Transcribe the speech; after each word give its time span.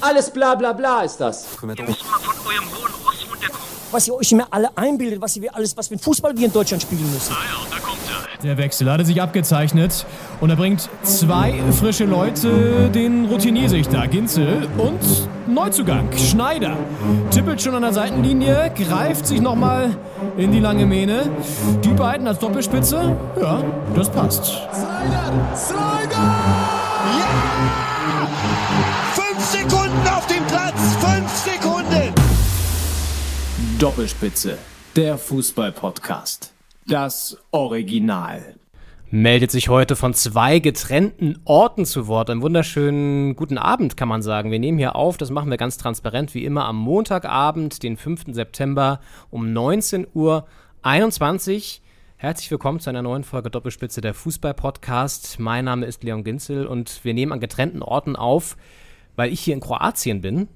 Alles 0.00 0.30
bla 0.30 0.54
bla 0.54 0.72
bla 0.72 1.02
ist 1.02 1.18
das. 1.18 1.46
Ihr 1.62 1.68
müsst 1.68 2.04
mal 2.04 2.18
von 2.20 2.34
eurem 2.46 2.64
hohen 2.70 2.92
Ross 3.04 3.26
runterkommen. 3.30 3.62
was 3.90 4.08
ihr 4.08 4.14
euch 4.14 4.32
immer 4.32 4.46
alle 4.50 4.68
einbildet, 4.76 5.20
was 5.20 5.36
ihr 5.36 5.54
alles, 5.54 5.76
was 5.76 5.88
für 5.88 5.98
Fußball 5.98 6.36
wir 6.36 6.46
in 6.46 6.52
Deutschland 6.52 6.82
spielen 6.82 7.10
müssen. 7.12 7.32
Ah 7.32 7.44
ja, 7.44 7.76
da 7.76 7.78
kommt 7.78 7.98
er. 8.08 8.42
Der 8.42 8.56
Wechsel 8.58 8.90
hatte 8.90 9.04
sich 9.04 9.22
abgezeichnet 9.22 10.04
und 10.40 10.50
er 10.50 10.56
bringt 10.56 10.88
zwei 11.04 11.62
frische 11.78 12.04
Leute, 12.06 12.90
den 12.92 13.26
Routiniersichter 13.26 14.08
Ginzel 14.08 14.68
und 14.78 14.98
Neuzugang 15.46 16.08
Schneider. 16.16 16.76
Tippelt 17.30 17.62
schon 17.62 17.74
an 17.76 17.82
der 17.82 17.92
Seitenlinie, 17.92 18.72
greift 18.76 19.26
sich 19.28 19.40
nochmal 19.40 19.96
in 20.36 20.50
die 20.50 20.58
lange 20.60 20.86
Mähne. 20.86 21.30
Die 21.84 21.92
beiden 21.92 22.26
als 22.26 22.40
Doppelspitze, 22.40 23.16
ja, 23.40 23.62
das 23.94 24.10
passt. 24.10 24.44
Slider! 24.44 25.56
Slider! 25.56 26.61
Sekunden 29.42 30.06
auf 30.06 30.26
dem 30.28 30.44
Platz! 30.46 30.96
Fünf 31.00 31.30
Sekunden! 31.30 32.14
Doppelspitze, 33.80 34.56
der 34.94 35.18
Fußball-Podcast. 35.18 36.52
Das 36.86 37.36
Original. 37.50 38.54
Meldet 39.10 39.50
sich 39.50 39.68
heute 39.68 39.96
von 39.96 40.14
zwei 40.14 40.60
getrennten 40.60 41.40
Orten 41.44 41.84
zu 41.84 42.06
Wort. 42.06 42.30
Einen 42.30 42.40
wunderschönen 42.40 43.34
guten 43.34 43.58
Abend, 43.58 43.96
kann 43.96 44.08
man 44.08 44.22
sagen. 44.22 44.52
Wir 44.52 44.60
nehmen 44.60 44.78
hier 44.78 44.94
auf, 44.94 45.16
das 45.16 45.30
machen 45.30 45.50
wir 45.50 45.56
ganz 45.56 45.76
transparent, 45.76 46.34
wie 46.34 46.44
immer 46.44 46.66
am 46.66 46.76
Montagabend, 46.76 47.82
den 47.82 47.96
5. 47.96 48.26
September 48.28 49.00
um 49.30 49.46
19.21 49.46 50.06
Uhr. 50.14 50.46
Herzlich 52.16 52.50
willkommen 52.52 52.78
zu 52.78 52.88
einer 52.88 53.02
neuen 53.02 53.24
Folge 53.24 53.50
Doppelspitze 53.50 54.00
der 54.00 54.14
Fußball-Podcast. 54.14 55.40
Mein 55.40 55.64
Name 55.64 55.86
ist 55.86 56.04
Leon 56.04 56.22
Ginzel 56.22 56.68
und 56.68 57.04
wir 57.04 57.14
nehmen 57.14 57.32
an 57.32 57.40
getrennten 57.40 57.82
Orten 57.82 58.14
auf, 58.14 58.56
weil 59.16 59.32
ich 59.32 59.40
hier 59.40 59.54
in 59.54 59.60
Kroatien 59.60 60.20
bin 60.20 60.48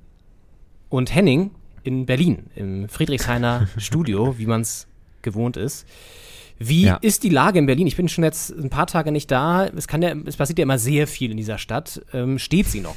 und 0.89 1.15
Henning 1.15 1.51
in 1.83 2.07
Berlin, 2.07 2.45
im 2.55 2.89
Friedrichshainer 2.89 3.69
Studio, 3.77 4.39
wie 4.39 4.47
man 4.47 4.61
es 4.63 4.87
gewohnt 5.23 5.57
ist. 5.57 5.87
Wie 6.59 6.85
Ja. 6.87 6.97
ist 7.03 7.23
die 7.23 7.29
Lage 7.29 7.59
in 7.59 7.67
Berlin? 7.67 7.87
Ich 7.87 7.97
bin 7.97 8.09
schon 8.09 8.25
jetzt 8.25 8.49
ein 8.51 8.71
paar 8.71 8.87
Tage 8.87 9.13
nicht 9.13 9.31
da. 9.31 9.67
Es, 9.67 9.87
kann 9.89 10.01
ja, 10.01 10.15
es 10.25 10.37
passiert 10.39 10.59
ja 10.59 10.63
immer 10.63 10.79
sehr 10.79 11.07
viel 11.07 11.31
in 11.31 11.37
dieser 11.37 11.59
Stadt. 11.59 12.01
Ähm, 12.15 12.39
steht 12.39 12.67
sie 12.67 12.81
noch? 12.81 12.97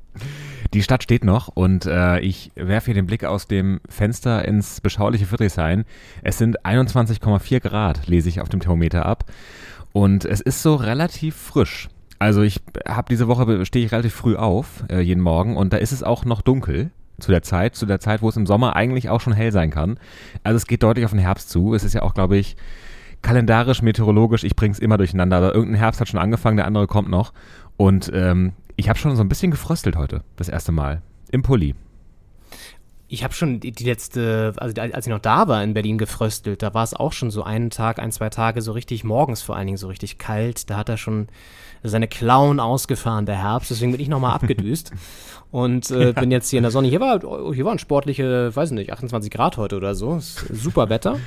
Die 0.74 0.82
Stadt 0.82 1.02
steht 1.02 1.22
noch 1.22 1.48
und 1.48 1.84
äh, 1.84 2.20
ich 2.20 2.50
werfe 2.54 2.86
hier 2.86 2.94
den 2.94 3.06
Blick 3.06 3.24
aus 3.24 3.46
dem 3.46 3.80
Fenster 3.88 4.44
ins 4.46 4.80
beschauliche 4.80 5.26
Friedrichshain. 5.26 5.84
Es 6.22 6.38
sind 6.38 6.64
21,4 6.64 7.60
Grad, 7.60 8.06
lese 8.08 8.28
ich 8.30 8.40
auf 8.40 8.48
dem 8.48 8.60
Thermometer 8.60 9.04
ab. 9.06 9.26
Und 9.92 10.24
es 10.24 10.40
ist 10.40 10.62
so 10.62 10.74
relativ 10.74 11.36
frisch. 11.36 11.88
Also 12.18 12.42
ich 12.42 12.60
habe 12.88 13.08
diese 13.10 13.28
Woche, 13.28 13.64
stehe 13.66 13.84
ich 13.84 13.92
relativ 13.92 14.14
früh 14.14 14.36
auf, 14.36 14.84
äh, 14.88 15.00
jeden 15.00 15.22
Morgen, 15.22 15.56
und 15.56 15.72
da 15.72 15.76
ist 15.76 15.92
es 15.92 16.02
auch 16.02 16.24
noch 16.24 16.42
dunkel 16.42 16.90
zu 17.18 17.30
der 17.30 17.42
Zeit, 17.42 17.74
zu 17.74 17.86
der 17.86 18.00
Zeit, 18.00 18.22
wo 18.22 18.28
es 18.28 18.36
im 18.36 18.46
Sommer 18.46 18.76
eigentlich 18.76 19.08
auch 19.08 19.20
schon 19.20 19.32
hell 19.32 19.52
sein 19.52 19.70
kann. 19.70 19.98
Also 20.42 20.56
es 20.56 20.66
geht 20.66 20.82
deutlich 20.82 21.04
auf 21.04 21.12
den 21.12 21.20
Herbst 21.20 21.50
zu. 21.50 21.74
Es 21.74 21.84
ist 21.84 21.94
ja 21.94 22.02
auch, 22.02 22.14
glaube 22.14 22.36
ich, 22.36 22.56
kalendarisch, 23.22 23.82
meteorologisch, 23.82 24.44
ich 24.44 24.56
bring's 24.56 24.78
immer 24.78 24.98
durcheinander. 24.98 25.38
Aber 25.38 25.54
irgendein 25.54 25.80
Herbst 25.80 26.00
hat 26.00 26.08
schon 26.08 26.20
angefangen, 26.20 26.56
der 26.56 26.66
andere 26.66 26.86
kommt 26.86 27.08
noch. 27.08 27.32
Und 27.76 28.10
ähm, 28.14 28.52
ich 28.76 28.88
habe 28.88 28.98
schon 28.98 29.16
so 29.16 29.22
ein 29.22 29.28
bisschen 29.28 29.50
gefröstelt 29.50 29.96
heute, 29.96 30.22
das 30.36 30.48
erste 30.48 30.72
Mal. 30.72 31.02
Im 31.30 31.42
Pulli. 31.42 31.74
Ich 33.08 33.22
habe 33.22 33.32
schon 33.32 33.60
die, 33.60 33.72
die 33.72 33.84
letzte, 33.84 34.52
also 34.56 34.80
als 34.80 35.06
ich 35.06 35.12
noch 35.12 35.20
da 35.20 35.46
war 35.48 35.62
in 35.62 35.74
Berlin 35.74 35.96
gefröstelt, 35.96 36.62
da 36.62 36.74
war 36.74 36.82
es 36.82 36.92
auch 36.92 37.12
schon 37.12 37.30
so 37.30 37.44
einen 37.44 37.70
Tag, 37.70 38.00
ein, 38.00 38.10
zwei 38.10 38.30
Tage 38.30 38.62
so 38.62 38.72
richtig, 38.72 39.04
morgens 39.04 39.42
vor 39.42 39.56
allen 39.56 39.66
Dingen 39.66 39.78
so 39.78 39.86
richtig 39.86 40.18
kalt. 40.18 40.68
Da 40.70 40.76
hat 40.76 40.88
er 40.88 40.96
schon 40.96 41.28
seine 41.82 42.08
Klauen 42.08 42.60
ausgefahren, 42.60 43.26
der 43.26 43.36
Herbst. 43.36 43.70
Deswegen 43.70 43.92
bin 43.92 44.00
ich 44.00 44.08
nochmal 44.08 44.34
abgedüst 44.34 44.92
und 45.50 45.90
äh, 45.90 46.12
bin 46.12 46.30
jetzt 46.30 46.50
hier 46.50 46.58
in 46.58 46.62
der 46.64 46.70
Sonne. 46.72 46.88
Hier, 46.88 47.00
war, 47.00 47.20
hier 47.54 47.64
waren 47.64 47.78
sportliche, 47.78 48.54
weiß 48.54 48.72
nicht, 48.72 48.92
28 48.92 49.30
Grad 49.30 49.56
heute 49.56 49.76
oder 49.76 49.94
so. 49.94 50.16
Ist 50.16 50.38
Super 50.52 50.88
Wetter. 50.88 51.18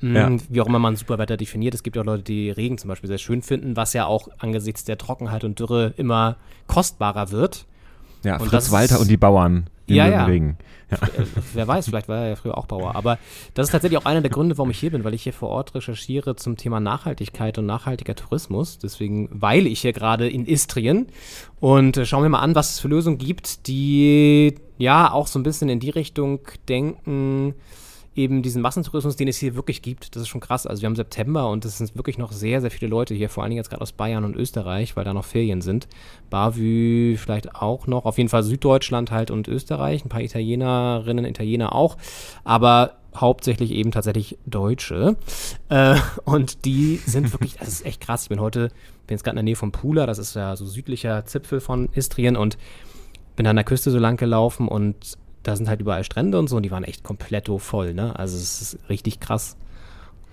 Mm, 0.00 0.16
Ja. 0.16 0.30
Wie 0.48 0.60
auch 0.60 0.66
immer 0.66 0.78
man 0.78 0.96
super 0.96 1.18
Wetter 1.18 1.36
definiert. 1.36 1.74
Es 1.74 1.82
gibt 1.82 1.96
ja 1.96 2.02
auch 2.02 2.06
Leute, 2.06 2.22
die 2.22 2.50
Regen 2.50 2.78
zum 2.78 2.88
Beispiel 2.88 3.08
sehr 3.08 3.18
schön 3.18 3.42
finden, 3.42 3.76
was 3.76 3.92
ja 3.92 4.06
auch 4.06 4.28
angesichts 4.38 4.84
der 4.84 4.96
Trockenheit 4.98 5.44
und 5.44 5.58
Dürre 5.58 5.92
immer 5.96 6.36
kostbarer 6.66 7.30
wird. 7.30 7.66
Ja, 8.22 8.34
Und 8.34 8.48
Fritz 8.48 8.50
das 8.50 8.70
Walter 8.70 9.00
und 9.00 9.08
die 9.08 9.16
Bauern 9.16 9.68
ja, 9.86 10.08
ja. 10.08 10.24
Regen. 10.24 10.56
Ja. 10.90 10.98
Äh, 10.98 11.26
wer 11.54 11.68
weiß, 11.68 11.86
vielleicht 11.86 12.08
war 12.08 12.22
er 12.22 12.28
ja 12.30 12.36
früher 12.36 12.56
auch 12.56 12.66
Bauer. 12.66 12.94
Aber 12.96 13.18
das 13.54 13.68
ist 13.68 13.72
tatsächlich 13.72 13.98
auch 13.98 14.04
einer 14.04 14.20
der 14.20 14.30
Gründe, 14.30 14.58
warum 14.58 14.70
ich 14.70 14.78
hier 14.78 14.90
bin, 14.90 15.04
weil 15.04 15.14
ich 15.14 15.22
hier 15.22 15.32
vor 15.32 15.48
Ort 15.48 15.74
recherchiere 15.74 16.36
zum 16.36 16.56
Thema 16.56 16.80
Nachhaltigkeit 16.80 17.58
und 17.58 17.66
nachhaltiger 17.66 18.14
Tourismus. 18.14 18.78
Deswegen 18.78 19.28
weile 19.32 19.68
ich 19.68 19.80
hier 19.80 19.92
gerade 19.92 20.28
in 20.28 20.46
Istrien 20.46 21.06
und 21.60 21.96
äh, 21.96 22.06
schauen 22.06 22.22
wir 22.22 22.28
mal 22.28 22.40
an, 22.40 22.54
was 22.54 22.70
es 22.70 22.80
für 22.80 22.88
Lösungen 22.88 23.18
gibt, 23.18 23.66
die 23.66 24.54
ja 24.78 25.12
auch 25.12 25.26
so 25.26 25.38
ein 25.38 25.42
bisschen 25.42 25.68
in 25.68 25.80
die 25.80 25.90
Richtung 25.90 26.40
denken, 26.68 27.54
eben 28.20 28.42
diesen 28.42 28.62
Massentourismus, 28.62 29.16
den 29.16 29.28
es 29.28 29.38
hier 29.38 29.54
wirklich 29.54 29.82
gibt. 29.82 30.14
Das 30.14 30.22
ist 30.22 30.28
schon 30.28 30.40
krass. 30.40 30.66
Also 30.66 30.82
wir 30.82 30.86
haben 30.86 30.96
September 30.96 31.48
und 31.48 31.64
es 31.64 31.78
sind 31.78 31.96
wirklich 31.96 32.18
noch 32.18 32.32
sehr, 32.32 32.60
sehr 32.60 32.70
viele 32.70 32.90
Leute 32.90 33.14
hier, 33.14 33.28
vor 33.28 33.42
allen 33.42 33.50
Dingen 33.50 33.58
jetzt 33.58 33.70
gerade 33.70 33.82
aus 33.82 33.92
Bayern 33.92 34.24
und 34.24 34.36
Österreich, 34.36 34.96
weil 34.96 35.04
da 35.04 35.14
noch 35.14 35.24
Ferien 35.24 35.60
sind. 35.60 35.88
Bavü 36.28 37.16
vielleicht 37.16 37.54
auch 37.54 37.86
noch, 37.86 38.04
auf 38.04 38.18
jeden 38.18 38.28
Fall 38.28 38.42
Süddeutschland 38.42 39.10
halt 39.10 39.30
und 39.30 39.48
Österreich, 39.48 40.04
ein 40.04 40.08
paar 40.08 40.22
Italienerinnen, 40.22 41.24
Italiener 41.24 41.74
auch, 41.74 41.96
aber 42.44 42.96
hauptsächlich 43.16 43.72
eben 43.72 43.90
tatsächlich 43.90 44.38
Deutsche. 44.46 45.16
Äh, 45.68 45.96
und 46.24 46.64
die 46.64 46.96
sind 46.96 47.32
wirklich, 47.32 47.56
das 47.56 47.68
ist 47.68 47.86
echt 47.86 48.00
krass. 48.00 48.24
Ich 48.24 48.28
bin 48.28 48.40
heute, 48.40 48.68
bin 49.06 49.16
jetzt 49.16 49.24
gerade 49.24 49.34
in 49.34 49.38
der 49.38 49.44
Nähe 49.44 49.56
von 49.56 49.72
Pula, 49.72 50.06
das 50.06 50.18
ist 50.18 50.34
ja 50.34 50.54
so 50.56 50.66
südlicher 50.66 51.24
Zipfel 51.26 51.60
von 51.60 51.88
Istrien 51.92 52.36
und 52.36 52.56
bin 53.36 53.46
an 53.46 53.56
der 53.56 53.64
Küste 53.64 53.90
so 53.90 53.98
lang 53.98 54.16
gelaufen 54.16 54.68
und 54.68 55.16
da 55.42 55.56
sind 55.56 55.68
halt 55.68 55.80
überall 55.80 56.04
Strände 56.04 56.38
und 56.38 56.48
so 56.48 56.56
und 56.56 56.62
die 56.62 56.70
waren 56.70 56.84
echt 56.84 57.02
komplett 57.02 57.50
voll, 57.58 57.94
ne? 57.94 58.18
Also 58.18 58.36
es 58.36 58.60
ist 58.60 58.78
richtig 58.88 59.20
krass. 59.20 59.56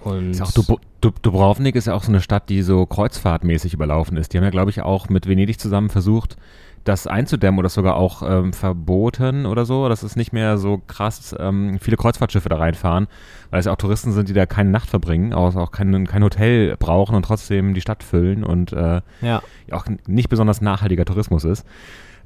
Und 0.01 0.31
Ist 0.31 0.41
auch 0.41 0.51
Dub 0.51 0.81
Dub 1.01 1.21
Dubrovnik 1.21 1.75
ist 1.75 1.87
ja 1.87 1.93
auch 1.93 2.03
so 2.03 2.11
eine 2.11 2.21
Stadt, 2.21 2.49
die 2.49 2.61
so 2.61 2.85
kreuzfahrtmäßig 2.85 3.73
überlaufen 3.73 4.17
ist. 4.17 4.33
Die 4.33 4.37
haben 4.37 4.43
ja, 4.43 4.49
glaube 4.49 4.71
ich, 4.71 4.81
auch 4.81 5.09
mit 5.09 5.27
Venedig 5.27 5.59
zusammen 5.59 5.89
versucht, 5.89 6.37
das 6.83 7.07
einzudämmen 7.07 7.59
oder 7.59 7.69
sogar 7.69 7.95
auch 7.95 8.23
ähm, 8.23 8.53
verboten 8.53 9.45
oder 9.45 9.65
so, 9.65 9.89
dass 9.89 10.03
es 10.03 10.15
nicht 10.15 10.33
mehr 10.33 10.57
so 10.57 10.81
krass 10.87 11.35
ähm, 11.37 11.79
viele 11.81 11.97
Kreuzfahrtschiffe 11.97 12.47
da 12.47 12.57
reinfahren, 12.57 13.07
weil 13.49 13.59
es 13.59 13.65
ja 13.65 13.73
auch 13.73 13.77
Touristen 13.77 14.13
sind, 14.13 14.29
die 14.29 14.33
da 14.33 14.45
keine 14.45 14.69
Nacht 14.69 14.89
verbringen, 14.89 15.33
auch, 15.33 15.55
auch 15.55 15.71
kein, 15.71 16.07
kein 16.07 16.23
Hotel 16.23 16.77
brauchen 16.77 17.15
und 17.15 17.23
trotzdem 17.23 17.73
die 17.73 17.81
Stadt 17.81 18.03
füllen 18.03 18.43
und 18.43 18.71
äh, 18.71 19.01
ja. 19.21 19.41
auch 19.71 19.85
nicht 20.07 20.29
besonders 20.29 20.61
nachhaltiger 20.61 21.05
Tourismus 21.05 21.43
ist. 21.43 21.65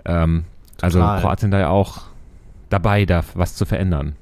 Ähm, 0.05 0.45
also. 0.79 0.99
Kroatien 0.99 1.51
da 1.51 1.59
ja 1.59 1.69
auch 1.69 2.10
dabei, 2.71 3.05
da 3.05 3.23
was 3.35 3.55
zu 3.55 3.65
verändern. 3.65 4.15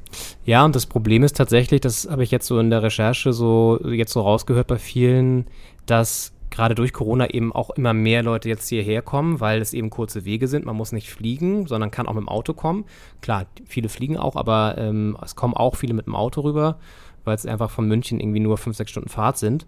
Ja, 0.44 0.66
und 0.66 0.76
das 0.76 0.86
Problem 0.86 1.24
ist 1.24 1.38
tatsächlich, 1.38 1.82
das 1.82 2.08
habe 2.10 2.24
ich 2.24 2.32
jetzt 2.32 2.48
so 2.48 2.60
in 2.60 2.70
der 2.70 2.84
Recherche 2.84 3.32
so 3.32 3.80
jetzt 3.86 4.12
so 4.12 4.22
rausgehört 4.22 4.68
bei 4.68 4.78
vielen, 4.78 5.46
dass 5.86 6.34
gerade 6.50 6.76
durch 6.76 6.94
Corona 6.94 7.30
eben 7.30 7.54
auch 7.54 7.70
immer 7.70 7.94
mehr 7.94 8.24
Leute 8.24 8.50
jetzt 8.50 8.68
hierher 8.68 9.02
kommen, 9.02 9.40
weil 9.40 9.62
es 9.62 9.74
eben 9.74 9.90
kurze 9.90 10.26
Wege 10.26 10.48
sind. 10.48 10.66
Man 10.66 10.76
muss 10.76 10.92
nicht 10.92 11.10
fliegen, 11.10 11.68
sondern 11.68 11.92
kann 11.92 12.08
auch 12.08 12.14
mit 12.14 12.24
dem 12.24 12.30
Auto 12.30 12.54
kommen. 12.54 12.86
Klar, 13.22 13.46
viele 13.66 13.88
fliegen 13.90 14.18
auch, 14.18 14.36
aber 14.36 14.76
ähm, 14.78 15.16
es 15.24 15.36
kommen 15.36 15.54
auch 15.54 15.76
viele 15.76 15.94
mit 15.94 16.08
dem 16.08 16.16
Auto 16.16 16.42
rüber, 16.42 16.80
weil 17.24 17.36
es 17.36 17.46
einfach 17.46 17.70
von 17.70 17.88
München 17.88 18.20
irgendwie 18.20 18.40
nur 18.40 18.58
fünf, 18.58 18.76
sechs 18.76 18.92
Stunden 18.92 19.10
Fahrt 19.10 19.38
sind. 19.38 19.68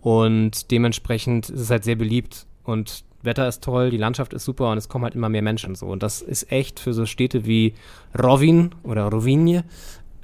Und 0.00 0.70
dementsprechend 0.70 1.48
ist 1.48 1.60
es 1.60 1.70
halt 1.70 1.84
sehr 1.84 1.96
beliebt 1.96 2.46
und 2.64 3.04
Wetter 3.26 3.46
ist 3.46 3.62
toll, 3.62 3.90
die 3.90 3.98
Landschaft 3.98 4.32
ist 4.32 4.44
super 4.44 4.70
und 4.70 4.78
es 4.78 4.88
kommen 4.88 5.04
halt 5.04 5.14
immer 5.14 5.28
mehr 5.28 5.42
Menschen 5.42 5.74
so. 5.74 5.86
Und 5.86 6.02
das 6.02 6.22
ist 6.22 6.50
echt 6.50 6.80
für 6.80 6.94
so 6.94 7.04
Städte 7.04 7.44
wie 7.44 7.74
Rovin 8.18 8.70
oder 8.82 9.10
Rovinje 9.10 9.64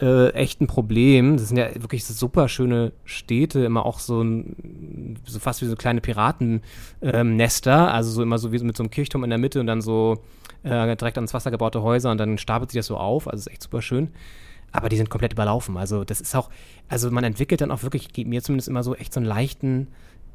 äh, 0.03 0.31
echt 0.31 0.61
ein 0.61 0.67
Problem. 0.67 1.37
Das 1.37 1.49
sind 1.49 1.57
ja 1.57 1.69
wirklich 1.81 2.05
so 2.05 2.13
super 2.13 2.49
schöne 2.49 2.93
Städte, 3.05 3.65
immer 3.65 3.87
auch 3.87 4.01
so, 4.01 4.21
ein, 4.21 5.17
so 5.25 5.39
fast 5.39 5.63
wie 5.63 5.67
so 5.67 5.77
kleine 5.77 6.01
Piratennester, 6.01 7.95
also 7.95 8.11
so 8.11 8.23
immer 8.23 8.39
so 8.39 8.53
wie 8.53 8.59
mit 8.59 8.77
so 8.77 8.83
einem 8.83 8.91
Kirchturm 8.91 9.23
in 9.23 9.31
der 9.31 9.39
Mitte 9.39 9.61
und 9.61 9.69
dann 9.69 9.81
so 9.81 10.19
äh, 10.65 10.97
direkt 10.97 11.19
ans 11.19 11.33
Wasser 11.33 11.53
gebaute 11.53 11.83
Häuser 11.83 12.11
und 12.11 12.19
dann 12.19 12.37
stapelt 12.37 12.73
sich 12.73 12.81
das 12.81 12.87
so 12.87 12.97
auf. 12.97 13.29
Also 13.29 13.39
ist 13.39 13.53
echt 13.53 13.63
super 13.63 13.81
schön. 13.81 14.09
Aber 14.73 14.89
die 14.89 14.97
sind 14.97 15.11
komplett 15.11 15.35
überlaufen. 15.35 15.77
Also 15.77 16.03
das 16.03 16.21
ist 16.21 16.35
auch, 16.35 16.51
also 16.89 17.11
man 17.11 17.25
entwickelt 17.25 17.61
dann 17.61 17.71
auch 17.71 17.83
wirklich, 17.83 18.13
geht 18.13 18.27
mir 18.27 18.43
zumindest 18.43 18.69
immer 18.69 18.83
so 18.83 18.97
echt 18.97 19.13
so 19.13 19.21
einen 19.21 19.27
leichten, 19.27 19.89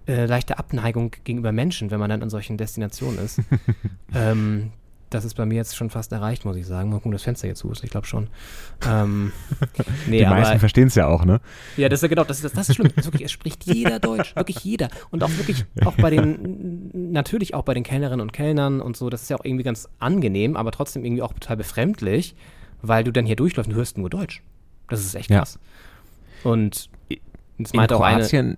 äh, 0.07 0.25
leichte 0.25 0.57
Abneigung 0.57 1.11
gegenüber 1.23 1.51
Menschen, 1.51 1.91
wenn 1.91 1.99
man 1.99 2.09
dann 2.09 2.21
an 2.23 2.29
solchen 2.29 2.57
Destinationen 2.57 3.19
ist. 3.19 3.41
ähm, 4.15 4.71
das 5.09 5.23
ist 5.23 5.35
bei 5.35 5.45
mir 5.45 5.55
jetzt 5.55 5.75
schon 5.75 5.89
fast 5.89 6.11
erreicht, 6.11 6.43
muss 6.43 6.57
ich 6.57 6.67
sagen. 6.67 6.89
Mal 6.89 6.97
gucken, 6.97 7.13
das 7.13 7.23
Fenster 7.23 7.47
jetzt 7.47 7.59
zu 7.59 7.71
ist. 7.71 7.83
Ich 7.83 7.89
glaube 7.89 8.07
schon. 8.07 8.27
Ähm, 8.85 9.31
nee, 10.07 10.19
die 10.19 10.25
meisten 10.25 10.59
verstehen 10.59 10.87
es 10.87 10.95
ja 10.95 11.07
auch, 11.07 11.23
ne? 11.23 11.39
ja, 11.77 11.87
das 11.87 11.99
ist 11.99 12.03
ja 12.03 12.07
genau, 12.09 12.23
das 12.25 12.37
ist, 12.37 12.45
das, 12.45 12.53
das 12.53 12.69
ist 12.69 12.75
schlimm. 12.75 12.89
Das 12.93 13.05
ist 13.05 13.11
wirklich, 13.13 13.25
es 13.25 13.31
spricht 13.31 13.65
jeder 13.65 13.99
Deutsch, 13.99 14.35
wirklich 14.35 14.59
jeder. 14.59 14.89
Und 15.09 15.23
auch 15.23 15.29
wirklich, 15.37 15.65
auch 15.85 15.95
bei 15.95 16.09
den, 16.09 17.11
natürlich 17.13 17.53
auch 17.53 17.63
bei 17.63 17.73
den 17.73 17.83
Kellnerinnen 17.83 18.21
und 18.21 18.33
Kellnern 18.33 18.81
und 18.81 18.97
so, 18.97 19.09
das 19.09 19.23
ist 19.23 19.29
ja 19.29 19.37
auch 19.37 19.45
irgendwie 19.45 19.63
ganz 19.63 19.87
angenehm, 19.99 20.57
aber 20.57 20.71
trotzdem 20.71 21.05
irgendwie 21.05 21.21
auch 21.21 21.33
total 21.33 21.55
befremdlich, 21.57 22.35
weil 22.81 23.05
du 23.05 23.11
dann 23.11 23.25
hier 23.25 23.37
durchläufst 23.37 23.69
und 23.71 23.77
hörst 23.77 23.97
nur 23.97 24.09
Deutsch. 24.09 24.41
Das 24.89 24.99
ist 24.99 25.15
echt 25.15 25.29
Ja. 25.29 25.39
krass. 25.39 25.57
Und 26.43 26.89
das 27.57 27.71
In 27.71 27.77
meinte 27.77 27.95
auch 27.95 28.01
eine, 28.01 28.57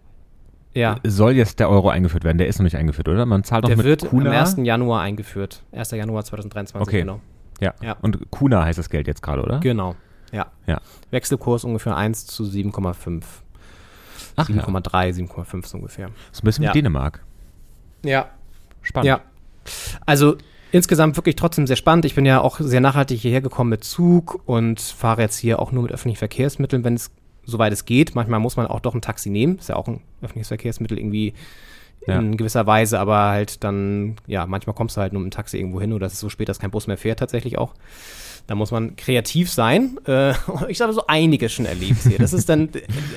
Ja. 0.74 0.98
soll 1.06 1.32
jetzt 1.34 1.60
der 1.60 1.70
Euro 1.70 1.90
eingeführt 1.90 2.24
werden. 2.24 2.38
Der 2.38 2.48
ist 2.48 2.60
noch 2.60 2.64
nicht 2.64 2.78
eingeführt, 2.78 3.08
oder? 3.10 3.26
Man 3.26 3.44
zahlt 3.44 3.64
noch 3.64 3.70
Der 3.70 3.78
mit 3.78 3.86
wird 3.86 4.08
Kuna. 4.08 4.30
am 4.30 4.36
1. 4.36 4.58
Januar 4.64 5.02
eingeführt. 5.02 5.64
1. 5.72 5.92
Januar 5.92 6.24
2023, 6.24 6.82
Okay. 6.88 7.00
genau. 7.02 7.20
ja. 7.60 7.74
Ja. 7.82 7.98
Und 8.02 8.30
Kuna 8.32 8.64
heißt 8.66 8.78
das 8.80 8.90
Geld 8.90 9.08
jetzt 9.08 9.22
gerade, 9.24 9.42
oder? 9.42 9.60
Genau. 9.60 9.96
Ja. 10.32 10.48
Ja. 10.68 10.80
Wechselkurs 11.12 11.64
ungefähr 11.64 11.98
1 11.98 12.28
zu 12.28 12.44
7,5. 12.44 13.24
Ach 14.36 14.48
ja. 14.48 14.56
7,3, 14.64 15.12
7,5 15.28 15.66
so 15.66 15.78
ungefähr. 15.78 16.10
So 16.32 16.42
ein 16.42 16.46
bisschen 16.46 16.64
Ja. 16.64 16.70
wie 16.70 16.74
Dänemark. 16.80 17.24
Ja. 18.06 18.30
Spannend. 18.82 19.08
Ja. 19.08 19.22
Also 20.06 20.38
insgesamt 20.72 21.18
wirklich 21.18 21.36
trotzdem 21.36 21.66
sehr 21.68 21.76
spannend. 21.76 22.06
Ich 22.06 22.16
bin 22.16 22.26
ja 22.26 22.40
auch 22.42 22.60
sehr 22.60 22.80
nachhaltig 22.80 23.20
hierher 23.20 23.42
gekommen 23.42 23.72
mit 23.72 23.84
Zug 23.84 24.42
und 24.46 24.80
fahre 24.80 25.24
jetzt 25.24 25.38
hier 25.38 25.60
auch 25.60 25.72
nur 25.72 25.84
mit 25.84 25.92
öffentlichen 25.92 26.20
Verkehrsmitteln, 26.20 26.84
wenn 26.84 26.94
es 26.94 27.12
soweit 27.50 27.74
es 27.74 27.86
geht. 27.86 28.16
Manchmal 28.16 28.40
muss 28.40 28.56
man 28.56 28.68
auch 28.68 28.80
doch 28.80 28.96
ein 28.96 29.02
Taxi 29.02 29.30
nehmen. 29.30 29.58
Ist 29.60 29.70
ja 29.70 29.76
auch 29.76 29.88
ein 29.88 30.02
öffentliches 30.22 30.48
Verkehrsmittel 30.50 30.98
irgendwie 30.98 31.34
Ja. 32.08 32.18
in 32.20 32.38
gewisser 32.38 32.66
Weise, 32.66 33.00
aber 33.00 33.18
halt 33.30 33.64
dann, 33.64 34.16
ja, 34.26 34.46
manchmal 34.46 34.74
kommst 34.76 34.96
du 34.96 35.02
halt 35.02 35.12
nur 35.14 35.22
mit 35.22 35.34
dem 35.34 35.36
Taxi 35.36 35.58
irgendwo 35.58 35.82
hin 35.82 35.92
oder 35.94 36.08
es 36.08 36.14
ist 36.14 36.20
so 36.22 36.30
spät, 36.30 36.48
dass 36.48 36.58
kein 36.60 36.72
Bus 36.72 36.88
mehr 36.88 36.98
fährt 36.98 37.20
tatsächlich 37.20 37.58
auch. 37.58 37.74
Da 38.50 38.56
muss 38.56 38.72
man 38.72 38.96
kreativ 38.96 39.52
sein. 39.52 40.00
Äh, 40.08 40.34
ich 40.70 40.82
habe 40.82 40.92
so 40.92 41.06
einiges 41.06 41.54
schon 41.54 41.68
erlebt 41.68 42.02
hier. 42.02 42.18
Das 42.18 42.34
ist 42.34 42.50
dann, 42.50 42.70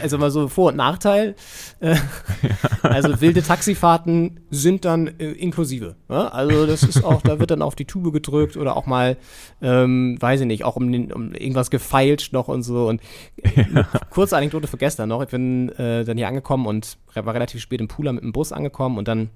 also 0.02 0.18
mal 0.18 0.30
so 0.30 0.46
Vor- 0.46 0.68
und 0.72 0.76
Nachteil. 0.76 1.36
Äh, 1.80 1.96
also 2.82 3.18
wilde 3.22 3.42
Taxifahrten 3.42 4.40
sind 4.50 4.84
dann 4.84 5.06
äh, 5.06 5.30
inklusive. 5.30 5.96
Ja? 6.10 6.28
Also 6.28 6.66
das 6.66 6.82
ist 6.82 7.02
auch, 7.02 7.22
da 7.22 7.40
wird 7.40 7.50
dann 7.50 7.62
auf 7.62 7.74
die 7.74 7.86
Tube 7.86 8.12
gedrückt 8.12 8.58
oder 8.58 8.76
auch 8.76 8.84
mal, 8.84 9.16
ähm, 9.62 10.18
weiß 10.20 10.42
ich 10.42 10.46
nicht, 10.46 10.64
auch 10.64 10.76
um, 10.76 10.92
den, 10.92 11.10
um 11.10 11.32
irgendwas 11.32 11.70
gefeilscht 11.70 12.34
noch 12.34 12.48
und 12.48 12.62
so. 12.62 12.88
Und 12.88 13.00
äh, 13.38 13.64
kurze 14.10 14.36
Anekdote 14.36 14.66
für 14.66 14.76
gestern 14.76 15.08
noch. 15.08 15.22
Ich 15.22 15.30
bin 15.30 15.70
äh, 15.70 16.04
dann 16.04 16.18
hier 16.18 16.28
angekommen 16.28 16.66
und 16.66 16.98
war 17.14 17.32
relativ 17.32 17.62
spät 17.62 17.80
im 17.80 17.88
Pooler 17.88 18.12
mit 18.12 18.22
dem 18.22 18.32
Bus 18.32 18.52
angekommen 18.52 18.98
und 18.98 19.08
dann 19.08 19.30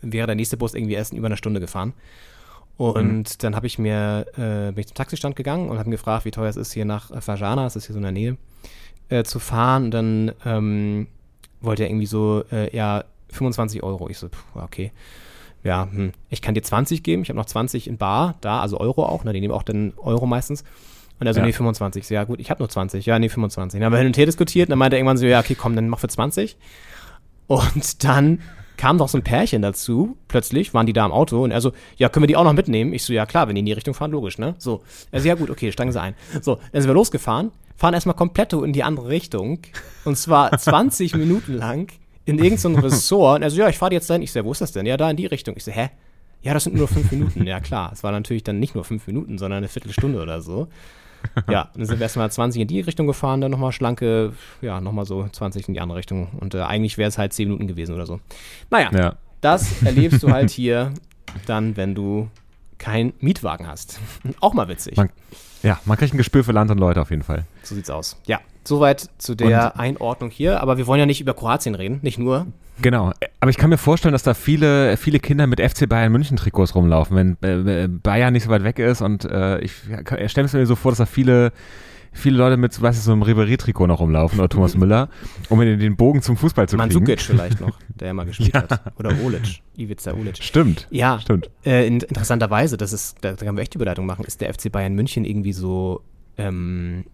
wäre 0.00 0.26
der 0.26 0.36
nächste 0.36 0.56
Bus 0.56 0.72
irgendwie 0.72 0.94
erst 0.94 1.12
in 1.12 1.18
über 1.18 1.26
einer 1.26 1.36
Stunde 1.36 1.60
gefahren. 1.60 1.92
Und 2.78 3.42
dann 3.42 3.56
habe 3.56 3.66
ich 3.66 3.78
mir, 3.78 4.24
äh, 4.36 4.70
bin 4.70 4.78
ich 4.78 4.86
zum 4.86 4.94
Taxistand 4.94 5.34
gegangen 5.34 5.68
und 5.68 5.78
habe 5.78 5.90
gefragt, 5.90 6.24
wie 6.24 6.30
teuer 6.30 6.48
es 6.48 6.56
ist, 6.56 6.72
hier 6.72 6.84
nach 6.84 7.10
äh, 7.10 7.20
Fajana, 7.20 7.64
das 7.64 7.74
ist 7.74 7.86
hier 7.86 7.92
so 7.92 7.98
in 7.98 8.04
der 8.04 8.12
Nähe, 8.12 8.36
äh, 9.08 9.24
zu 9.24 9.40
fahren. 9.40 9.86
Und 9.86 9.90
dann 9.90 10.32
ähm, 10.46 11.08
wollte 11.60 11.82
er 11.82 11.90
irgendwie 11.90 12.06
so, 12.06 12.44
äh, 12.52 12.74
ja, 12.74 13.04
25 13.30 13.82
Euro. 13.82 14.08
Ich 14.08 14.18
so, 14.18 14.28
puh, 14.28 14.60
okay. 14.60 14.92
Ja, 15.64 15.88
hm. 15.90 16.12
ich 16.30 16.40
kann 16.40 16.54
dir 16.54 16.62
20 16.62 17.02
geben. 17.02 17.22
Ich 17.22 17.30
habe 17.30 17.36
noch 17.36 17.46
20 17.46 17.88
in 17.88 17.98
Bar, 17.98 18.36
da, 18.40 18.60
also 18.60 18.78
Euro 18.78 19.04
auch, 19.04 19.24
ne, 19.24 19.32
die 19.32 19.40
nehmen 19.40 19.52
auch 19.52 19.64
den 19.64 19.92
Euro 19.96 20.26
meistens. 20.26 20.62
Und 21.18 21.26
er 21.26 21.34
so, 21.34 21.40
Ja. 21.40 21.46
nee, 21.46 21.52
25. 21.52 22.06
So, 22.06 22.14
ja 22.14 22.22
gut, 22.22 22.38
ich 22.38 22.48
habe 22.48 22.60
nur 22.60 22.68
20. 22.68 23.04
Ja, 23.06 23.18
nee, 23.18 23.28
25. 23.28 23.80
Dann 23.80 23.86
haben 23.86 23.92
wir 23.92 23.98
hin 23.98 24.06
und 24.06 24.16
her 24.16 24.26
diskutiert 24.26 24.68
und 24.68 24.70
dann 24.70 24.78
meinte 24.78 24.94
er 24.94 25.00
irgendwann 25.00 25.16
so, 25.16 25.26
ja, 25.26 25.40
okay, 25.40 25.56
komm, 25.56 25.74
dann 25.74 25.88
mach 25.88 25.98
für 25.98 26.08
20. 26.08 26.56
Und 27.48 28.04
dann 28.04 28.40
kam 28.78 28.96
noch 28.96 29.08
so 29.08 29.18
ein 29.18 29.24
Pärchen 29.24 29.60
dazu, 29.60 30.16
plötzlich 30.28 30.72
waren 30.72 30.86
die 30.86 30.94
da 30.94 31.04
im 31.04 31.12
Auto 31.12 31.42
und 31.42 31.50
er 31.50 31.60
so, 31.60 31.72
ja, 31.96 32.08
können 32.08 32.22
wir 32.22 32.28
die 32.28 32.36
auch 32.36 32.44
noch 32.44 32.54
mitnehmen? 32.54 32.94
Ich 32.94 33.02
so, 33.02 33.12
ja 33.12 33.26
klar, 33.26 33.48
wenn 33.48 33.54
die 33.54 33.60
in 33.60 33.66
die 33.66 33.72
Richtung 33.72 33.92
fahren, 33.92 34.12
logisch, 34.12 34.38
ne? 34.38 34.54
So, 34.58 34.82
er 35.10 35.20
so, 35.20 35.28
ja 35.28 35.34
gut, 35.34 35.50
okay, 35.50 35.70
steigen 35.70 35.92
sie 35.92 36.00
ein. 36.00 36.14
So, 36.40 36.54
dann 36.72 36.80
sind 36.80 36.88
wir 36.88 36.94
losgefahren, 36.94 37.50
fahren 37.76 37.92
erstmal 37.92 38.16
komplett 38.16 38.54
in 38.54 38.72
die 38.72 38.84
andere 38.84 39.08
Richtung 39.08 39.58
und 40.06 40.16
zwar 40.16 40.56
20 40.58 41.14
Minuten 41.16 41.54
lang 41.54 41.92
in 42.24 42.38
irgendein 42.38 42.76
Ressort 42.76 43.36
und 43.36 43.42
er 43.42 43.50
so, 43.50 43.58
ja, 43.58 43.68
ich 43.68 43.78
fahre 43.78 43.92
jetzt 43.92 44.08
dahin. 44.08 44.22
Ich 44.22 44.32
so, 44.32 44.38
ja, 44.38 44.44
wo 44.44 44.52
ist 44.52 44.60
das 44.60 44.72
denn? 44.72 44.86
Ja, 44.86 44.96
da 44.96 45.10
in 45.10 45.16
die 45.16 45.26
Richtung. 45.26 45.56
Ich 45.56 45.64
so, 45.64 45.72
hä? 45.72 45.90
Ja, 46.42 46.54
das 46.54 46.64
sind 46.64 46.76
nur 46.76 46.86
fünf 46.86 47.10
Minuten. 47.10 47.46
Ja, 47.46 47.58
klar. 47.58 47.90
Es 47.92 48.04
war 48.04 48.12
natürlich 48.12 48.44
dann 48.44 48.60
nicht 48.60 48.74
nur 48.74 48.84
fünf 48.84 49.06
Minuten, 49.06 49.38
sondern 49.38 49.58
eine 49.58 49.68
Viertelstunde 49.68 50.22
oder 50.22 50.40
so. 50.40 50.68
Ja, 51.50 51.70
dann 51.74 51.86
sind 51.86 51.98
wir 51.98 52.04
erstmal 52.04 52.30
20 52.30 52.62
in 52.62 52.68
die 52.68 52.80
Richtung 52.80 53.06
gefahren, 53.06 53.40
dann 53.40 53.50
nochmal 53.50 53.72
schlanke, 53.72 54.32
ja, 54.60 54.80
nochmal 54.80 55.04
so 55.04 55.26
20 55.28 55.68
in 55.68 55.74
die 55.74 55.80
andere 55.80 55.98
Richtung. 55.98 56.28
Und 56.40 56.54
äh, 56.54 56.60
eigentlich 56.62 56.98
wäre 56.98 57.08
es 57.08 57.18
halt 57.18 57.32
10 57.32 57.48
Minuten 57.48 57.66
gewesen 57.66 57.94
oder 57.94 58.06
so. 58.06 58.20
Naja, 58.70 58.90
Ja. 58.92 59.16
das 59.40 59.82
erlebst 59.82 60.22
du 60.22 60.30
halt 60.30 60.50
hier 60.50 60.92
dann, 61.46 61.76
wenn 61.76 61.94
du 61.94 62.28
keinen 62.78 63.12
Mietwagen 63.20 63.66
hast. 63.66 63.98
Auch 64.40 64.54
mal 64.54 64.68
witzig. 64.68 64.96
Man- 64.96 65.10
Ja, 65.62 65.80
man 65.84 65.96
kriegt 65.96 66.14
ein 66.14 66.18
Gespür 66.18 66.44
für 66.44 66.52
Land 66.52 66.70
und 66.70 66.78
Leute 66.78 67.00
auf 67.00 67.10
jeden 67.10 67.22
Fall. 67.22 67.44
So 67.62 67.74
sieht's 67.74 67.90
aus. 67.90 68.16
Ja, 68.26 68.40
soweit 68.64 69.08
zu 69.18 69.34
der 69.34 69.78
Einordnung 69.78 70.30
hier. 70.30 70.60
Aber 70.60 70.78
wir 70.78 70.86
wollen 70.86 71.00
ja 71.00 71.06
nicht 71.06 71.20
über 71.20 71.34
Kroatien 71.34 71.74
reden, 71.74 71.98
nicht 72.02 72.18
nur. 72.18 72.46
Genau, 72.80 73.12
aber 73.40 73.50
ich 73.50 73.56
kann 73.56 73.70
mir 73.70 73.78
vorstellen, 73.78 74.12
dass 74.12 74.22
da 74.22 74.34
viele, 74.34 74.96
viele 74.96 75.18
Kinder 75.18 75.48
mit 75.48 75.60
FC 75.60 75.88
Bayern 75.88 76.12
München 76.12 76.36
Trikots 76.36 76.76
rumlaufen, 76.76 77.36
wenn 77.42 77.66
äh, 77.66 77.88
Bayern 77.88 78.32
nicht 78.32 78.44
so 78.44 78.50
weit 78.50 78.62
weg 78.62 78.78
ist 78.78 79.00
und 79.00 79.24
äh, 79.24 79.58
ich 79.58 79.72
stelle 80.26 80.44
es 80.44 80.52
mir 80.52 80.64
so 80.64 80.76
vor, 80.76 80.92
dass 80.92 80.98
da 80.98 81.06
viele, 81.06 81.50
viele 82.12 82.36
Leute 82.38 82.56
mit, 82.56 82.80
was 82.82 82.96
ist 82.96 83.04
so 83.04 83.12
einem 83.12 83.22
Ribéry-Trikot 83.22 83.86
noch 83.86 84.00
rumlaufen 84.00 84.38
oder 84.38 84.48
Thomas 84.48 84.76
Müller, 84.76 85.08
um 85.48 85.60
den 85.60 85.78
den 85.78 85.96
Bogen 85.96 86.22
zum 86.22 86.36
Fußball 86.36 86.68
zu 86.68 86.76
kriegen. 86.76 86.88
Mandzukic 86.92 87.20
vielleicht 87.20 87.60
noch, 87.60 87.78
der 87.88 88.08
ja 88.08 88.14
mal 88.14 88.26
gespielt 88.26 88.54
hat. 88.54 88.92
Oder 88.98 89.10
Olic, 89.24 89.62
Ivica 89.76 90.12
Olic. 90.12 90.42
Stimmt. 90.42 90.86
Ja, 90.90 91.20
Stimmt. 91.20 91.50
Äh, 91.64 91.86
in, 91.86 92.00
interessanterweise, 92.00 92.76
das 92.76 92.92
ist, 92.92 93.16
da, 93.20 93.32
da 93.32 93.36
können 93.44 93.56
wir 93.56 93.62
echt 93.62 93.74
die 93.74 93.78
Überleitung 93.78 94.06
machen, 94.06 94.24
ist 94.24 94.40
der 94.40 94.52
FC 94.52 94.70
Bayern 94.72 94.94
München 94.94 95.24
irgendwie 95.24 95.52
so, 95.52 96.02
ähm, 96.36 97.04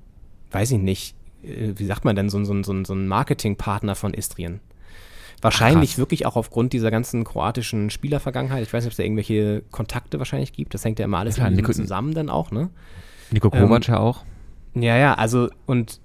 weiß 0.51 0.71
ich 0.73 0.79
nicht, 0.79 1.17
äh, 1.43 1.73
wie 1.77 1.87
sagt 1.87 2.05
man 2.05 2.17
denn, 2.17 2.29
so, 2.31 2.39
ein- 2.39 2.45
so, 2.45 2.63
so, 2.63 2.85
so 2.85 2.95
ein 2.95 3.07
Marketingpartner 3.09 3.95
von 3.95 4.15
Istrien. 4.15 4.61
Wahrscheinlich 5.43 5.91
krass. 5.91 5.99
wirklich 5.99 6.25
auch 6.25 6.37
aufgrund 6.37 6.73
dieser 6.73 6.91
ganzen 6.91 7.25
kroatischen 7.25 7.91
Spielervergangenheit. 7.91 8.63
Ich 8.63 8.73
weiß 8.73 8.85
nicht, 8.85 8.89
ob 8.89 8.93
es 8.93 8.97
da 8.97 9.03
irgendwelche 9.03 9.63
Kontakte 9.71 10.19
wahrscheinlich 10.19 10.53
gibt. 10.55 10.73
Das 10.73 10.85
hängt 10.87 10.99
ja 10.99 11.05
immer 11.05 11.19
alles 11.19 11.37
Ja, 11.37 11.51
Nico- 11.51 11.73
zusammen 11.73 12.15
dann 12.15 12.31
auch, 12.31 12.51
ne? 12.51 12.71
Nico 13.31 13.51
Ähm, 13.53 13.61
Kovac 13.67 13.87
ja 13.89 13.99
auch. 13.99 14.25
Ja, 14.75 14.97
ja, 14.97 15.15
also 15.15 15.49
und 15.67 16.01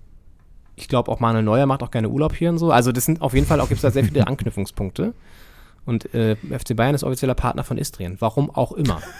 ich 0.76 0.88
glaube 0.88 1.12
auch 1.12 1.20
Manuel 1.20 1.44
Neuer 1.44 1.66
macht 1.66 1.84
auch 1.84 1.92
gerne 1.92 2.10
Urlaub 2.10 2.34
hier 2.36 2.50
und 2.50 2.58
so. 2.58 2.72
Also 2.72 2.92
das 2.92 3.06
sind 3.06 3.22
auf 3.22 3.34
jeden 3.34 3.46
Fall 3.48 3.60
auch, 3.60 3.68
gibt 3.68 3.78
es 3.80 3.82
da 3.82 3.92
sehr 3.92 4.04
viele 4.06 4.26
Anknüpfungspunkte. 4.28 5.14
Und 5.86 6.14
äh, 6.14 6.36
FC 6.36 6.76
Bayern 6.76 6.94
ist 6.96 7.04
offizieller 7.04 7.34
Partner 7.36 7.64
von 7.64 7.78
Istrien. 7.78 8.18
Warum 8.20 8.50
auch 8.52 8.72
immer. 8.74 9.02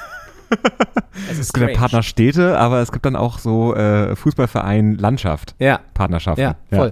Es 1.30 1.38
ist 1.38 1.40
Es 1.50 1.54
gibt 1.54 1.70
ja. 1.70 1.78
Partnerstädte, 1.78 2.58
aber 2.58 2.80
es 2.82 2.92
gibt 2.92 3.06
dann 3.06 3.16
auch 3.16 3.38
so 3.38 3.76
äh, 3.76 4.16
Fußballverein 4.16 4.96
Landschaft 4.98 5.54
Ja, 5.60 5.80
Partnerschaften. 5.94 6.42
ja, 6.42 6.56
voll. 6.72 6.92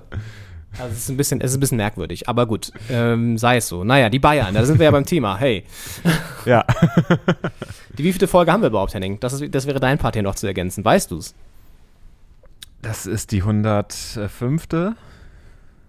Also 0.74 0.92
es 0.92 0.98
ist 1.00 1.10
ein 1.10 1.18
bisschen, 1.18 1.42
es 1.42 1.52
ist 1.52 1.58
ein 1.58 1.60
bisschen 1.62 1.78
merkwürdig, 1.78 2.30
aber 2.30 2.46
gut, 2.46 2.72
ähm, 2.92 3.36
sei 3.40 3.58
es 3.58 3.68
so. 3.68 3.84
Naja, 3.84 4.10
die 4.12 4.20
Bayern, 4.20 4.54
da 4.54 4.64
sind 4.64 4.78
wir 4.78 4.84
ja 4.86 4.92
beim 4.92 5.06
Thema. 5.06 5.38
Hey, 5.40 5.64
Ja. 6.46 6.64
die 7.98 8.04
wievielte 8.04 8.28
Folge 8.28 8.52
haben 8.52 8.62
wir 8.62 8.70
überhaupt, 8.70 8.94
Henning? 8.94 9.20
Das, 9.20 9.34
ist, 9.34 9.56
das 9.56 9.66
wäre 9.66 9.80
dein 9.80 9.98
Part 9.98 10.14
hier 10.16 10.22
noch 10.24 10.36
zu 10.36 10.46
ergänzen. 10.46 10.86
Weißt 10.86 11.10
du's? 11.10 11.34
Das 12.82 13.06
ist 13.06 13.32
die 13.32 13.42
105. 13.42 14.68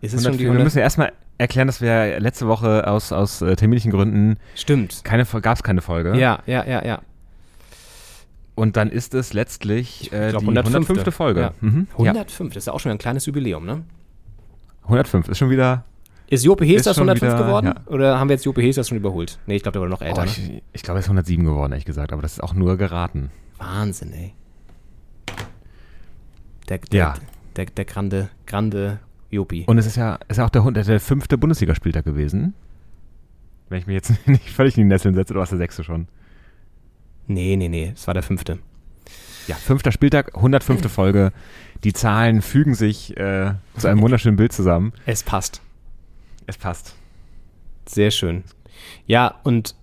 Ist 0.00 0.14
es 0.14 0.22
schon 0.24 0.38
die 0.38 0.38
104. 0.38 0.38
Wir 0.38 0.46
100? 0.50 0.64
müssen 0.64 0.78
ja 0.78 0.84
erstmal 0.84 1.12
erklären, 1.38 1.66
dass 1.68 1.80
wir 1.80 2.18
letzte 2.20 2.48
Woche 2.48 2.86
aus, 2.86 3.12
aus 3.12 3.42
äh, 3.42 3.54
terminlichen 3.56 3.90
Gründen 3.92 4.36
Stimmt. 4.54 5.02
keine 5.04 5.24
gab 5.24 5.56
es 5.56 5.62
keine 5.62 5.80
Folge. 5.80 6.18
Ja, 6.18 6.40
ja, 6.46 6.64
ja, 6.64 6.84
ja. 6.84 7.00
Und 8.54 8.76
dann 8.76 8.90
ist 8.90 9.14
es 9.14 9.32
letztlich 9.32 10.12
äh, 10.12 10.30
glaub, 10.30 10.40
die 10.42 10.48
105. 10.48 10.90
105. 10.90 11.14
Folge. 11.14 11.40
Ja. 11.40 11.52
Mhm. 11.60 11.86
Ja. 11.98 12.10
105, 12.10 12.54
das 12.54 12.62
ist 12.62 12.66
ja 12.66 12.72
auch 12.72 12.80
schon 12.80 12.90
wieder 12.90 12.96
ein 12.96 12.98
kleines 12.98 13.24
Jubiläum, 13.26 13.64
ne? 13.64 13.84
105 14.84 15.28
ist 15.28 15.38
schon 15.38 15.50
wieder. 15.50 15.84
Ist 16.30 16.44
Jope 16.44 16.64
schon 16.66 16.76
105 17.08 17.22
wieder- 17.22 17.44
geworden? 17.44 17.66
ja. 17.66 17.74
Oder 17.92 18.18
haben 18.18 18.28
wir 18.28 18.34
jetzt 18.34 18.44
Jope 18.44 18.60
Hees 18.60 18.76
das 18.76 18.88
schon 18.88 18.98
überholt? 18.98 19.38
Nee, 19.46 19.56
ich 19.56 19.62
glaube, 19.62 19.74
der 19.74 19.80
wurde 19.82 19.90
noch 19.92 20.02
älter. 20.02 20.22
Oh, 20.22 20.24
ne? 20.24 20.30
ich 20.30 20.62
ich 20.72 20.82
glaube, 20.82 20.98
er 20.98 21.00
ist 21.00 21.06
107 21.06 21.44
geworden, 21.44 21.72
ehrlich 21.72 21.84
gesagt, 21.86 22.12
aber 22.12 22.20
das 22.20 22.32
ist 22.32 22.42
auch 22.42 22.52
nur 22.52 22.76
geraten. 22.76 23.30
Wahnsinn, 23.58 24.12
ey. 24.12 24.34
Der, 26.68 26.78
der, 26.78 26.98
Ja. 26.98 27.14
der, 27.56 27.66
der 27.66 27.84
grande, 27.84 28.28
grande 28.46 29.00
Jopi. 29.30 29.64
Und 29.66 29.78
es 29.78 29.86
ist 29.86 29.96
ja, 29.96 30.18
ist 30.28 30.36
ja 30.38 30.44
auch 30.44 30.50
der, 30.50 30.62
der 30.70 31.00
fünfte 31.00 31.36
Bundesligaspieltag 31.38 32.04
gewesen. 32.04 32.54
Wenn 33.68 33.80
ich 33.80 33.86
mich 33.86 33.94
jetzt 33.94 34.12
nicht 34.26 34.48
völlig 34.50 34.76
in 34.76 34.84
die 34.84 34.88
Nesseln 34.88 35.14
setze, 35.14 35.34
du 35.34 35.40
hast 35.40 35.50
der 35.50 35.58
sechste 35.58 35.84
schon. 35.84 36.08
Nee, 37.26 37.56
nee, 37.56 37.68
nee, 37.68 37.92
es 37.94 38.06
war 38.06 38.14
der 38.14 38.22
fünfte. 38.22 38.58
Ja, 39.46 39.54
fünfter 39.56 39.92
Spieltag, 39.92 40.34
105. 40.36 40.90
Folge. 40.90 41.32
Die 41.84 41.92
Zahlen 41.92 42.42
fügen 42.42 42.74
sich 42.74 43.16
äh, 43.16 43.52
zu 43.76 43.86
einem 43.88 44.00
wunderschönen 44.00 44.36
Bild 44.36 44.52
zusammen. 44.52 44.92
Es 45.06 45.22
passt. 45.22 45.62
Es 46.46 46.56
passt. 46.58 46.94
Sehr 47.86 48.10
schön. 48.10 48.44
Ja, 49.06 49.34
und 49.44 49.74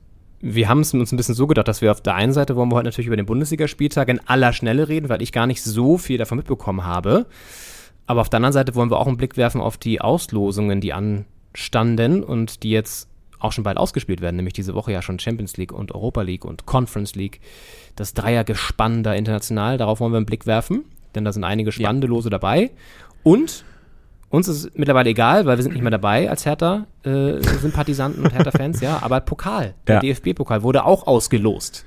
wir 0.47 0.69
haben 0.69 0.81
es 0.81 0.93
uns 0.93 1.11
ein 1.11 1.17
bisschen 1.17 1.33
so 1.33 1.47
gedacht, 1.47 1.67
dass 1.67 1.81
wir 1.81 1.91
auf 1.91 2.01
der 2.01 2.13
einen 2.13 2.31
Seite 2.31 2.55
wollen 2.55 2.69
wir 2.69 2.75
heute 2.75 2.85
natürlich 2.85 3.07
über 3.07 3.17
den 3.17 3.25
Bundesligaspieltag 3.25 4.09
in 4.09 4.19
aller 4.27 4.53
Schnelle 4.53 4.87
reden, 4.87 5.09
weil 5.09 5.23
ich 5.23 5.31
gar 5.31 5.47
nicht 5.47 5.63
so 5.63 5.97
viel 5.97 6.19
davon 6.19 6.37
mitbekommen 6.37 6.85
habe. 6.85 7.25
Aber 8.05 8.21
auf 8.21 8.29
der 8.29 8.37
anderen 8.37 8.53
Seite 8.53 8.75
wollen 8.75 8.91
wir 8.91 8.99
auch 8.99 9.07
einen 9.07 9.17
Blick 9.17 9.37
werfen 9.37 9.59
auf 9.59 9.77
die 9.77 10.01
Auslosungen, 10.01 10.81
die 10.81 10.93
anstanden 10.93 12.23
und 12.23 12.61
die 12.61 12.69
jetzt 12.69 13.09
auch 13.39 13.53
schon 13.53 13.63
bald 13.63 13.77
ausgespielt 13.77 14.21
werden, 14.21 14.35
nämlich 14.35 14.53
diese 14.53 14.75
Woche 14.75 14.91
ja 14.91 15.01
schon 15.01 15.17
Champions 15.17 15.57
League 15.57 15.73
und 15.73 15.93
Europa 15.93 16.21
League 16.21 16.45
und 16.45 16.67
Conference 16.67 17.15
League. 17.15 17.41
Das 17.95 18.13
Dreiergespann 18.13 19.01
da 19.01 19.15
international, 19.15 19.79
darauf 19.79 19.99
wollen 19.99 20.13
wir 20.13 20.17
einen 20.17 20.27
Blick 20.27 20.45
werfen, 20.45 20.85
denn 21.15 21.25
da 21.25 21.33
sind 21.33 21.43
einige 21.43 21.71
spannende 21.71 22.05
Lose 22.05 22.29
dabei. 22.29 22.69
Und 23.23 23.65
uns 24.35 24.47
ist 24.47 24.65
es 24.65 24.71
mittlerweile 24.75 25.09
egal, 25.09 25.45
weil 25.45 25.57
wir 25.57 25.63
sind 25.63 25.73
nicht 25.73 25.81
mehr 25.81 25.91
dabei 25.91 26.29
als 26.29 26.45
Hertha-Sympathisanten 26.45 28.23
und 28.23 28.33
Hertha-Fans, 28.33 28.81
ja. 28.81 28.99
Aber 29.01 29.19
Pokal, 29.21 29.73
der 29.87 29.95
Ja. 29.95 30.01
DFB-Pokal, 30.01 30.63
wurde 30.63 30.85
auch 30.85 31.07
ausgelost. 31.07 31.85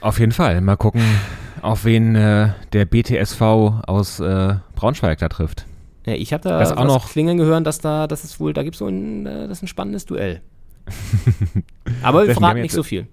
Auf 0.00 0.18
jeden 0.20 0.32
Fall. 0.32 0.60
Mal 0.60 0.76
gucken, 0.76 1.02
auf 1.62 1.84
wen 1.84 2.14
äh, 2.14 2.50
der 2.72 2.84
BTSV 2.84 3.40
aus 3.42 4.20
äh, 4.20 4.54
Braunschweig 4.76 5.18
da 5.18 5.28
trifft. 5.28 5.66
Ja, 6.06 6.14
ich 6.14 6.32
habe 6.32 6.42
da 6.48 6.58
Das 6.58 6.72
auch 6.72 6.84
noch- 6.84 7.10
klingeln 7.10 7.36
gehört, 7.38 7.66
dass 7.66 7.78
da, 7.80 8.06
das 8.06 8.24
ist 8.24 8.38
wohl, 8.40 8.52
da 8.52 8.62
gibt 8.62 8.74
es 8.76 8.78
so 8.78 8.86
ein, 8.86 9.26
äh, 9.26 9.48
das 9.48 9.58
ist 9.58 9.64
ein 9.64 9.68
spannendes 9.68 10.06
Duell. 10.06 10.40
Aber 12.02 12.26
wir 12.26 12.34
verraten 12.34 12.60
nicht 12.62 12.72
so 12.74 12.82
viel. 12.82 13.06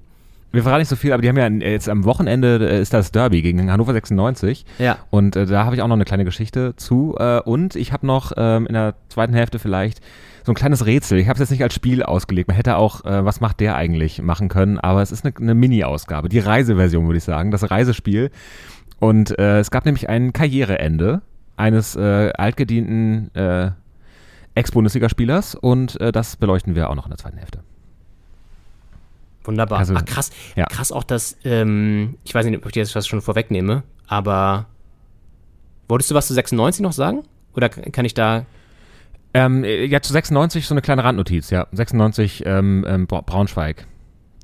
Wir 0.56 0.64
verraten 0.64 0.80
nicht 0.80 0.90
so 0.90 0.96
viel, 0.96 1.12
aber 1.12 1.22
die 1.22 1.28
haben 1.28 1.38
ja 1.38 1.48
jetzt 1.68 1.90
am 1.90 2.06
Wochenende 2.06 2.70
äh, 2.70 2.82
ist 2.82 2.94
das 2.94 3.12
Derby 3.12 3.42
gegen 3.42 3.70
Hannover 3.70 3.92
96. 3.92 4.66
Ja. 4.80 5.00
Und 5.10 5.36
äh, 5.36 5.46
da 5.46 5.66
habe 5.66 5.76
ich 5.76 5.82
auch 5.82 5.88
noch 5.88 5.96
eine 5.96 6.06
kleine 6.06 6.24
Geschichte 6.24 6.76
zu. 6.78 7.16
Äh, 7.20 7.42
und 7.42 7.76
ich 7.76 7.92
habe 7.92 8.08
noch 8.08 8.32
ähm, 8.38 8.66
in 8.66 8.74
der 8.74 8.96
zweiten 9.10 9.34
Hälfte 9.34 9.60
vielleicht 9.60 10.00
so 10.46 10.54
ein 10.54 10.56
kleines 10.56 10.86
Rätsel. 10.86 11.20
Ich 11.20 11.28
habe 11.28 11.34
es 11.34 11.42
jetzt 11.42 11.52
nicht 11.52 11.62
als 11.64 11.74
Spiel 11.74 12.04
ausgelegt. 12.04 12.48
Man 12.48 12.56
hätte 12.56 12.78
auch, 12.78 13.04
äh, 13.04 13.26
was 13.26 13.42
macht 13.42 13.60
der 13.60 13.76
eigentlich, 13.76 14.22
machen 14.22 14.48
können. 14.48 14.80
Aber 14.80 15.02
es 15.02 15.12
ist 15.12 15.26
eine, 15.26 15.36
eine 15.36 15.56
Mini-Ausgabe. 15.56 16.30
Die 16.30 16.40
Reiseversion, 16.40 17.06
würde 17.06 17.18
ich 17.18 17.26
sagen. 17.26 17.52
Das 17.52 17.70
Reisespiel. 17.70 18.32
Und 19.00 19.38
äh, 19.38 19.60
es 19.60 19.72
gab 19.72 19.84
nämlich 19.84 20.08
ein 20.08 20.32
Karriereende 20.32 21.22
eines 21.58 21.98
äh, 21.98 22.32
altgedienten 22.32 23.36
äh, 23.36 23.72
Ex-Bundesligaspielers. 24.54 25.56
Und 25.56 26.00
äh, 26.00 26.14
das 26.14 26.38
beleuchten 26.38 26.76
wir 26.76 26.90
auch 26.90 26.96
noch 26.96 27.08
in 27.08 27.12
der 27.12 27.18
zweiten 27.18 27.38
Hälfte. 27.38 27.60
Wunderbar. 29.48 29.80
Also, 29.80 29.94
Ach, 29.96 30.06
krass. 30.06 30.32
ja. 30.56 30.66
Krass 30.66 30.92
auch, 30.92 31.04
dass, 31.04 31.38
ähm, 31.44 32.18
ich 32.24 32.34
weiß 32.34 32.46
nicht, 32.46 32.58
ob 32.58 32.70
ich 32.70 32.76
jetzt 32.76 32.96
was 32.96 33.08
schon 33.08 33.22
vorwegnehme, 33.22 33.84
aber 34.08 34.66
wolltest 35.88 36.12
du 36.12 36.16
was 36.16 36.28
zu 36.28 36.34
96 36.34 36.82
noch 36.82 36.94
sagen? 36.94 37.24
Oder 37.54 37.70
kann 37.70 38.06
ich 38.06 38.14
da. 38.14 38.46
Ähm, 39.34 39.64
äh, 39.64 39.86
ja, 39.86 40.02
zu 40.02 40.14
96 40.14 40.66
so 40.66 40.74
eine 40.74 40.82
kleine 40.82 41.04
Randnotiz, 41.04 41.50
ja. 41.50 41.68
96 41.72 42.44
ähm, 42.46 42.86
ähm, 42.88 43.08
Bra- 43.08 43.22
Braunschweig. 43.22 43.86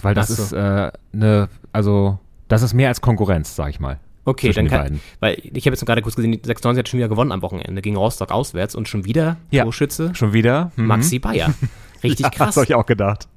Weil 0.01 0.13
das 0.15 0.27
so. 0.29 0.41
ist 0.43 0.51
äh, 0.53 0.91
eine, 1.13 1.47
also, 1.71 2.19
das 2.47 2.61
ist 2.61 2.73
mehr 2.73 2.89
als 2.89 3.01
Konkurrenz, 3.01 3.55
sag 3.55 3.69
ich 3.69 3.79
mal. 3.79 3.99
Okay, 4.23 4.51
dann 4.51 4.67
kann. 4.67 4.99
Weil 5.19 5.35
ich 5.41 5.65
habe 5.65 5.73
jetzt 5.75 5.85
gerade 5.85 6.01
kurz 6.01 6.15
gesehen, 6.15 6.31
die 6.31 6.39
96 6.43 6.79
hat 6.79 6.89
schon 6.89 6.99
wieder 6.99 7.09
gewonnen 7.09 7.31
am 7.31 7.41
Wochenende 7.41 7.81
gegen 7.81 7.95
Rostock 7.95 8.31
auswärts 8.31 8.75
und 8.75 8.87
schon 8.87 9.03
wieder 9.05 9.37
Ja. 9.49 9.63
Torschütze 9.63 10.13
Schon 10.13 10.33
wieder? 10.33 10.71
Mhm. 10.75 10.85
Maxi 10.87 11.17
Bayer. 11.19 11.53
Richtig 12.03 12.29
krass. 12.31 12.49
Das 12.55 12.57
hab 12.57 12.63
ich 12.65 12.75
auch 12.75 12.85
gedacht. 12.85 13.27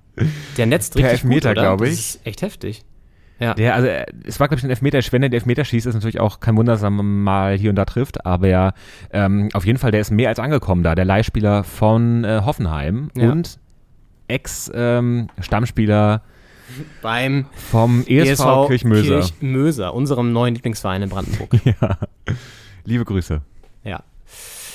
Der 0.56 0.66
netzt 0.66 0.94
Per 0.94 1.02
richtig 1.04 1.22
Elfmeter, 1.24 1.50
gut, 1.50 1.58
oder? 1.58 1.66
glaub 1.76 1.78
Das 1.80 1.88
ich. 1.90 1.98
ist 1.98 2.26
echt 2.26 2.42
heftig. 2.42 2.84
Ja. 3.40 3.54
Der, 3.54 3.74
also, 3.74 3.88
äh, 3.88 4.06
es 4.24 4.38
war, 4.38 4.46
glaube 4.48 4.60
ich, 4.60 4.64
ein 4.64 4.70
Elfmeter. 4.70 5.00
Wenn 5.10 5.22
er 5.24 5.28
den 5.28 5.34
Elfmeter 5.34 5.64
schießt, 5.64 5.86
ist 5.86 5.94
natürlich 5.94 6.20
auch 6.20 6.38
kein 6.40 6.56
Wunder, 6.56 6.72
dass 6.74 6.82
er 6.82 6.90
mal 6.90 7.56
hier 7.58 7.70
und 7.70 7.76
da 7.76 7.84
trifft. 7.84 8.24
Aber 8.24 8.46
ja, 8.46 8.72
ähm, 9.12 9.48
auf 9.54 9.66
jeden 9.66 9.78
Fall, 9.78 9.90
der 9.90 10.00
ist 10.00 10.10
mehr 10.12 10.28
als 10.28 10.38
angekommen 10.38 10.84
da. 10.84 10.94
Der 10.94 11.04
Leihspieler 11.04 11.64
von 11.64 12.22
äh, 12.24 12.42
Hoffenheim 12.44 13.10
Ja. 13.16 13.32
und 13.32 13.58
Ex-Stammspieler 14.28 16.22
Beim 17.02 17.46
vom 17.54 18.04
ESV, 18.06 18.66
Kirchmöser. 18.68 19.20
Kirchmöser, 19.20 19.92
unserem 19.94 20.32
neuen 20.32 20.54
Lieblingsverein 20.54 21.02
in 21.02 21.08
Brandenburg. 21.10 21.50
ja. 21.64 21.98
Liebe 22.84 23.04
Grüße 23.04 23.42
ja, 23.82 24.02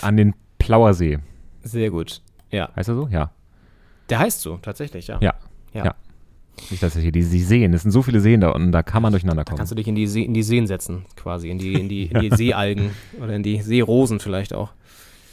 an 0.01 0.17
den 0.17 0.35
Plauersee. 0.59 1.17
sehr 1.63 1.89
gut. 1.89 2.21
Ja, 2.51 2.69
Heißt 2.75 2.89
er 2.89 2.95
so? 2.95 3.07
Ja. 3.11 3.31
Der 4.09 4.19
heißt 4.19 4.41
so, 4.41 4.57
tatsächlich, 4.57 5.07
ja. 5.07 5.17
Ja. 5.21 5.33
Ja. 5.73 5.85
Ja. 5.85 5.95
Nicht, 6.69 6.83
dass 6.83 6.93
hier 6.97 7.11
die, 7.11 7.23
die 7.23 7.41
Seen, 7.43 7.73
es 7.73 7.83
sind 7.83 7.91
so 7.91 8.01
viele 8.01 8.19
Seen 8.19 8.41
da 8.41 8.49
unten, 8.49 8.71
da 8.73 8.83
kann 8.83 9.01
man 9.01 9.13
durcheinander 9.13 9.45
kommen. 9.45 9.57
Kannst 9.57 9.71
du 9.71 9.75
dich 9.75 9.87
in 9.87 9.95
die, 9.95 10.07
See, 10.07 10.23
in 10.23 10.33
die 10.33 10.43
Seen 10.43 10.67
setzen, 10.67 11.05
quasi, 11.15 11.49
in 11.49 11.57
die, 11.57 11.73
in 11.73 11.87
die, 11.87 12.07
in 12.07 12.19
die 12.19 12.29
Seealgen 12.35 12.91
oder 13.21 13.33
in 13.33 13.43
die 13.43 13.61
Seerosen 13.61 14.19
vielleicht 14.19 14.53
auch. 14.53 14.71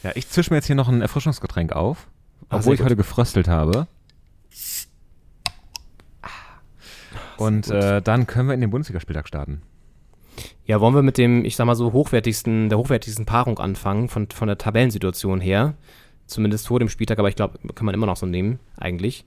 ja, 0.04 0.12
ich 0.14 0.28
zische 0.28 0.50
mir 0.50 0.58
jetzt 0.58 0.66
hier 0.66 0.76
noch 0.76 0.88
ein 0.88 1.00
Erfrischungsgetränk 1.02 1.72
auf, 1.72 2.06
Ah, 2.48 2.56
sehr 2.56 2.58
obwohl 2.60 2.74
ich 2.74 2.78
gut. 2.78 2.84
heute 2.84 2.96
gefröstelt 2.96 3.48
habe. 3.48 3.88
Und 7.36 7.68
äh, 7.68 8.00
dann 8.00 8.26
können 8.26 8.48
wir 8.48 8.54
in 8.54 8.60
den 8.60 8.70
Bundesligaspieltag 8.70 9.28
starten. 9.28 9.62
Ja, 10.64 10.80
wollen 10.80 10.94
wir 10.94 11.02
mit 11.02 11.18
dem, 11.18 11.44
ich 11.44 11.56
sag 11.56 11.66
mal 11.66 11.74
so, 11.74 11.92
hochwertigsten, 11.92 12.68
der 12.68 12.78
hochwertigsten 12.78 13.26
Paarung 13.26 13.58
anfangen, 13.58 14.08
von, 14.08 14.28
von 14.30 14.48
der 14.48 14.58
Tabellensituation 14.58 15.40
her. 15.40 15.74
Zumindest 16.26 16.66
vor 16.66 16.78
dem 16.80 16.88
Spieltag, 16.88 17.18
aber 17.18 17.28
ich 17.28 17.36
glaube, 17.36 17.58
kann 17.74 17.86
man 17.86 17.94
immer 17.94 18.06
noch 18.06 18.16
so 18.16 18.26
nehmen, 18.26 18.58
eigentlich. 18.76 19.24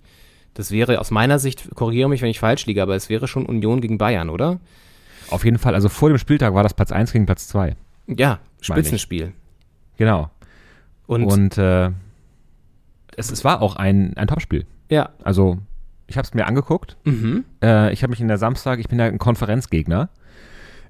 Das 0.54 0.72
wäre 0.72 1.00
aus 1.00 1.12
meiner 1.12 1.40
Sicht, 1.40 1.70
korrigiere 1.76 2.10
mich, 2.10 2.22
wenn 2.22 2.30
ich 2.30 2.40
falsch 2.40 2.66
liege, 2.66 2.82
aber 2.82 2.96
es 2.96 3.10
wäre 3.10 3.28
schon 3.28 3.46
Union 3.46 3.80
gegen 3.82 3.98
Bayern, 3.98 4.30
oder? 4.30 4.60
Auf 5.30 5.46
jeden 5.46 5.60
Fall, 5.60 5.76
also 5.76 5.90
vor 5.90 6.10
dem 6.10 6.18
Spieltag 6.18 6.54
war 6.54 6.64
das 6.64 6.74
Platz 6.74 6.92
1 6.92 7.14
gegen 7.14 7.26
Platz 7.26 7.48
2. 7.48 7.76
Ja. 8.08 8.40
Spitzenspiel. 8.62 9.34
Genau. 9.98 10.30
Und, 11.08 11.24
Und, 11.26 11.58
äh, 11.58 11.92
es, 13.16 13.32
es 13.32 13.44
war 13.44 13.62
auch 13.62 13.76
ein, 13.76 14.16
ein 14.18 14.28
Topspiel. 14.28 14.66
ja, 14.90 15.10
Also, 15.24 15.60
ich 16.08 16.18
habe 16.18 16.26
es 16.26 16.34
mir 16.34 16.48
angeguckt. 16.48 16.98
mhm. 17.06 17.46
Äh, 17.62 17.94
ich 17.94 18.02
habe 18.04 18.12
mich 18.12 18.20
in 18.20 18.28
der 18.28 18.38
Samstag, 18.40 18.80
ich 18.80 18.88
bin 18.88 19.00
ja 19.00 19.06
ein 19.06 19.20
Konferenzgegner. 19.20 20.10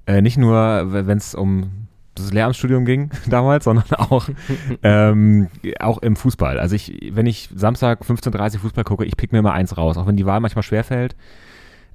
Äh, 0.06 0.22
nicht 0.22 0.38
nur, 0.38 0.92
wenn 0.92 1.18
es 1.18 1.36
um 1.36 1.88
das 2.22 2.34
Lehramtsstudium 2.34 2.86
ging 2.86 3.12
damals, 3.28 3.66
sondern 3.66 3.86
auch, 3.98 4.30
ähm, 4.84 5.48
auch 5.80 6.00
im 6.00 6.16
Fußball. 6.16 6.60
Also 6.60 6.76
ich, 6.76 7.12
wenn 7.12 7.26
ich 7.26 7.50
Samstag 7.56 8.02
15.30 8.02 8.56
Uhr 8.56 8.60
Fußball 8.62 8.84
gucke, 8.84 9.06
ich 9.06 9.18
pick 9.18 9.32
mir 9.32 9.40
immer 9.40 9.54
eins 9.54 9.78
raus, 9.78 9.98
auch 9.98 10.08
wenn 10.08 10.18
die 10.18 10.26
Wahl 10.26 10.40
manchmal 10.40 10.64
schwerfällt. 10.64 11.16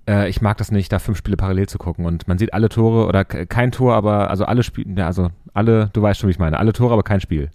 Äh, 0.08 0.28
ich 0.28 0.40
mag 0.40 0.56
das 0.58 0.70
nicht, 0.70 0.92
da 0.92 0.98
fünf 0.98 1.18
Spiele 1.18 1.36
parallel 1.36 1.68
zu 1.68 1.78
gucken. 1.78 2.04
Und 2.06 2.28
man 2.28 2.38
sieht 2.38 2.52
alle 2.54 2.68
Tore 2.68 3.06
oder 3.06 3.24
kein 3.24 3.72
Tor, 3.72 3.94
aber 3.94 4.30
also 4.30 4.44
alle 4.44 4.62
Spiele, 4.62 4.94
ja, 4.98 5.06
also 5.06 5.30
alle, 5.52 5.90
du 5.92 6.02
weißt 6.02 6.20
schon, 6.20 6.28
wie 6.28 6.32
ich 6.32 6.38
meine, 6.38 6.58
alle 6.58 6.72
Tore, 6.72 6.92
aber 6.92 7.02
kein 7.02 7.20
Spiel. 7.20 7.50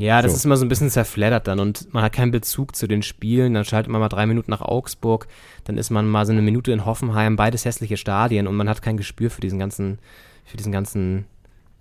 Ja, 0.00 0.22
das 0.22 0.30
So. 0.30 0.36
ist 0.36 0.44
immer 0.44 0.56
so 0.56 0.64
ein 0.64 0.68
bisschen 0.68 0.90
zerfleddert 0.90 1.48
dann 1.48 1.58
und 1.58 1.92
man 1.92 2.04
hat 2.04 2.12
keinen 2.12 2.30
Bezug 2.30 2.76
zu 2.76 2.86
den 2.86 3.02
Spielen. 3.02 3.54
Dann 3.54 3.64
schaltet 3.64 3.90
man 3.90 4.00
mal 4.00 4.08
drei 4.08 4.26
Minuten 4.26 4.52
nach 4.52 4.60
Augsburg, 4.60 5.26
dann 5.64 5.76
ist 5.76 5.90
man 5.90 6.06
mal 6.06 6.24
so 6.24 6.30
eine 6.30 6.40
Minute 6.40 6.70
in 6.70 6.86
Hoffenheim, 6.86 7.34
beides 7.34 7.64
hässliche 7.64 7.96
Stadien 7.96 8.46
und 8.46 8.54
man 8.54 8.68
hat 8.68 8.80
kein 8.80 8.96
Gespür 8.96 9.28
für 9.28 9.40
diesen 9.40 9.58
ganzen, 9.58 9.98
für 10.44 10.56
diesen 10.56 10.70
ganzen 10.70 11.24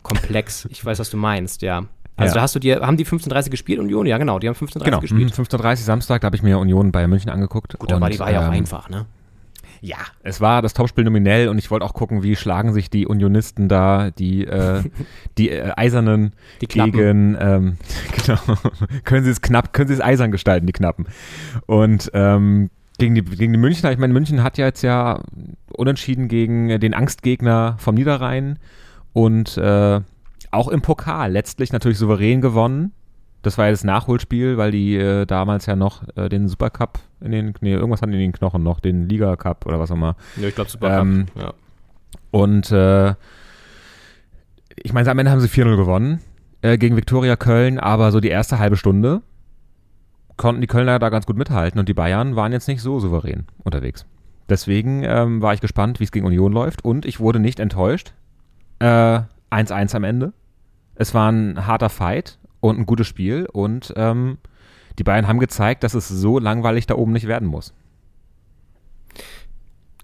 Komplex. 0.07 0.67
Ich 0.71 0.83
weiß, 0.83 0.99
was 0.99 1.09
du 1.09 1.17
meinst, 1.17 1.61
ja. 1.61 1.83
Also 2.15 2.31
Ja. 2.31 2.35
da 2.35 2.41
hast 2.41 2.55
du 2.55 2.59
dir, 2.59 2.81
haben 2.81 2.97
die 2.97 3.05
15.30 3.05 3.49
gespielt 3.51 3.79
Union? 3.79 4.05
Ja, 4.07 4.17
genau, 4.17 4.39
die 4.39 4.47
haben 4.47 4.55
15.30 4.55 4.83
Genau, 4.83 4.99
gespielt. 4.99 5.33
15.30 5.33 5.75
Samstag, 5.77 6.21
da 6.21 6.25
habe 6.25 6.35
ich 6.35 6.41
mir 6.43 6.57
Union 6.57 6.91
Bayern 6.91 7.09
München 7.09 7.29
angeguckt. 7.29 7.77
Gut, 7.77 7.91
Und, 7.93 8.11
die 8.11 8.19
war 8.19 8.31
ja 8.31 8.41
auch 8.41 8.45
ähm, 8.47 8.51
einfach, 8.51 8.89
ne? 8.89 9.05
Ja, 9.81 9.97
es 10.23 10.41
war 10.41 10.63
das 10.63 10.73
Topspiel 10.73 11.03
nominell 11.03 11.49
und 11.49 11.59
ich 11.59 11.69
wollte 11.69 11.85
auch 11.85 11.93
gucken, 11.93 12.23
wie 12.23 12.35
schlagen 12.35 12.73
sich 12.73 12.89
die 12.89 13.05
Unionisten 13.05 13.69
da, 13.69 14.09
die, 14.09 14.45
äh, 14.45 14.81
die 15.37 15.51
äh, 15.51 15.71
Eisernen 15.75 16.33
Die 16.61 16.67
gegen, 16.67 17.37
ähm, 17.39 17.77
genau, 18.25 18.39
können 19.03 19.23
sie 19.23 19.29
es 19.29 19.41
knapp, 19.41 19.73
können 19.73 19.87
sie 19.87 19.93
es 19.93 20.01
eisern 20.01 20.31
gestalten, 20.31 20.65
die 20.65 20.73
Knappen. 20.73 21.05
Und 21.67 22.09
ähm, 22.15 22.71
gegen 22.97 23.13
die, 23.13 23.21
gegen 23.21 23.53
die 23.53 23.59
Münchner, 23.59 23.91
ich 23.91 23.99
meine, 23.99 24.13
München 24.13 24.41
hat 24.41 24.57
ja 24.57 24.65
jetzt 24.65 24.81
ja 24.81 25.21
unentschieden 25.71 26.27
gegen 26.27 26.79
den 26.79 26.95
Angstgegner 26.95 27.75
vom 27.77 27.93
Niederrhein 27.93 28.57
und 29.13 29.57
äh, 29.57 30.01
auch 30.51 30.67
im 30.67 30.81
Pokal 30.81 31.31
letztlich 31.31 31.71
natürlich 31.71 31.97
souverän 31.97 32.41
gewonnen. 32.41 32.91
Das 33.41 33.57
war 33.57 33.65
ja 33.65 33.71
das 33.71 33.83
Nachholspiel, 33.83 34.57
weil 34.57 34.71
die 34.71 34.95
äh, 34.95 35.25
damals 35.25 35.67
ja 35.67 35.75
noch 35.75 36.03
äh, 36.15 36.27
den 36.27 36.47
Supercup 36.47 36.99
in 37.21 37.31
den, 37.31 37.53
nee, 37.61 37.73
irgendwas 37.73 38.01
hatten 38.01 38.11
die 38.11 38.17
in 38.17 38.31
den 38.31 38.33
Knochen 38.33 38.63
noch, 38.63 38.79
den 38.79 39.07
Liga 39.07 39.35
Cup 39.35 39.65
oder 39.65 39.79
was 39.79 39.91
auch 39.91 39.95
immer. 39.95 40.15
Ja, 40.37 40.47
ich 40.47 40.55
glaube 40.55 40.69
super. 40.69 40.99
Ähm, 40.99 41.27
ja. 41.35 41.53
Und 42.31 42.71
äh, 42.71 43.13
ich 44.75 44.93
meine, 44.93 45.09
am 45.09 45.19
Ende 45.19 45.31
haben 45.31 45.39
sie 45.39 45.47
4-0 45.47 45.75
gewonnen 45.75 46.21
äh, 46.61 46.77
gegen 46.77 46.95
Viktoria 46.95 47.35
Köln, 47.35 47.79
aber 47.79 48.11
so 48.11 48.19
die 48.19 48.29
erste 48.29 48.59
halbe 48.59 48.77
Stunde 48.77 49.21
konnten 50.35 50.61
die 50.61 50.67
Kölner 50.67 50.99
da 50.99 51.09
ganz 51.09 51.25
gut 51.25 51.37
mithalten 51.37 51.79
und 51.79 51.89
die 51.89 51.95
Bayern 51.95 52.35
waren 52.35 52.51
jetzt 52.51 52.67
nicht 52.67 52.81
so 52.81 52.99
souverän 52.99 53.45
unterwegs. 53.63 54.05
Deswegen 54.49 55.03
ähm, 55.03 55.41
war 55.41 55.53
ich 55.53 55.61
gespannt, 55.61 55.99
wie 55.99 56.03
es 56.03 56.11
gegen 56.11 56.25
Union 56.25 56.53
läuft 56.53 56.85
und 56.85 57.05
ich 57.05 57.19
wurde 57.19 57.39
nicht 57.39 57.59
enttäuscht. 57.59 58.13
Äh, 58.79 59.21
1-1 59.49 59.95
am 59.95 60.03
Ende. 60.03 60.33
Es 60.95 61.13
war 61.13 61.31
ein 61.31 61.65
harter 61.65 61.89
Fight 61.89 62.37
und 62.59 62.77
ein 62.79 62.85
gutes 62.85 63.07
Spiel 63.07 63.47
und 63.51 63.93
ähm, 63.95 64.37
die 64.97 65.03
Bayern 65.03 65.27
haben 65.27 65.39
gezeigt, 65.39 65.83
dass 65.83 65.93
es 65.93 66.07
so 66.07 66.39
langweilig 66.39 66.87
da 66.87 66.95
oben 66.95 67.13
nicht 67.13 67.27
werden 67.27 67.47
muss. 67.47 67.73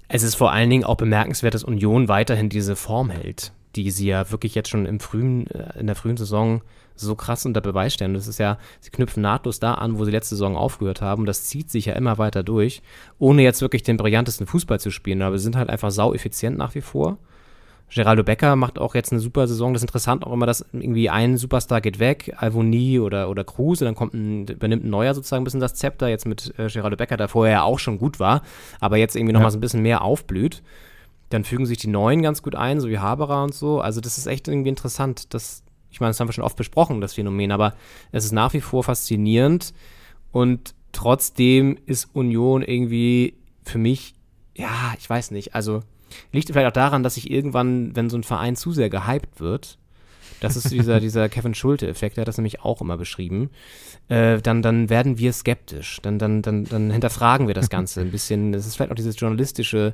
Es 0.08 0.22
ist 0.22 0.36
vor 0.36 0.52
allen 0.52 0.70
Dingen 0.70 0.84
auch 0.84 0.98
bemerkenswert, 0.98 1.56
dass 1.56 1.64
Union 1.64 2.08
weiterhin 2.08 2.50
diese 2.50 2.76
Form 2.76 3.10
hält, 3.10 3.52
die 3.76 3.90
sie 3.90 4.08
ja 4.08 4.30
wirklich 4.32 4.54
jetzt 4.54 4.70
schon 4.70 4.86
im 4.86 5.00
frühen, 5.00 5.48
äh, 5.48 5.80
in 5.80 5.88
der 5.88 5.96
frühen 5.96 6.18
Saison 6.18 6.62
so 6.96 7.16
krass 7.16 7.48
unter 7.48 7.62
Beweis 7.62 7.96
stellen. 7.96 8.14
Das 8.14 8.28
ist 8.28 8.38
ja, 8.38 8.60
sie 8.80 8.92
knüpfen 8.92 9.24
nahtlos 9.24 9.60
da 9.60 9.74
an, 9.74 9.98
wo 9.98 10.06
sie 10.06 10.12
letzte 10.12 10.36
Saison 10.36 10.56
aufgehört 10.56 11.02
haben. 11.02 11.26
Das 11.26 11.46
zieht 11.46 11.72
sich 11.72 11.86
ja 11.86 11.94
immer 11.94 12.20
weiter 12.20 12.44
durch, 12.44 12.84
ohne 13.18 13.42
jetzt 13.42 13.62
wirklich 13.62 13.82
den 13.82 13.98
brillantesten 13.98 14.46
Fußball 14.46 14.80
zu 14.80 14.92
spielen. 14.92 15.24
Aber 15.24 15.40
sie 15.40 15.44
sind 15.44 15.56
halt 15.56 15.72
einfach 15.72 15.90
sau 15.90 16.14
effizient 16.14 16.60
nach 16.60 16.76
wie 16.76 16.82
vor. 16.82 17.18
Geraldo 17.94 18.24
Becker 18.24 18.56
macht 18.56 18.80
auch 18.80 18.96
jetzt 18.96 19.12
eine 19.12 19.22
super 19.22 19.48
Saison. 19.48 19.74
Das 19.74 19.82
ist 19.82 19.88
interessant 19.90 20.26
auch 20.26 20.34
immer, 20.34 20.46
dass 20.46 20.66
irgendwie 20.72 21.10
ein 21.10 21.38
Superstar 21.38 21.82
geht 21.82 22.00
weg, 22.00 22.34
Alvoni 22.38 23.00
oder, 23.00 23.30
oder 23.30 23.44
Cruz, 23.44 23.82
und 23.82 23.86
dann 23.86 23.96
kommt 23.96 24.14
ein, 24.14 24.48
übernimmt 24.48 24.84
ein 24.84 24.90
neuer 24.90 25.14
sozusagen 25.14 25.42
ein 25.42 25.44
bisschen 25.44 25.60
das 25.60 25.76
Zepter, 25.76 26.08
jetzt 26.08 26.26
mit 26.26 26.54
äh, 26.58 26.68
Geraldo 26.68 26.98
Becker, 26.98 27.18
der 27.18 27.28
vorher 27.28 27.54
ja 27.54 27.64
auch 27.64 27.80
schon 27.80 28.00
gut 28.00 28.20
war, 28.20 28.42
aber 28.80 28.98
jetzt 28.98 29.16
irgendwie 29.16 29.34
nochmal 29.34 29.48
Ja. 29.48 29.52
so 29.52 29.58
ein 29.58 29.62
bisschen 29.62 29.82
mehr 29.82 30.02
aufblüht. 30.02 30.64
Dann 31.30 31.44
fügen 31.44 31.66
sich 31.66 31.78
die 31.78 31.88
Neuen 31.88 32.22
ganz 32.22 32.42
gut 32.42 32.56
ein, 32.56 32.80
so 32.80 32.90
wie 32.90 33.00
Haberer 33.00 33.44
und 33.44 33.54
so. 33.54 33.80
Also 33.80 34.02
das 34.02 34.18
ist 34.18 34.28
echt 34.28 34.48
irgendwie 34.48 34.70
interessant. 34.70 35.34
Das, 35.34 35.64
ich 35.90 36.00
meine, 36.00 36.12
das 36.12 36.20
haben 36.20 36.28
wir 36.28 36.34
schon 36.34 36.44
oft 36.44 36.58
besprochen, 36.58 37.02
das 37.02 37.14
Phänomen, 37.14 37.52
aber 37.52 37.74
es 38.12 38.26
ist 38.26 38.32
nach 38.32 38.54
wie 38.54 38.62
vor 38.62 38.84
faszinierend 38.84 39.74
und 40.32 40.74
trotzdem 40.92 41.78
ist 41.86 42.10
Union 42.14 42.62
irgendwie 42.62 43.36
für 43.64 43.78
mich, 43.78 44.14
ja, 44.56 44.94
ich 44.98 45.10
weiß 45.10 45.32
nicht, 45.32 45.56
also 45.56 45.82
liegt 46.32 46.50
vielleicht 46.50 46.68
auch 46.68 46.72
daran, 46.72 47.04
dass 47.04 47.18
ich 47.18 47.30
irgendwann, 47.32 47.96
wenn 47.96 48.10
so 48.10 48.18
ein 48.18 48.24
Verein 48.24 48.56
zu 48.56 48.72
sehr 48.72 48.90
gehypt 48.90 49.40
wird, 49.40 49.78
Das 50.40 50.56
ist 50.58 50.72
dieser, 50.72 51.00
dieser 51.02 51.30
Kevin 51.30 51.54
Schulte-Effekt, 51.54 52.18
der 52.18 52.22
hat 52.24 52.28
das 52.28 52.38
nämlich 52.38 52.62
auch 52.62 52.82
immer 52.82 52.98
beschrieben. 52.98 53.50
Äh, 54.10 54.42
dann, 54.42 54.62
dann 54.62 54.90
werden 54.90 55.18
wir 55.18 55.32
skeptisch. 55.34 56.00
Dann, 56.02 56.20
dann, 56.20 56.42
dann, 56.42 56.66
dann 56.66 56.92
hinterfragen 56.92 57.48
wir 57.48 57.54
das 57.54 57.70
Ganze 57.78 58.02
ein 58.02 58.12
bisschen. 58.12 58.54
Es 58.54 58.68
ist 58.68 58.76
vielleicht 58.76 58.92
auch 58.92 58.96
dieses 58.96 59.20
journalistische, 59.20 59.94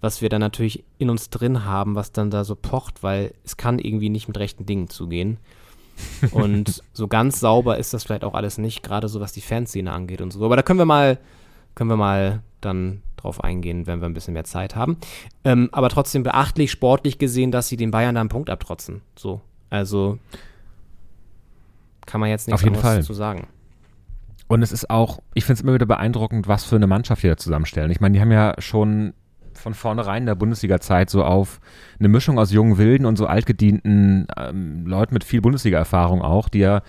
was 0.00 0.22
wir 0.22 0.28
dann 0.28 0.40
natürlich 0.40 0.84
in 0.98 1.10
uns 1.10 1.30
drin 1.30 1.64
haben, 1.64 1.96
was 1.96 2.12
dann 2.12 2.30
da 2.30 2.44
so 2.44 2.54
pocht, 2.54 3.02
weil 3.02 3.34
es 3.44 3.56
kann 3.56 3.78
irgendwie 3.78 4.10
nicht 4.10 4.28
mit 4.28 4.38
rechten 4.38 4.66
Dingen 4.66 4.88
zugehen. 4.88 5.38
Und 6.30 6.82
so 6.92 7.08
ganz 7.08 7.40
sauber 7.40 7.78
ist 7.78 7.92
das 7.92 8.04
vielleicht 8.04 8.24
auch 8.24 8.34
alles 8.34 8.58
nicht, 8.58 8.82
gerade 8.82 9.08
so 9.08 9.20
was 9.20 9.32
die 9.32 9.40
Fanszene 9.40 9.92
angeht 9.92 10.20
und 10.20 10.32
so. 10.32 10.44
Aber 10.44 10.56
da 10.56 10.62
können 10.62 10.78
wir 10.78 10.86
mal, 10.86 11.18
können 11.74 11.90
wir 11.90 11.96
mal 11.96 12.42
dann 12.60 13.02
drauf 13.18 13.42
eingehen, 13.42 13.86
wenn 13.86 14.00
wir 14.00 14.08
ein 14.08 14.14
bisschen 14.14 14.34
mehr 14.34 14.44
Zeit 14.44 14.76
haben. 14.76 14.96
Ähm, 15.44 15.68
aber 15.72 15.88
trotzdem 15.88 16.22
beachtlich, 16.22 16.70
sportlich 16.70 17.18
gesehen, 17.18 17.50
dass 17.50 17.68
sie 17.68 17.76
den 17.76 17.90
Bayern 17.90 18.14
da 18.14 18.20
einen 18.20 18.30
Punkt 18.30 18.50
abtrotzen. 18.50 19.02
So. 19.16 19.40
Also 19.70 20.18
kann 22.06 22.20
man 22.20 22.30
jetzt 22.30 22.48
nichts 22.48 22.60
Auf 22.60 22.64
jeden 22.64 22.76
anderes 22.76 22.94
Fall. 22.94 23.02
zu 23.04 23.12
sagen. 23.12 23.46
Und 24.48 24.62
es 24.62 24.72
ist 24.72 24.88
auch, 24.88 25.20
ich 25.34 25.44
finde 25.44 25.58
es 25.58 25.62
immer 25.62 25.74
wieder 25.74 25.86
beeindruckend, 25.86 26.48
was 26.48 26.64
für 26.64 26.76
eine 26.76 26.86
Mannschaft 26.86 27.22
die 27.22 27.28
da 27.28 27.36
zusammenstellen. 27.36 27.90
Ich 27.90 28.00
meine, 28.00 28.14
die 28.14 28.20
haben 28.20 28.32
ja 28.32 28.54
schon 28.58 29.12
von 29.52 29.74
vornherein 29.74 30.22
in 30.22 30.26
der 30.26 30.34
Bundesliga-Zeit 30.34 31.10
so 31.10 31.22
auf 31.22 31.60
eine 31.98 32.08
Mischung 32.08 32.38
aus 32.38 32.50
jungen 32.50 32.78
Wilden 32.78 33.04
und 33.04 33.16
so 33.16 33.26
altgedienten 33.26 34.26
ähm, 34.36 34.86
Leuten 34.86 35.12
mit 35.12 35.24
viel 35.24 35.42
Bundesliga-Erfahrung 35.42 36.22
auch, 36.22 36.48
die 36.48 36.60
ja 36.60 36.82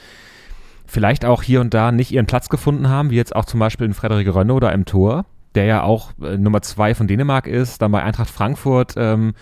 vielleicht 0.85 1.25
auch 1.25 1.43
hier 1.43 1.61
und 1.61 1.73
da 1.73 1.91
nicht 1.91 2.11
ihren 2.11 2.25
Platz 2.25 2.49
gefunden 2.49 2.87
haben, 2.87 3.09
wie 3.09 3.15
jetzt 3.15 3.35
auch 3.35 3.45
zum 3.45 3.59
Beispiel 3.59 3.85
in 3.85 3.93
Frederik 3.93 4.33
Rönne 4.33 4.53
oder 4.53 4.71
im 4.71 4.85
Tor, 4.85 5.25
der 5.55 5.65
ja 5.65 5.83
auch 5.83 6.11
äh, 6.21 6.37
Nummer 6.37 6.61
zwei 6.61 6.95
von 6.95 7.07
Dänemark 7.07 7.47
ist, 7.47 7.81
dann 7.81 7.91
bei 7.91 8.03
Eintracht 8.03 8.29
Frankfurt 8.29 8.93
ähm, 8.97 9.33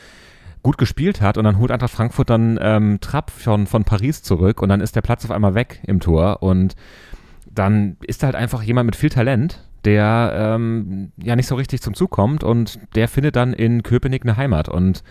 gut 0.63 0.77
gespielt 0.77 1.21
hat 1.21 1.37
und 1.37 1.43
dann 1.43 1.59
holt 1.59 1.71
Eintracht 1.71 1.93
Frankfurt 1.93 2.29
dann 2.29 2.59
ähm, 2.61 2.99
Trapp 2.99 3.31
von, 3.31 3.67
von 3.67 3.83
Paris 3.83 4.23
zurück 4.23 4.61
und 4.61 4.69
dann 4.69 4.81
ist 4.81 4.95
der 4.95 5.01
Platz 5.01 5.23
auf 5.25 5.31
einmal 5.31 5.55
weg 5.55 5.81
im 5.85 5.99
Tor 5.99 6.43
und 6.43 6.75
dann 7.45 7.97
ist 8.01 8.23
halt 8.23 8.35
einfach 8.35 8.61
jemand 8.63 8.85
mit 8.85 8.95
viel 8.95 9.09
Talent, 9.09 9.63
der 9.85 10.31
ähm, 10.55 11.11
ja 11.21 11.35
nicht 11.35 11.47
so 11.47 11.55
richtig 11.55 11.81
zum 11.81 11.93
Zug 11.93 12.11
kommt 12.11 12.43
und 12.43 12.79
der 12.95 13.07
findet 13.07 13.35
dann 13.35 13.53
in 13.53 13.83
Köpenick 13.83 14.23
eine 14.23 14.37
Heimat 14.37 14.69
und 14.69 15.03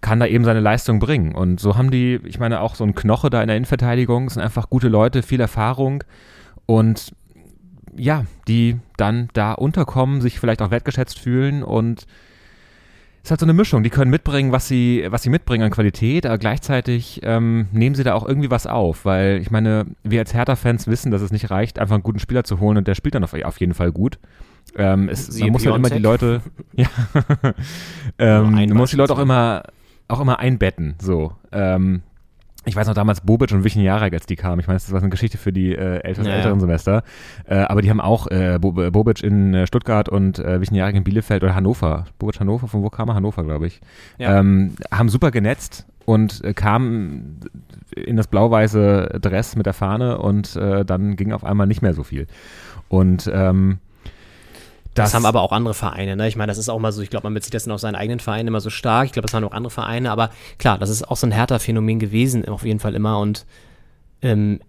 kann 0.00 0.20
da 0.20 0.26
eben 0.26 0.44
seine 0.44 0.60
Leistung 0.60 1.00
bringen. 1.00 1.34
Und 1.34 1.60
so 1.60 1.76
haben 1.76 1.90
die, 1.90 2.20
ich 2.24 2.38
meine, 2.38 2.60
auch 2.60 2.74
so 2.74 2.84
ein 2.84 2.94
Knoche 2.94 3.30
da 3.30 3.42
in 3.42 3.48
der 3.48 3.56
Innenverteidigung, 3.56 4.30
sind 4.30 4.42
einfach 4.42 4.70
gute 4.70 4.88
Leute, 4.88 5.22
viel 5.22 5.40
Erfahrung 5.40 6.04
und 6.66 7.12
ja, 7.96 8.24
die 8.46 8.76
dann 8.96 9.28
da 9.32 9.52
unterkommen, 9.52 10.20
sich 10.20 10.38
vielleicht 10.40 10.62
auch 10.62 10.70
wertgeschätzt 10.70 11.18
fühlen 11.18 11.62
und 11.62 12.06
es 13.22 13.24
ist 13.24 13.30
halt 13.32 13.40
so 13.40 13.46
eine 13.46 13.52
Mischung. 13.52 13.82
Die 13.82 13.90
können 13.90 14.10
mitbringen, 14.10 14.52
was 14.52 14.68
sie, 14.68 15.04
was 15.08 15.22
sie 15.22 15.30
mitbringen 15.30 15.64
an 15.64 15.70
Qualität, 15.70 16.24
aber 16.24 16.38
gleichzeitig 16.38 17.20
ähm, 17.24 17.66
nehmen 17.72 17.94
sie 17.94 18.04
da 18.04 18.14
auch 18.14 18.26
irgendwie 18.26 18.50
was 18.50 18.66
auf, 18.66 19.04
weil 19.04 19.38
ich 19.38 19.50
meine, 19.50 19.86
wir 20.02 20.20
als 20.20 20.32
Hertha-Fans 20.32 20.86
wissen, 20.86 21.10
dass 21.10 21.20
es 21.20 21.30
nicht 21.30 21.50
reicht, 21.50 21.78
einfach 21.78 21.94
einen 21.94 22.04
guten 22.04 22.20
Spieler 22.20 22.44
zu 22.44 22.60
holen 22.60 22.78
und 22.78 22.88
der 22.88 22.94
spielt 22.94 23.14
dann 23.14 23.24
auf, 23.24 23.34
auf 23.34 23.60
jeden 23.60 23.74
Fall 23.74 23.92
gut. 23.92 24.18
Ähm, 24.76 25.08
es, 25.08 25.38
man 25.38 25.50
muss 25.50 25.66
halt 25.66 25.76
immer 25.76 25.90
die 25.90 25.98
Leute, 25.98 26.42
ja, 26.72 26.88
ähm, 28.18 28.52
man 28.52 28.76
muss 28.76 28.90
die 28.90 28.96
Leute 28.96 29.12
auch 29.12 29.18
immer, 29.18 29.64
auch 30.06 30.20
immer 30.20 30.38
einbetten, 30.38 30.94
so. 31.00 31.32
Ähm, 31.52 32.02
ich 32.64 32.76
weiß 32.76 32.86
noch 32.86 32.94
damals 32.94 33.20
Bobic 33.20 33.52
und 33.52 33.64
Wichenjarek, 33.64 34.12
als 34.12 34.26
die 34.26 34.36
kamen. 34.36 34.60
Ich 34.60 34.66
meine, 34.66 34.78
das 34.78 34.90
war 34.92 35.00
eine 35.00 35.08
Geschichte 35.08 35.38
für 35.38 35.52
die 35.52 35.74
äh, 35.74 36.00
älteren, 36.00 36.26
Ja, 36.26 36.32
ja. 36.32 36.36
älteren 36.38 36.60
Semester. 36.60 37.02
Äh, 37.46 37.56
aber 37.60 37.82
die 37.82 37.90
haben 37.90 38.00
auch 38.00 38.26
äh, 38.26 38.58
Bo 38.60 38.72
Bobic 38.72 39.22
in 39.22 39.54
äh, 39.54 39.66
Stuttgart 39.66 40.08
und 40.08 40.38
äh, 40.38 40.60
Wichenjarek 40.60 40.96
in 40.96 41.04
Bielefeld 41.04 41.42
oder 41.42 41.54
Hannover. 41.54 42.06
Bobic 42.18 42.40
Hannover, 42.40 42.68
von 42.68 42.82
wo 42.82 42.90
kam 42.90 43.08
er? 43.08 43.14
Hannover, 43.14 43.44
glaube 43.44 43.66
ich. 43.66 43.80
Ja. 44.18 44.38
Ähm, 44.38 44.74
haben 44.90 45.08
super 45.08 45.30
genetzt 45.30 45.86
und 46.04 46.44
äh, 46.44 46.52
kamen 46.52 47.40
in 47.94 48.16
das 48.16 48.26
blau-weiße 48.26 49.18
Dress 49.20 49.56
mit 49.56 49.66
der 49.66 49.74
Fahne 49.74 50.18
und 50.18 50.56
äh, 50.56 50.84
dann 50.84 51.16
ging 51.16 51.32
auf 51.32 51.44
einmal 51.44 51.66
nicht 51.66 51.82
mehr 51.82 51.94
so 51.94 52.02
viel. 52.02 52.26
Und 52.88 53.30
ähm, 53.32 53.78
Das, 54.98 55.14
haben 55.14 55.26
aber 55.26 55.42
auch 55.42 55.52
andere 55.52 55.74
Vereine. 55.74 56.16
Ne? 56.16 56.28
Ich 56.28 56.36
meine, 56.36 56.50
das 56.50 56.58
ist 56.58 56.68
auch 56.68 56.78
mal 56.78 56.92
so, 56.92 57.02
ich 57.02 57.10
glaube, 57.10 57.24
man 57.26 57.34
bezieht 57.34 57.54
das 57.54 57.64
dann 57.64 57.72
auf 57.72 57.80
seinen 57.80 57.94
eigenen 57.94 58.20
Verein 58.20 58.46
immer 58.46 58.60
so 58.60 58.70
stark. 58.70 59.06
Ich 59.06 59.12
glaube, 59.12 59.26
das 59.26 59.34
haben 59.34 59.44
auch 59.44 59.52
andere 59.52 59.70
Vereine, 59.70 60.10
aber 60.10 60.30
klar, 60.58 60.78
das 60.78 60.90
ist 60.90 61.08
auch 61.08 61.16
so 61.16 61.26
ein 61.26 61.32
härter 61.32 61.58
Phänomen 61.60 61.98
gewesen, 61.98 62.46
auf 62.48 62.64
jeden 62.64 62.80
Fall 62.80 62.94
immer. 62.94 63.18
Und 63.20 63.46
ähm, 64.22 64.60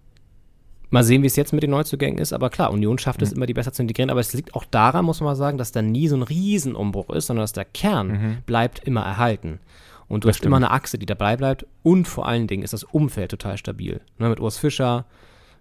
mal 0.90 1.04
sehen, 1.04 1.22
wie 1.22 1.26
es 1.26 1.36
jetzt 1.36 1.52
mit 1.52 1.62
den 1.62 1.70
Neuzugängen 1.70 2.18
ist. 2.18 2.32
Aber 2.32 2.50
klar, 2.50 2.72
Union 2.72 2.98
schafft 2.98 3.20
Mhm. 3.20 3.26
es 3.26 3.32
immer, 3.32 3.46
die 3.46 3.54
besser 3.54 3.72
zu 3.72 3.82
integrieren. 3.82 4.10
Aber 4.10 4.20
es 4.20 4.32
liegt 4.32 4.54
auch 4.54 4.64
daran, 4.64 5.04
muss 5.04 5.20
man 5.20 5.26
mal 5.30 5.36
sagen, 5.36 5.58
dass 5.58 5.72
da 5.72 5.82
nie 5.82 6.08
so 6.08 6.16
ein 6.16 6.22
Riesenumbruch 6.22 7.10
ist, 7.10 7.26
sondern 7.26 7.42
dass 7.44 7.52
der 7.52 7.64
Kern 7.64 8.38
bleibt 8.46 8.80
immer 8.80 9.02
erhalten. 9.02 9.60
Und 10.08 10.24
du 10.24 10.26
Mhm. 10.26 10.30
Das 10.30 10.38
hast 10.38 10.46
immer 10.46 10.56
eine 10.56 10.70
Achse, 10.72 10.98
die 10.98 11.06
dabei 11.06 11.36
bleibt. 11.36 11.64
Und 11.84 12.08
vor 12.08 12.26
allen 12.26 12.48
Dingen 12.48 12.64
ist 12.64 12.72
das 12.72 12.82
Umfeld 12.84 13.30
total 13.30 13.56
stabil. 13.58 14.00
Ne? 14.18 14.28
Mit 14.28 14.40
Urs 14.40 14.58
Fischer, 14.58 15.04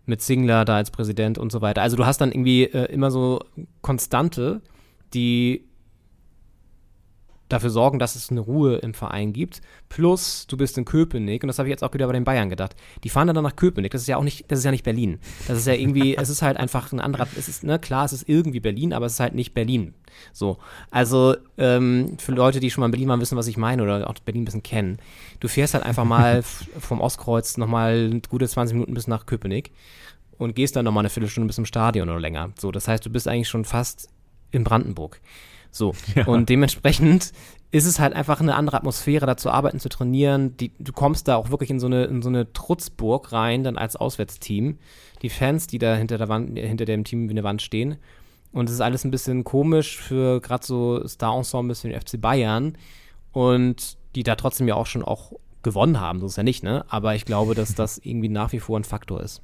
mit 0.10 0.22
Singler 0.22 0.66
da 0.66 0.76
als 0.76 0.92
Präsident 0.92 1.38
und 1.38 1.52
so 1.52 1.62
weiter. 1.62 1.82
Also 1.82 1.96
du 1.96 2.06
hast 2.06 2.20
dann 2.20 2.32
irgendwie 2.32 2.64
äh, 2.64 2.92
immer 2.92 3.12
so 3.12 3.40
Konstante, 3.82 4.62
die 5.14 5.69
dafür 7.50 7.70
sorgen, 7.72 8.00
dass 8.00 8.16
es 8.16 8.30
eine 8.30 8.40
Ruhe 8.40 8.78
im 8.78 8.94
Verein 8.94 9.34
gibt. 9.34 9.62
Plus, 9.90 10.46
du 10.48 10.56
bist 10.56 10.78
in 10.78 10.86
Köpenick, 10.86 11.44
und 11.44 11.48
das 11.48 11.60
habe 11.60 11.68
ich 11.68 11.72
jetzt 11.72 11.84
auch 11.84 11.94
wieder 11.94 12.08
bei 12.08 12.14
den 12.14 12.24
Bayern 12.24 12.50
gedacht. 12.50 12.76
Die 13.04 13.10
fahren 13.10 13.28
dann 13.28 13.44
nach 13.44 13.56
Köpenick, 13.56 13.92
das 13.92 14.02
ist 14.02 14.08
ja 14.08 14.18
auch 14.18 14.24
nicht, 14.24 14.50
das 14.50 14.60
ist 14.60 14.66
ja 14.66 14.72
nicht 14.72 14.84
Berlin. 14.84 15.20
Das 15.48 15.58
ist 15.58 15.68
ja 15.68 15.74
irgendwie, 15.74 16.16
es 16.18 16.30
ist 16.30 16.42
halt 16.42 16.58
einfach 16.58 16.92
ein 16.92 17.00
anderer, 17.00 17.28
es 17.38 17.50
ist, 17.50 17.64
ne, 17.64 17.80
klar, 17.80 18.06
es 18.06 18.14
ist 18.14 18.30
irgendwie 18.30 18.60
Berlin, 18.60 18.94
aber 18.94 19.08
es 19.08 19.14
ist 19.14 19.20
halt 19.20 19.34
nicht 19.34 19.54
Berlin. 19.54 19.96
So. 20.32 20.58
Also, 20.92 21.36
ähm, 21.58 22.18
für 22.20 22.32
Leute, 22.32 22.60
die 22.60 22.70
schon 22.70 22.82
mal 22.82 22.86
in 22.86 22.92
Berlin 22.92 23.10
waren, 23.10 23.22
wissen, 23.22 23.38
was 23.38 23.48
ich 23.48 23.58
meine, 23.58 23.84
oder 23.84 24.10
auch 24.10 24.14
Berlin 24.20 24.44
ein 24.44 24.46
bisschen 24.46 24.64
kennen. 24.64 24.98
Du 25.40 25.48
fährst 25.48 25.74
halt 25.74 25.84
einfach 25.84 26.06
mal 26.06 26.44
vom 26.80 27.02
Ostkreuz 27.02 27.58
nochmal 27.58 28.22
gute 28.30 28.48
20 28.48 28.76
Minuten 28.76 28.94
bis 28.94 29.08
nach 29.08 29.26
Köpenick 29.26 29.72
und 30.38 30.56
gehst 30.56 30.76
dann 30.76 30.86
nochmal 30.86 31.02
eine 31.02 31.10
Viertelstunde 31.10 31.48
bis 31.48 31.56
zum 31.56 31.66
Stadion 31.66 32.10
oder 32.10 32.20
länger. 32.20 32.52
So, 32.58 32.72
das 32.72 32.88
heißt, 32.88 33.06
du 33.06 33.10
bist 33.10 33.28
eigentlich 33.28 33.50
schon 33.50 33.66
fast 33.66 34.10
in 34.52 34.64
Brandenburg. 34.64 35.20
So, 35.72 35.94
und 36.26 36.50
dementsprechend 36.50 37.32
ist 37.72 37.86
es 37.86 38.00
halt 38.00 38.14
einfach 38.14 38.42
eine 38.42 38.56
andere 38.56 38.78
Atmosphäre, 38.78 39.26
da 39.26 39.38
zu 39.38 39.52
arbeiten, 39.52 39.80
zu 39.80 39.90
trainieren. 39.90 40.58
Die, 40.58 40.72
du 40.80 40.92
kommst 40.92 41.28
da 41.28 41.36
auch 41.36 41.52
wirklich 41.52 41.70
in 41.70 41.80
so 41.80 41.86
eine, 41.88 42.06
in 42.06 42.22
so 42.22 42.30
eine 42.30 42.52
Trutzburg 42.52 43.32
rein, 43.32 43.64
dann 43.64 43.78
als 43.78 43.96
Auswärtsteam. 43.96 44.80
Die 45.22 45.30
Fans, 45.30 45.68
die 45.68 45.78
da 45.78 45.96
hinter 45.96 46.18
der 46.18 46.30
Wand, 46.30 46.58
hinter 46.58 46.86
dem 46.86 47.04
Team 47.04 47.28
wie 47.28 47.34
eine 47.34 47.44
Wand 47.44 47.62
stehen. 47.62 47.98
Und 48.52 48.70
es 48.70 48.76
ist 48.76 48.82
alles 48.82 49.04
ein 49.04 49.12
bisschen 49.12 49.44
komisch 49.44 49.98
für 49.98 50.42
gerade 50.42 50.66
so 50.66 51.06
Star-Ensembles 51.08 51.84
wie 51.84 51.90
den 51.90 52.02
FC 52.02 52.20
Bayern. 52.20 52.76
Und 53.32 53.98
die 54.16 54.24
da 54.24 54.36
trotzdem 54.36 54.68
ja 54.68 54.74
auch 54.74 54.88
schon 54.88 55.04
auch 55.04 55.34
gewonnen 55.62 56.00
haben, 56.00 56.20
so 56.20 56.26
ist 56.26 56.38
ja 56.38 56.44
nicht, 56.44 56.64
ne? 56.64 56.86
Aber 56.90 57.14
ich 57.14 57.26
glaube, 57.26 57.54
dass 57.54 57.76
das 57.76 58.00
irgendwie 58.00 58.30
nach 58.30 58.52
wie 58.54 58.60
vor 58.60 58.80
ein 58.80 58.86
Faktor 58.86 59.22
ist. 59.22 59.44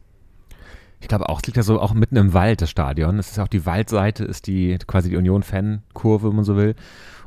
Ich 0.99 1.07
glaube 1.07 1.29
auch, 1.29 1.39
es 1.39 1.45
liegt 1.47 1.57
ja 1.57 1.63
so 1.63 1.79
auch 1.79 1.93
mitten 1.93 2.15
im 2.15 2.33
Wald, 2.33 2.61
das 2.61 2.69
Stadion. 2.69 3.19
Es 3.19 3.31
ist 3.31 3.39
auch 3.39 3.47
die 3.47 3.65
Waldseite, 3.65 4.23
ist 4.23 4.47
die 4.47 4.77
quasi 4.87 5.09
die 5.09 5.17
Union-Fan-Kurve, 5.17 6.29
wenn 6.29 6.35
man 6.35 6.45
so 6.45 6.55
will. 6.55 6.75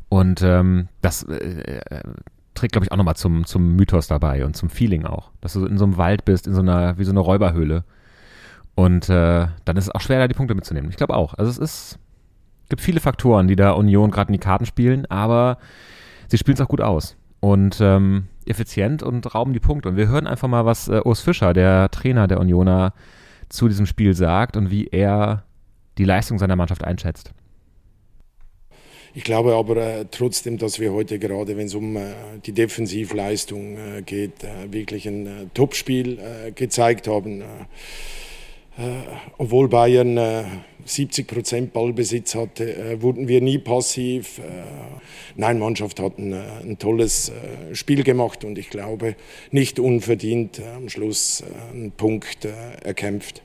Und 0.09 0.43
ähm, 0.43 0.89
das 1.01 1.23
äh, 1.25 1.35
äh, 1.35 2.03
trägt, 2.55 2.73
glaube 2.73 2.87
ich, 2.87 2.93
auch 2.93 2.97
nochmal 2.97 3.17
zum, 3.17 3.45
zum 3.45 3.77
Mythos 3.77 4.07
dabei 4.09 4.45
und 4.45 4.57
zum 4.57 4.71
Feeling 4.71 5.05
auch. 5.05 5.31
Dass 5.41 5.53
du 5.53 5.67
in 5.67 5.79
so 5.79 5.85
einem 5.85 5.97
Wald 5.97 6.25
bist, 6.25 6.47
in 6.47 6.55
so 6.55 6.61
einer, 6.61 6.99
wie 6.99 7.05
so 7.05 7.11
eine 7.13 7.21
Räuberhöhle. 7.21 7.85
Und 8.75 9.09
äh, 9.09 9.47
dann 9.65 9.77
ist 9.77 9.85
es 9.85 9.91
auch 9.95 10.01
schwer, 10.01 10.19
da 10.19 10.29
die 10.29 10.35
Punkte 10.35 10.55
mitzunehmen. 10.55 10.91
Ich 10.91 10.97
glaube 10.97 11.15
auch. 11.15 11.35
Also 11.35 11.51
es 11.51 11.59
ist, 11.59 11.99
gibt 12.69 12.81
viele 12.81 13.01
Faktoren, 13.01 13.49
die 13.49 13.57
da 13.57 13.73
Union 13.73 14.11
gerade 14.11 14.29
in 14.29 14.35
die 14.35 14.39
Karten 14.39 14.67
spielen, 14.67 15.07
aber 15.07 15.59
sie 16.29 16.39
spielen 16.39 16.55
es 16.55 16.61
auch 16.61 16.69
gut 16.69 16.81
aus. 16.81 17.17
Und 17.41 17.81
ähm, 17.81 18.29
effizient 18.47 19.03
und 19.03 19.35
rauben 19.35 19.53
die 19.53 19.61
Punkte. 19.61 19.91
Und 19.91 19.97
wir 19.97 20.09
hören 20.09 20.27
einfach 20.27 20.49
mal, 20.49 20.65
was 20.65 20.89
äh, 20.89 21.01
Urs 21.05 21.21
Fischer, 21.21 21.53
der 21.53 21.91
Trainer 21.91 22.27
der 22.27 22.41
Unioner, 22.41 22.93
zu 23.49 23.69
diesem 23.69 23.87
Spiel 23.87 24.15
sagt 24.15 24.57
und 24.57 24.71
wie 24.71 24.87
er 24.89 25.45
die 25.97 26.05
Leistung 26.05 26.39
seiner 26.39 26.57
Mannschaft 26.57 26.85
einschätzt. 26.85 27.33
Ich 29.15 29.25
glaube 29.25 29.55
aber 29.55 29.77
äh, 29.77 30.05
trotzdem, 30.11 30.59
dass 30.59 30.79
wir 30.79 30.93
heute 30.93 31.19
gerade, 31.19 31.57
wenn 31.57 31.67
es 31.67 31.75
um 31.75 31.97
äh, 31.97 32.13
die 32.45 32.53
Defensivleistung 32.53 33.77
äh, 33.77 34.03
geht, 34.03 34.47
wirklich 34.71 35.09
ein 35.09 35.51
Topspiel 35.55 36.53
gezeigt 36.55 37.09
haben. 37.09 37.43
Äh, 38.79 38.99
äh, 38.99 39.03
obwohl 39.39 39.69
Bayern 39.69 40.17
äh, 40.17 40.45
70 40.85 41.27
Prozent 41.27 41.73
Ballbesitz 41.73 42.35
hatte, 42.35 42.77
äh, 42.77 43.03
wurden 43.03 43.29
wir 43.29 43.41
nie 43.41 43.59
passiv. 43.59 44.39
Äh, 44.39 44.43
nein, 45.37 45.59
Mannschaft 45.59 46.01
hat 46.01 46.19
ein, 46.19 46.33
äh, 46.33 46.43
ein 46.63 46.79
tolles 46.79 47.31
äh, 47.31 47.75
Spiel 47.75 48.05
gemacht 48.05 48.45
und 48.45 48.57
ich 48.57 48.71
glaube, 48.71 49.17
nicht 49.51 49.81
unverdient 49.81 50.61
äh, 50.61 50.69
am 50.77 50.89
Schluss 50.89 51.41
äh, 51.43 51.75
einen 51.75 51.93
Punkt 51.93 52.45
äh, 52.45 52.51
erkämpft. 52.85 53.43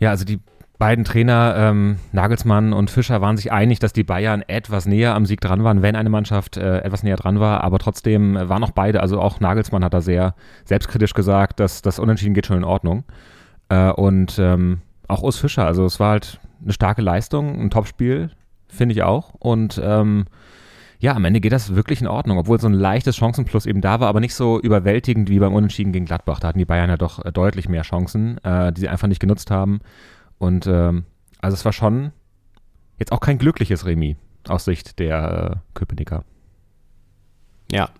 Ja, 0.00 0.10
also 0.10 0.24
die 0.24 0.40
beiden 0.82 1.04
Trainer, 1.04 1.54
ähm, 1.56 1.98
Nagelsmann 2.10 2.72
und 2.72 2.90
Fischer, 2.90 3.20
waren 3.20 3.36
sich 3.36 3.52
einig, 3.52 3.78
dass 3.78 3.92
die 3.92 4.02
Bayern 4.02 4.42
etwas 4.48 4.84
näher 4.84 5.14
am 5.14 5.26
Sieg 5.26 5.40
dran 5.40 5.62
waren, 5.62 5.80
wenn 5.80 5.94
eine 5.94 6.10
Mannschaft 6.10 6.56
äh, 6.56 6.78
etwas 6.78 7.04
näher 7.04 7.14
dran 7.14 7.38
war. 7.38 7.62
Aber 7.62 7.78
trotzdem 7.78 8.36
äh, 8.36 8.48
waren 8.48 8.64
auch 8.64 8.72
beide, 8.72 9.00
also 9.00 9.20
auch 9.20 9.38
Nagelsmann 9.38 9.84
hat 9.84 9.94
da 9.94 10.00
sehr 10.00 10.34
selbstkritisch 10.64 11.14
gesagt, 11.14 11.60
dass 11.60 11.82
das 11.82 12.00
Unentschieden 12.00 12.34
geht 12.34 12.46
schon 12.46 12.56
in 12.56 12.64
Ordnung. 12.64 13.04
Äh, 13.68 13.92
und 13.92 14.40
ähm, 14.40 14.80
auch 15.06 15.22
Urs 15.22 15.38
Fischer, 15.38 15.64
also 15.64 15.84
es 15.84 16.00
war 16.00 16.10
halt 16.10 16.40
eine 16.60 16.72
starke 16.72 17.00
Leistung, 17.00 17.60
ein 17.60 17.70
Topspiel, 17.70 18.32
finde 18.66 18.92
ich 18.92 19.04
auch. 19.04 19.34
Und 19.34 19.80
ähm, 19.84 20.24
ja, 20.98 21.14
am 21.14 21.24
Ende 21.24 21.38
geht 21.38 21.52
das 21.52 21.76
wirklich 21.76 22.00
in 22.00 22.08
Ordnung, 22.08 22.38
obwohl 22.38 22.58
so 22.58 22.66
ein 22.66 22.74
leichtes 22.74 23.16
Chancenplus 23.16 23.66
eben 23.66 23.82
da 23.82 24.00
war, 24.00 24.08
aber 24.08 24.18
nicht 24.18 24.34
so 24.34 24.58
überwältigend 24.58 25.28
wie 25.28 25.38
beim 25.38 25.54
Unentschieden 25.54 25.92
gegen 25.92 26.06
Gladbach. 26.06 26.40
Da 26.40 26.48
hatten 26.48 26.58
die 26.58 26.64
Bayern 26.64 26.90
ja 26.90 26.96
doch 26.96 27.24
äh, 27.24 27.30
deutlich 27.30 27.68
mehr 27.68 27.82
Chancen, 27.82 28.38
äh, 28.42 28.72
die 28.72 28.80
sie 28.80 28.88
einfach 28.88 29.06
nicht 29.06 29.20
genutzt 29.20 29.52
haben. 29.52 29.78
Und 30.42 30.66
ähm, 30.66 31.04
also 31.40 31.54
es 31.54 31.64
war 31.64 31.72
schon 31.72 32.10
jetzt 32.98 33.12
auch 33.12 33.20
kein 33.20 33.38
glückliches 33.38 33.86
Remis 33.86 34.16
aus 34.48 34.64
Sicht 34.64 34.98
der 34.98 35.52
äh, 35.52 35.56
Köpenicker. 35.74 36.24
Ja. 37.70 37.90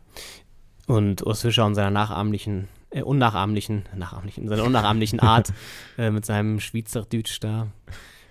Und 0.89 1.25
Urs 1.25 1.43
Fischer 1.43 1.65
und 1.65 1.77
seiner 1.77 1.93
nachahmlichen, 1.93 2.67
äh, 2.91 3.03
unnachahmlichen, 3.03 3.85
nachahmlichen, 3.95 4.49
seiner 4.49 4.65
unnachahmlichen 4.65 5.21
Art 5.21 5.53
äh, 5.97 6.11
mit 6.11 6.27
seinem 6.27 6.59
Schweizerdeutsch 6.59 7.39
da. 7.41 7.69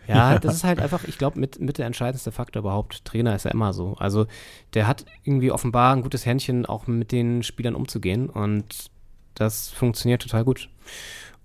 Ja, 0.09 0.39
das 0.39 0.55
ist 0.55 0.63
halt 0.65 0.81
einfach, 0.81 1.05
ich 1.05 1.17
glaube, 1.17 1.39
mit, 1.39 1.61
mit 1.61 1.77
der 1.77 1.85
entscheidendste 1.85 2.33
Faktor 2.33 2.63
überhaupt. 2.63 3.05
Trainer 3.05 3.33
ist 3.33 3.45
ja 3.45 3.51
immer 3.51 3.71
so. 3.71 3.93
Also 3.93 4.25
der 4.73 4.87
hat 4.87 5.05
irgendwie 5.23 5.51
offenbar 5.51 5.95
ein 5.95 6.01
gutes 6.01 6.25
Händchen, 6.25 6.65
auch 6.65 6.85
mit 6.85 7.13
den 7.13 7.43
Spielern 7.43 7.75
umzugehen 7.75 8.29
und 8.29 8.91
das 9.35 9.69
funktioniert 9.69 10.21
total 10.21 10.43
gut. 10.43 10.67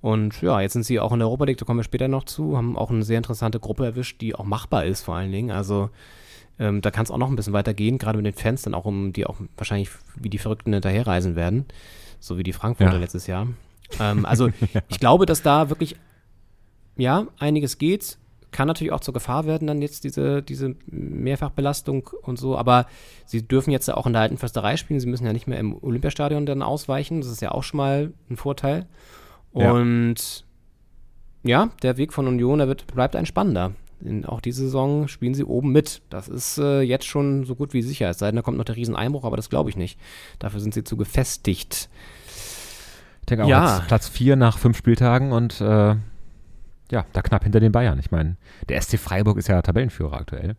Und 0.07 0.40
ja, 0.40 0.61
jetzt 0.61 0.75
sind 0.75 0.85
sie 0.85 1.01
auch 1.01 1.11
in 1.11 1.19
der 1.19 1.27
Europa 1.27 1.47
League, 1.47 1.59
da 1.59 1.64
kommen 1.64 1.81
wir 1.81 1.85
später 1.85 2.07
noch 2.07 2.23
zu, 2.23 2.57
haben 2.57 2.79
auch 2.79 2.90
eine 2.90 3.03
sehr 3.03 3.16
interessante 3.16 3.59
Gruppe 3.59 3.87
erwischt, 3.87 4.21
die 4.21 4.37
auch 4.37 4.45
machbar 4.45 4.85
ist 4.85 5.03
vor 5.03 5.16
allen 5.16 5.33
Dingen. 5.33 5.51
Also 5.51 5.90
ähm, 6.61 6.81
da 6.81 6.92
kann 6.92 7.03
es 7.03 7.11
auch 7.11 7.19
noch 7.19 7.29
ein 7.29 7.35
bisschen 7.35 7.55
weitergehen, 7.55 7.99
gerade 7.99 8.16
mit 8.16 8.25
den 8.25 8.40
Fans 8.40 8.62
dann 8.62 8.75
auch, 8.75 8.85
um 8.85 9.12
die 9.12 9.27
auch 9.27 9.35
wahrscheinlich 9.57 9.90
wie 10.14 10.29
die 10.29 10.38
Verrückten 10.38 10.73
hinterherreisen 10.73 11.35
werden, 11.35 11.64
so 12.21 12.38
wie 12.38 12.45
die 12.45 12.53
Frankfurter 12.53 12.92
Ja. 12.92 12.99
letztes 13.01 13.27
Jahr. 13.27 13.49
Ähm, 13.99 14.25
also 14.27 14.49
ich 14.88 15.01
glaube, 15.01 15.27
dass 15.27 15.42
da 15.42 15.71
wirklich, 15.71 15.97
ja, 16.97 17.27
einiges 17.40 17.77
geht. 17.77 18.16
Kann 18.53 18.69
natürlich 18.69 18.92
auch 18.92 19.01
zur 19.01 19.12
Gefahr 19.12 19.45
werden, 19.45 19.66
dann 19.66 19.83
jetzt 19.83 20.05
diese, 20.05 20.40
diese 20.40 20.77
Mehrfachbelastung 20.87 22.11
und 22.23 22.38
so, 22.38 22.57
aber 22.57 22.87
sie 23.25 23.42
dürfen 23.42 23.73
jetzt 23.73 23.88
ja 23.88 23.97
auch 23.97 24.07
in 24.07 24.12
der 24.12 24.23
alten 24.23 24.38
Försterei 24.38 24.77
spielen. 24.77 25.01
Sie 25.01 25.09
müssen 25.09 25.27
ja 25.27 25.33
nicht 25.33 25.49
mehr 25.49 25.59
im 25.59 25.77
Olympiastadion 25.83 26.47
dann 26.47 26.62
ausweichen. 26.62 27.21
Das 27.23 27.29
ist 27.29 27.42
ja 27.42 27.51
auch 27.51 27.64
schon 27.64 27.79
mal 27.79 28.12
ein 28.31 28.37
Vorteil. 28.37 28.87
Ja. 29.57 29.73
Und 29.73 30.45
ja, 31.42 31.71
der 31.83 31.97
Weg 31.97 32.12
von 32.12 32.27
Union, 32.27 32.59
der 32.59 32.69
wird, 32.69 32.87
bleibt 32.88 33.16
ein 33.16 33.27
spannender. 33.27 33.73
In, 34.01 34.27
auch 34.27 34.40
diese 34.40 34.64
Saison 34.64 35.09
spielen 35.09 35.35
sie 35.35 35.45
oben 35.45 35.73
mit. 35.73 36.03
Das 36.11 36.29
ist 36.29 36.59
äh, 36.59 36.83
jetzt 36.83 37.07
schon 37.07 37.45
so 37.45 37.55
gut 37.55 37.73
wie 37.73 37.83
sicher. 37.83 38.11
Es 38.11 38.19
sei 38.19 38.27
denn, 38.27 38.37
da 38.37 38.42
kommt 38.42 38.59
noch 38.59 38.64
der 38.64 38.77
Rieseneinbruch, 38.77 39.25
aber 39.25 39.37
das 39.37 39.49
glaube 39.49 39.71
ich 39.71 39.77
nicht. 39.77 39.99
Dafür 40.38 40.61
sind 40.61 40.75
sie 40.75 40.85
zu 40.85 40.97
gefestigt. 40.97 41.88
Ich 43.21 43.27
denke 43.27 43.45
auch 43.45 43.49
Ja. 43.49 43.83
Platz 43.87 44.09
4 44.09 44.37
nach 44.37 44.59
fünf 44.59 44.77
Spieltagen 44.77 45.33
und 45.33 45.61
äh, 45.61 45.97
ja, 46.92 47.05
da 47.12 47.23
knapp 47.23 47.45
hinter 47.45 47.61
den 47.61 47.73
Bayern. 47.73 47.99
Ich 47.99 48.11
meine, 48.11 48.37
der 48.69 48.81
SC 48.81 48.99
Freiburg 48.99 49.38
ist 49.38 49.49
ja 49.49 49.62
Tabellenführer 49.62 50.14
aktuell. 50.14 50.57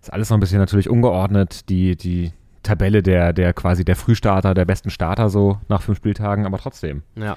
Ist 0.00 0.12
alles 0.12 0.30
noch 0.30 0.36
ein 0.36 0.40
bisschen 0.40 0.58
natürlich 0.58 0.88
ungeordnet, 0.88 1.68
die, 1.68 1.96
die 1.96 2.32
Tabelle 2.62 3.02
der, 3.02 3.32
der 3.32 3.52
quasi 3.52 3.84
der 3.84 3.96
Frühstarter, 3.96 4.54
der 4.54 4.64
besten 4.64 4.90
Starter 4.90 5.28
so 5.28 5.58
nach 5.68 5.82
fünf 5.82 5.98
Spieltagen, 5.98 6.46
aber 6.46 6.58
trotzdem. 6.58 7.02
Ja. 7.16 7.36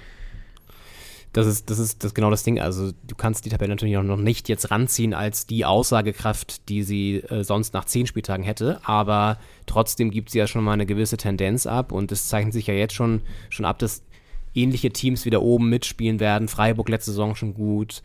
Das 1.32 1.46
ist, 1.46 1.70
das 1.70 1.78
ist 1.78 2.04
das 2.04 2.15
genau 2.15 2.32
das 2.32 2.44
Ding. 2.44 2.60
Also 2.60 2.92
du 3.06 3.15
kannst 3.15 3.46
die 3.46 3.50
Tabelle 3.50 3.70
natürlich 3.70 3.98
auch 3.98 4.04
noch 4.04 4.18
nicht 4.18 4.50
jetzt 4.50 4.72
ranziehen 4.72 5.13
als 5.13 5.46
die 5.46 5.63
Aussagekraft, 5.63 6.68
die 6.70 6.82
sie 6.82 7.18
äh, 7.18 7.44
sonst 7.44 7.74
nach 7.74 7.86
zehn 7.86 8.08
Spieltagen 8.08 8.44
hätte, 8.44 8.80
aber 8.84 9.38
trotzdem 9.68 10.10
gibt 10.10 10.32
sie 10.32 10.39
ja 10.39 10.48
schon 10.48 10.63
mal 10.63 10.74
eine 10.74 10.88
gewisse 10.88 11.18
Tendenz 11.18 11.68
ab 11.68 11.92
und 11.92 12.12
es 12.12 12.30
zeichnet 12.30 12.54
sich 12.54 12.65
ja 12.65 12.74
jetzt 12.74 12.96
schon, 12.96 13.22
schon 13.50 13.65
ab, 13.65 13.78
dass 13.78 14.04
ähnliche 14.56 14.89
Teams 14.89 15.26
wieder 15.26 15.44
oben 15.44 15.70
mitspielen 15.70 16.20
werden. 16.20 16.48
Freiburg 16.48 16.89
letzte 16.89 17.12
Saison 17.12 17.36
schon 17.36 17.54
gut. 17.54 18.02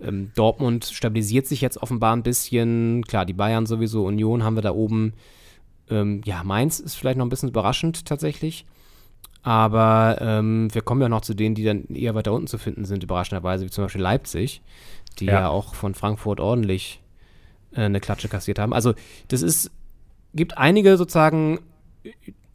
Ähm, 0.00 0.30
Dortmund 0.36 0.84
stabilisiert 0.84 1.46
sich 1.46 1.60
jetzt 1.60 1.78
offenbar 1.78 2.14
ein 2.14 2.22
bisschen. 2.22 3.04
Klar, 3.04 3.26
die 3.26 3.32
Bayern 3.32 3.66
sowieso, 3.66 4.04
Union 4.04 4.44
haben 4.44 4.54
wir 4.54 4.62
da 4.62 4.72
oben. 4.72 5.14
Ähm, 5.90 6.20
ja, 6.24 6.44
Mainz 6.44 6.78
ist 6.78 6.94
vielleicht 6.94 7.18
noch 7.18 7.26
ein 7.26 7.30
bisschen 7.30 7.48
überraschend 7.48 8.04
tatsächlich. 8.04 8.66
Aber 9.42 10.18
ähm, 10.20 10.72
wir 10.74 10.82
kommen 10.82 11.00
ja 11.00 11.08
noch 11.08 11.20
zu 11.22 11.34
denen, 11.34 11.54
die 11.54 11.64
dann 11.64 11.84
eher 11.86 12.14
weiter 12.14 12.32
unten 12.32 12.46
zu 12.48 12.58
finden 12.58 12.84
sind, 12.84 13.02
überraschenderweise, 13.02 13.64
wie 13.64 13.70
zum 13.70 13.84
Beispiel 13.84 14.02
Leipzig, 14.02 14.62
die 15.20 15.26
ja, 15.26 15.32
Ja. 15.40 15.48
auch 15.48 15.74
von 15.74 15.94
Frankfurt 15.94 16.40
ordentlich 16.40 17.00
äh, 17.72 17.82
eine 17.82 18.00
Klatsche 18.00 18.28
kassiert 18.28 18.58
haben. 18.58 18.72
Also 18.74 18.94
das 19.28 19.42
ist, 19.42 19.70
gibt 20.34 20.58
einige 20.58 20.96
sozusagen 20.96 21.60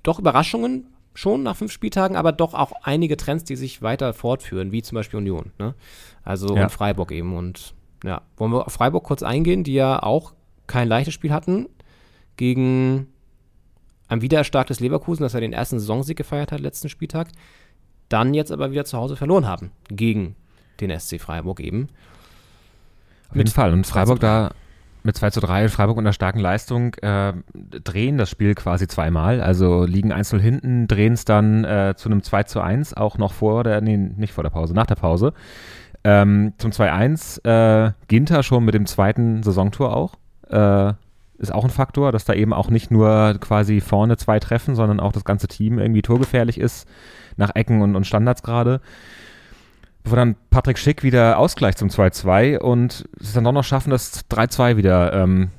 doch 0.03 0.19
Überraschungen 0.19 0.87
schon 1.15 1.43
nach 1.43 1.55
fünf 1.55 1.71
Spieltagen, 1.71 2.17
aber 2.17 2.31
doch 2.31 2.53
auch 2.53 2.71
einige 2.83 3.17
Trends, 3.17 3.43
die 3.43 3.55
sich 3.55 3.81
weiter 3.81 4.13
fortführen, 4.13 4.71
wie 4.71 4.81
zum 4.81 4.95
Beispiel 4.95 5.17
Union. 5.19 5.51
Ne? 5.59 5.75
Also 6.23 6.55
Ja. 6.55 6.63
und 6.63 6.69
Freiburg 6.71 7.11
eben. 7.11 7.35
Und 7.37 7.73
ja, 8.03 8.21
wollen 8.37 8.51
wir 8.51 8.65
auf 8.67 8.73
Freiburg 8.73 9.03
kurz 9.03 9.23
eingehen, 9.23 9.63
die 9.63 9.73
ja 9.73 10.01
auch 10.03 10.33
kein 10.67 10.87
leichtes 10.87 11.13
Spiel 11.13 11.31
hatten 11.31 11.67
gegen 12.35 13.07
ein 14.07 14.21
wieder 14.21 14.39
erstarktes 14.39 14.79
Leverkusen, 14.79 15.23
das 15.23 15.33
ja 15.33 15.39
den 15.39 15.53
ersten 15.53 15.79
Saisonsieg 15.79 16.17
gefeiert 16.17 16.51
hat, 16.51 16.59
letzten 16.59 16.89
Spieltag, 16.89 17.29
dann 18.09 18.33
jetzt 18.33 18.51
aber 18.51 18.71
wieder 18.71 18.85
zu 18.85 18.97
Hause 18.97 19.15
verloren 19.15 19.47
haben 19.47 19.71
gegen 19.89 20.35
den 20.79 20.97
SC 20.97 21.19
Freiburg 21.19 21.59
eben. 21.59 21.89
Auf 23.29 23.37
jeden 23.37 23.49
Fall. 23.49 23.73
Und 23.73 23.85
2 23.85 23.87
zu 23.87 23.93
Freiburg 23.93 24.19
da 24.19 24.51
mit 25.03 25.17
2 25.17 25.31
zu 25.31 25.41
3, 25.41 25.67
Freiburg 25.67 25.97
unter 25.97 26.13
starken 26.13 26.39
Leistung, 26.39 26.93
äh, 26.95 27.33
drehen 27.53 28.17
das 28.17 28.29
Spiel 28.29 28.55
quasi 28.55 28.87
zweimal. 28.87 29.41
Also 29.41 29.83
liegen 29.83 30.13
einzeln 30.13 30.41
hinten, 30.41 30.87
drehen 30.87 31.13
es 31.13 31.25
dann 31.25 31.65
äh, 31.65 31.93
zu 31.97 32.07
einem 32.09 32.23
2 32.23 32.43
zu 32.43 32.61
1, 32.61 32.93
auch 32.93 33.17
noch 33.17 33.33
vor 33.33 33.65
der, 33.65 33.81
nee, 33.81 33.97
nicht 33.97 34.33
vor 34.33 34.43
der 34.43 34.51
Pause, 34.51 34.73
nach 34.73 34.85
der 34.85 34.95
Pause. 34.95 35.33
Ähm, 36.05 36.53
zum 36.57 36.71
2-1, 36.71 37.45
äh, 37.45 37.91
Ginter 38.07 38.43
schon 38.43 38.65
mit 38.65 38.73
dem 38.73 38.85
zweiten 38.85 39.43
Saisontor 39.43 39.95
auch. 39.95 40.15
Äh, 40.49 40.93
ist 41.37 41.53
auch 41.53 41.63
ein 41.63 41.69
Faktor, 41.69 42.11
dass 42.11 42.25
da 42.25 42.33
eben 42.33 42.53
auch 42.53 42.69
nicht 42.69 42.91
nur 42.91 43.35
quasi 43.39 43.81
vorne 43.81 44.17
zwei 44.17 44.39
treffen, 44.39 44.75
sondern 44.75 44.99
auch 44.99 45.11
das 45.11 45.25
ganze 45.25 45.47
Team 45.47 45.79
irgendwie 45.79 46.01
torgefährlich 46.01 46.59
ist, 46.59 46.87
nach 47.37 47.55
Ecken 47.55 47.81
und, 47.81 47.95
und 47.95 48.05
Standards 48.05 48.43
gerade. 48.43 48.81
Bevor 50.03 50.17
dann 50.17 50.35
Patrick 50.49 50.77
Schick 50.77 51.03
wieder 51.03 51.37
ausgleicht 51.37 51.77
zum 51.77 51.89
2-2 51.89 52.59
und 52.59 53.07
es 53.19 53.33
dann 53.33 53.45
doch 53.45 53.53
noch 53.53 53.63
schaffen, 53.63 53.89
das 53.89 54.29
3-2 54.29 54.75
wieder 54.75 55.13
ähm, 55.13 55.49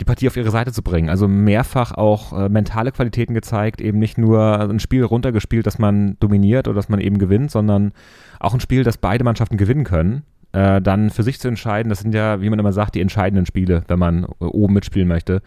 die 0.00 0.04
Partie 0.04 0.28
auf 0.28 0.36
ihre 0.36 0.50
Seite 0.50 0.72
zu 0.72 0.82
bringen. 0.82 1.08
Also 1.08 1.26
mehrfach 1.26 1.92
auch 1.92 2.32
äh, 2.32 2.48
mentale 2.48 2.92
Qualitäten 2.92 3.34
gezeigt, 3.34 3.80
eben 3.80 3.98
nicht 3.98 4.18
nur 4.18 4.60
ein 4.60 4.78
Spiel 4.78 5.02
runtergespielt, 5.04 5.66
das 5.66 5.78
man 5.78 6.16
dominiert 6.20 6.68
oder 6.68 6.76
das 6.76 6.88
man 6.88 7.00
eben 7.00 7.18
gewinnt, 7.18 7.50
sondern 7.50 7.92
auch 8.38 8.54
ein 8.54 8.60
Spiel, 8.60 8.84
das 8.84 8.98
beide 8.98 9.24
Mannschaften 9.24 9.56
gewinnen 9.56 9.84
können. 9.84 10.22
Äh, 10.52 10.80
dann 10.80 11.10
für 11.10 11.22
sich 11.22 11.40
zu 11.40 11.48
entscheiden, 11.48 11.90
das 11.90 12.00
sind 12.00 12.14
ja, 12.14 12.40
wie 12.40 12.50
man 12.50 12.58
immer 12.58 12.72
sagt, 12.72 12.94
die 12.94 13.00
entscheidenden 13.00 13.46
Spiele, 13.46 13.82
wenn 13.88 13.98
man 13.98 14.24
äh, 14.24 14.44
oben 14.44 14.74
mitspielen 14.74 15.08
möchte. 15.08 15.42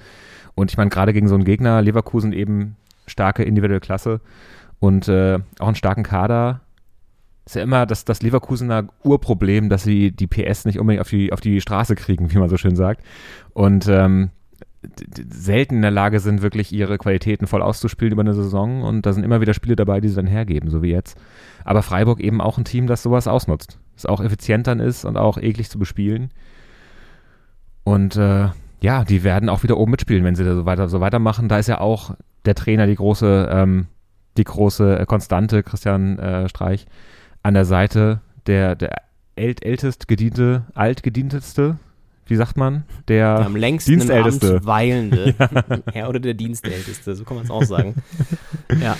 Und 0.56 0.72
ich 0.72 0.78
meine, 0.78 0.90
gerade 0.90 1.14
gegen 1.14 1.28
so 1.28 1.36
einen 1.36 1.46
Gegner, 1.46 1.82
Leverkusen 1.82 2.34
eben 2.34 2.76
starke 3.08 3.44
individuelle 3.44 3.80
Klasse 3.80 4.22
und 4.80 5.08
äh, 5.08 5.40
auch 5.60 5.68
einen 5.68 5.76
starken 5.76 6.04
Kader, 6.04 6.62
ist 7.46 7.56
ja 7.56 7.64
immer 7.64 7.86
das, 7.88 8.06
das 8.06 8.22
Leverkusener 8.22 8.88
Urproblem, 9.04 9.70
dass 9.70 9.84
sie 9.84 10.12
die 10.12 10.28
PS 10.28 10.66
nicht 10.66 10.80
unbedingt 10.80 11.02
auf 11.02 11.10
die, 11.10 11.34
auf 11.34 11.42
die 11.42 11.62
Straße 11.62 11.96
kriegen, 11.96 12.32
wie 12.32 12.38
man 12.38 12.50
so 12.50 12.58
schön 12.58 12.76
sagt. 12.76 13.04
Und 13.54 13.88
ähm, 13.88 14.30
selten 15.30 15.76
in 15.76 15.82
der 15.82 15.92
Lage 15.92 16.20
sind, 16.20 16.42
wirklich 16.42 16.72
ihre 16.72 16.98
Qualitäten 16.98 17.48
voll 17.48 17.62
auszuspielen 17.62 18.14
über 18.14 18.22
eine 18.22 18.34
Saison. 18.34 18.84
Und 18.84 19.06
da 19.06 19.14
sind 19.14 19.24
immer 19.24 19.42
wieder 19.42 19.54
Spiele 19.54 19.76
dabei, 19.76 20.00
die 20.00 20.08
sie 20.08 20.16
dann 20.16 20.28
hergeben, 20.28 20.70
so 20.70 20.82
wie 20.82 20.92
jetzt. 20.92 21.18
Aber 21.66 21.84
Freiburg 21.84 22.20
eben 22.20 22.42
auch 22.42 22.58
ein 22.58 22.66
Team, 22.66 22.88
das 22.88 23.04
sowas 23.04 23.28
ausnutzt. 23.28 23.80
Das 23.96 24.06
auch 24.06 24.22
effizient 24.22 24.68
dann 24.68 24.80
ist 24.80 25.06
und 25.06 25.18
auch 25.18 25.38
eklig 25.38 25.70
zu 25.70 25.80
bespielen. 25.80 26.32
Und 27.84 28.16
äh, 28.16 28.50
ja, 28.82 29.04
die 29.04 29.24
werden 29.24 29.50
auch 29.50 29.64
wieder 29.64 29.78
oben 29.78 29.92
mitspielen, 29.92 30.24
wenn 30.24 30.36
sie 30.36 30.46
da 30.46 30.56
so, 30.56 30.66
weiter, 30.66 30.88
so 30.88 31.02
weitermachen. 31.02 31.50
Da 31.50 31.60
ist 31.60 31.68
ja 31.68 31.82
auch 31.82 32.16
der 32.46 32.56
Trainer 32.56 32.88
die 32.88 32.96
große, 32.96 33.50
ähm, 33.52 33.88
die 34.38 34.46
große 34.46 35.06
Konstante, 35.06 35.64
Christian 35.64 36.18
äh, 36.20 36.48
Streich, 36.48 36.88
an 37.44 37.54
der 37.54 37.66
Seite 37.66 38.22
der, 38.48 38.76
der 38.76 39.02
ält, 39.36 39.66
ältest 39.66 40.08
gediente, 40.08 40.64
altgedienteste, 40.74 41.78
wie 42.30 42.36
sagt 42.36 42.58
man? 42.58 42.84
Der, 43.08 43.40
am 43.46 43.56
längsten 43.56 43.92
Dienstälteste. 43.92 44.58
Amt 44.58 44.66
weilende. 44.66 45.36
ja. 45.94 46.08
oder 46.08 46.20
der 46.20 46.34
Dienstälteste, 46.34 47.16
so 47.16 47.24
kann 47.24 47.38
man 47.38 47.46
es 47.46 47.52
auch 47.52 47.64
sagen. 47.64 47.96
ja. 48.82 48.98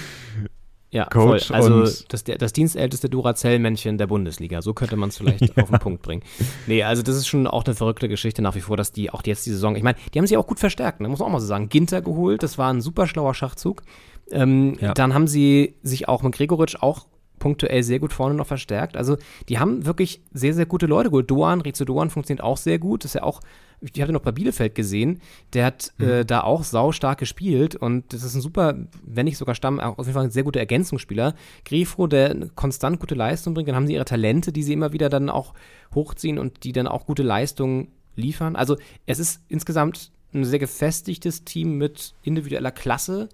Ja, 0.92 1.06
Coach 1.06 1.48
voll. 1.48 1.56
Also 1.56 1.84
das, 2.08 2.24
das 2.24 2.54
dienstälteste 2.54 3.10
Duracell-Männchen 3.10 4.00
der 4.00 4.08
Bundesliga. 4.08 4.64
So 4.64 4.74
könnte 4.74 4.96
man 4.96 5.10
es 5.10 5.18
vielleicht 5.18 5.56
auf 5.62 5.70
den 5.70 5.78
Punkt 5.78 6.02
bringen. 6.02 6.24
Nee, 6.66 6.82
also 6.82 7.04
das 7.04 7.16
ist 7.16 7.28
schon 7.28 7.46
auch 7.46 7.64
eine 7.66 7.76
verrückte 7.76 8.10
Geschichte 8.10 8.42
nach 8.42 8.56
wie 8.56 8.62
vor, 8.62 8.76
dass 8.76 8.92
die 8.92 9.12
auch 9.12 9.22
jetzt 9.24 9.46
die 9.46 9.52
Saison, 9.52 9.76
ich 9.76 9.84
meine, 9.84 9.98
die 10.14 10.20
haben 10.20 10.26
sich 10.26 10.38
auch 10.38 10.48
gut 10.48 10.60
verstärkt, 10.60 11.00
ne? 11.00 11.08
muss 11.08 11.20
man 11.20 11.28
auch 11.28 11.34
mal 11.34 11.40
so 11.40 11.46
sagen. 11.46 11.70
Ginter 11.70 12.02
geholt, 12.02 12.42
das 12.42 12.58
war 12.58 12.74
ein 12.74 12.82
super 12.82 13.06
schlauer 13.06 13.36
Schachzug. 13.36 13.84
Ähm, 14.32 14.78
Ja. 14.80 14.94
Dann 14.96 15.14
haben 15.14 15.28
sie 15.28 15.76
sich 15.84 16.08
auch 16.08 16.24
mit 16.24 16.34
Gregoritsch 16.34 16.78
auch 16.82 17.06
punktuell 17.40 17.84
sehr 17.84 18.00
gut 18.00 18.14
vorne 18.14 18.36
noch 18.36 18.48
verstärkt. 18.48 18.98
Also 18.98 19.18
die 19.48 19.60
haben 19.60 19.86
wirklich 19.86 20.22
sehr, 20.32 20.54
sehr 20.54 20.66
gute 20.66 20.86
Leute 20.86 21.10
geholt. 21.10 21.32
Doan, 21.32 21.62
Rizo 21.62 21.86
Doan 21.86 22.10
funktioniert 22.10 22.44
auch 22.44 22.58
sehr 22.58 22.80
gut. 22.80 23.04
Das 23.04 23.12
ist 23.12 23.16
ja 23.16 23.24
auch, 23.24 23.42
ich 23.82 24.00
habe 24.02 24.12
ihn 24.12 24.14
noch 24.14 24.22
bei 24.22 24.32
Bielefeld 24.32 24.76
gesehen, 24.76 25.22
der 25.54 25.66
hat 25.66 25.94
äh, 26.00 26.26
da 26.26 26.42
auch 26.42 26.64
saustark 26.64 27.18
gespielt 27.18 27.76
und 27.76 28.12
das 28.14 28.24
ist 28.24 28.36
ein 28.36 28.42
super, 28.42 28.76
wenn 29.04 29.26
nicht 29.26 29.38
sogar 29.38 29.56
Stamm, 29.56 29.80
auch 29.80 29.98
auf 29.98 30.06
jeden 30.06 30.16
Fall 30.16 30.26
ein 30.26 30.32
sehr 30.32 30.44
guter 30.44 30.60
Ergänzungsspieler. 30.60 31.34
Grifo, 31.66 32.08
der 32.08 32.50
konstant 32.56 33.00
gute 33.00 33.16
Leistung 33.16 33.54
bringt, 33.54 33.70
dann 33.70 33.76
haben 33.76 33.88
sie 33.88 33.94
ihre 33.94 34.06
Talente, 34.06 34.52
die 34.52 34.64
sie 34.64 34.74
immer 34.74 34.92
wieder 34.92 35.10
dann 35.10 35.30
auch 35.30 35.54
hochziehen 35.96 36.38
und 36.38 36.64
die 36.66 36.74
dann 36.74 36.88
auch 36.88 37.06
gute 37.06 37.24
Leistungen 37.24 37.88
liefern. 38.16 38.56
Also 38.56 38.76
es 39.06 39.20
ist 39.20 39.42
insgesamt 39.48 40.12
ein 40.34 40.46
sehr 40.46 40.60
gefestigtes 40.60 41.44
Team 41.44 41.78
mit 41.78 42.14
individueller 42.24 42.72
Klasse, 42.72 43.30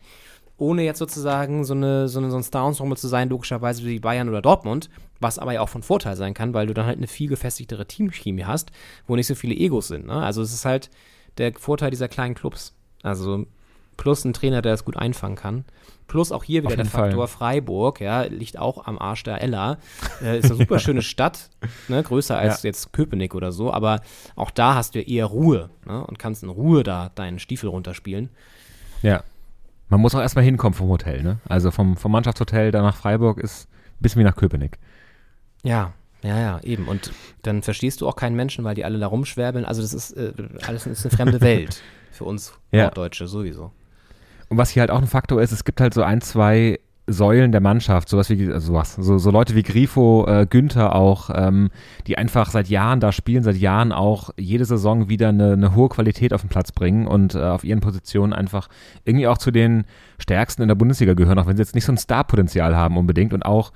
ohne 0.57 0.83
jetzt 0.83 0.99
sozusagen 0.99 1.65
so, 1.65 1.73
eine, 1.73 2.07
so, 2.07 2.19
eine, 2.19 2.31
so 2.31 2.37
ein 2.37 2.43
Star-Ensemble 2.43 2.97
zu 2.97 3.07
sein, 3.07 3.29
logischerweise 3.29 3.83
wie 3.85 3.99
Bayern 3.99 4.29
oder 4.29 4.41
Dortmund, 4.41 4.89
was 5.19 5.39
aber 5.39 5.53
ja 5.53 5.61
auch 5.61 5.69
von 5.69 5.83
Vorteil 5.83 6.15
sein 6.15 6.33
kann, 6.33 6.53
weil 6.53 6.67
du 6.67 6.73
dann 6.73 6.85
halt 6.85 6.97
eine 6.97 7.07
viel 7.07 7.27
gefestigtere 7.27 7.85
Teamchemie 7.85 8.45
hast, 8.45 8.71
wo 9.07 9.15
nicht 9.15 9.27
so 9.27 9.35
viele 9.35 9.55
Egos 9.55 9.87
sind. 9.87 10.05
Ne? 10.07 10.13
Also 10.13 10.41
es 10.41 10.53
ist 10.53 10.65
halt 10.65 10.89
der 11.37 11.53
Vorteil 11.53 11.91
dieser 11.91 12.07
kleinen 12.07 12.35
Clubs. 12.35 12.73
Also 13.03 13.45
plus 13.97 14.25
ein 14.25 14.33
Trainer, 14.33 14.61
der 14.61 14.73
das 14.73 14.85
gut 14.85 14.97
einfangen 14.97 15.35
kann. 15.35 15.65
Plus 16.07 16.31
auch 16.31 16.43
hier 16.43 16.63
wieder 16.63 16.75
der 16.75 16.85
Faktor 16.85 17.27
Fall. 17.27 17.37
Freiburg, 17.37 17.99
ja, 17.99 18.23
liegt 18.23 18.59
auch 18.59 18.85
am 18.85 18.99
Arsch 18.99 19.23
der 19.23 19.41
Ella. 19.41 19.77
Äh, 20.21 20.39
ist 20.39 20.45
eine 20.45 20.55
super 20.55 20.79
schöne 20.79 21.01
Stadt, 21.01 21.49
ne, 21.87 22.03
größer 22.03 22.37
als 22.37 22.61
ja. 22.61 22.67
jetzt 22.67 22.93
Köpenick 22.93 23.33
oder 23.33 23.51
so, 23.51 23.73
aber 23.73 24.01
auch 24.35 24.51
da 24.51 24.75
hast 24.75 24.95
du 24.95 25.01
eher 25.01 25.25
Ruhe 25.25 25.71
ne, 25.85 26.05
und 26.05 26.19
kannst 26.19 26.43
in 26.43 26.49
Ruhe 26.49 26.83
da 26.83 27.09
deinen 27.15 27.39
Stiefel 27.39 27.69
runterspielen. 27.69 28.29
Ja. 29.01 29.23
Man 29.87 30.01
muss 30.01 30.15
auch 30.15 30.21
erstmal 30.21 30.43
hinkommen 30.43 30.73
vom 30.73 30.89
Hotel, 30.89 31.21
ne? 31.21 31.39
Also 31.47 31.71
vom, 31.71 31.95
vom 31.97 32.11
Mannschaftshotel 32.11 32.71
da 32.71 32.81
nach 32.81 32.95
Freiburg 32.95 33.37
ist 33.37 33.67
ein 33.69 34.01
bisschen 34.01 34.19
wie 34.19 34.25
nach 34.25 34.35
Köpenick. 34.35 34.79
Ja, 35.63 35.93
ja, 36.23 36.39
ja, 36.39 36.59
eben. 36.63 36.87
Und 36.87 37.11
dann 37.43 37.61
verstehst 37.61 38.01
du 38.01 38.07
auch 38.07 38.15
keinen 38.15 38.35
Menschen, 38.35 38.63
weil 38.63 38.75
die 38.75 38.83
alle 38.83 38.97
da 38.97 39.07
rumschwärbeln. 39.07 39.63
Also 39.63 39.81
das 39.81 39.93
ist 39.93 40.13
äh, 40.13 40.33
alles 40.65 40.87
ist 40.87 41.05
eine 41.05 41.15
fremde 41.15 41.41
Welt 41.41 41.81
für 42.11 42.23
uns 42.23 42.53
ja. 42.71 42.85
Norddeutsche 42.85 43.27
sowieso. 43.27 43.71
Und 44.49 44.57
was 44.57 44.69
hier 44.71 44.81
halt 44.81 44.91
auch 44.91 45.01
ein 45.01 45.07
Faktor 45.07 45.41
ist, 45.41 45.51
es 45.51 45.63
gibt 45.63 45.81
halt 45.81 45.93
so 45.93 46.03
ein, 46.03 46.21
zwei 46.21 46.79
Säulen 47.07 47.51
der 47.51 47.61
Mannschaft, 47.61 48.09
sowas 48.09 48.29
wie 48.29 48.51
also 48.51 48.67
sowas, 48.67 48.95
so, 48.95 49.19
so 49.19 49.29
Leute 49.29 49.53
wie 49.53 49.61
Grifo, 49.61 50.25
äh, 50.27 50.47
Günther 50.49 50.95
auch, 50.95 51.29
ähm, 51.33 51.69
die 52.07 52.17
einfach 52.17 52.49
seit 52.49 52.67
Jahren 52.67 52.99
da 52.99 53.11
spielen, 53.11 53.43
seit 53.43 53.57
Jahren 53.57 53.91
auch 53.91 54.31
jede 54.37 54.65
Saison 54.65 55.07
wieder 55.07 55.29
eine, 55.29 55.53
eine 55.53 55.75
hohe 55.75 55.89
Qualität 55.89 56.33
auf 56.33 56.41
den 56.41 56.49
Platz 56.49 56.71
bringen 56.71 57.05
und 57.05 57.35
äh, 57.35 57.43
auf 57.43 57.63
ihren 57.63 57.79
Positionen 57.79 58.33
einfach 58.33 58.69
irgendwie 59.03 59.27
auch 59.27 59.37
zu 59.37 59.51
den 59.51 59.85
stärksten 60.17 60.63
in 60.63 60.67
der 60.67 60.75
Bundesliga 60.75 61.13
gehören, 61.13 61.37
auch 61.37 61.45
wenn 61.45 61.57
sie 61.57 61.61
jetzt 61.61 61.75
nicht 61.75 61.85
so 61.85 61.91
ein 61.91 61.97
Starpotenzial 61.97 62.75
haben 62.75 62.97
unbedingt 62.97 63.33
und 63.33 63.45
auch 63.45 63.71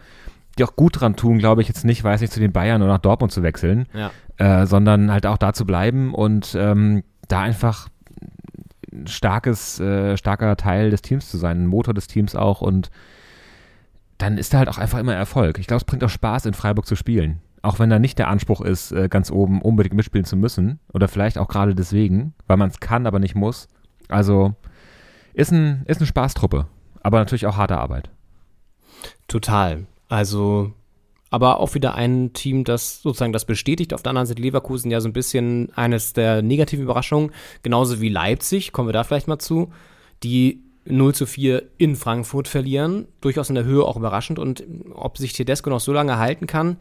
die 0.58 0.64
auch 0.64 0.76
gut 0.76 1.00
dran 1.00 1.16
tun, 1.16 1.38
glaube 1.38 1.62
ich, 1.62 1.68
jetzt 1.68 1.86
nicht, 1.86 2.04
weiß 2.04 2.22
nicht, 2.22 2.34
zu 2.34 2.40
den 2.40 2.52
Bayern 2.52 2.82
oder 2.82 2.94
nach 2.94 3.00
Dortmund 3.00 3.32
zu 3.32 3.44
wechseln, 3.44 3.86
ja. 3.94 4.12
äh, 4.38 4.66
sondern 4.66 5.12
halt 5.12 5.26
auch 5.26 5.38
da 5.38 5.54
zu 5.54 5.66
bleiben 5.66 6.14
und 6.14 6.56
ähm, 6.60 7.04
da 7.28 7.42
einfach 7.42 7.90
starkes, 9.06 9.80
äh, 9.80 10.18
starker 10.18 10.58
Teil 10.58 10.90
des 10.90 11.02
Teams 11.02 11.30
zu 11.30 11.38
sein, 11.38 11.64
ein 11.64 11.68
Motor 11.68 11.94
des 11.94 12.08
Teams 12.08 12.36
auch 12.36 12.62
und 12.62 12.90
dann 14.20 14.38
ist 14.38 14.54
da 14.54 14.60
halt 14.60 14.70
auch 14.70 14.78
einfach 14.78 15.00
immer 15.00 15.16
Erfolg. 15.16 15.58
Ich 15.58 15.66
glaube, 15.66 15.80
es 15.80 15.86
bringt 15.86 16.04
auch 16.04 16.10
Spaß, 16.10 16.46
in 16.46 16.54
Freiburg 16.54 16.86
zu 16.86 16.96
spielen. 16.96 17.42
Auch 17.62 17.80
wenn 17.80 17.90
da 17.90 18.00
nicht 18.00 18.20
der 18.20 18.28
Anspruch 18.28 18.62
ist, 18.62 18.92
äh, 18.92 19.08
ganz 19.10 19.32
oben 19.32 19.62
unbedingt 19.62 19.96
mitspielen 19.96 20.26
zu 20.26 20.36
müssen. 20.36 20.80
Oder 20.94 21.08
vielleicht 21.08 21.38
auch 21.38 21.48
gerade 21.48 21.74
deswegen, 21.74 22.34
weil 22.46 22.58
man 22.58 22.70
es 22.70 22.80
kann, 22.80 23.08
aber 23.08 23.20
nicht 23.20 23.36
muss. 23.36 23.70
Also 24.10 24.56
ist, 25.34 25.52
ein, 25.52 25.84
ist 25.88 26.00
eine 26.00 26.08
Spaßtruppe. 26.08 26.68
Aber 27.02 27.20
natürlich 27.20 27.48
auch 27.48 27.56
harte 27.56 27.78
Arbeit. 27.78 28.10
Total. 29.28 29.88
Also 30.10 30.74
aber 31.32 31.60
auch 31.60 31.76
wieder 31.76 31.96
ein 31.96 32.34
Team, 32.34 32.64
das 32.64 33.02
sozusagen 33.02 33.34
das 33.34 33.46
bestätigt. 33.46 33.94
Auf 33.94 34.02
der 34.02 34.10
anderen 34.10 34.26
Seite 34.26 34.42
Leverkusen 34.42 34.92
ja 34.92 35.00
so 35.00 35.08
ein 35.08 35.14
bisschen 35.14 35.72
eines 35.76 36.14
der 36.14 36.42
negativen 36.42 36.84
Überraschungen, 36.84 37.32
genauso 37.64 38.02
wie 38.02 38.10
Leipzig, 38.10 38.72
kommen 38.72 38.88
wir 38.88 38.94
da 38.94 39.04
vielleicht 39.04 39.28
mal 39.28 39.40
zu, 39.40 39.72
die 40.24 40.64
0 40.90 41.16
zu 41.16 41.26
4 41.26 41.64
in 41.78 41.96
Frankfurt 41.96 42.48
verlieren. 42.48 43.08
Durchaus 43.22 43.50
in 43.50 43.56
der 43.56 43.64
Höhe 43.64 43.84
auch 43.84 43.98
überraschend. 43.98 44.40
Und 44.40 44.64
ob 44.94 45.18
sich 45.18 45.34
Tedesco 45.34 45.70
noch 45.70 45.80
so 45.80 45.94
lange 45.94 46.18
halten 46.18 46.48
kann, 46.48 46.78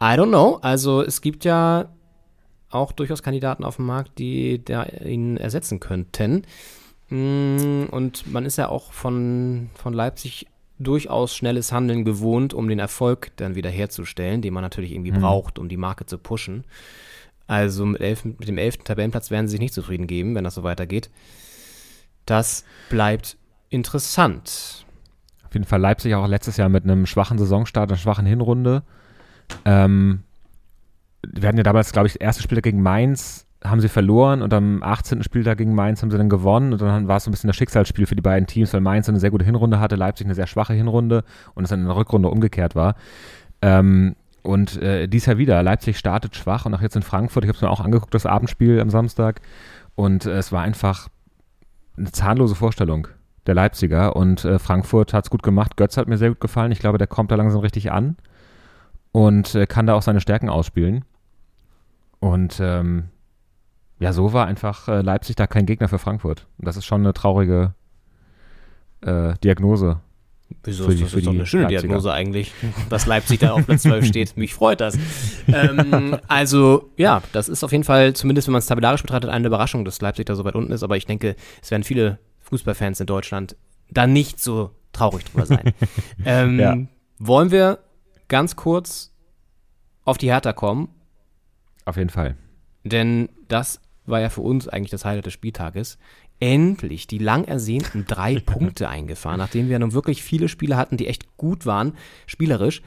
I 0.00 0.14
don't 0.16 0.28
know. 0.28 0.58
Also 0.62 1.02
es 1.02 1.20
gibt 1.20 1.44
ja 1.44 1.88
auch 2.70 2.92
durchaus 2.92 3.22
Kandidaten 3.22 3.64
auf 3.64 3.76
dem 3.76 3.86
Markt, 3.86 4.18
die 4.18 4.64
da 4.64 4.84
ihn 4.84 5.36
ersetzen 5.36 5.80
könnten. 5.80 6.42
Mm, 7.08 7.84
und 7.90 8.30
man 8.32 8.44
ist 8.44 8.56
ja 8.56 8.68
auch 8.68 8.92
von, 8.92 9.70
von 9.74 9.92
Leipzig 9.92 10.46
durchaus 10.78 11.36
schnelles 11.36 11.72
Handeln 11.72 12.04
gewohnt, 12.04 12.54
um 12.54 12.68
den 12.68 12.78
Erfolg 12.78 13.30
dann 13.36 13.54
wieder 13.54 13.70
herzustellen, 13.70 14.42
den 14.42 14.54
man 14.54 14.62
natürlich 14.62 14.92
irgendwie 14.92 15.12
mhm. 15.12 15.20
braucht, 15.20 15.58
um 15.58 15.68
die 15.68 15.76
Marke 15.76 16.06
zu 16.06 16.18
pushen. 16.18 16.64
Also 17.46 17.84
mit, 17.84 18.00
elf, 18.00 18.24
mit 18.24 18.48
dem 18.48 18.58
elften 18.58 18.84
Tabellenplatz 18.84 19.30
werden 19.30 19.46
sie 19.46 19.52
sich 19.52 19.60
nicht 19.60 19.74
zufrieden 19.74 20.06
geben, 20.06 20.34
wenn 20.34 20.44
das 20.44 20.54
so 20.54 20.62
weitergeht. 20.62 21.10
Das 22.26 22.64
bleibt 22.88 23.36
interessant. 23.70 24.86
Auf 25.44 25.54
jeden 25.54 25.66
Fall 25.66 25.80
Leipzig 25.80 26.14
auch 26.14 26.26
letztes 26.26 26.56
Jahr 26.56 26.68
mit 26.68 26.84
einem 26.84 27.06
schwachen 27.06 27.38
Saisonstart, 27.38 27.90
einer 27.90 27.98
schwachen 27.98 28.26
Hinrunde. 28.26 28.82
Ähm, 29.64 30.22
wir 31.26 31.48
hatten 31.48 31.58
ja 31.58 31.62
damals, 31.62 31.92
glaube 31.92 32.06
ich, 32.06 32.14
das 32.14 32.20
erste 32.20 32.42
Spiel 32.42 32.60
gegen 32.62 32.82
Mainz 32.82 33.46
haben 33.64 33.80
sie 33.80 33.88
verloren 33.88 34.42
und 34.42 34.52
am 34.52 34.82
18. 34.82 35.22
Spieltag 35.22 35.58
gegen 35.58 35.74
Mainz 35.74 36.02
haben 36.02 36.10
sie 36.10 36.18
dann 36.18 36.28
gewonnen 36.28 36.72
und 36.72 36.82
dann 36.82 37.06
war 37.06 37.18
es 37.18 37.24
so 37.24 37.30
ein 37.30 37.32
bisschen 37.32 37.48
das 37.48 37.56
Schicksalsspiel 37.56 38.06
für 38.06 38.16
die 38.16 38.22
beiden 38.22 38.46
Teams, 38.46 38.72
weil 38.72 38.80
Mainz 38.80 39.08
eine 39.08 39.20
sehr 39.20 39.30
gute 39.30 39.44
Hinrunde 39.44 39.78
hatte, 39.78 39.94
Leipzig 39.94 40.26
eine 40.26 40.34
sehr 40.34 40.46
schwache 40.46 40.74
Hinrunde 40.74 41.22
und 41.54 41.64
es 41.64 41.70
dann 41.70 41.80
in 41.80 41.86
der 41.86 41.96
Rückrunde 41.96 42.28
umgekehrt 42.28 42.74
war. 42.74 42.96
Ähm, 43.60 44.16
und 44.42 44.82
äh, 44.82 45.06
dies 45.06 45.26
Jahr 45.26 45.38
wieder, 45.38 45.62
Leipzig 45.62 45.96
startet 45.96 46.34
schwach 46.34 46.66
und 46.66 46.74
auch 46.74 46.80
jetzt 46.80 46.96
in 46.96 47.02
Frankfurt, 47.02 47.44
ich 47.44 47.48
habe 47.48 47.56
es 47.56 47.62
mir 47.62 47.70
auch 47.70 47.80
angeguckt, 47.80 48.12
das 48.14 48.26
Abendspiel 48.26 48.80
am 48.80 48.90
Samstag 48.90 49.40
und 49.94 50.26
äh, 50.26 50.38
es 50.38 50.50
war 50.50 50.62
einfach 50.62 51.08
eine 51.96 52.10
zahnlose 52.10 52.54
Vorstellung 52.54 53.08
der 53.46 53.54
Leipziger 53.54 54.14
und 54.16 54.44
äh, 54.44 54.58
Frankfurt 54.58 55.12
hat 55.12 55.24
es 55.24 55.30
gut 55.30 55.42
gemacht, 55.42 55.76
Götz 55.76 55.96
hat 55.96 56.08
mir 56.08 56.18
sehr 56.18 56.30
gut 56.30 56.40
gefallen, 56.40 56.72
ich 56.72 56.78
glaube, 56.78 56.98
der 56.98 57.06
kommt 57.06 57.30
da 57.30 57.34
langsam 57.34 57.60
richtig 57.60 57.90
an 57.90 58.16
und 59.10 59.54
äh, 59.54 59.66
kann 59.66 59.86
da 59.86 59.94
auch 59.94 60.02
seine 60.02 60.20
Stärken 60.20 60.48
ausspielen. 60.48 61.04
Und 62.20 62.60
ähm, 62.60 63.08
ja, 63.98 64.12
so 64.12 64.32
war 64.32 64.46
einfach 64.46 64.88
äh, 64.88 65.00
Leipzig 65.00 65.36
da 65.36 65.46
kein 65.46 65.66
Gegner 65.66 65.88
für 65.88 65.98
Frankfurt. 65.98 66.46
Das 66.58 66.76
ist 66.76 66.84
schon 66.84 67.02
eine 67.02 67.12
traurige 67.12 67.74
äh, 69.00 69.34
Diagnose. 69.42 70.00
Wieso 70.64 70.86
ist 70.86 70.98
die, 70.98 71.02
das 71.02 71.14
ist 71.14 71.26
doch 71.26 71.32
eine 71.32 71.44
schöne 71.46 71.64
Leipziger. 71.64 71.82
Diagnose 71.82 72.12
eigentlich, 72.12 72.52
dass 72.88 73.06
Leipzig 73.06 73.40
da 73.40 73.52
auf 73.52 73.66
Platz 73.66 73.82
12 73.82 74.06
steht. 74.06 74.36
Mich 74.36 74.54
freut 74.54 74.80
das. 74.80 74.96
ähm, 75.48 76.16
also, 76.28 76.90
ja, 76.96 77.22
das 77.32 77.48
ist 77.48 77.64
auf 77.64 77.72
jeden 77.72 77.84
Fall, 77.84 78.14
zumindest 78.14 78.46
wenn 78.46 78.52
man 78.52 78.60
es 78.60 78.66
tabellarisch 78.66 79.02
betrachtet, 79.02 79.30
eine 79.30 79.46
Überraschung, 79.46 79.84
dass 79.84 80.00
Leipzig 80.00 80.26
da 80.26 80.36
so 80.36 80.44
weit 80.44 80.54
unten 80.54 80.72
ist. 80.72 80.82
Aber 80.84 80.96
ich 80.96 81.06
denke, 81.06 81.34
es 81.60 81.70
werden 81.70 81.82
viele 81.82 82.18
Fußballfans 82.42 83.00
in 83.00 83.06
Deutschland 83.06 83.56
da 83.90 84.06
nicht 84.06 84.40
so 84.40 84.70
traurig 84.92 85.24
drüber 85.24 85.46
sein. 85.46 85.72
ähm, 86.24 86.60
ja. 86.60 86.76
Wollen 87.18 87.50
wir 87.50 87.78
ganz 88.28 88.56
kurz 88.56 89.12
auf 90.04 90.18
die 90.18 90.30
Hertha 90.30 90.52
kommen? 90.52 90.88
Auf 91.84 91.96
jeden 91.96 92.10
Fall. 92.10 92.36
Denn 92.84 93.28
das 93.48 93.80
war 94.04 94.20
ja 94.20 94.28
für 94.28 94.40
uns 94.40 94.68
eigentlich 94.68 94.90
das 94.90 95.04
Highlight 95.04 95.26
des 95.26 95.32
Spieltages. 95.32 95.98
Endlich 96.42 97.06
die 97.06 97.18
lang 97.18 97.44
ersehnten 97.44 98.04
drei 98.04 98.40
Punkte 98.44 98.88
eingefahren, 98.88 99.38
nachdem 99.38 99.68
wir 99.68 99.78
nun 99.78 99.92
wirklich 99.92 100.24
viele 100.24 100.48
Spiele 100.48 100.76
hatten, 100.76 100.96
die 100.96 101.06
echt 101.06 101.36
gut 101.36 101.66
waren, 101.66 101.92
spielerisch, 102.26 102.82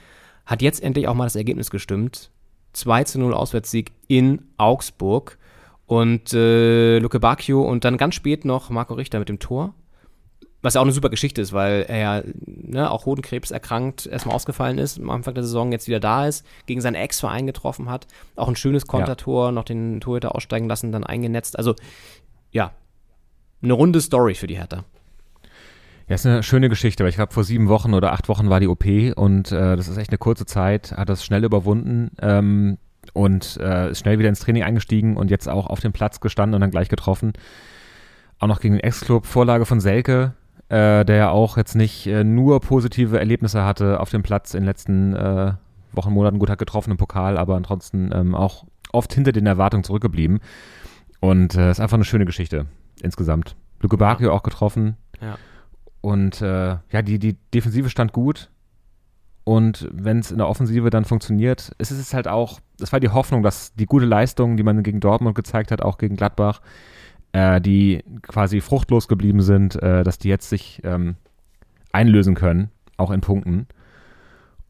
hat 0.46 0.62
jetzt 0.62 0.84
endlich 0.84 1.08
auch 1.08 1.14
mal 1.14 1.24
das 1.24 1.38
Ergebnis 1.38 1.70
gestimmt. 1.70 2.32
2 2.74 3.06
zu 3.06 3.18
0 3.18 3.34
Auswärtssieg 3.34 3.94
in 4.10 4.42
Augsburg. 4.58 5.38
Und 5.86 6.34
äh, 6.34 7.00
Luke 7.00 7.18
Bacchio 7.22 7.62
und 7.62 7.86
dann 7.86 7.96
ganz 7.96 8.16
spät 8.16 8.44
noch 8.44 8.70
Marco 8.70 8.94
Richter 8.94 9.20
mit 9.20 9.30
dem 9.30 9.40
Tor. 9.40 9.74
Was 10.62 10.74
ja 10.74 10.82
auch 10.82 10.86
eine 10.86 10.92
super 10.92 11.10
Geschichte 11.10 11.40
ist, 11.40 11.54
weil 11.54 11.86
er 11.88 11.98
ja 11.98 12.24
ne, 12.46 12.92
auch 12.92 13.06
Hodenkrebs 13.06 13.52
erkrankt, 13.52 14.06
erstmal 14.06 14.36
ausgefallen 14.36 14.80
ist, 14.80 15.00
am 15.00 15.12
Anfang 15.12 15.34
der 15.34 15.44
Saison 15.44 15.72
jetzt 15.72 15.88
wieder 15.88 16.02
da 16.02 16.28
ist, 16.28 16.46
gegen 16.66 16.82
seinen 16.82 16.96
Ex-Verein 16.96 17.48
getroffen 17.48 17.90
hat. 17.90 18.06
Auch 18.36 18.50
ein 18.50 18.58
schönes 18.58 18.86
Kontertor, 18.86 19.46
ja. 19.46 19.52
noch 19.54 19.64
den 19.64 20.02
Torhüter 20.02 20.36
aussteigen 20.36 20.68
lassen, 20.68 20.92
dann 20.92 21.06
eingenetzt. 21.06 21.58
Also, 21.58 21.74
ja, 22.52 22.74
eine 23.66 23.74
runde 23.74 24.02
Story 24.02 24.36
für 24.36 24.48
die 24.48 24.58
Hertha. 24.58 24.86
Ja, 26.08 26.16
ist 26.16 26.26
eine 26.26 26.44
schöne 26.44 26.70
Geschichte, 26.70 27.04
weil 27.04 27.10
ich 27.10 27.16
glaube, 27.16 27.34
vor 27.34 27.44
sieben 27.44 27.68
Wochen 27.68 27.96
oder 27.96 28.14
acht 28.14 28.30
Wochen 28.30 28.50
war 28.50 28.60
die 28.60 28.68
OP 28.68 28.86
und 29.16 29.52
äh, 29.52 29.76
das 29.76 29.88
ist 29.88 29.98
echt 29.98 30.12
eine 30.12 30.20
kurze 30.20 30.46
Zeit, 30.46 30.92
hat 30.92 31.10
das 31.10 31.26
schnell 31.26 31.44
überwunden 31.44 32.12
ähm, 32.22 32.78
und 33.14 33.58
äh, 33.60 33.90
ist 33.90 34.00
schnell 34.00 34.20
wieder 34.20 34.30
ins 34.30 34.40
Training 34.40 34.64
eingestiegen 34.64 35.18
und 35.18 35.32
jetzt 35.32 35.50
auch 35.50 35.66
auf 35.66 35.80
dem 35.80 35.94
Platz 35.94 36.20
gestanden 36.20 36.54
und 36.54 36.62
dann 36.62 36.70
gleich 36.70 36.90
getroffen. 36.90 37.34
Auch 38.38 38.48
noch 38.48 38.60
gegen 38.60 38.76
den 38.76 38.84
Ex-Club, 38.84 39.26
Vorlage 39.26 39.66
von 39.66 39.80
Selke, 39.80 40.34
äh, 40.70 41.04
der 41.06 41.16
ja 41.16 41.30
auch 41.30 41.58
jetzt 41.58 41.76
nicht 41.76 42.06
äh, 42.06 42.24
nur 42.24 42.60
positive 42.60 43.18
Erlebnisse 43.18 43.64
hatte 43.64 44.00
auf 44.00 44.12
dem 44.12 44.22
Platz 44.22 44.54
in 44.54 44.62
den 44.62 44.68
letzten 44.68 45.16
äh, 45.16 45.54
Wochen, 45.94 46.14
Monaten. 46.14 46.38
Gut 46.38 46.52
hat 46.52 46.60
getroffen 46.60 46.92
im 46.92 46.98
Pokal, 46.98 47.36
aber 47.36 47.56
ansonsten 47.56 48.12
ähm, 48.14 48.36
auch 48.36 48.66
oft 48.92 49.12
hinter 49.12 49.32
den 49.32 49.48
Erwartungen 49.48 49.84
zurückgeblieben. 49.84 50.40
Und 51.20 51.56
es 51.56 51.60
äh, 51.60 51.72
ist 51.72 51.80
einfach 51.80 51.96
eine 51.96 52.06
schöne 52.06 52.26
Geschichte 52.26 52.68
insgesamt. 53.06 53.56
Luke 53.80 53.98
ja. 54.00 54.32
auch 54.32 54.44
getroffen. 54.44 54.98
Ja. 55.22 55.38
Und 56.02 56.42
äh, 56.42 56.78
ja, 56.92 57.02
die, 57.02 57.20
die 57.20 57.38
Defensive 57.54 57.90
stand 57.90 58.14
gut. 58.14 58.50
Und 59.44 59.88
wenn 59.92 60.20
es 60.20 60.32
in 60.32 60.40
der 60.40 60.48
Offensive 60.48 60.90
dann 60.90 61.06
funktioniert, 61.06 61.72
ist 61.78 61.92
es 61.92 62.14
halt 62.14 62.28
auch, 62.28 62.60
das 62.80 62.92
war 62.92 63.00
die 63.00 63.10
Hoffnung, 63.10 63.44
dass 63.44 63.74
die 63.76 63.86
gute 63.86 64.06
Leistung, 64.06 64.58
die 64.58 64.64
man 64.64 64.82
gegen 64.82 65.00
Dortmund 65.00 65.36
gezeigt 65.36 65.72
hat, 65.72 65.84
auch 65.84 66.00
gegen 66.00 66.16
Gladbach, 66.16 66.62
äh, 67.32 67.62
die 67.62 68.04
quasi 68.24 68.60
fruchtlos 68.60 69.08
geblieben 69.08 69.42
sind, 69.42 69.82
äh, 69.82 70.04
dass 70.04 70.18
die 70.18 70.30
jetzt 70.30 70.50
sich 70.50 70.82
ähm, 70.84 71.16
einlösen 71.92 72.34
können, 72.34 72.72
auch 72.98 73.12
in 73.12 73.22
Punkten. 73.22 73.68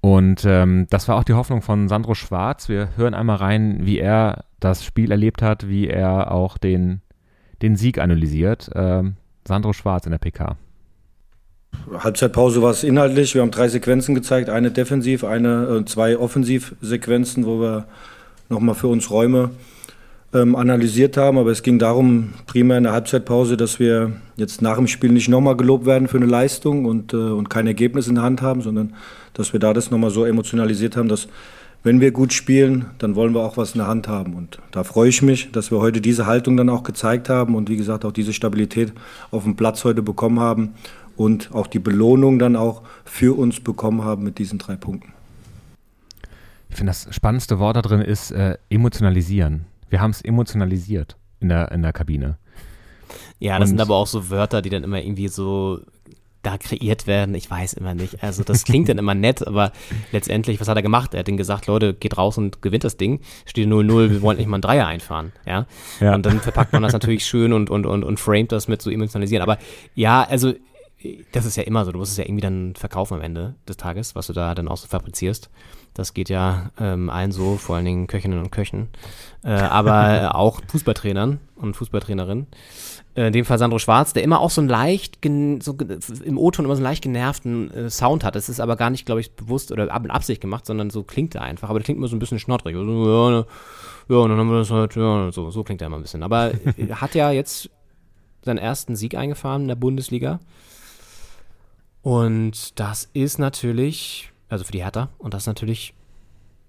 Und 0.02 0.46
ähm, 0.46 0.86
das 0.90 1.08
war 1.08 1.16
auch 1.18 1.24
die 1.24 1.34
Hoffnung 1.34 1.62
von 1.62 1.88
Sandro 1.88 2.14
Schwarz. 2.14 2.70
Wir 2.70 2.90
hören 2.96 3.14
einmal 3.14 3.38
rein, 3.38 3.86
wie 3.86 3.98
er 3.98 4.46
das 4.60 4.84
Spiel 4.84 5.10
erlebt 5.10 5.42
hat, 5.42 5.68
wie 5.68 5.88
er 5.88 6.32
auch 6.32 6.58
den, 6.58 7.02
den 7.62 7.76
Sieg 7.76 8.00
analysiert. 8.00 8.70
Ähm, 8.76 9.16
Sandro 9.48 9.74
Schwarz 9.74 10.06
in 10.06 10.12
der 10.12 10.20
PK. 10.20 10.58
Halbzeitpause 11.98 12.62
war 12.62 12.72
es 12.72 12.84
inhaltlich. 12.84 13.36
Wir 13.36 13.42
haben 13.42 13.52
drei 13.52 13.68
Sequenzen 13.68 14.16
gezeigt, 14.16 14.50
eine 14.50 14.72
defensiv, 14.72 15.24
eine, 15.24 15.82
äh, 15.82 15.86
zwei 15.86 16.18
Offensivsequenzen, 16.18 17.46
wo 17.46 17.60
wir 17.60 17.86
nochmal 18.50 18.76
für 18.76 18.88
uns 18.88 19.10
Räume 19.12 19.52
ähm, 20.34 20.56
analysiert 20.56 21.18
haben. 21.18 21.38
Aber 21.38 21.52
es 21.52 21.64
ging 21.64 21.80
darum, 21.80 22.34
primär 22.48 22.78
in 22.78 22.84
der 22.84 22.94
Halbzeitpause, 22.94 23.58
dass 23.58 23.80
wir 23.80 24.14
jetzt 24.36 24.62
nach 24.62 24.78
dem 24.78 24.88
Spiel 24.88 25.12
nicht 25.12 25.30
nochmal 25.30 25.56
gelobt 25.56 25.86
werden 25.86 26.08
für 26.08 26.18
eine 26.18 26.26
Leistung 26.26 26.86
und, 26.86 27.14
äh, 27.14 27.18
und 27.18 27.50
kein 27.50 27.68
Ergebnis 27.68 28.08
in 28.08 28.16
der 28.16 28.24
Hand 28.24 28.42
haben, 28.42 28.62
sondern 28.62 28.94
dass 29.34 29.54
wir 29.54 29.60
da 29.60 29.74
das 29.74 29.92
nochmal 29.92 30.12
so 30.12 30.26
emotionalisiert 30.26 30.98
haben, 30.98 31.10
dass 31.10 31.28
wenn 31.86 32.02
wir 32.02 32.10
gut 32.10 32.34
spielen, 32.34 32.88
dann 32.98 33.16
wollen 33.16 33.36
wir 33.36 33.42
auch 33.42 33.58
was 33.58 33.74
in 33.74 33.78
der 33.78 33.86
Hand 33.88 34.08
haben. 34.08 34.34
Und 34.34 34.58
da 34.72 34.84
freue 34.84 35.08
ich 35.08 35.22
mich, 35.22 35.52
dass 35.52 35.70
wir 35.70 35.78
heute 35.78 36.02
diese 36.02 36.26
Haltung 36.26 36.58
dann 36.58 36.68
auch 36.68 36.82
gezeigt 36.82 37.30
haben 37.30 37.54
und 37.54 37.70
wie 37.70 37.78
gesagt 37.78 38.06
auch 38.06 38.12
diese 38.12 38.34
Stabilität 38.34 38.92
auf 39.30 39.44
dem 39.44 39.56
Platz 39.56 39.84
heute 39.84 40.02
bekommen 40.02 40.40
haben 40.40 40.74
und 41.16 41.54
auch 41.54 41.68
die 41.68 41.78
Belohnung 41.78 42.40
dann 42.40 42.56
auch 42.56 42.82
für 43.04 43.38
uns 43.38 43.60
bekommen 43.60 44.04
haben 44.04 44.24
mit 44.24 44.40
diesen 44.40 44.58
drei 44.58 44.76
Punkten. 44.76 45.14
Ich 46.70 46.76
finde, 46.76 46.90
das 46.90 47.08
spannendste 47.12 47.60
Wort 47.60 47.78
da 47.78 47.84
drin 47.84 48.02
ist 48.02 48.32
äh, 48.32 48.58
emotionalisieren. 48.70 49.66
Wir 49.88 50.02
haben 50.02 50.10
es 50.10 50.24
emotionalisiert 50.24 51.18
in 51.40 51.50
der, 51.50 51.72
in 51.72 51.84
der 51.84 51.94
Kabine. 51.94 52.40
Ja, 53.38 53.60
das 53.60 53.70
Und 53.70 53.78
sind 53.78 53.82
aber 53.82 53.96
auch 53.96 54.08
so 54.08 54.32
Wörter, 54.32 54.64
die 54.64 54.72
dann 54.72 54.84
immer 54.84 55.04
irgendwie 55.04 55.28
so 55.28 55.82
da 56.46 56.58
kreiert 56.58 57.08
werden. 57.08 57.36
Ich 57.36 57.50
weiß 57.50 57.74
immer 57.74 57.96
nicht. 57.96 58.24
Also 58.24 58.44
das 58.44 58.64
klingt 58.64 58.90
dann 58.90 58.98
immer 58.98 59.16
nett, 59.16 59.46
aber 59.46 59.72
letztendlich, 60.12 60.60
was 60.60 60.68
hat 60.68 60.78
er 60.78 60.84
gemacht? 60.84 61.14
Er 61.14 61.22
hat 61.22 61.28
dann 61.28 61.38
gesagt, 61.38 61.68
Leute, 61.68 61.94
geht 61.94 62.18
raus 62.18 62.38
und 62.38 62.62
gewinnt 62.62 62.84
das 62.84 62.98
Ding. 62.98 63.22
Steht 63.46 63.68
0-0, 63.68 64.10
wir 64.10 64.22
wollen 64.22 64.38
nicht 64.38 64.48
mal 64.48 64.56
einen 64.56 64.62
Dreier 64.62 64.88
einfahren. 64.88 65.32
Ja? 65.46 65.66
ja. 66.00 66.14
Und 66.14 66.26
dann 66.26 66.40
verpackt 66.40 66.74
man 66.74 66.84
das 66.84 66.94
natürlich 66.94 67.26
schön 67.26 67.54
und, 67.54 67.70
und, 67.70 67.86
und, 67.86 68.04
und 68.04 68.20
framet 68.20 68.52
das 68.52 68.68
mit 68.68 68.82
so 68.82 68.90
emotionalisieren. 68.90 69.42
Aber 69.42 69.58
ja, 69.96 70.24
also 70.24 70.54
das 71.32 71.46
ist 71.46 71.58
ja 71.58 71.64
immer 71.64 71.86
so. 71.86 71.92
Du 71.92 72.00
musst 72.00 72.12
es 72.12 72.18
ja 72.18 72.26
irgendwie 72.26 72.42
dann 72.42 72.76
verkaufen 72.76 73.16
am 73.16 73.22
Ende 73.22 73.56
des 73.68 73.78
Tages, 73.78 74.16
was 74.16 74.28
du 74.28 74.34
da 74.34 74.56
dann 74.56 74.68
auch 74.68 74.78
so 74.78 74.88
fabrizierst. 74.88 75.50
Das 75.94 76.14
geht 76.14 76.30
ja 76.30 76.72
ähm, 76.80 77.10
allen 77.10 77.32
so, 77.32 77.56
vor 77.56 77.78
allen 77.78 77.86
Dingen 77.86 78.08
Köchinnen 78.08 78.40
und 78.40 78.52
Köchen, 78.52 78.90
äh, 79.44 79.52
aber 79.52 80.36
auch 80.36 80.62
Fußballtrainern 80.68 81.40
und 81.56 81.76
Fußballtrainerinnen. 81.76 82.48
Äh, 83.16 83.28
in 83.28 83.34
dem 83.34 83.46
Fall 83.46 83.58
Sandro 83.58 83.80
Schwarz, 83.80 84.14
der 84.14 84.24
immer 84.24 84.40
auch 84.40 84.50
so 84.50 84.62
einen 84.62 84.70
leicht, 84.70 85.20
so 85.62 85.78
im 86.24 86.38
O-Ton 86.38 86.66
immer 86.66 86.76
so 86.76 86.80
einen 86.80 86.90
leicht 86.90 87.04
genervten 87.04 87.72
äh, 87.72 87.90
Sound 87.90 88.24
hat. 88.24 88.36
Das 88.36 88.50
ist 88.50 88.60
aber 88.60 88.76
gar 88.76 88.90
nicht, 88.90 89.06
glaube 89.06 89.22
ich, 89.22 89.32
bewusst 89.36 89.72
oder 89.72 89.92
ab 89.92 90.04
in 90.04 90.12
Absicht 90.12 90.42
gemacht, 90.42 90.66
sondern 90.66 90.90
so 90.90 91.04
klingt 91.04 91.34
er 91.36 91.42
einfach. 91.42 91.70
Aber 91.70 91.80
der 91.80 91.86
klingt 91.86 91.98
immer 91.98 92.08
so 92.08 92.16
ein 92.16 92.20
bisschen 92.20 92.40
schnottrig. 92.40 92.76
Also, 92.76 92.92
ja, 92.92 93.30
ne, 93.32 93.46
ja, 94.10 94.28
dann 94.28 94.38
haben 94.38 94.50
wir 94.50 94.60
das 94.60 94.70
halt, 94.70 94.96
ja, 94.96 95.32
so, 95.32 95.50
so 95.50 95.64
klingt 95.64 95.82
er 95.82 95.88
immer 95.88 95.98
ein 95.98 96.02
bisschen. 96.02 96.24
Aber 96.24 96.52
er 96.78 97.02
hat 97.02 97.16
ja 97.16 97.32
jetzt 97.32 97.70
seinen 98.44 98.60
ersten 98.60 98.96
Sieg 98.96 99.16
eingefahren 99.16 99.64
in 99.64 99.68
der 99.70 99.76
Bundesliga. 99.76 100.40
Und 102.02 102.80
das 102.80 103.10
ist 103.14 103.40
natürlich, 103.40 104.32
also 104.50 104.64
für 104.64 104.74
die 104.74 104.84
Hertha, 104.84 105.10
und 105.18 105.34
das 105.34 105.44
ist 105.44 105.48
natürlich 105.48 105.96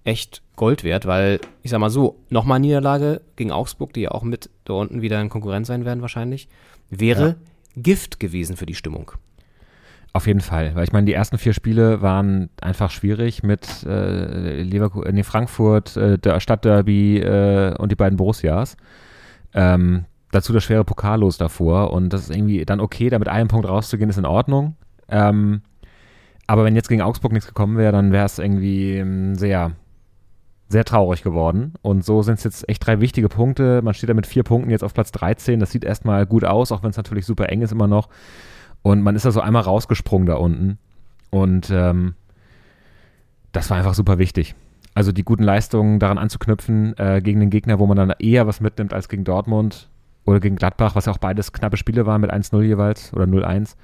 echt 0.07 0.41
Gold 0.55 0.83
wert, 0.83 1.05
weil 1.05 1.39
ich 1.63 1.71
sag 1.71 1.79
mal 1.79 1.89
so, 1.89 2.17
nochmal 2.29 2.59
Niederlage 2.59 3.21
gegen 3.35 3.51
Augsburg, 3.51 3.93
die 3.93 4.01
ja 4.01 4.11
auch 4.11 4.23
mit 4.23 4.49
da 4.63 4.73
unten 4.73 5.01
wieder 5.01 5.21
in 5.21 5.29
Konkurrenz 5.29 5.67
sein 5.67 5.85
werden 5.85 6.01
wahrscheinlich, 6.01 6.47
wäre 6.89 7.27
ja. 7.27 7.35
Gift 7.75 8.19
gewesen 8.19 8.55
für 8.55 8.65
die 8.65 8.73
Stimmung. 8.73 9.11
Auf 10.13 10.25
jeden 10.25 10.39
Fall, 10.41 10.73
weil 10.73 10.85
ich 10.85 10.93
meine, 10.93 11.05
die 11.05 11.13
ersten 11.13 11.37
vier 11.37 11.53
Spiele 11.53 12.01
waren 12.01 12.49
einfach 12.61 12.89
schwierig 12.89 13.43
mit 13.43 13.83
äh, 13.85 14.61
Leverkusen, 14.63 15.13
nee, 15.13 15.23
Frankfurt, 15.23 15.97
äh, 15.97 16.17
der 16.17 16.39
Stadtderby 16.39 17.19
äh, 17.19 17.75
und 17.77 17.91
die 17.91 17.95
beiden 17.95 18.17
Borussias. 18.17 18.77
Ähm, 19.53 20.05
dazu 20.31 20.53
das 20.53 20.63
schwere 20.63 20.85
Pokallos 20.85 21.37
davor 21.37 21.91
und 21.91 22.13
das 22.13 22.21
ist 22.21 22.35
irgendwie 22.35 22.65
dann 22.65 22.79
okay, 22.79 23.09
da 23.09 23.19
mit 23.19 23.27
einem 23.27 23.49
Punkt 23.49 23.67
rauszugehen, 23.67 24.09
ist 24.09 24.17
in 24.17 24.25
Ordnung. 24.25 24.75
Ähm, 25.09 25.61
aber 26.47 26.63
wenn 26.63 26.75
jetzt 26.75 26.87
gegen 26.87 27.01
Augsburg 27.01 27.33
nichts 27.33 27.47
gekommen 27.47 27.77
wäre, 27.77 27.91
dann 27.91 28.13
wäre 28.13 28.25
es 28.25 28.39
irgendwie 28.39 28.95
ähm, 28.95 29.35
sehr, 29.35 29.73
sehr 30.69 30.83
traurig 30.83 31.23
geworden. 31.23 31.73
Und 31.81 32.03
so 32.03 32.21
sind 32.21 32.35
es 32.35 32.43
jetzt 32.43 32.69
echt 32.69 32.85
drei 32.85 32.99
wichtige 32.99 33.29
Punkte. 33.29 33.81
Man 33.81 33.93
steht 33.93 34.09
da 34.09 34.13
mit 34.13 34.27
vier 34.27 34.43
Punkten 34.43 34.69
jetzt 34.69 34.83
auf 34.83 34.93
Platz 34.93 35.11
13. 35.11 35.59
Das 35.59 35.71
sieht 35.71 35.85
erstmal 35.85 36.25
gut 36.25 36.43
aus, 36.43 36.71
auch 36.71 36.83
wenn 36.83 36.89
es 36.89 36.97
natürlich 36.97 37.25
super 37.25 37.49
eng 37.49 37.61
ist 37.61 37.71
immer 37.71 37.87
noch. 37.87 38.09
Und 38.81 39.01
man 39.01 39.15
ist 39.15 39.25
da 39.25 39.31
so 39.31 39.41
einmal 39.41 39.63
rausgesprungen 39.63 40.27
da 40.27 40.35
unten. 40.35 40.77
Und 41.29 41.69
ähm, 41.71 42.15
das 43.51 43.69
war 43.69 43.77
einfach 43.77 43.93
super 43.93 44.17
wichtig. 44.17 44.55
Also 44.93 45.11
die 45.11 45.23
guten 45.23 45.43
Leistungen 45.43 45.99
daran 45.99 46.17
anzuknüpfen 46.17 46.97
äh, 46.97 47.21
gegen 47.21 47.39
den 47.39 47.49
Gegner, 47.49 47.79
wo 47.79 47.85
man 47.85 47.97
dann 47.97 48.13
eher 48.19 48.47
was 48.47 48.61
mitnimmt 48.61 48.93
als 48.93 49.09
gegen 49.09 49.23
Dortmund 49.23 49.89
oder 50.25 50.39
gegen 50.39 50.55
Gladbach, 50.55 50.95
was 50.95 51.05
ja 51.05 51.13
auch 51.13 51.17
beides 51.17 51.53
knappe 51.53 51.77
Spiele 51.77 52.05
waren 52.05 52.21
mit 52.21 52.33
1-0 52.33 52.61
jeweils 52.63 53.13
oder 53.13 53.25
0-1. 53.25 53.75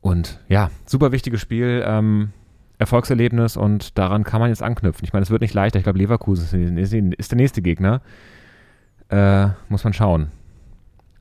Und 0.00 0.40
ja, 0.48 0.70
super 0.84 1.12
wichtiges 1.12 1.40
Spiel, 1.40 1.84
ähm, 1.86 2.30
Erfolgserlebnis 2.78 3.56
und 3.56 3.96
daran 3.98 4.24
kann 4.24 4.40
man 4.40 4.50
jetzt 4.50 4.62
anknüpfen. 4.62 5.04
Ich 5.04 5.12
meine, 5.12 5.22
es 5.22 5.30
wird 5.30 5.40
nicht 5.40 5.54
leichter. 5.54 5.78
Ich 5.78 5.84
glaube, 5.84 5.98
Leverkusen 5.98 6.76
ist, 6.76 6.92
der 6.92 7.36
nächste 7.36 7.62
Gegner. 7.62 8.02
Äh, 9.08 9.48
muss 9.68 9.84
man 9.84 9.92
schauen, 9.92 10.32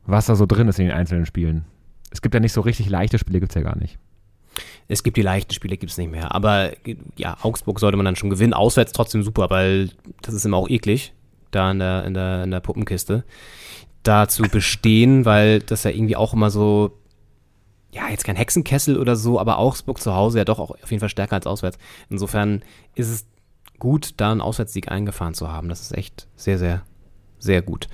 was 0.05 0.25
da 0.25 0.35
so 0.35 0.45
drin 0.45 0.67
ist 0.67 0.79
in 0.79 0.87
den 0.87 0.95
einzelnen 0.95 1.25
Spielen. 1.25 1.65
Es 2.11 2.21
gibt 2.21 2.33
ja 2.33 2.39
nicht 2.39 2.53
so 2.53 2.61
richtig 2.61 2.89
leichte 2.89 3.19
Spiele, 3.19 3.39
gibt 3.39 3.51
es 3.51 3.55
ja 3.55 3.61
gar 3.61 3.77
nicht. 3.77 3.99
Es 4.87 5.03
gibt 5.03 5.17
die 5.17 5.21
leichten 5.21 5.53
Spiele, 5.53 5.77
gibt 5.77 5.91
es 5.91 5.97
nicht 5.97 6.11
mehr. 6.11 6.33
Aber 6.33 6.71
ja, 7.17 7.37
Augsburg 7.41 7.79
sollte 7.79 7.97
man 7.97 8.05
dann 8.05 8.15
schon 8.15 8.29
gewinnen. 8.29 8.53
Auswärts 8.53 8.91
trotzdem 8.91 9.23
super, 9.23 9.49
weil 9.49 9.89
das 10.21 10.33
ist 10.33 10.45
immer 10.45 10.57
auch 10.57 10.69
eklig, 10.69 11.13
da 11.51 11.71
in 11.71 11.79
der, 11.79 12.05
in 12.05 12.13
der, 12.13 12.43
in 12.43 12.51
der 12.51 12.59
Puppenkiste. 12.59 13.23
Da 14.03 14.27
zu 14.27 14.43
bestehen, 14.43 15.25
weil 15.25 15.59
das 15.59 15.83
ja 15.83 15.91
irgendwie 15.91 16.15
auch 16.15 16.33
immer 16.33 16.49
so 16.49 16.97
ja, 17.95 18.09
jetzt 18.09 18.25
kein 18.25 18.35
Hexenkessel 18.35 18.99
oder 18.99 19.15
so, 19.15 19.39
aber 19.39 19.57
Augsburg 19.57 20.01
zu 20.01 20.13
Hause 20.13 20.39
ja 20.39 20.45
doch 20.45 20.59
auch 20.59 20.71
auf 20.71 20.91
jeden 20.91 20.99
Fall 20.99 21.09
stärker 21.09 21.35
als 21.35 21.47
auswärts. 21.47 21.77
Insofern 22.09 22.61
ist 22.93 23.09
es 23.09 23.25
gut, 23.79 24.15
da 24.17 24.31
einen 24.31 24.41
Auswärtssieg 24.41 24.91
eingefahren 24.91 25.33
zu 25.33 25.51
haben. 25.51 25.69
Das 25.69 25.81
ist 25.81 25.95
echt 25.95 26.27
sehr, 26.35 26.57
sehr, 26.57 26.81
sehr 27.39 27.61
gut. 27.61 27.87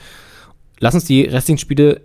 Lass 0.80 0.96
uns 0.96 1.06
die 1.06 1.22
restlichen 1.22 1.60
Spiele 1.60 2.02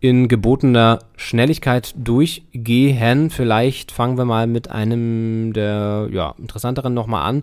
in 0.00 0.28
gebotener 0.28 0.98
Schnelligkeit 1.16 1.94
durchgehen. 1.96 3.30
Vielleicht 3.30 3.90
fangen 3.90 4.18
wir 4.18 4.26
mal 4.26 4.46
mit 4.46 4.70
einem 4.70 5.54
der 5.54 6.08
ja, 6.12 6.34
interessanteren 6.38 6.92
nochmal 6.92 7.26
an. 7.26 7.42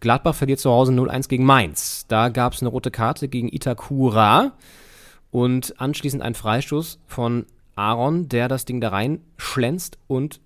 Gladbach 0.00 0.34
verliert 0.34 0.60
zu 0.60 0.70
Hause 0.70 0.92
0-1 0.92 1.28
gegen 1.28 1.46
Mainz. 1.46 2.04
Da 2.08 2.28
gab 2.28 2.52
es 2.52 2.60
eine 2.60 2.68
rote 2.68 2.90
Karte 2.90 3.28
gegen 3.28 3.48
Itakura 3.48 4.52
und 5.30 5.80
anschließend 5.80 6.22
ein 6.22 6.34
Freistoß 6.34 7.00
von 7.06 7.46
Aaron, 7.76 8.28
der 8.28 8.48
das 8.48 8.64
Ding 8.64 8.80
da 8.80 8.90
rein 8.90 9.20
schlänzt 9.36 9.98
und 10.06 10.40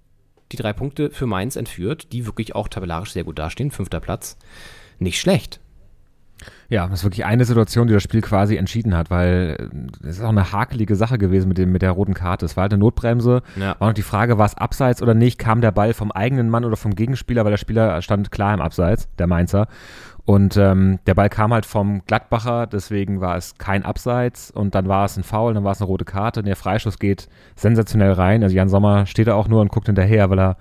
die 0.53 0.57
drei 0.57 0.73
Punkte 0.73 1.11
für 1.11 1.27
Mainz 1.27 1.57
entführt, 1.57 2.13
die 2.13 2.27
wirklich 2.27 2.55
auch 2.55 2.69
tabellarisch 2.69 3.13
sehr 3.13 3.25
gut 3.25 3.39
dastehen. 3.39 3.71
Fünfter 3.71 4.01
Platz. 4.01 4.39
Nicht 4.99 5.21
schlecht. 5.21 5.61
Ja, 6.69 6.87
das 6.87 7.01
ist 7.01 7.05
wirklich 7.05 7.25
eine 7.25 7.45
Situation, 7.45 7.89
die 7.89 7.95
das 7.95 8.03
Spiel 8.03 8.21
quasi 8.21 8.57
entschieden 8.57 8.97
hat, 8.97 9.11
weil 9.11 9.71
es 10.03 10.19
ist 10.19 10.23
auch 10.23 10.29
eine 10.29 10.53
hakelige 10.53 10.95
Sache 10.95 11.19
gewesen 11.19 11.49
mit, 11.49 11.59
dem, 11.59 11.73
mit 11.73 11.83
der 11.83 11.91
roten 11.91 12.15
Karte. 12.15 12.47
Es 12.47 12.57
war 12.57 12.63
halt 12.63 12.73
eine 12.73 12.81
Notbremse. 12.81 13.43
Ja. 13.57 13.75
War 13.79 13.89
noch 13.89 13.95
die 13.95 14.03
Frage, 14.03 14.39
war 14.39 14.47
es 14.47 14.57
abseits 14.57 15.03
oder 15.03 15.15
nicht? 15.15 15.39
Kam 15.39 15.61
der 15.61 15.73
Ball 15.73 15.95
vom 15.95 16.13
eigenen 16.13 16.49
Mann 16.49 16.65
oder 16.65 16.77
vom 16.77 16.95
Gegenspieler, 16.95 17.45
weil 17.45 17.53
der 17.53 17.59
Spieler 17.59 18.01
stand 18.03 18.31
klar 18.31 18.55
im 18.55 18.61
Abseits, 18.61 19.09
der 19.19 19.27
Mainzer. 19.27 19.67
Und 20.29 20.59
ähm, 20.59 20.99
der 21.07 21.15
Ball 21.15 21.31
kam 21.31 21.55
halt 21.55 21.65
vom 21.65 22.03
Gladbacher, 22.05 22.67
deswegen 22.67 23.23
war 23.23 23.39
es 23.39 23.57
kein 23.57 23.83
Abseits 23.83 24.51
und 24.51 24.75
dann 24.75 24.87
war 24.87 25.07
es 25.07 25.17
ein 25.17 25.23
Foul, 25.23 25.55
dann 25.55 25.65
war 25.65 25.73
es 25.73 25.81
eine 25.81 25.87
rote 25.87 26.05
Karte 26.05 26.41
und 26.41 26.47
der 26.47 26.55
Freischuss 26.55 26.99
geht 26.99 27.31
sensationell 27.57 28.13
rein. 28.13 28.43
Also 28.43 28.55
Jan 28.55 28.69
Sommer 28.69 29.07
steht 29.07 29.27
da 29.27 29.33
auch 29.33 29.49
nur 29.49 29.63
und 29.63 29.71
guckt 29.71 29.87
hinterher, 29.87 30.29
weil 30.29 30.39
er 30.39 30.59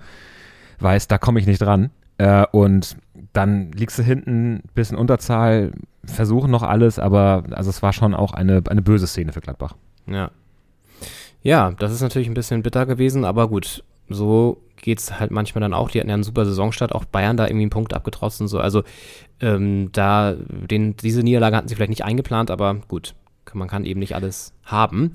weiß, 0.80 1.08
da 1.08 1.18
komme 1.18 1.38
ich 1.38 1.46
nicht 1.46 1.60
dran. 1.60 1.90
Äh, 2.16 2.46
und 2.50 2.96
dann 3.34 3.70
liegst 3.72 3.98
du 3.98 4.02
hinten, 4.02 4.62
bisschen 4.74 4.96
Unterzahl, 4.96 5.72
versuchen 6.02 6.50
noch 6.50 6.62
alles, 6.62 6.98
aber 6.98 7.44
also 7.50 7.68
es 7.68 7.82
war 7.82 7.92
schon 7.92 8.14
auch 8.14 8.32
eine, 8.32 8.62
eine 8.70 8.80
böse 8.80 9.06
Szene 9.06 9.34
für 9.34 9.42
Gladbach. 9.42 9.76
Ja. 10.06 10.30
Ja, 11.42 11.72
das 11.72 11.92
ist 11.92 12.00
natürlich 12.00 12.28
ein 12.28 12.34
bisschen 12.34 12.62
bitter 12.62 12.86
gewesen, 12.86 13.22
aber 13.22 13.48
gut, 13.48 13.84
so 14.08 14.62
geht 14.82 14.98
es 14.98 15.18
halt 15.20 15.30
manchmal 15.30 15.60
dann 15.60 15.74
auch. 15.74 15.90
Die 15.90 15.98
hatten 15.98 16.08
ja 16.08 16.14
einen 16.14 16.22
super 16.22 16.44
Saisonstart, 16.44 16.92
auch 16.94 17.04
Bayern 17.04 17.36
da 17.36 17.46
irgendwie 17.46 17.64
einen 17.64 17.70
Punkt 17.70 17.94
abgetrotzt 17.94 18.40
und 18.40 18.48
so. 18.48 18.58
Also 18.58 18.82
ähm, 19.40 19.90
da, 19.92 20.34
den, 20.34 20.96
diese 20.96 21.22
Niederlage 21.22 21.56
hatten 21.56 21.68
sie 21.68 21.74
vielleicht 21.74 21.90
nicht 21.90 22.04
eingeplant, 22.04 22.50
aber 22.50 22.76
gut, 22.88 23.14
man 23.52 23.68
kann 23.68 23.84
eben 23.84 24.00
nicht 24.00 24.14
alles 24.14 24.52
haben. 24.64 25.12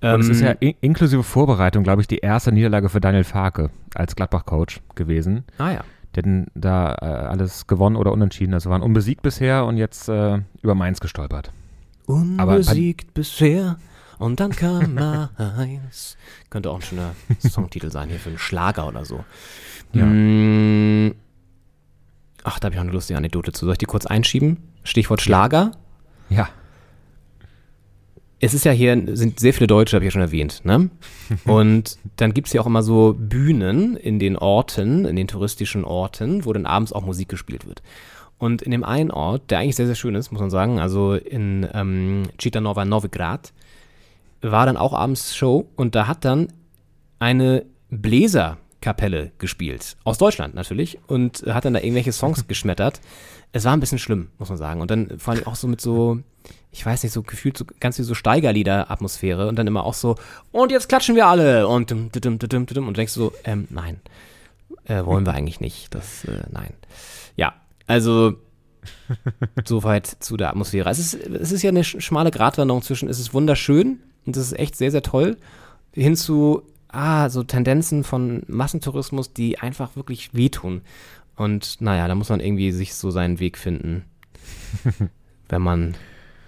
Und 0.00 0.20
es 0.20 0.28
ist 0.28 0.40
ja 0.42 0.50
ähm, 0.50 0.56
in 0.60 0.74
inklusive 0.80 1.22
Vorbereitung, 1.22 1.82
glaube 1.82 2.02
ich, 2.02 2.08
die 2.08 2.18
erste 2.18 2.52
Niederlage 2.52 2.90
für 2.90 3.00
Daniel 3.00 3.24
Farke 3.24 3.70
als 3.94 4.14
Gladbach-Coach 4.16 4.80
gewesen. 4.94 5.44
Ah 5.58 5.70
ja. 5.72 5.80
Die 6.14 6.18
hatten 6.18 6.46
da 6.54 6.94
äh, 7.00 7.04
alles 7.04 7.66
gewonnen 7.66 7.96
oder 7.96 8.12
unentschieden. 8.12 8.52
Also 8.54 8.70
waren 8.70 8.82
unbesiegt 8.82 9.22
bisher 9.22 9.64
und 9.64 9.78
jetzt 9.78 10.08
äh, 10.08 10.40
über 10.62 10.74
Mainz 10.74 11.00
gestolpert. 11.00 11.50
Unbesiegt 12.06 13.08
Aber, 13.08 13.14
bisher 13.14 13.76
und 14.18 14.40
dann 14.40 14.52
kam 14.52 14.94
Mainz. 14.94 16.16
Könnte 16.50 16.70
auch 16.70 16.76
ein 16.76 16.82
schöner 16.82 17.14
Songtitel 17.40 17.90
sein 17.90 18.08
hier 18.08 18.18
für 18.18 18.30
einen 18.30 18.38
Schlager 18.38 18.88
oder 18.88 19.04
so. 19.04 19.24
Ja. 19.92 20.02
Hm, 20.02 21.14
ach, 22.42 22.58
da 22.58 22.66
habe 22.66 22.74
ich 22.74 22.78
auch 22.78 22.84
eine 22.84 22.92
lustige 22.92 23.16
Anekdote 23.16 23.52
zu. 23.52 23.64
Soll 23.64 23.72
ich 23.72 23.78
die 23.78 23.86
kurz 23.86 24.06
einschieben? 24.06 24.58
Stichwort 24.82 25.22
Schlager. 25.22 25.72
Ja. 26.30 26.48
es 28.40 28.54
ist 28.54 28.64
ja 28.64 28.72
hier, 28.72 29.00
sind 29.16 29.40
sehr 29.40 29.54
viele 29.54 29.66
Deutsche, 29.66 29.96
habe 29.96 30.04
ich 30.04 30.08
ja 30.08 30.12
schon 30.12 30.22
erwähnt, 30.22 30.62
ne? 30.64 30.90
Und 31.44 31.98
dann 32.16 32.34
gibt 32.34 32.48
es 32.48 32.52
ja 32.52 32.60
auch 32.60 32.66
immer 32.66 32.82
so 32.82 33.14
Bühnen 33.18 33.96
in 33.96 34.18
den 34.18 34.36
Orten, 34.36 35.04
in 35.04 35.16
den 35.16 35.28
touristischen 35.28 35.84
Orten, 35.84 36.44
wo 36.44 36.52
dann 36.52 36.66
abends 36.66 36.92
auch 36.92 37.04
Musik 37.04 37.28
gespielt 37.28 37.66
wird. 37.66 37.82
Und 38.38 38.62
in 38.62 38.72
dem 38.72 38.84
einen 38.84 39.10
Ort, 39.10 39.50
der 39.50 39.60
eigentlich 39.60 39.76
sehr, 39.76 39.86
sehr 39.86 39.94
schön 39.94 40.14
ist, 40.14 40.32
muss 40.32 40.40
man 40.40 40.50
sagen, 40.50 40.80
also 40.80 41.14
in 41.14 41.66
ähm, 41.72 42.24
Citanova 42.38 42.84
Novigrad, 42.84 43.52
war 44.52 44.66
dann 44.66 44.76
auch 44.76 44.92
abends 44.92 45.36
Show 45.36 45.68
und 45.76 45.94
da 45.94 46.06
hat 46.06 46.24
dann 46.24 46.52
eine 47.18 47.64
Bläserkapelle 47.90 49.32
gespielt. 49.38 49.96
Aus 50.04 50.18
Deutschland 50.18 50.54
natürlich. 50.54 50.98
Und 51.06 51.44
hat 51.48 51.64
dann 51.64 51.74
da 51.74 51.80
irgendwelche 51.80 52.12
Songs 52.12 52.46
geschmettert. 52.48 53.00
Es 53.52 53.64
war 53.64 53.72
ein 53.72 53.80
bisschen 53.80 53.98
schlimm, 53.98 54.28
muss 54.38 54.48
man 54.48 54.58
sagen. 54.58 54.80
Und 54.80 54.90
dann 54.90 55.18
vor 55.18 55.34
allem 55.34 55.46
auch 55.46 55.54
so 55.54 55.68
mit 55.68 55.80
so, 55.80 56.18
ich 56.70 56.84
weiß 56.84 57.02
nicht, 57.02 57.12
so 57.12 57.22
gefühlt 57.22 57.56
so 57.56 57.64
ganz 57.80 57.98
wie 57.98 58.02
so 58.02 58.14
Steigerlieder-Atmosphäre 58.14 59.48
und 59.48 59.58
dann 59.58 59.66
immer 59.66 59.84
auch 59.84 59.94
so, 59.94 60.16
und 60.52 60.72
jetzt 60.72 60.88
klatschen 60.88 61.14
wir 61.14 61.26
alle 61.26 61.68
und 61.68 61.90
dum, 61.90 62.10
dum, 62.12 62.38
dum, 62.38 62.66
dum, 62.66 62.88
und 62.88 62.96
denkst 62.96 63.14
du 63.14 63.20
so, 63.20 63.32
ähm, 63.44 63.68
nein, 63.70 64.00
äh, 64.84 65.04
wollen 65.04 65.24
wir 65.24 65.32
eigentlich 65.32 65.60
nicht. 65.60 65.94
Das, 65.94 66.24
äh, 66.24 66.42
nein. 66.50 66.74
Ja, 67.36 67.54
also 67.86 68.34
soweit 69.64 70.06
zu 70.06 70.36
der 70.36 70.50
Atmosphäre. 70.50 70.90
Es 70.90 70.98
ist, 70.98 71.14
es 71.14 71.52
ist 71.52 71.62
ja 71.62 71.70
eine 71.70 71.84
schmale 71.84 72.32
Gratwanderung 72.32 72.82
zwischen, 72.82 73.08
es 73.08 73.20
ist 73.20 73.32
wunderschön 73.32 74.00
und 74.26 74.36
das 74.36 74.46
ist 74.46 74.58
echt 74.58 74.76
sehr, 74.76 74.90
sehr 74.90 75.02
toll, 75.02 75.36
hin 75.92 76.16
zu, 76.16 76.62
ah, 76.88 77.28
so 77.28 77.42
Tendenzen 77.42 78.04
von 78.04 78.42
Massentourismus, 78.46 79.32
die 79.32 79.58
einfach 79.58 79.96
wirklich 79.96 80.34
wehtun. 80.34 80.82
Und 81.36 81.80
naja, 81.80 82.08
da 82.08 82.14
muss 82.14 82.28
man 82.28 82.40
irgendwie 82.40 82.70
sich 82.72 82.94
so 82.94 83.10
seinen 83.10 83.40
Weg 83.40 83.58
finden, 83.58 84.04
wenn 85.48 85.62
man 85.62 85.94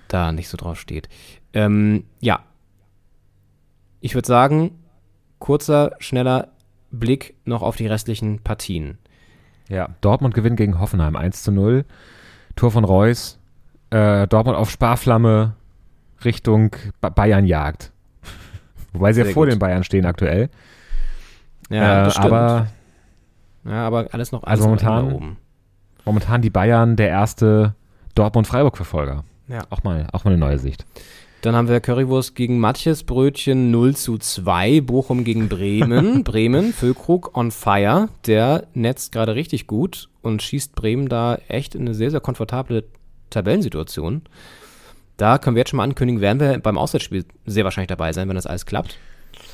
da 0.09 0.33
nicht 0.33 0.49
so 0.49 0.57
drauf 0.57 0.79
steht. 0.79 1.09
Ähm, 1.53 2.05
ja. 2.20 2.41
Ich 4.01 4.14
würde 4.14 4.29
sagen, 4.29 4.70
kurzer, 5.39 5.97
schneller 5.99 6.49
Blick 6.91 7.35
noch 7.45 7.62
auf 7.62 7.77
die 7.77 7.87
restlichen 7.87 8.41
Partien. 8.41 8.99
Ja, 9.68 9.89
Dortmund 10.01 10.35
gewinnt 10.35 10.57
gegen 10.57 10.79
Hoffenheim 10.79 11.16
1 11.16 11.43
zu 11.43 11.51
0. 11.51 11.85
Tor 12.55 12.70
von 12.70 12.85
Reus. 12.85 13.39
Äh, 13.91 14.29
Dortmund 14.29 14.57
auf 14.57 14.70
Sparflamme 14.70 15.57
Richtung 16.27 16.77
ba 17.01 17.09
Bayern 17.09 17.47
jagt. 17.47 17.93
Wobei 18.93 19.12
sie 19.12 19.22
ja 19.22 19.33
vor 19.33 19.45
gut. 19.45 19.53
den 19.53 19.59
Bayern 19.59 19.85
stehen 19.85 20.05
aktuell. 20.05 20.51
Ja, 21.70 22.03
äh, 22.03 22.05
das 22.05 22.14
stimmt. 22.14 22.27
Aber, 22.27 22.66
ja, 23.64 23.87
aber 23.87 24.09
alles 24.12 24.33
noch 24.33 24.43
also 24.43 24.68
alles 24.68 24.83
noch 24.83 24.89
momentan, 24.91 25.12
oben. 25.12 25.37
momentan 26.05 26.43
die 26.43 26.51
Bayern 26.51 26.97
der 26.97 27.09
erste 27.09 27.74
Dortmund-Freiburg-Verfolger. 28.14 29.24
Ja. 29.49 29.62
Auch 29.70 29.83
mal, 29.85 30.07
auch 30.12 30.24
mal 30.24 30.33
eine 30.33 30.41
neue 30.41 30.59
Sicht. 30.59 30.85
Dann 31.43 31.55
haben 31.55 31.68
wir 31.68 31.81
Currywurst 31.81 32.35
gegen 32.35 32.59
Matjes 32.59 33.05
Brötchen 33.05 33.70
0 33.70 33.95
zu 33.95 34.18
2, 34.18 34.81
Bochum 34.81 35.22
gegen 35.22 35.49
Bremen. 35.49 36.24
Bremen, 36.24 36.72
Füllkrug 36.72 37.37
on 37.37 37.53
fire. 37.53 38.09
Der 38.27 38.66
netzt 38.74 39.12
gerade 39.12 39.35
richtig 39.35 39.66
gut 39.66 40.09
und 40.22 40.43
schießt 40.43 40.74
Bremen 40.74 41.09
da 41.09 41.37
echt 41.47 41.74
in 41.74 41.83
eine 41.83 41.95
sehr, 41.95 42.11
sehr 42.11 42.20
komfortable 42.20 42.85
Tabellensituation. 43.31 44.22
Da 45.17 45.39
können 45.39 45.57
wir 45.57 45.61
jetzt 45.61 45.71
schon 45.71 45.79
mal 45.79 45.85
ankündigen, 45.85 46.21
werden 46.21 46.41
wir 46.41 46.59
beim 46.59 46.77
Auswärtsspiel 46.77 47.25
sehr 47.47 47.64
wahrscheinlich 47.64 47.89
dabei 47.89 48.12
sein, 48.12 48.29
wenn 48.29 48.37
das 48.37 48.47
alles 48.47 48.67
klappt. 48.67 48.99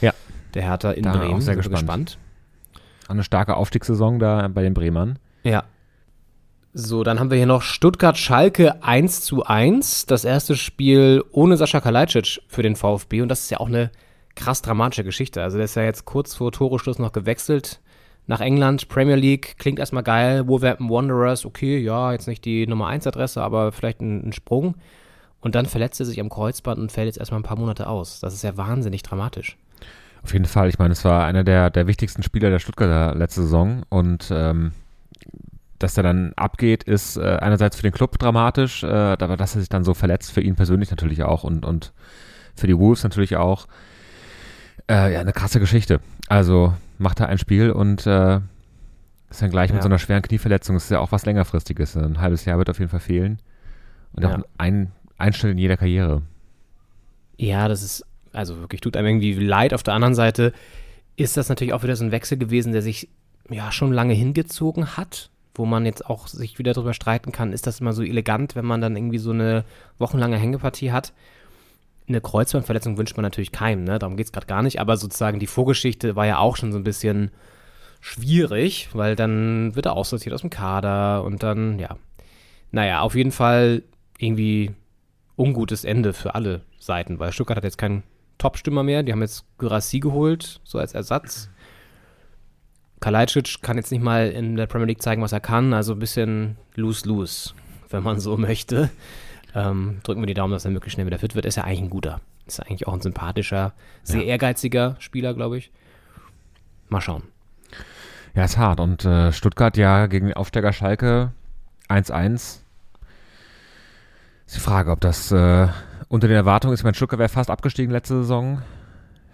Ja. 0.01 0.13
Der 0.55 0.63
Hertha 0.63 0.91
in 0.93 1.05
Da 1.05 1.13
Bremen. 1.13 1.35
auch 1.35 1.41
sehr 1.41 1.57
wir 1.57 1.63
gespannt. 1.63 2.19
Eine 3.09 3.25
starke 3.25 3.57
Aufstiegssaison 3.57 4.19
da 4.19 4.49
bei 4.49 4.63
den 4.63 4.75
Bremern. 4.75 5.19
Ja. 5.45 5.65
So, 6.75 7.05
dann 7.05 7.21
haben 7.21 7.31
wir 7.31 7.37
hier 7.37 7.47
noch 7.47 7.63
Stuttgart-Schalke 7.63 8.83
1 8.83 9.21
zu 9.21 9.45
1. 9.45 10.07
Das 10.07 10.25
erste 10.25 10.57
Spiel 10.57 11.23
ohne 11.31 11.57
Sascha 11.57 11.81
Kalajdzic 11.81 12.41
für 12.49 12.63
den 12.63 12.77
VfB. 12.77 13.21
Und 13.21 13.29
das 13.29 13.41
ist 13.41 13.51
ja 13.51 13.61
auch 13.61 13.69
eine 13.69 13.91
krass 14.35 14.63
dramatische 14.63 15.05
Geschichte. 15.05 15.43
Also 15.43 15.59
der 15.59 15.67
ist 15.67 15.75
ja 15.75 15.83
jetzt 15.83 16.07
kurz 16.07 16.35
vor 16.35 16.51
Toreschluss 16.51 16.99
noch 16.99 17.13
gewechselt 17.13 17.81
nach 18.27 18.41
England. 18.41 18.89
Premier 18.89 19.17
League 19.17 19.57
klingt 19.59 19.79
erstmal 19.79 20.03
geil. 20.03 20.49
Wolverhampton 20.49 20.89
Wanderers, 20.89 21.45
okay, 21.45 21.79
ja, 21.79 22.13
jetzt 22.13 22.29
nicht 22.29 22.45
die 22.45 22.67
Nummer 22.67 22.87
1 22.87 23.07
Adresse, 23.07 23.43
aber 23.43 23.73
vielleicht 23.73 24.01
ein, 24.01 24.29
ein 24.29 24.33
Sprung. 24.33 24.75
Und 25.43 25.55
dann 25.55 25.67
verletzt 25.67 26.01
er 26.01 26.07
sich 26.07 26.19
am 26.21 26.31
Kreuzband 26.31 26.79
und 26.81 26.91
fällt 26.91 27.07
jetzt 27.07 27.19
erstmal 27.19 27.41
ein 27.41 27.45
paar 27.45 27.59
Monate 27.59 27.87
aus. 27.89 28.21
Das 28.21 28.33
ist 28.33 28.43
ja 28.43 28.57
wahnsinnig 28.57 29.03
dramatisch. 29.03 29.59
Auf 30.23 30.33
jeden 30.33 30.45
Fall. 30.47 30.69
Ich 30.69 30.79
meine, 30.79 30.93
es 30.93 31.05
war 31.05 31.25
einer 31.25 31.43
der, 31.45 31.69
der 31.69 31.87
wichtigsten 31.89 32.23
Spieler 32.23 32.49
der 32.49 32.61
Stuttgarter 32.61 33.15
letzte 33.17 33.43
Saison 33.43 33.83
und 33.91 34.31
ähm, 34.33 34.73
dass 35.81 35.97
er 35.97 36.05
dann 36.05 36.33
abgeht, 36.37 36.85
ist 36.85 37.17
äh, 37.17 37.39
einerseits 37.41 37.75
für 37.75 37.83
den 37.83 37.93
Club 37.93 38.17
dramatisch, 38.19 38.85
äh, 38.85 38.87
aber 38.87 39.37
dass 39.37 39.57
er 39.57 39.61
sich 39.61 39.69
dann 39.69 39.83
so 39.83 39.95
verletzt, 39.95 40.31
für 40.31 40.41
ihn 40.41 40.55
persönlich 40.55 40.91
natürlich 40.91 41.25
auch 41.25 41.43
und, 41.43 41.67
und 41.67 41.93
für 42.55 42.69
die 42.69 42.79
Wolves 42.79 43.03
natürlich 43.03 43.35
auch. 43.37 43.67
Äh, 44.89 45.13
ja, 45.15 45.21
eine 45.21 45.33
krasse 45.33 45.59
Geschichte. 45.59 46.01
Also 46.29 46.73
macht 46.99 47.19
er 47.19 47.29
ein 47.29 47.39
Spiel 47.39 47.73
und 47.73 48.07
äh, 48.07 48.37
ist 49.29 49.43
dann 49.43 49.51
gleich 49.51 49.71
Ja. 49.71 49.75
mit 49.75 49.83
so 49.83 49.89
einer 49.89 49.99
schweren 49.99 50.23
Knieverletzung. 50.23 50.77
Das 50.77 50.85
ist 50.85 50.91
ja 50.91 51.01
auch 51.01 51.11
was 51.11 51.27
längerfristiges. 51.27 51.97
Ein 51.97 52.21
halbes 52.21 52.45
Jahr 52.45 52.59
wird 52.59 52.71
auf 52.71 52.79
jeden 52.79 52.91
Fall 52.91 53.01
fehlen. 53.01 53.41
Und 54.13 54.23
Ja. 54.23 54.37
auch 54.37 54.43
ein, 54.59 54.93
ein 55.23 55.33
Schritt 55.33 55.53
in 55.53 55.59
jeder 55.59 55.77
Karriere. 55.77 56.23
Ja, 57.39 57.69
das 57.69 57.83
ist, 57.83 58.05
also 58.33 58.59
wirklich, 58.61 58.81
tut 58.81 58.97
einem 58.97 59.09
irgendwie 59.09 59.35
leid. 59.35 59.73
Auf 59.73 59.83
der 59.83 59.95
anderen 59.95 60.15
Seite 60.15 60.53
ist 61.17 61.37
das 61.37 61.49
natürlich 61.49 61.73
auch 61.73 61.83
wieder 61.83 61.97
so 61.97 62.05
ein 62.05 62.13
Wechsel 62.13 62.37
gewesen, 62.39 62.73
der 62.73 62.83
sich 62.83 63.09
ja 63.51 63.73
schon 63.73 63.93
lange 63.93 64.15
hingezogen 64.15 64.97
hat, 64.97 65.31
wo 65.55 65.65
man 65.65 65.87
jetzt 65.87 66.07
auch 66.07 66.27
sich 66.27 66.59
wieder 66.59 66.73
darüber 66.73 66.95
streiten 66.95 67.33
kann, 67.33 67.53
ist 67.53 67.67
das 67.67 67.81
immer 67.81 67.93
so 67.93 68.03
elegant, 68.03 68.57
wenn 68.57 68.65
man 68.65 68.81
dann 68.81 68.97
irgendwie 68.97 69.19
so 69.19 69.31
eine 69.31 69.65
wochenlange 69.99 70.39
Hängepartie 70.39 70.93
hat. 70.93 71.13
Eine 72.09 72.21
Kreuzbandverletzung 72.21 72.99
wünscht 72.99 73.17
man 73.17 73.23
natürlich 73.23 73.53
keinem, 73.53 73.85
ne? 73.85 73.99
Darum 73.99 74.17
geht 74.17 74.27
es 74.27 74.33
gerade 74.33 74.47
gar 74.47 74.63
nicht, 74.63 74.81
aber 74.81 74.97
sozusagen 74.97 75.39
die 75.39 75.47
Vorgeschichte 75.47 76.17
war 76.17 76.27
ja 76.27 76.39
auch 76.39 76.57
schon 76.57 76.73
so 76.73 76.79
ein 76.79 76.85
bisschen 76.85 77.31
schwierig, 78.01 78.89
weil 78.93 79.15
dann 79.15 79.77
wird 79.77 79.87
er 79.87 79.93
aussortiert 79.93 80.35
aus 80.35 80.41
dem 80.41 80.51
Kader 80.51 81.23
und 81.23 81.43
dann, 81.43 81.79
ja. 81.79 81.97
Naja, 82.73 83.01
auf 83.01 83.15
jeden 83.15 83.33
Fall 83.33 83.83
irgendwie 84.19 84.73
ungutes 85.37 85.85
Ende 85.85 86.13
für 86.13 86.35
alle 86.35 86.63
Seiten, 86.79 87.19
weil 87.19 87.33
Stuttgart 87.33 87.57
hat 87.57 87.65
jetzt 87.65 87.79
keinen 87.79 88.03
Top-Stürmer 88.39 88.83
mehr. 88.83 89.03
Die 89.03 89.13
haben 89.13 89.23
jetzt 89.23 89.45
Gyrassi 89.59 90.01
geholt, 90.01 90.61
so 90.65 90.79
als 90.79 90.95
Ersatz. 90.95 91.49
Kalajdzic 93.01 93.63
kann 93.63 93.77
jetzt 93.77 93.91
nicht 93.91 94.03
mal 94.03 94.29
in 94.29 94.57
der 94.57 94.67
Premier 94.67 94.87
League 94.87 95.03
zeigen, 95.03 95.23
was 95.23 95.33
er 95.33 95.41
kann. 95.41 95.73
Also 95.75 95.93
ein 95.93 95.99
bisschen 95.99 96.57
lose-lose, 96.75 97.55
wenn 97.91 98.03
man 98.03 98.21
so 98.21 98.37
möchte. 98.39 98.91
Ähm, 99.55 99.99
drücken 100.03 100.23
wir 100.23 100.27
die 100.27 100.35
Daumen, 100.35 100.53
dass 100.53 100.65
er 100.65 100.71
möglichst 100.71 100.95
schnell 100.95 101.07
wieder 101.07 101.19
fit 101.19 101.35
wird. 101.35 101.45
Ist 101.45 101.57
ja 101.57 101.65
eigentlich 101.65 101.83
ein 101.83 101.91
guter. 101.91 102.21
Ist 102.47 102.59
ja 102.59 102.65
eigentlich 102.65 102.87
auch 102.87 102.95
ein 102.95 103.01
sympathischer, 103.01 103.73
sehr 104.03 104.25
ehrgeiziger 104.25 104.97
Spieler, 104.99 105.35
glaube 105.35 105.59
ich. 105.59 105.71
Mal 106.89 107.01
schauen. 107.01 107.25
Ja, 108.35 108.45
ist 108.45 108.57
hart. 108.57 108.81
Und 108.81 109.05
äh, 109.05 109.33
Stuttgart 109.33 109.77
ja 109.77 110.07
gegen 110.07 110.33
Aufsteiger 110.33 110.73
Schalke 110.73 111.33
1-1. 111.89 112.62
Ist 114.53 114.59
die 114.59 114.65
Frage, 114.69 114.91
ob 114.91 115.01
das 115.01 115.33
äh, 115.33 115.67
unter 116.09 116.29
den 116.29 116.37
Erwartungen 116.37 116.75
ist. 116.75 116.85
Meine, 116.85 116.95
Stuttgart 116.95 117.19
wäre 117.19 117.31
fast 117.31 117.49
abgestiegen 117.49 117.91
letzte 117.91 118.17
Saison. 118.17 118.61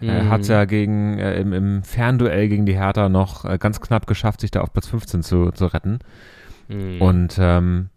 Er 0.01 0.23
Mhm. 0.23 0.29
hat 0.31 0.43
es 0.43 0.47
ja 0.49 0.65
gegen, 0.65 1.19
äh, 1.19 1.41
im, 1.41 1.53
im 1.53 1.83
Fernduell 1.83 2.49
gegen 2.49 2.67
die 2.67 2.77
Hertha 2.79 3.09
noch 3.09 3.45
äh, 3.45 3.59
ganz 3.59 3.81
knapp 3.81 4.07
geschafft, 4.07 4.41
sich 4.41 4.53
da 4.53 4.61
auf 4.61 4.73
Platz 4.73 4.87
15 4.87 5.25
zu, 5.25 5.51
zu 5.51 5.67
retten. 5.67 5.99
Mhm. 6.69 7.03
Und 7.03 7.37
ähm, 7.41 7.89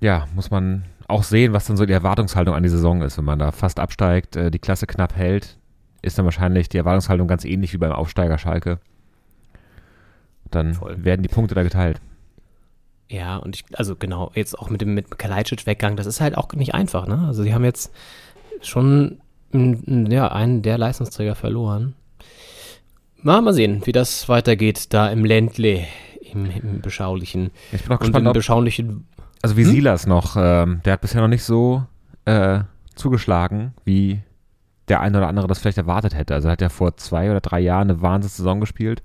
ja, 0.00 0.26
muss 0.34 0.50
man 0.50 0.84
auch 1.08 1.22
sehen, 1.22 1.54
was 1.54 1.64
dann 1.64 1.78
so 1.78 1.86
die 1.86 1.94
Erwartungshaltung 1.94 2.54
an 2.54 2.62
die 2.62 2.68
Saison 2.68 3.00
ist. 3.00 3.16
Wenn 3.16 3.24
man 3.24 3.38
da 3.38 3.50
fast 3.50 3.80
absteigt, 3.80 4.36
äh, 4.36 4.50
die 4.50 4.58
Klasse 4.58 4.86
knapp 4.86 5.16
hält, 5.16 5.56
ist 6.02 6.18
dann 6.18 6.26
wahrscheinlich 6.26 6.68
die 6.68 6.76
Erwartungshaltung 6.76 7.28
ganz 7.28 7.46
ähnlich 7.46 7.72
wie 7.72 7.78
beim 7.78 7.92
Aufsteiger 7.92 8.36
Schalke. 8.36 8.78
Dann 10.50 10.74
Voll. 10.74 11.02
werden 11.02 11.22
die 11.22 11.30
Punkte 11.30 11.54
da 11.54 11.62
geteilt. 11.62 11.98
Ja, 13.12 13.36
und 13.36 13.56
ich, 13.56 13.64
also 13.74 13.94
genau, 13.94 14.32
jetzt 14.34 14.58
auch 14.58 14.70
mit 14.70 14.80
dem 14.80 14.94
mit 14.94 15.18
Kalajdzic 15.18 15.66
Weggang, 15.66 15.96
das 15.96 16.06
ist 16.06 16.22
halt 16.22 16.36
auch 16.36 16.50
nicht 16.54 16.74
einfach, 16.74 17.06
ne? 17.06 17.24
Also 17.26 17.44
die 17.44 17.52
haben 17.52 17.64
jetzt 17.64 17.92
schon 18.62 19.18
ja, 19.52 20.32
einen 20.32 20.62
der 20.62 20.78
Leistungsträger 20.78 21.34
verloren. 21.34 21.94
Mal, 23.20 23.42
mal 23.42 23.52
sehen, 23.52 23.82
wie 23.84 23.92
das 23.92 24.30
weitergeht 24.30 24.94
da 24.94 25.08
im 25.10 25.26
Ländle, 25.26 25.84
im, 26.32 26.46
im 26.46 26.80
beschaulichen. 26.80 27.50
Ich 27.70 27.82
bin 27.82 27.92
auch 27.92 28.00
gespannt, 28.00 28.22
im 28.24 28.28
ob, 28.28 28.34
beschaulichen, 28.34 29.06
also 29.42 29.58
wie 29.58 29.64
Silas 29.64 30.06
noch, 30.06 30.36
ähm, 30.38 30.80
der 30.86 30.94
hat 30.94 31.02
bisher 31.02 31.20
noch 31.20 31.28
nicht 31.28 31.44
so 31.44 31.84
äh, 32.24 32.60
zugeschlagen, 32.94 33.74
wie 33.84 34.20
der 34.88 35.00
eine 35.00 35.18
oder 35.18 35.28
andere 35.28 35.48
das 35.48 35.58
vielleicht 35.58 35.78
erwartet 35.78 36.14
hätte. 36.14 36.32
Also 36.34 36.48
er 36.48 36.52
hat 36.52 36.62
ja 36.62 36.70
vor 36.70 36.96
zwei 36.96 37.30
oder 37.30 37.40
drei 37.40 37.60
Jahren 37.60 37.90
eine 37.90 38.00
Wahnsinnssaison 38.00 38.58
gespielt, 38.60 39.02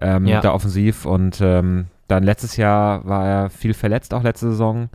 ähm, 0.00 0.26
Ja. 0.26 0.40
da 0.40 0.52
offensiv 0.52 1.06
und 1.06 1.40
ähm, 1.40 1.86
dann 2.08 2.24
letztes 2.24 2.56
Jahr 2.56 3.06
war 3.06 3.26
er 3.26 3.50
viel 3.50 3.74
verletzt, 3.74 4.12
auch 4.12 4.22
letzte 4.22 4.50
Saison, 4.50 4.88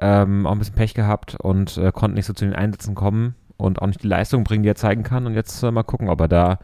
ähm, 0.00 0.46
auch 0.46 0.52
ein 0.52 0.58
bisschen 0.58 0.74
Pech 0.74 0.94
gehabt 0.94 1.36
und 1.40 1.76
äh, 1.78 1.90
konnte 1.92 2.14
nicht 2.14 2.26
so 2.26 2.32
zu 2.32 2.44
den 2.44 2.54
Einsätzen 2.54 2.94
kommen 2.94 3.34
und 3.56 3.82
auch 3.82 3.86
nicht 3.86 4.02
die 4.02 4.08
Leistung 4.08 4.44
bringen, 4.44 4.62
die 4.62 4.68
er 4.68 4.74
zeigen 4.74 5.02
kann. 5.02 5.26
Und 5.26 5.34
jetzt 5.34 5.62
äh, 5.62 5.70
mal 5.70 5.82
gucken, 5.82 6.08
ob 6.08 6.20
er 6.20 6.28
da 6.28 6.58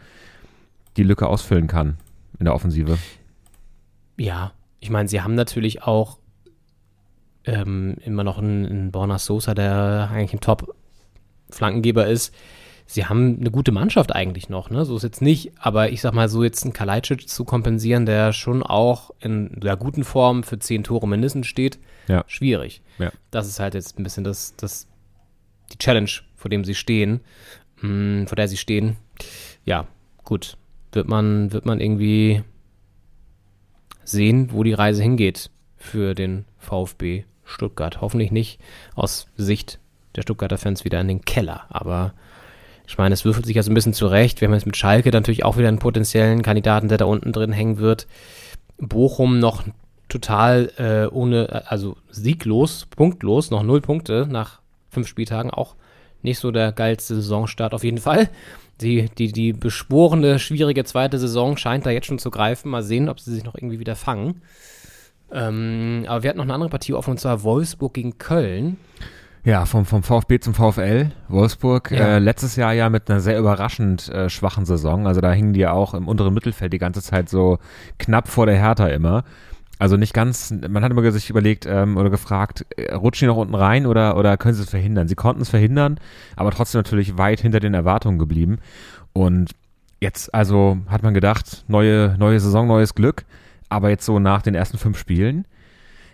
die 0.97 1.03
Lücke 1.03 1.27
ausfüllen 1.27 1.67
kann 1.67 1.97
in 2.39 2.45
der 2.45 2.55
Offensive. 2.55 2.99
ja, 4.17 4.53
ich 4.81 4.91
meine, 4.91 5.09
sie 5.09 5.23
haben 5.23 5.35
natürlich 5.35 5.83
auch 5.83 6.19
ähm, 7.45 7.97
immer 8.05 8.25
noch 8.25 8.39
einen, 8.39 8.67
einen 8.67 8.93
Borna 8.93 9.19
Sosa, 9.19 9.55
der 9.55 10.11
eigentlich 10.13 10.35
ein 10.35 10.41
Top 10.41 10.75
Flankengeber 11.51 12.07
ist, 12.07 12.35
sie 12.91 13.05
haben 13.05 13.37
eine 13.39 13.51
gute 13.51 13.71
Mannschaft 13.71 14.15
eigentlich 14.15 14.49
noch, 14.49 14.71
ne? 14.71 14.85
So 14.87 14.97
ist 14.97 15.03
jetzt 15.03 15.21
nicht, 15.23 15.53
aber 15.59 15.93
ich 15.93 16.01
sag 16.01 16.15
mal, 16.15 16.29
so 16.29 16.43
jetzt 16.43 16.65
einen 16.65 16.73
Kalajdzic 16.73 17.29
zu 17.29 17.45
kompensieren, 17.45 18.07
der 18.07 18.33
schon 18.33 18.63
auch 18.63 19.11
in 19.21 19.61
der 19.61 19.77
guten 19.77 20.05
Form 20.05 20.43
für 20.43 20.59
zehn 20.59 20.83
Tore 20.85 21.07
mindestens 21.07 21.47
steht, 21.47 21.79
Ja. 22.09 22.25
schwierig. 22.27 22.81
Ja. 22.99 23.13
Das 23.31 23.47
ist 23.47 23.61
halt 23.61 23.75
jetzt 23.75 23.99
ein 23.99 24.03
bisschen 24.05 24.25
das, 24.25 24.57
das, 24.57 24.89
die 25.73 25.77
Challenge, 25.79 26.11
vor 26.35 26.49
dem 26.51 26.65
sie 26.65 26.75
stehen, 26.75 27.21
mh, 27.83 28.27
vor 28.27 28.37
der 28.37 28.49
sie 28.49 28.57
stehen. 28.57 28.97
Ja, 29.65 29.87
gut. 30.25 30.57
Wird 30.93 31.07
man, 31.09 31.53
wird 31.53 31.67
man 31.67 31.81
irgendwie 31.81 32.43
sehen, 34.05 34.49
wo 34.53 34.63
die 34.63 34.73
Reise 34.73 35.03
hingeht 35.03 35.51
für 35.77 36.15
den 36.15 36.47
VfB 36.57 37.25
Stuttgart. 37.45 38.01
Hoffentlich 38.01 38.31
nicht 38.31 38.59
aus 38.95 39.27
Sicht 39.37 39.79
der 40.17 40.23
Stuttgarter 40.23 40.57
Fans 40.59 40.85
wieder 40.87 41.01
in 41.01 41.09
den 41.09 41.25
Keller, 41.27 41.67
aber 41.69 42.15
ich 42.89 42.97
meine, 42.97 43.13
es 43.13 43.27
würfelt 43.27 43.45
sich 43.45 43.55
ja 43.55 43.63
so 43.63 43.71
ein 43.71 43.75
bisschen 43.75 43.93
zurecht. 43.93 44.41
Wir 44.41 44.49
haben 44.49 44.55
jetzt 44.55 44.65
mit 44.65 44.77
Schalke 44.77 45.11
natürlich 45.11 45.45
auch 45.45 45.59
wieder 45.59 45.69
einen 45.69 45.79
potenziellen 45.79 46.41
Kandidaten, 46.41 46.89
der 46.89 46.97
da 46.97 47.05
unten 47.05 47.33
drin 47.33 47.53
hängen 47.53 47.77
wird. 47.77 48.07
Bochum 48.79 49.39
noch 49.39 49.63
total 50.09 50.73
äh, 50.79 51.15
ohne, 51.15 51.65
also 51.71 51.99
sieglos, 52.11 52.87
punktlos, 52.87 53.51
noch 53.51 53.63
null 53.63 53.83
Punkte 53.83 54.27
nach 54.31 54.63
fünf 54.89 55.07
Spieltagen. 55.07 55.51
Auch 55.51 55.77
nicht 56.23 56.39
so 56.39 56.51
der 56.51 56.73
geilste 56.73 57.15
Saisonstart 57.17 57.75
auf 57.75 57.85
jeden 57.85 57.99
Fall. 57.99 58.31
Die, 58.81 59.11
die, 59.19 59.33
die 59.33 59.53
beschworene, 59.53 60.39
schwierige 60.39 60.85
zweite 60.85 61.19
Saison 61.19 61.59
scheint 61.59 61.85
da 61.85 61.91
jetzt 61.91 62.07
schon 62.07 62.19
zu 62.19 62.31
greifen. 62.31 62.71
Mal 62.71 62.83
sehen, 62.83 63.11
ob 63.11 63.21
sie 63.21 63.35
sich 63.35 63.45
noch 63.45 63.55
irgendwie 63.55 63.81
wieder 63.81 63.97
fangen. 63.97 64.41
Ähm, 65.31 66.07
aber 66.09 66.23
wir 66.23 66.31
hatten 66.31 66.39
noch 66.39 66.47
eine 66.47 66.55
andere 66.55 66.71
Partie 66.71 66.95
offen, 66.95 67.11
und 67.11 67.21
zwar 67.21 67.43
Wolfsburg 67.43 67.93
gegen 67.93 68.17
Köln. 68.17 68.79
Ja, 69.45 69.65
vom, 69.67 69.85
vom 69.87 70.03
VfB 70.03 70.41
zum 70.41 70.55
VfL. 70.55 71.11
Wolfsburg 71.29 71.91
Ja. 71.91 72.17
äh, 72.17 72.19
letztes 72.19 72.57
Jahr 72.57 72.73
ja 72.75 72.91
mit 72.91 73.11
einer 73.11 73.21
sehr 73.21 73.39
überraschend 73.39 74.09
äh, 74.09 74.29
schwachen 74.29 74.65
Saison. 74.67 75.07
Also 75.07 75.21
da 75.21 75.33
hingen 75.33 75.53
die 75.53 75.61
ja 75.61 75.73
auch 75.73 75.95
im 75.95 76.09
unteren 76.09 76.35
Mittelfeld 76.35 76.73
die 76.73 76.79
ganze 76.79 77.03
Zeit 77.03 77.29
so 77.29 77.59
knapp 77.99 78.29
vor 78.29 78.47
der 78.47 78.57
Hertha 78.59 78.89
immer. 78.89 79.25
Also 79.79 79.97
nicht 79.97 80.13
ganz, 80.13 80.53
man 80.69 80.83
hat 80.83 80.91
immer 80.91 81.09
sich 81.13 81.31
überlegt 81.31 81.65
ähm, 81.67 81.97
oder 81.97 82.11
gefragt, 82.11 82.67
äh, 82.77 82.93
rutschen 82.95 83.27
die 83.27 83.31
noch 83.31 83.37
unten 83.37 83.55
rein 83.55 83.87
oder, 83.87 84.17
oder 84.17 84.37
können 84.37 84.55
sie 84.55 84.63
es 84.63 84.71
verhindern? 84.71 85.07
Sie 85.07 85.15
konnten 85.15 85.41
es 85.41 85.51
verhindern, 85.51 85.99
aber 86.35 86.51
trotzdem 86.51 86.81
natürlich 86.81 87.17
weit 87.17 87.41
hinter 87.41 87.61
den 87.61 87.75
Erwartungen 87.75 88.19
geblieben. 88.19 88.59
Und 89.13 89.53
jetzt, 90.01 90.35
also 90.35 90.79
hat 90.89 91.05
man 91.05 91.15
gedacht, 91.15 91.65
neue, 91.69 92.17
neue 92.19 92.41
Saison, 92.41 92.67
neues 92.67 92.95
Glück. 92.95 93.25
Aber 93.69 93.91
jetzt 93.91 94.05
so 94.05 94.19
nach 94.19 94.43
den 94.43 94.55
ersten 94.55 94.79
fünf 94.79 94.99
Spielen 94.99 95.47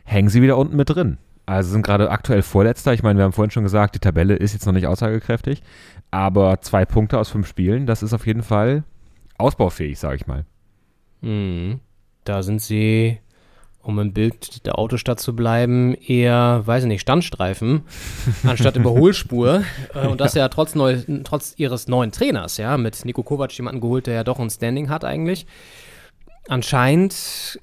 hängen 0.05 0.29
sie 0.29 0.43
wieder 0.43 0.59
unten 0.59 0.77
mit 0.77 0.91
drin. 0.91 1.19
Also 1.47 1.73
sind 1.73 1.85
gerade 1.85 2.11
aktuell 2.11 2.43
Vorletzter. 2.43 2.95
Ich 2.95 3.03
meine, 3.03 3.19
wir 3.19 3.25
haben 3.25 3.33
vorhin 3.33 3.51
schon 3.51 3.65
gesagt, 3.65 3.95
die 3.95 4.01
Tabelle 4.01 4.35
ist 4.37 4.55
jetzt 4.55 4.67
noch 4.67 4.73
nicht 4.73 4.87
aussagekräftig. 4.87 5.63
Aber 6.11 6.61
zwei 6.61 6.85
Punkte 6.85 7.19
aus 7.19 7.29
fünf 7.29 7.47
Spielen, 7.47 7.87
das 7.87 8.03
ist 8.03 8.13
auf 8.15 8.27
jeden 8.27 8.43
Fall 8.43 8.85
ausbaufähig, 9.37 9.99
sage 9.99 10.17
ich 10.17 10.27
mal. 10.27 10.45
Mhm. 11.21 11.81
Da 12.25 12.43
sind 12.43 12.63
sie, 12.63 13.19
um 13.83 13.99
im 13.99 14.15
Bild 14.15 14.65
der 14.65 14.79
Autostadt 14.79 15.21
zu 15.21 15.37
bleiben, 15.37 15.95
eher, 15.95 16.63
weiß 16.65 16.85
ich 16.85 16.89
nicht, 16.89 17.03
Standstreifen 17.03 17.83
anstatt 18.45 18.77
Überholspur. 18.77 19.65
Äh, 19.95 20.07
Und 20.07 20.21
das 20.21 20.35
ja 20.35 20.49
trotz, 20.49 20.75
neu, 20.75 20.99
trotz 21.25 21.55
ihres 21.59 21.89
neuen 21.89 22.11
Trainers, 22.11 22.57
ja, 22.57 22.79
mit 22.79 23.05
Nico 23.05 23.23
Kovac 23.23 23.53
jemanden 23.53 23.81
geholt, 23.81 24.07
der 24.07 24.15
ja 24.15 24.25
doch 24.25 24.39
ein 24.39 24.51
Standing 24.51 24.89
hat 24.89 25.05
eigentlich. 25.05 25.47
Anscheinend 26.49 27.59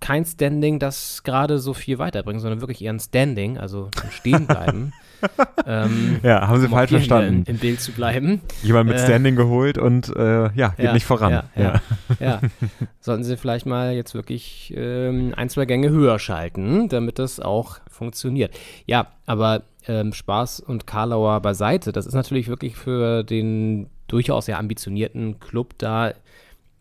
kein 0.00 0.24
Standing, 0.24 0.78
das 0.78 1.22
gerade 1.22 1.58
so 1.58 1.74
viel 1.74 1.98
weiterbringt, 1.98 2.40
sondern 2.40 2.60
wirklich 2.60 2.82
eher 2.82 2.92
ein 2.92 3.00
Standing, 3.00 3.58
also 3.58 3.90
ein 4.02 4.10
Stehenbleiben. 4.10 4.92
ähm, 5.66 6.20
Ja, 6.22 6.46
haben 6.46 6.60
sie 6.60 6.66
um 6.66 6.72
falsch 6.72 6.90
verstanden. 6.90 7.44
Im 7.46 7.58
Bild 7.58 7.80
zu 7.80 7.92
bleiben. 7.92 8.40
Jemand 8.62 8.88
mit 8.88 8.98
Äh, 8.98 9.04
Standing 9.04 9.36
geholt 9.36 9.78
und 9.78 10.14
äh, 10.14 10.52
ja, 10.54 10.68
geht 10.68 10.84
Ja, 10.84 10.92
nicht 10.92 11.06
voran. 11.06 11.32
Ja, 11.32 11.44
ja, 11.56 11.80
ja. 12.20 12.40
Sollten 13.00 13.24
Sie 13.24 13.36
vielleicht 13.36 13.66
mal 13.66 13.94
jetzt 13.94 14.14
wirklich 14.14 14.72
ähm, 14.76 15.32
ein, 15.36 15.48
zwei 15.48 15.64
Gänge 15.64 15.90
höher 15.90 16.18
schalten, 16.18 16.88
damit 16.88 17.18
das 17.18 17.40
auch 17.40 17.78
funktioniert. 17.90 18.54
Ja, 18.86 19.08
aber 19.24 19.62
ähm, 19.88 20.12
Spaß 20.12 20.60
und 20.60 20.86
Karlauer 20.86 21.40
beiseite, 21.40 21.92
das 21.92 22.06
ist 22.06 22.14
natürlich 22.14 22.48
wirklich 22.48 22.76
für 22.76 23.22
den 23.22 23.88
durchaus 24.08 24.46
sehr 24.46 24.58
ambitionierten 24.58 25.40
Club 25.40 25.74
da 25.78 26.12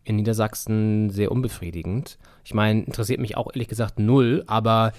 in 0.04 0.18
Niedersachsen 0.18 1.10
sehr 1.10 1.32
unbefriedigend. 1.32 2.18
Ich 2.46 2.54
meine, 2.54 2.84
interessiert 2.84 3.20
mich 3.20 3.36
auch 3.36 3.48
ehrlich 3.48 3.68
gesagt 3.68 4.00
null, 4.00 4.44
aber 4.48 4.94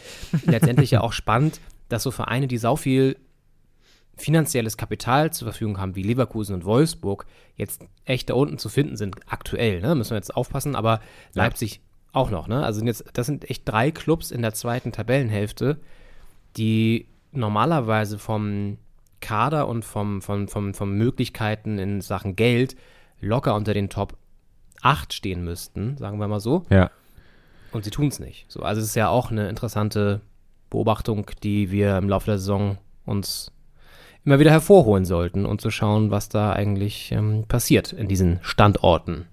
letztendlich 0.45 0.91
ja 0.91 1.01
auch 1.01 1.13
spannend, 1.15 1.61
dass 1.89 2.03
so 2.03 2.11
Vereine, 2.11 2.49
die 2.49 2.59
sau 2.59 2.77
viel 2.77 3.17
finanzielles 4.17 4.77
Kapital 4.77 5.33
zur 5.33 5.47
Verfügung 5.47 5.79
haben, 5.79 5.95
wie 5.95 6.03
Leverkusen 6.03 6.55
und 6.55 6.65
Wolfsburg, 6.65 7.27
jetzt 7.57 7.83
echt 8.05 8.31
da 8.31 8.35
unten 8.35 8.59
zu 8.59 8.69
finden 8.69 8.97
sind, 8.97 9.17
aktuell, 9.27 9.81
ne? 9.81 9.95
Müssen 9.95 10.11
wir 10.11 10.17
jetzt 10.17 10.35
aufpassen, 10.35 10.75
aber 10.75 11.01
Leipzig 11.35 11.81
auch 12.13 12.31
noch, 12.31 12.49
ne? 12.49 12.65
Also 12.65 12.79
sind 12.79 12.89
jetzt, 12.89 13.05
das 13.13 13.27
sind 13.27 13.49
echt 13.49 13.69
drei 13.69 13.91
Clubs 13.91 14.31
in 14.31 14.43
der 14.43 14.55
zweiten 14.55 14.91
Tabellenhälfte, 14.91 15.79
die 16.57 17.07
normalerweise 17.33 18.19
vom 18.19 18.79
Kader 19.21 19.69
und 19.69 19.85
vom, 19.85 20.23
vom, 20.23 20.49
vom, 20.49 20.75
vom 20.75 20.97
Möglichkeiten 20.97 21.79
in 21.79 22.01
Sachen 22.01 22.37
Geld 22.37 22.75
locker 23.21 23.55
unter 23.55 23.75
den 23.75 23.91
Top 23.91 24.17
8 24.83 25.13
stehen 25.13 25.45
müssten, 25.45 25.97
sagen 25.99 26.19
wir 26.19 26.29
mal 26.29 26.41
so. 26.41 26.65
Ja. 26.71 26.91
Und 27.73 27.85
sie 27.85 27.91
tun 27.91 28.09
es 28.09 28.19
nicht. 28.19 28.47
So, 28.49 28.63
also 28.63 28.81
es 28.81 28.89
ist 28.89 28.95
ja 28.95 29.09
auch 29.09 29.31
eine 29.31 29.49
interessante 29.49 30.21
Beobachtung, 30.71 31.31
die 31.43 31.71
wir 31.71 31.97
im 31.99 32.09
Laufe 32.09 32.27
der 32.27 32.39
Saison 32.39 32.79
uns 33.05 33.53
immer 34.25 34.39
wieder 34.41 34.51
hervorholen 34.51 35.05
sollten 35.05 35.47
und 35.47 35.61
zu 35.61 35.71
schauen, 35.71 36.11
was 36.11 36.29
da 36.29 36.53
eigentlich 36.53 37.13
ähm, 37.13 37.45
passiert 37.47 37.93
in 37.93 38.09
diesen 38.09 38.41
Standorten 38.43 39.27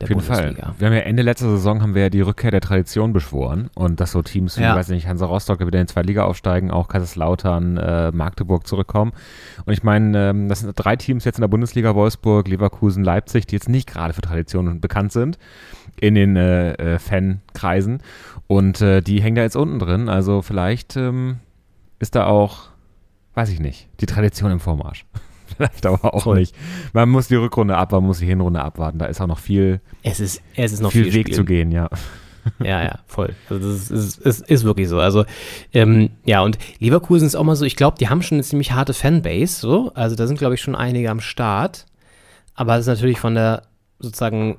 der 0.00 0.06
Auf 0.06 0.08
jeden 0.08 0.20
Fall. 0.22 0.36
Bundesliga. 0.46 0.74
Wir 0.78 0.86
haben 0.86 0.94
ja 0.94 1.00
Ende 1.00 1.22
letzter 1.22 1.50
Saison 1.50 1.82
haben 1.82 1.94
wir 1.94 2.02
ja 2.02 2.10
die 2.10 2.22
Rückkehr 2.22 2.50
der 2.50 2.60
Tradition 2.62 3.12
beschworen 3.12 3.68
und 3.74 4.00
dass 4.00 4.12
so 4.12 4.22
Teams 4.22 4.56
wie, 4.58 4.62
Ja. 4.62 4.74
weiß 4.74 4.88
nicht, 4.88 5.06
Hansa 5.06 5.26
Rostock 5.26 5.60
wieder 5.64 5.80
in 5.80 5.86
zweite 5.88 6.06
Liga 6.06 6.24
aufsteigen, 6.24 6.70
auch 6.70 6.88
Kaiserslautern, 6.88 7.76
äh, 7.76 8.10
Magdeburg 8.10 8.66
zurückkommen. 8.66 9.12
Und 9.66 9.72
ich 9.72 9.82
meine, 9.82 10.30
ähm, 10.30 10.48
das 10.48 10.60
sind 10.60 10.72
drei 10.74 10.96
Teams 10.96 11.24
jetzt 11.24 11.36
in 11.36 11.42
der 11.42 11.48
Bundesliga, 11.48 11.94
Wolfsburg, 11.94 12.48
Leverkusen, 12.48 13.04
Leipzig, 13.04 13.46
die 13.46 13.56
jetzt 13.56 13.68
nicht 13.68 13.88
gerade 13.88 14.14
für 14.14 14.22
Tradition 14.22 14.80
bekannt 14.80 15.12
sind 15.12 15.38
in 16.00 16.14
den 16.14 16.36
äh, 16.36 16.72
äh, 16.94 16.98
Fankreisen. 16.98 18.02
Und 18.46 18.80
äh, 18.80 19.02
die 19.02 19.20
hängen 19.22 19.36
da 19.36 19.42
jetzt 19.42 19.56
unten 19.56 19.78
drin. 19.78 20.08
Also 20.08 20.40
vielleicht 20.42 20.96
ähm, 20.96 21.40
ist 21.98 22.14
da 22.14 22.26
auch, 22.26 22.70
weiß 23.34 23.50
ich 23.50 23.60
nicht, 23.60 23.88
die 24.00 24.06
Tradition 24.06 24.50
im 24.50 24.60
Vormarsch. 24.60 25.04
vielleicht 25.56 25.86
aber 25.86 26.14
auch 26.14 26.24
Voll. 26.24 26.38
nicht. 26.38 26.54
Man 26.92 27.08
muss 27.08 27.28
die 27.28 27.36
Rückrunde 27.36 27.76
ab, 27.76 27.92
man 27.92 28.04
muss 28.04 28.18
die 28.18 28.26
Hinrunde 28.26 28.62
abwarten. 28.62 28.98
Da 28.98 29.06
ist 29.06 29.20
auch 29.20 29.26
noch 29.26 29.38
viel, 29.38 29.80
Es 30.02 30.20
ist, 30.20 30.42
es 30.54 30.72
ist 30.72 30.80
noch 30.80 30.92
viel, 30.92 31.04
viel, 31.04 31.14
Weg 31.14 31.26
Spiel. 31.26 31.36
zu 31.36 31.44
gehen, 31.44 31.70
ja. 31.70 31.88
Ja, 32.58 32.82
ja, 32.82 32.98
voll. 33.06 33.34
Also 33.50 33.70
das 33.70 33.90
ist, 33.90 34.18
ist, 34.18 34.48
ist, 34.48 34.64
wirklich 34.64 34.88
so. 34.88 34.98
Also, 34.98 35.26
ähm, 35.74 36.08
ja, 36.24 36.40
und 36.40 36.56
Leverkusen 36.78 37.26
ist 37.26 37.34
auch 37.34 37.44
mal 37.44 37.54
so, 37.54 37.66
ich 37.66 37.76
glaube, 37.76 37.98
die 37.98 38.08
haben 38.08 38.22
schon 38.22 38.36
eine 38.36 38.44
ziemlich 38.44 38.72
harte 38.72 38.94
Fanbase, 38.94 39.60
so. 39.60 39.92
Also 39.94 40.16
da 40.16 40.26
sind, 40.26 40.38
glaube 40.38 40.54
ich, 40.54 40.62
schon 40.62 40.74
einige 40.74 41.10
am 41.10 41.20
Start. 41.20 41.84
Aber 42.54 42.72
das 42.72 42.82
ist 42.82 42.86
natürlich 42.86 43.20
von 43.20 43.34
der, 43.34 43.64
sozusagen, 43.98 44.56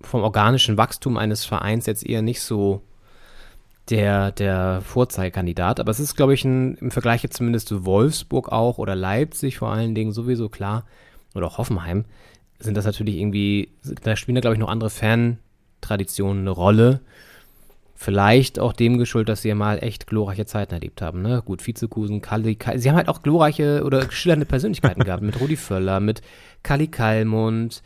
vom 0.00 0.22
organischen 0.22 0.76
Wachstum 0.76 1.16
eines 1.16 1.44
Vereins 1.44 1.86
jetzt 1.86 2.06
eher 2.06 2.22
nicht 2.22 2.40
so 2.40 2.82
der, 3.90 4.32
der 4.32 4.80
Vorzeigekandidat. 4.82 5.80
Aber 5.80 5.90
es 5.90 6.00
ist, 6.00 6.16
glaube 6.16 6.34
ich, 6.34 6.44
ein, 6.44 6.76
im 6.76 6.90
Vergleich 6.90 7.22
jetzt 7.22 7.36
zumindest 7.36 7.68
zu 7.68 7.84
Wolfsburg 7.84 8.50
auch 8.50 8.78
oder 8.78 8.94
Leipzig 8.94 9.58
vor 9.58 9.70
allen 9.70 9.94
Dingen 9.94 10.12
sowieso 10.12 10.48
klar. 10.48 10.84
Oder 11.34 11.46
auch 11.46 11.58
Hoffenheim 11.58 12.04
sind 12.58 12.76
das 12.76 12.86
natürlich 12.86 13.16
irgendwie, 13.16 13.70
da 14.02 14.16
spielen 14.16 14.36
da, 14.36 14.40
glaube 14.40 14.54
ich, 14.54 14.60
noch 14.60 14.68
andere 14.68 14.90
Fan-Traditionen 14.90 16.42
eine 16.42 16.50
Rolle. 16.50 17.00
Vielleicht 17.96 18.58
auch 18.58 18.72
dem 18.72 18.98
geschuldet, 18.98 19.28
dass 19.28 19.42
sie 19.42 19.48
ja 19.48 19.54
mal 19.54 19.78
echt 19.82 20.06
glorreiche 20.06 20.46
Zeiten 20.46 20.74
erlebt 20.74 21.02
haben. 21.02 21.22
Ne? 21.22 21.42
Gut, 21.44 21.66
Vizekusen, 21.66 22.20
Kali, 22.20 22.54
Kali, 22.54 22.78
sie 22.78 22.88
haben 22.88 22.96
halt 22.96 23.08
auch 23.08 23.22
glorreiche 23.22 23.82
oder 23.84 24.10
schillernde 24.10 24.46
Persönlichkeiten 24.46 25.04
gehabt. 25.04 25.22
Mit 25.22 25.40
Rudi 25.40 25.56
Völler, 25.56 26.00
mit 26.00 26.22
Kali 26.62 26.88
Kalmund, 26.88 27.82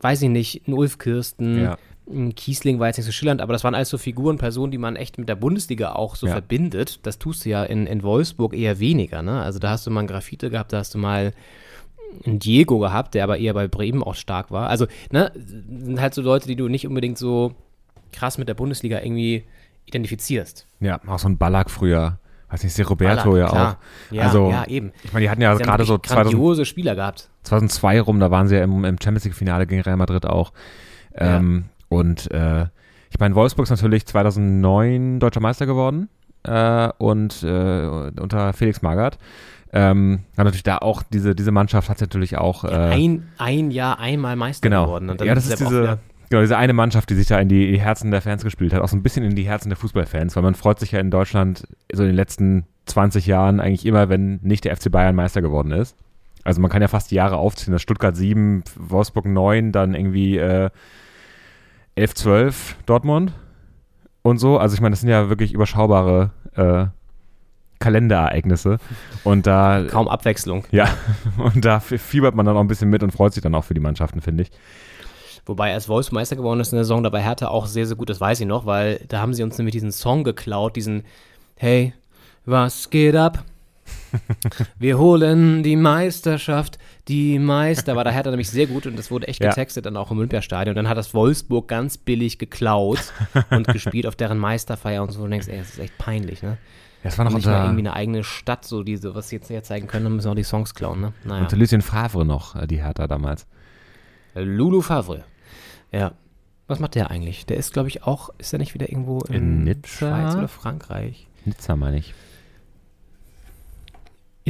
weiß 0.00 0.22
ich 0.22 0.30
nicht, 0.30 0.68
Ulf 0.68 0.98
Kirsten, 0.98 1.62
Ja. 1.62 1.78
Ein 2.12 2.34
Kiesling 2.34 2.78
war 2.78 2.88
jetzt 2.88 2.96
nicht 2.96 3.06
so 3.06 3.12
schillernd, 3.12 3.40
aber 3.40 3.52
das 3.52 3.62
waren 3.64 3.74
alles 3.74 3.88
so 3.88 3.98
Figuren, 3.98 4.36
Personen, 4.38 4.70
die 4.72 4.78
man 4.78 4.96
echt 4.96 5.18
mit 5.18 5.28
der 5.28 5.36
Bundesliga 5.36 5.92
auch 5.92 6.16
so 6.16 6.26
Ja. 6.26 6.32
verbindet. 6.32 7.00
Das 7.04 7.18
tust 7.18 7.44
du 7.44 7.50
ja 7.50 7.64
in, 7.64 7.86
in 7.86 8.02
Wolfsburg 8.02 8.54
eher 8.54 8.80
weniger. 8.80 9.22
Ne? 9.22 9.40
Also 9.40 9.58
da 9.58 9.70
hast 9.70 9.86
du 9.86 9.90
mal 9.90 10.00
einen 10.00 10.08
Graffite 10.08 10.50
gehabt, 10.50 10.72
da 10.72 10.78
hast 10.78 10.94
du 10.94 10.98
mal 10.98 11.32
einen 12.26 12.38
Diego 12.40 12.78
gehabt, 12.78 13.14
der 13.14 13.24
aber 13.24 13.38
eher 13.38 13.54
bei 13.54 13.68
Bremen 13.68 14.02
auch 14.02 14.14
stark 14.16 14.50
war. 14.50 14.68
Also, 14.68 14.86
ne, 15.12 15.30
sind 15.36 16.00
halt 16.00 16.12
so 16.14 16.22
Leute, 16.22 16.48
die 16.48 16.56
du 16.56 16.68
nicht 16.68 16.86
unbedingt 16.86 17.16
so 17.18 17.54
krass 18.12 18.36
mit 18.38 18.48
der 18.48 18.54
Bundesliga 18.54 19.00
irgendwie 19.00 19.44
identifizierst. 19.86 20.66
Ja, 20.80 21.00
auch 21.06 21.18
so 21.18 21.28
ein 21.28 21.38
Ballack 21.38 21.70
früher. 21.70 22.18
Weiß 22.48 22.64
nicht, 22.64 22.90
Roberto 22.90 23.30
Ballack, 23.30 23.38
ja 23.38 23.48
klar. 23.48 23.78
auch. 24.10 24.12
Ja, 24.12 24.22
also, 24.24 24.50
ja, 24.50 24.66
eben. 24.66 24.90
ich 25.04 25.12
meine, 25.12 25.24
die 25.24 25.30
hatten 25.30 25.40
ja 25.40 25.54
Sie 25.54 25.62
haben 25.62 25.68
gerade 25.68 25.84
so 25.84 25.94
wirklich 25.94 26.10
2000, 26.10 26.32
grandiose 26.34 26.64
Spieler 26.64 26.96
gehabt. 26.96 27.28
2002 27.44 28.00
rum, 28.00 28.18
da 28.18 28.30
waren 28.32 28.48
sie 28.48 28.56
ja 28.56 28.64
im, 28.64 28.84
im 28.84 28.96
Champions 29.00 29.24
League-Finale 29.24 29.66
gegen 29.68 29.82
Real 29.82 29.96
Madrid 29.96 30.26
auch. 30.26 30.52
Ähm, 31.14 31.66
Und 31.90 32.30
äh, 32.30 32.66
ich 33.10 33.18
meine, 33.18 33.34
Wolfsburg 33.34 33.64
ist 33.64 33.70
natürlich 33.70 34.06
2009 34.06 35.20
deutscher 35.20 35.40
Meister 35.40 35.66
geworden 35.66 36.08
äh, 36.44 36.88
und 36.96 37.42
äh, 37.42 38.10
unter 38.18 38.54
Felix 38.54 38.80
Magath. 38.80 39.18
Ähm, 39.72 40.20
hat 40.36 40.44
natürlich 40.44 40.62
da 40.62 40.78
auch, 40.78 41.02
diese, 41.02 41.34
diese 41.34 41.52
Mannschaft 41.52 41.90
hat 41.90 42.00
natürlich 42.00 42.38
auch. 42.38 42.64
Äh, 42.64 42.68
ein, 42.68 43.28
ein 43.38 43.70
Jahr 43.70 43.98
einmal 44.00 44.36
Meister 44.36 44.68
genau. 44.68 44.86
geworden. 44.86 45.10
Und 45.10 45.20
dann 45.20 45.28
ja, 45.28 45.34
das 45.34 45.46
ist 45.46 45.60
diese, 45.60 45.98
genau, 46.28 46.40
diese 46.40 46.56
eine 46.56 46.72
Mannschaft, 46.72 47.10
die 47.10 47.14
sich 47.14 47.26
da 47.26 47.38
in 47.38 47.48
die 47.48 47.78
Herzen 47.78 48.10
der 48.10 48.22
Fans 48.22 48.42
gespielt 48.42 48.72
hat, 48.72 48.82
auch 48.82 48.88
so 48.88 48.96
ein 48.96 49.02
bisschen 49.02 49.24
in 49.24 49.36
die 49.36 49.44
Herzen 49.44 49.68
der 49.68 49.76
Fußballfans, 49.76 50.34
weil 50.34 50.42
man 50.42 50.54
freut 50.54 50.80
sich 50.80 50.92
ja 50.92 51.00
in 51.00 51.10
Deutschland 51.10 51.68
so 51.92 52.02
in 52.02 52.08
den 52.08 52.16
letzten 52.16 52.64
20 52.86 53.26
Jahren 53.26 53.60
eigentlich 53.60 53.86
immer, 53.86 54.08
wenn 54.08 54.40
nicht 54.42 54.64
der 54.64 54.76
FC 54.76 54.90
Bayern 54.90 55.14
Meister 55.14 55.42
geworden 55.42 55.72
ist. 55.72 55.96
Also 56.42 56.60
man 56.60 56.70
kann 56.70 56.82
ja 56.82 56.88
fast 56.88 57.10
die 57.10 57.16
Jahre 57.16 57.36
aufziehen, 57.36 57.72
das 57.72 57.82
Stuttgart 57.82 58.16
7, 58.16 58.64
Wolfsburg 58.76 59.26
9, 59.26 59.72
dann 59.72 59.94
irgendwie 59.94 60.38
äh, 60.38 60.70
11, 61.94 62.14
12 62.14 62.76
Dortmund 62.86 63.32
und 64.22 64.38
so. 64.38 64.58
Also 64.58 64.74
ich 64.74 64.80
meine, 64.80 64.92
das 64.92 65.00
sind 65.00 65.10
ja 65.10 65.28
wirklich 65.28 65.52
überschaubare 65.52 66.30
äh, 66.54 66.86
Kalenderereignisse 67.78 68.78
und 69.24 69.46
da 69.46 69.84
kaum 69.88 70.06
Abwechslung. 70.08 70.64
ja, 70.70 70.88
und 71.38 71.64
da 71.64 71.80
fiebert 71.80 72.34
man 72.34 72.46
dann 72.46 72.56
auch 72.56 72.60
ein 72.60 72.68
bisschen 72.68 72.90
mit 72.90 73.02
und 73.02 73.10
freut 73.10 73.32
sich 73.32 73.42
dann 73.42 73.54
auch 73.54 73.64
für 73.64 73.74
die 73.74 73.80
Mannschaften, 73.80 74.20
finde 74.20 74.44
ich. 74.44 74.50
Wobei 75.46 75.70
er 75.70 75.74
als 75.74 75.88
Wolfs 75.88 76.12
Meister 76.12 76.36
geworden 76.36 76.60
ist 76.60 76.72
in 76.72 76.76
der 76.76 76.84
Saison, 76.84 77.02
dabei 77.02 77.22
Hertha 77.22 77.48
auch 77.48 77.66
sehr, 77.66 77.86
sehr 77.86 77.96
gut, 77.96 78.10
das 78.10 78.20
weiß 78.20 78.40
ich 78.40 78.46
noch, 78.46 78.66
weil 78.66 79.04
da 79.08 79.20
haben 79.20 79.34
sie 79.34 79.42
uns 79.42 79.56
nämlich 79.56 79.72
diesen 79.72 79.92
Song 79.92 80.22
geklaut, 80.22 80.76
diesen 80.76 81.04
Hey, 81.56 81.94
was 82.44 82.90
geht 82.90 83.16
ab? 83.16 83.44
Wir 84.78 84.98
holen 84.98 85.62
die 85.62 85.76
Meisterschaft, 85.76 86.78
die 87.08 87.38
Meister. 87.38 87.94
War 87.96 88.04
da 88.04 88.10
Hertha 88.10 88.30
nämlich 88.30 88.50
sehr 88.50 88.66
gut 88.66 88.86
und 88.86 88.98
das 88.98 89.10
wurde 89.10 89.28
echt 89.28 89.42
Ja. 89.42 89.50
getextet 89.50 89.86
dann 89.86 89.96
auch 89.96 90.10
im 90.10 90.18
Olympiastadion. 90.18 90.74
Dann 90.74 90.88
hat 90.88 90.96
das 90.96 91.14
Wolfsburg 91.14 91.68
ganz 91.68 91.96
billig 91.98 92.38
geklaut 92.38 93.12
und 93.50 93.66
gespielt 93.72 94.06
auf 94.06 94.16
deren 94.16 94.38
Meisterfeier 94.38 95.02
und 95.02 95.12
so. 95.12 95.20
Und 95.20 95.26
du 95.26 95.30
denkst, 95.30 95.48
ey, 95.48 95.58
das 95.58 95.70
ist 95.70 95.78
echt 95.78 95.96
peinlich, 95.98 96.42
ne? 96.42 96.58
Das 97.02 97.16
war 97.16 97.24
noch 97.24 97.32
Nicht 97.32 97.46
unter, 97.46 97.62
irgendwie 97.62 97.80
eine 97.80 97.94
eigene 97.94 98.24
Stadt, 98.24 98.64
so 98.64 98.82
diese, 98.82 99.14
was 99.14 99.28
sie 99.30 99.36
jetzt 99.36 99.48
hier 99.48 99.62
zeigen 99.62 99.86
können, 99.86 100.04
dann 100.04 100.14
müssen 100.16 100.26
wir 100.26 100.32
auch 100.32 100.36
die 100.36 100.42
Songs 100.42 100.74
klauen, 100.74 101.00
ne? 101.00 101.12
Naja. 101.24 101.42
unter 101.42 101.56
Lucien 101.56 101.80
Favre 101.80 102.26
noch, 102.26 102.56
äh, 102.56 102.66
die 102.66 102.82
Hertha 102.82 103.06
damals. 103.06 103.46
Lulu 104.34 104.80
Favre. 104.82 105.24
Ja. 105.92 106.12
Was 106.66 106.78
macht 106.78 106.94
der 106.94 107.10
eigentlich? 107.10 107.46
Der 107.46 107.56
ist, 107.56 107.72
glaube 107.72 107.88
ich, 107.88 108.04
auch, 108.04 108.30
ist 108.38 108.52
er 108.52 108.58
nicht 108.58 108.74
wieder 108.74 108.88
irgendwo 108.90 109.20
in, 109.22 109.34
In 109.34 109.64
Nizza? 109.64 109.88
Schweiz 109.88 110.34
oder 110.36 110.46
Frankreich? 110.48 111.26
Nizza 111.44 111.74
meine 111.74 111.98
ich. 111.98 112.12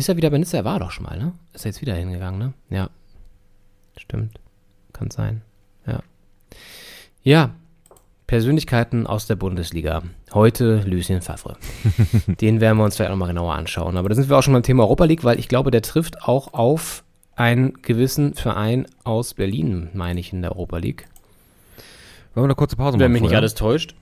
Ist 0.01 0.09
er 0.09 0.17
wieder 0.17 0.31
bei 0.31 0.39
Nizza? 0.39 0.57
Er 0.57 0.65
war 0.65 0.81
doch 0.81 0.93
schon 0.93 1.05
mal, 1.05 1.19
ne? 1.19 1.35
Ist 1.53 1.67
er 1.67 1.73
jetzt 1.73 1.83
wieder 1.83 1.95
hingegangen, 1.95 2.39
ne? 2.39 2.55
Ja. 2.71 2.89
Stimmt. 3.99 4.41
Kann 4.95 5.11
sein. 5.11 5.43
Ja. 5.87 6.01
Ja. 7.23 7.51
Persönlichkeiten 8.27 9.07
aus 9.07 9.27
der 9.27 9.37
Bundesliga. 9.37 10.03
Heute 10.33 10.81
Lucien 10.87 11.21
Favre. 11.21 11.59
Den 12.41 12.63
werden 12.63 12.79
wir 12.79 12.85
uns 12.85 12.97
vielleicht 12.97 13.11
nochmal 13.11 13.29
genauer 13.29 13.53
anschauen. 13.53 13.99
Aber 13.99 14.09
da 14.09 14.15
sind 14.15 14.31
wir 14.31 14.39
auch 14.39 14.43
schon 14.43 14.55
beim 14.55 14.63
Thema 14.63 14.85
Europa 14.85 15.05
League, 15.05 15.23
weil 15.23 15.39
ich 15.39 15.49
glaube, 15.49 15.71
der 15.71 15.83
trifft 15.83 16.23
auch 16.23 16.55
auf 16.55 17.05
einen 17.37 17.83
gewissen 17.83 18.33
Verein 18.33 18.87
aus 19.05 19.35
Berlin, 19.35 19.91
meine 19.93 20.19
ich, 20.19 20.33
in 20.33 20.41
der 20.41 20.53
Europa 20.53 20.79
League. 20.79 21.09
Wollen 22.33 22.45
wir 22.45 22.45
eine 22.45 22.55
kurze 22.55 22.77
Pause 22.77 22.97
machen? 22.97 23.01
Wenn 23.01 23.13
mich 23.13 23.21
nicht 23.21 23.37
alles 23.37 23.55
täuscht. 23.55 23.95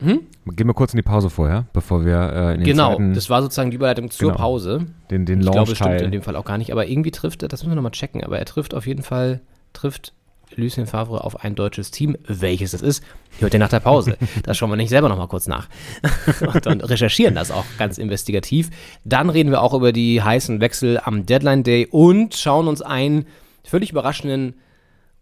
Gehen 0.00 0.66
wir 0.66 0.74
kurz 0.74 0.92
in 0.92 0.98
die 0.98 1.02
Pause 1.02 1.30
vorher, 1.30 1.66
bevor 1.72 2.04
wir 2.04 2.16
äh, 2.32 2.54
in 2.54 2.60
den 2.60 2.64
Genau, 2.64 2.90
zweiten, 2.90 3.14
das 3.14 3.30
war 3.30 3.42
sozusagen 3.42 3.70
die 3.70 3.76
Überleitung 3.76 4.10
zur 4.10 4.28
Genau. 4.32 4.38
Pause. 4.40 4.86
den, 5.10 5.24
den 5.24 5.40
Ich 5.40 5.50
glaube, 5.50 5.74
stimmt 5.74 6.00
in 6.02 6.10
dem 6.12 6.22
Fall 6.22 6.36
auch 6.36 6.44
gar 6.44 6.58
nicht, 6.58 6.72
aber 6.72 6.86
irgendwie 6.86 7.10
trifft 7.10 7.42
er, 7.42 7.48
das 7.48 7.62
müssen 7.62 7.72
wir 7.72 7.76
nochmal 7.76 7.92
checken, 7.92 8.22
aber 8.22 8.38
er 8.38 8.44
trifft 8.44 8.74
auf 8.74 8.86
jeden 8.86 9.02
Fall, 9.02 9.40
trifft 9.72 10.12
Lucien 10.56 10.86
Favre 10.86 11.24
auf 11.24 11.42
ein 11.42 11.54
deutsches 11.54 11.90
Team. 11.90 12.16
Welches 12.28 12.74
es 12.74 12.82
ist, 12.82 13.02
hört 13.40 13.54
ihr 13.54 13.58
nach 13.58 13.70
der 13.70 13.80
Pause. 13.80 14.16
Das 14.44 14.56
schauen 14.56 14.70
wir 14.70 14.76
nicht 14.76 14.90
selber 14.90 15.08
nochmal 15.08 15.26
kurz 15.28 15.48
nach. 15.48 15.68
Und 16.54 16.66
dann 16.66 16.80
recherchieren 16.80 17.34
das 17.34 17.50
auch 17.50 17.64
ganz 17.78 17.98
investigativ. 17.98 18.70
Dann 19.04 19.30
reden 19.30 19.50
wir 19.50 19.62
auch 19.62 19.74
über 19.74 19.92
die 19.92 20.22
heißen 20.22 20.60
Wechsel 20.60 21.00
am 21.02 21.26
Deadline 21.26 21.62
Day 21.64 21.86
und 21.90 22.34
schauen 22.36 22.68
uns 22.68 22.82
einen 22.82 23.26
völlig 23.64 23.90
überraschenden 23.90 24.54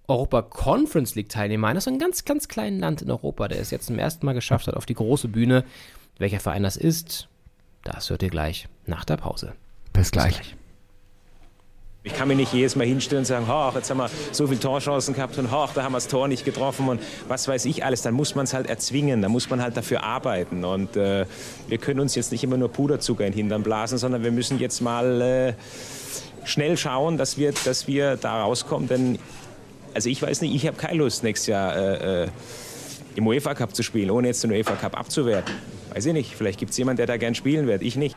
Europa 0.09 0.42
Conference 0.42 1.14
League 1.14 1.28
Teilnehmer 1.28 1.68
an. 1.68 1.74
Das 1.74 1.86
ist 1.86 1.92
ein 1.92 1.98
ganz, 1.98 2.24
ganz 2.24 2.48
kleines 2.48 2.80
Land 2.80 3.03
in 3.03 3.11
Europa, 3.11 3.48
der 3.48 3.61
es 3.61 3.70
jetzt 3.70 3.86
zum 3.86 3.98
ersten 3.98 4.26
Mal 4.26 4.32
geschafft 4.32 4.66
hat 4.66 4.74
auf 4.74 4.86
die 4.86 4.94
große 4.94 5.28
Bühne. 5.28 5.64
Welcher 6.18 6.40
Verein 6.40 6.62
das 6.62 6.76
ist, 6.76 7.28
das 7.84 8.11
hört 8.11 8.22
ihr 8.22 8.30
gleich 8.30 8.68
nach 8.86 9.05
der 9.05 9.16
Pause. 9.16 9.55
Bis 9.92 10.11
gleich. 10.11 10.57
Ich 12.05 12.16
kann 12.16 12.26
mich 12.26 12.36
nicht 12.36 12.53
jedes 12.53 12.74
Mal 12.74 12.84
hinstellen 12.84 13.20
und 13.20 13.26
sagen, 13.26 13.46
ach, 13.48 13.76
jetzt 13.76 13.88
haben 13.88 13.98
wir 13.98 14.11
so 14.32 14.48
viele 14.48 14.59
Torchancen 14.59 15.14
gehabt 15.14 15.38
und 15.38 15.53
ach, 15.53 15.72
da 15.72 15.84
haben 15.84 15.92
wir 15.92 15.98
das 15.98 16.09
Tor 16.09 16.26
nicht 16.26 16.44
getroffen 16.44 16.88
und 16.88 17.00
was 17.28 17.46
weiß 17.46 17.64
ich 17.66 17.84
alles. 17.84 18.03
Dann 18.03 18.14
muss 18.14 18.34
man 18.34 18.42
es 18.42 18.55
halt 18.55 18.68
erzwingen, 18.68 19.22
dann 19.22 19.30
muss 19.30 19.48
man 19.50 19.62
halt 19.62 19.76
dafür 19.76 20.03
arbeiten. 20.03 20.64
Und 20.64 20.96
äh, 20.96 21.26
wir 21.68 21.78
können 21.78 22.00
uns 22.00 22.16
jetzt 22.16 22.32
nicht 22.32 22.42
immer 22.42 22.57
nur 22.57 22.70
Puderzucker 22.70 23.24
in 23.24 23.30
den 23.30 23.38
Hintern 23.38 23.62
blasen, 23.62 23.98
sondern 23.98 24.24
wir 24.24 24.32
müssen 24.32 24.59
jetzt 24.59 24.80
mal 24.80 25.20
äh, 25.20 25.55
schnell 26.44 26.76
schauen, 26.76 27.18
dass 27.18 27.38
wir, 27.38 27.53
dass 27.64 27.86
wir 27.86 28.16
da 28.16 28.42
rauskommen. 28.42 28.88
Denn, 28.88 29.20
also 29.95 30.09
ich 30.09 30.20
weiß 30.22 30.40
nicht, 30.43 30.55
ich 30.55 30.66
habe 30.66 30.76
keine 30.76 30.99
Lust, 30.99 31.22
nächstes 31.22 31.47
Jahr 31.49 31.76
äh, 31.76 32.24
äh, 32.24 32.28
im 33.16 33.26
UEFA 33.26 33.55
Cup 33.55 33.74
zu 33.74 33.82
spielen, 33.82 34.11
ohne 34.11 34.28
jetzt 34.28 34.43
den 34.45 34.51
UEFA 34.53 34.74
Cup 34.74 34.99
abzuwerten. 34.99 35.55
Weiß 35.93 36.07
ich 36.07 36.12
nicht, 36.12 36.34
vielleicht 36.34 36.59
gibt 36.59 36.70
es 36.72 36.78
jemanden, 36.78 36.99
der 36.99 37.07
da 37.07 37.16
gern 37.16 37.34
spielen 37.34 37.66
wird, 37.66 37.82
ich 37.82 37.97
nicht. 37.97 38.16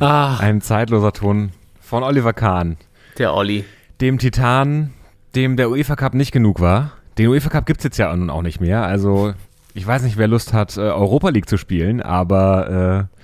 Ach, 0.00 0.40
Ein 0.40 0.60
zeitloser 0.60 1.12
Ton 1.12 1.50
von 1.80 2.02
Oliver 2.02 2.32
Kahn, 2.32 2.76
der 3.18 3.34
Olli. 3.34 3.64
dem 4.00 4.18
Titan, 4.18 4.92
dem 5.34 5.56
der 5.56 5.70
UEFA 5.70 5.96
Cup 5.96 6.14
nicht 6.14 6.32
genug 6.32 6.60
war. 6.60 6.92
Den 7.18 7.28
UEFA 7.28 7.50
Cup 7.50 7.66
gibt 7.66 7.80
es 7.80 7.84
jetzt 7.84 7.98
ja 7.98 8.14
nun 8.14 8.30
auch 8.30 8.42
nicht 8.42 8.60
mehr. 8.60 8.84
Also 8.84 9.34
ich 9.74 9.86
weiß 9.86 10.02
nicht, 10.02 10.16
wer 10.16 10.28
Lust 10.28 10.52
hat, 10.52 10.76
äh, 10.76 10.80
Europa 10.80 11.28
League 11.30 11.48
zu 11.48 11.56
spielen, 11.58 12.00
aber 12.02 13.08
äh, 13.10 13.18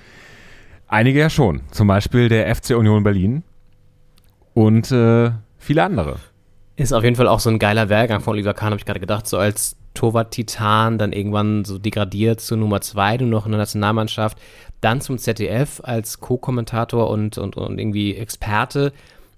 einige 0.86 1.18
ja 1.20 1.30
schon. 1.30 1.62
Zum 1.70 1.88
Beispiel 1.88 2.28
der 2.28 2.54
FC 2.54 2.70
Union 2.76 3.02
Berlin 3.02 3.42
und 4.54 4.90
äh, 4.92 5.30
viele 5.58 5.82
andere. 5.82 6.16
Ist 6.76 6.92
auf 6.92 7.02
jeden 7.02 7.16
Fall 7.16 7.28
auch 7.28 7.40
so 7.40 7.50
ein 7.50 7.58
geiler 7.58 7.88
Werdegang 7.88 8.20
von 8.20 8.34
Oliver 8.34 8.54
Kahn, 8.54 8.70
habe 8.70 8.78
ich 8.78 8.84
gerade 8.84 9.00
gedacht, 9.00 9.26
so 9.26 9.36
als 9.36 9.76
Torwart-Titan, 9.94 10.96
dann 10.96 11.12
irgendwann 11.12 11.64
so 11.64 11.78
degradiert 11.78 12.40
zu 12.40 12.56
Nummer 12.56 12.80
zwei, 12.80 13.16
nur 13.16 13.26
noch 13.26 13.46
in 13.46 13.52
der 13.52 13.58
Nationalmannschaft, 13.58 14.38
dann 14.80 15.00
zum 15.00 15.18
ZDF 15.18 15.80
als 15.82 16.20
Co-Kommentator 16.20 17.10
und, 17.10 17.36
und, 17.36 17.56
und 17.56 17.78
irgendwie 17.78 18.14
Experte. 18.14 18.92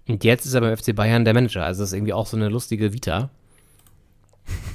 Und 0.07 0.23
jetzt 0.25 0.45
ist 0.45 0.53
er 0.53 0.61
beim 0.61 0.77
FC 0.77 0.95
Bayern 0.95 1.25
der 1.25 1.33
Manager. 1.33 1.65
Also 1.65 1.83
das 1.83 1.91
ist 1.91 1.97
irgendwie 1.97 2.13
auch 2.13 2.27
so 2.27 2.37
eine 2.37 2.49
lustige 2.49 2.93
Vita. 2.93 3.31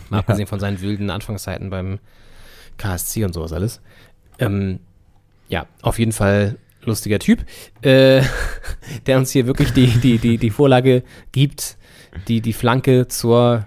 Mal 0.10 0.20
abgesehen 0.22 0.48
von 0.48 0.60
seinen 0.60 0.82
wilden 0.82 1.12
Anfangszeiten 1.12 1.70
beim 1.70 2.00
KSC 2.78 3.26
und 3.26 3.34
sowas 3.34 3.54
alles. 3.54 3.82
Ähm, 4.40 4.80
ja, 5.50 5.68
auf 5.82 6.00
jeden 6.00 6.14
Fall 6.14 6.58
lustiger 6.86 7.20
Typ, 7.20 7.46
äh, 7.82 8.22
der 9.06 9.18
uns 9.18 9.32
hier 9.32 9.48
wirklich 9.48 9.72
die, 9.74 9.88
die, 9.88 10.18
die, 10.18 10.38
die 10.38 10.50
Vorlage 10.50 11.04
gibt, 11.32 11.78
die, 12.28 12.42
die 12.42 12.54
Flanke 12.54 13.08
zur 13.08 13.66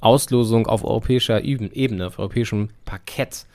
Auslosung 0.00 0.66
auf 0.66 0.84
europäischer 0.84 1.42
Ebene, 1.42 2.06
auf 2.06 2.18
europäischem 2.18 2.68
Parkett. 2.84 3.46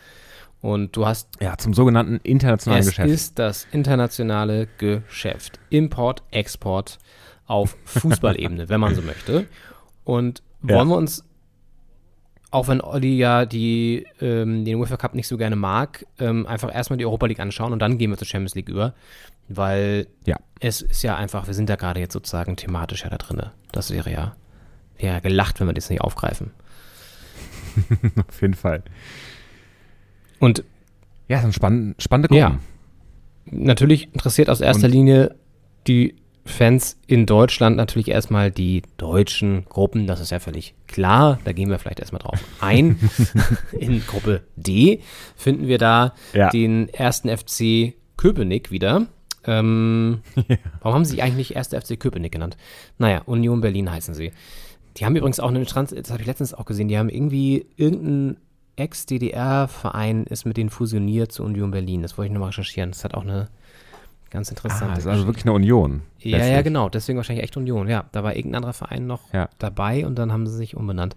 Und 0.61 0.95
du 0.95 1.05
hast, 1.05 1.30
Ja, 1.41 1.57
zum 1.57 1.74
sogenannten 1.74 2.19
internationalen 2.24 2.82
es 2.82 2.88
Geschäft. 2.89 3.09
ist 3.09 3.39
das 3.39 3.67
internationale 3.71 4.67
Geschäft. 4.78 5.59
Import, 5.69 6.24
Export 6.32 6.99
auf 7.45 7.76
Fußballebene, 7.86 8.69
wenn 8.69 8.80
man 8.80 8.95
so 8.95 9.01
möchte. 9.01 9.45
Und 10.05 10.41
Ja. 10.67 10.76
wollen 10.76 10.88
wir 10.89 10.95
uns, 10.97 11.26
auch 12.54 12.68
wenn 12.68 12.82
Olli 12.82 13.18
ja 13.18 13.45
die, 13.45 14.06
ähm, 14.22 14.64
den 14.66 14.76
UEFA 14.76 14.97
Cup 14.97 15.16
nicht 15.16 15.28
so 15.28 15.38
gerne 15.38 15.56
mag, 15.56 16.06
ähm, 16.20 16.45
einfach 16.45 16.74
erstmal 16.74 16.97
die 16.97 17.06
Europa 17.06 17.26
League 17.26 17.39
anschauen 17.39 17.74
und 17.74 17.80
dann 17.80 17.97
gehen 17.97 18.10
wir 18.12 18.18
zur 18.18 18.28
Champions 18.28 18.56
League 18.56 18.70
über. 18.70 18.93
Weil 19.49 20.08
Ja. 20.26 20.38
es 20.60 20.82
ist 20.82 21.01
ja 21.04 21.16
einfach, 21.18 21.47
wir 21.47 21.54
sind 21.54 21.70
da 21.70 21.76
gerade 21.76 21.99
jetzt 21.99 22.14
sozusagen 22.14 22.56
thematisch 22.56 23.04
ja 23.04 23.10
da 23.10 23.18
drin. 23.18 23.41
Das 23.72 23.91
wäre 23.91 24.12
ja, 24.12 24.36
wäre 24.97 25.14
ja 25.16 25.20
gelacht, 25.20 25.60
wenn 25.60 25.68
wir 25.68 25.74
das 25.74 25.89
nicht 25.89 26.01
aufgreifen. 26.01 26.51
Auf 28.28 28.41
jeden 28.41 28.54
Fall. 28.54 28.84
Und 30.39 30.64
Ja, 31.28 31.38
es 31.38 31.41
sind 31.43 31.54
spann 31.56 31.95
spannende 31.97 32.28
Gruppen. 32.28 32.39
Ja. 32.39 32.60
natürlich 33.45 34.14
interessiert 34.14 34.49
aus 34.49 34.62
erster 34.62 34.86
Und- 34.86 34.91
Linie 34.91 35.36
die 35.88 36.16
Fans 36.45 36.99
in 37.07 37.25
Deutschland 37.25 37.77
natürlich 37.77 38.09
erstmal 38.09 38.51
die 38.51 38.81
deutschen 38.97 39.65
Gruppen, 39.69 40.07
das 40.07 40.19
ist 40.19 40.31
ja 40.31 40.39
völlig 40.39 40.73
klar, 40.87 41.39
da 41.45 41.53
gehen 41.53 41.69
wir 41.69 41.79
vielleicht 41.79 41.99
erstmal 42.01 42.21
drauf 42.21 42.39
ein. 42.59 42.99
in 43.71 44.05
Gruppe 44.05 44.41
D 44.57 44.99
finden 45.37 45.67
wir 45.67 45.77
da 45.77 46.13
Ja. 46.33 46.49
den 46.49 46.89
ersten 46.89 47.29
FC 47.35 47.93
Köpenick 48.17 48.71
wieder. 48.71 49.07
Ähm, 49.45 50.21
Warum 50.81 50.95
haben 50.95 51.05
sie 51.05 51.11
sich 51.11 51.23
eigentlich 51.23 51.35
nicht 51.49 51.55
erste 51.55 51.79
FC 51.79 51.99
Köpenick 51.99 52.31
genannt? 52.33 52.57
Naja, 52.97 53.21
Union 53.25 53.61
Berlin 53.61 53.89
heißen 53.91 54.13
sie. 54.13 54.31
Die 54.97 55.05
haben 55.05 55.15
übrigens 55.15 55.39
auch 55.39 55.49
eine 55.49 55.65
Trans, 55.65 55.89
das 55.95 56.11
habe 56.11 56.21
ich 56.21 56.27
letztens 56.27 56.53
auch 56.53 56.65
gesehen, 56.65 56.87
die 56.87 56.97
haben 56.97 57.09
irgendwie 57.09 57.65
irgendein 57.77 58.37
Ex-DDR-Verein 58.75 60.23
ist 60.25 60.45
mit 60.45 60.57
denen 60.57 60.69
fusioniert 60.69 61.31
zu 61.31 61.43
Union 61.43 61.71
Berlin. 61.71 62.01
Das 62.01 62.17
wollte 62.17 62.27
ich 62.27 62.33
nochmal 62.33 62.49
recherchieren. 62.49 62.91
Das 62.91 63.03
hat 63.03 63.13
auch 63.13 63.21
eine 63.23 63.49
ganz 64.34 64.49
interessante 64.49 64.91
Ah, 64.91 64.95
das 64.95 65.05
ist 65.05 65.09
also 65.09 65.25
wirklich 65.27 65.45
eine 65.45 65.53
Union. 65.53 66.01
Ja, 66.19 66.31
ja, 66.31 66.45
letztlich. 66.45 66.63
genau. 66.65 66.89
Deswegen 66.89 67.17
wahrscheinlich 67.17 67.43
echt 67.43 67.55
Union. 67.55 67.88
Ja, 67.88 68.05
da 68.11 68.23
war 68.23 68.36
irgendein 68.36 68.57
anderer 68.57 68.73
Verein 68.73 69.07
noch 69.07 69.31
Ja. 69.34 69.47
dabei 69.59 70.05
und 70.05 70.19
dann 70.19 70.31
haben 70.34 70.45
sie 70.47 70.55
sich 70.57 70.75
umbenannt. 70.75 71.15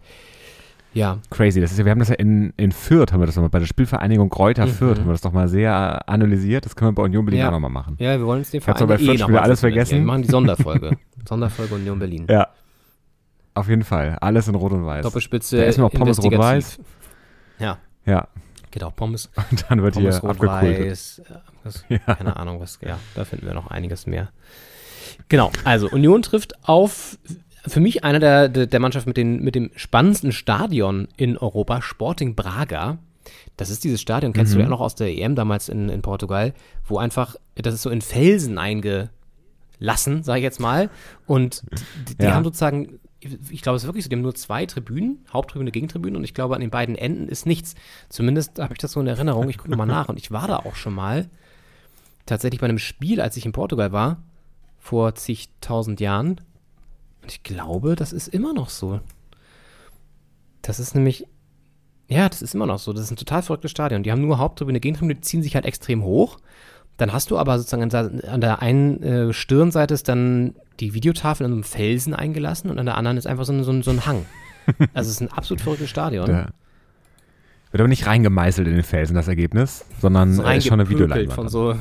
Ja. 0.95 1.19
Crazy. 1.31 1.61
Das 1.61 1.73
ist 1.73 1.79
ja, 1.79 1.85
wir 1.85 1.91
haben 1.93 1.99
das 1.99 2.09
ja 2.09 2.15
in, 2.15 2.55
in 2.57 2.73
Fürth, 2.73 3.13
haben 3.13 3.21
wir 3.21 3.27
das 3.27 3.37
nochmal, 3.37 3.51
bei 3.51 3.59
der 3.59 3.67
Spielvereinigung 3.67 4.31
Kräuter 4.31 4.65
Mhm. 4.67 4.71
Fürth, 4.71 4.99
haben 4.99 5.07
wir 5.07 5.13
das 5.13 5.21
doch 5.21 5.33
mal 5.33 5.47
sehr 5.49 6.09
analysiert. 6.09 6.65
Das 6.65 6.75
können 6.77 6.91
wir 6.91 6.95
bei 6.95 7.03
Union 7.03 7.25
Berlin 7.25 7.41
Ja. 7.41 7.49
auch 7.49 7.53
nochmal 7.53 7.71
machen. 7.71 7.97
Ja, 7.99 8.19
wir 8.19 8.25
wollen 8.25 8.39
uns 8.39 8.51
den 8.51 8.61
hab's 8.67 8.81
aber 8.81 8.95
bei 8.95 8.99
Verein 8.99 9.07
Fürth 9.09 9.21
schon 9.21 9.29
wieder 9.31 9.43
alles 9.43 9.61
vergessen. 9.61 9.99
Wir 9.99 10.07
machen 10.07 10.23
die 10.23 10.31
Sonderfolge. 10.31 10.97
Sonderfolge 11.29 11.75
Union 11.75 11.99
Berlin. 11.99 12.27
Ja. 12.31 12.49
Auf 13.55 13.69
jeden 13.69 13.85
Fall. 13.85 14.17
Alles 14.21 14.49
in 14.49 14.55
Rot 14.55 14.73
und 14.73 14.87
Weiß. 14.87 15.03
Doppelspitze. 15.03 15.57
Da 15.57 15.63
essen 15.65 15.81
wir 15.83 15.87
auch 15.87 15.91
Pommes 15.93 16.23
rot-weiß. 16.23 16.79
Ja, 17.59 17.79
Ja. 18.05 18.29
Geht 18.77 18.85
auch 18.85 18.95
Pommes. 18.95 19.31
Und 19.51 19.65
dann 19.69 19.83
wird 19.83 19.97
hier 19.97 20.11
Pommes 20.11 20.25
abgekultet. 20.25 20.79
rot-weiß. 20.81 21.19
äh, 21.21 21.35
was- 21.65 21.85
Keine 22.19 22.37
Ahnung, 22.37 22.61
was. 22.61 22.79
Ja, 22.83 22.99
da 23.15 23.25
finden 23.25 23.47
wir 23.47 23.55
noch 23.55 23.69
einiges 23.69 24.07
mehr. 24.07 24.29
Genau, 25.29 25.51
also 25.65 25.89
Union 25.91 26.21
trifft 26.23 26.53
auf 26.69 27.19
für 27.67 27.81
mich 27.81 28.05
einer 28.05 28.21
der, 28.21 28.49
der, 28.49 28.67
der 28.67 28.81
Mannschaft 28.81 29.07
mit, 29.09 29.17
den, 29.17 29.43
mit 29.43 29.55
dem 29.57 29.71
spannendsten 29.75 30.31
Stadion 30.31 31.09
in 31.17 31.37
Europa, 31.37 31.81
Sporting 31.83 32.35
Braga. 32.37 32.99
Das 33.57 33.71
ist 33.71 33.83
dieses 33.83 34.01
Stadion, 34.01 34.33
kennst 34.33 34.53
Mhm. 34.53 34.59
du 34.59 34.63
ja 34.65 34.69
noch 34.69 34.81
aus 34.81 34.95
der 34.95 35.09
EM 35.09 35.35
damals 35.35 35.69
in, 35.69 35.89
in 35.89 36.03
Portugal, 36.03 36.53
wo 36.87 36.99
einfach, 36.99 37.35
das 37.57 37.75
ist 37.75 37.83
so 37.83 37.91
in 37.91 38.03
Felsen 38.03 38.59
eingelassen, 38.59 40.23
sage 40.23 40.39
ich 40.39 40.45
jetzt 40.45 40.61
mal. 40.61 40.91
Und 41.27 41.63
die, 42.09 42.15
die 42.19 42.25
Ja. 42.25 42.35
haben 42.35 42.45
sozusagen, 42.45 43.01
ich 43.21 43.63
glaube, 43.63 43.77
es 43.77 43.83
ist 43.83 43.89
wirklich 43.89 44.05
so, 44.05 44.11
die 44.11 44.17
haben 44.17 44.23
nur 44.23 44.35
zwei 44.35 44.67
Tribünen, 44.67 45.25
Haupttribüne, 45.33 45.71
Gegentribüne 45.71 46.19
und 46.19 46.25
ich 46.25 46.35
glaube, 46.35 46.55
an 46.55 46.61
den 46.61 46.71
beiden 46.71 46.97
Enden 46.97 47.29
ist 47.29 47.47
nichts. 47.47 47.75
Zumindest 48.09 48.59
habe 48.59 48.75
ich 48.75 48.79
das 48.79 48.93
so 48.93 49.01
in 49.01 49.07
Erinnerung. 49.07 49.49
Ich 49.49 49.59
gucke 49.59 49.75
mal 49.77 49.87
nach 49.87 50.09
und 50.09 50.19
ich 50.19 50.31
war 50.31 50.47
da 50.47 50.59
auch 50.59 50.77
schon 50.77 50.95
mal 50.95 51.29
tatsächlich 52.27 52.61
bei 52.61 52.67
einem 52.67 52.79
Spiel, 52.79 53.21
als 53.21 53.37
ich 53.37 53.47
in 53.47 53.53
Portugal 53.53 53.93
war, 53.93 54.23
vor 54.79 55.15
zigtausend 55.15 56.01
Jahren. 56.01 56.41
Und 57.23 57.33
ich 57.33 57.43
glaube, 57.43 57.97
das 57.97 58.13
ist 58.13 58.29
immer 58.29 58.53
noch 58.53 58.69
so. 58.69 59.01
Das 60.63 60.79
ist 60.79 60.95
nämlich, 60.95 61.27
ja, 62.09 62.29
das 62.29 62.43
ist 62.43 62.55
immer 62.55 62.67
noch 62.67 62.79
so. 62.79 62.93
Das 62.93 63.03
ist 63.03 63.11
ein 63.11 63.17
total 63.17 63.43
verrücktes 63.43 63.71
Stadion. 63.71 64.03
Die 64.03 64.13
haben 64.13 64.21
nur 64.21 64.39
Haupttribüne, 64.39 64.81
Gegentribüne, 64.81 65.15
die 65.15 65.23
ziehen 65.23 65.43
sich 65.43 65.55
halt 65.55 65.65
extrem 65.65 66.03
hoch. 66.05 66.39
Dann 66.99 67.13
hast 67.13 67.31
du 67.31 67.39
aber 67.39 67.59
sozusagen 67.59 67.83
an 68.27 68.41
der, 68.41 68.63
einen 68.63 69.03
äh, 69.03 69.33
Stirnseite 69.33 69.93
ist 69.95 70.09
dann 70.09 70.55
die 70.81 70.95
Videotafel 70.95 71.45
in 71.45 71.51
so 71.53 71.57
einem 71.57 71.65
Felsen 71.65 72.15
eingelassen 72.15 72.71
und 72.71 72.79
an 72.79 72.87
der 72.87 72.97
anderen 72.97 73.17
ist 73.19 73.27
einfach 73.27 73.45
so 73.45 73.53
ein, 73.53 73.65
so 73.65 73.73
ein, 73.73 73.83
so 73.83 73.91
ein 73.91 74.07
Hang. 74.07 74.25
Also 74.95 75.09
es 75.11 75.17
ist 75.17 75.21
ein 75.21 75.31
absolut 75.33 75.61
verrücktes 75.61 75.89
Stadion. 75.91 76.29
Ja. 76.29 76.47
Wird 77.71 77.81
aber 77.81 77.89
nicht 77.89 78.07
reingemeißelt 78.07 78.67
in 78.67 78.75
den 78.75 78.83
Felsen, 78.83 79.15
das 79.15 79.29
Ergebnis, 79.29 79.85
sondern 80.01 80.33
So 80.33 80.43
ist 80.43 80.67
schon 80.67 80.81
eine 80.81 80.89
Videoleinwand. 80.89 81.33
von 81.33 81.49
so, 81.49 81.77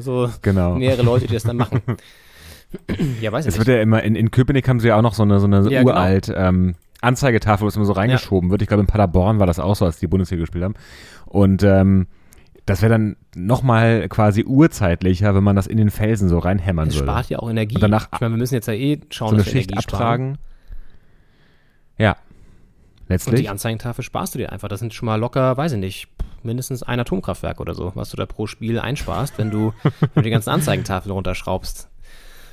so 0.00 0.30
Genau. 0.42 0.74
mehrere 0.74 1.02
Leute, 1.02 1.26
die 1.28 1.32
das 1.34 1.44
dann 1.44 1.56
machen. 1.56 1.80
ja, 3.20 3.32
weiß 3.32 3.46
ich 3.46 3.50
Es 3.50 3.58
nicht. 3.58 3.66
wird 3.66 3.68
ja 3.76 3.82
immer, 3.82 4.02
in, 4.02 4.14
in 4.16 4.30
Köpenick 4.30 4.68
haben 4.68 4.80
sie 4.80 4.88
ja 4.88 4.96
auch 4.96 5.02
noch 5.02 5.14
so 5.14 5.22
eine, 5.22 5.40
so 5.40 5.46
eine 5.46 5.62
Ja, 5.70 5.80
genau. 5.80 5.92
uralt 5.92 6.30
ähm, 6.34 6.74
Anzeigetafel, 7.00 7.64
wo 7.64 7.68
es 7.68 7.76
immer 7.76 7.84
so 7.84 7.92
reingeschoben 7.92 8.50
wird. 8.50 8.62
Ich 8.62 8.68
glaube, 8.68 8.80
in 8.82 8.86
Paderborn 8.86 9.38
war 9.38 9.46
das 9.46 9.58
auch 9.58 9.76
so, 9.76 9.84
als 9.84 9.98
die 9.98 10.06
Bundesliga 10.08 10.40
gespielt 10.42 10.64
haben. 10.64 10.74
Und 11.26 11.62
ähm, 11.62 12.06
das 12.66 12.82
wäre 12.82 12.90
dann 12.92 13.16
nochmal 13.34 14.08
quasi 14.08 14.44
urzeitlicher, 14.44 15.34
wenn 15.34 15.44
man 15.44 15.56
das 15.56 15.66
in 15.66 15.76
den 15.78 15.90
Felsen 15.90 16.28
so 16.28 16.38
reinhämmern 16.38 16.88
Es 16.88 16.94
würde. 16.96 17.06
spart 17.06 17.30
ja 17.30 17.38
auch 17.38 17.48
Energie. 17.48 17.76
Und 17.76 17.80
danach 17.82 18.08
ich 18.12 18.20
meine, 18.20 18.34
wir 18.34 18.38
müssen 18.38 18.54
jetzt 18.54 18.66
ja 18.66 18.74
eh 18.74 19.00
schauen, 19.10 19.30
so 19.30 19.34
eine 19.36 19.44
dass 19.44 19.46
wir 19.46 19.52
Schicht 19.60 19.70
Energie 19.70 19.82
sparen. 19.88 20.02
abtragen. 20.02 20.38
Ja. 21.98 22.10
Und 22.12 22.18
die 23.08 23.12
Letztlich. 23.12 23.50
Anzeigentafel 23.50 24.02
sparst 24.02 24.34
du 24.34 24.38
dir 24.38 24.50
einfach. 24.52 24.68
Das 24.68 24.80
sind 24.80 24.92
schon 24.92 25.06
mal 25.06 25.14
locker, 25.14 25.56
weiß 25.56 25.72
ich 25.72 25.78
nicht, 25.78 26.08
mindestens 26.42 26.82
ein 26.82 26.98
Atomkraftwerk 26.98 27.60
oder 27.60 27.72
so, 27.74 27.92
was 27.94 28.10
du 28.10 28.16
da 28.16 28.26
pro 28.26 28.46
Spiel 28.48 28.80
einsparst, 28.80 29.38
wenn 29.38 29.50
du, 29.50 29.72
wenn 30.00 30.08
du 30.16 30.22
die 30.22 30.30
ganzen 30.30 30.50
Anzeigentafeln 30.50 31.12
runterschraubst. 31.12 31.88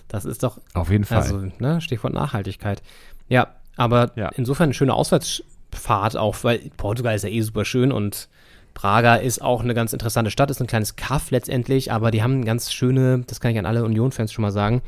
Das 0.09 0.25
ist 0.25 0.43
doch, 0.43 0.59
Auf 0.75 0.91
jeden 0.91 1.05
Fall. 1.05 1.17
also, 1.23 1.41
ne, 1.57 1.81
Stichwort 1.81 2.13
Nachhaltigkeit. 2.13 2.83
Ja, 3.29 3.47
aber 3.77 4.11
Ja. 4.15 4.29
insofern 4.35 4.65
eine 4.65 4.73
schöne 4.75 4.93
Auswärtsfahrt 4.93 6.17
auch, 6.17 6.35
weil 6.43 6.59
Portugal 6.77 7.15
ist 7.15 7.23
ja 7.23 7.29
eh 7.29 7.41
super 7.41 7.65
schön 7.65 7.91
und 7.91 8.29
Braga 8.73 9.15
ist 9.15 9.41
auch 9.41 9.61
eine 9.61 9.73
ganz 9.73 9.93
interessante 9.93 10.31
Stadt, 10.31 10.49
ist 10.49 10.61
ein 10.61 10.67
kleines 10.67 10.95
Kaff 10.95 11.31
letztendlich, 11.31 11.91
aber 11.91 12.11
die 12.11 12.23
haben 12.23 12.33
eine 12.33 12.45
ganz 12.45 12.71
schöne, 12.71 13.23
das 13.27 13.39
kann 13.39 13.51
ich 13.51 13.59
an 13.59 13.65
alle 13.65 13.83
Union-Fans 13.83 14.31
schon 14.31 14.41
mal 14.41 14.51
sagen, 14.51 14.81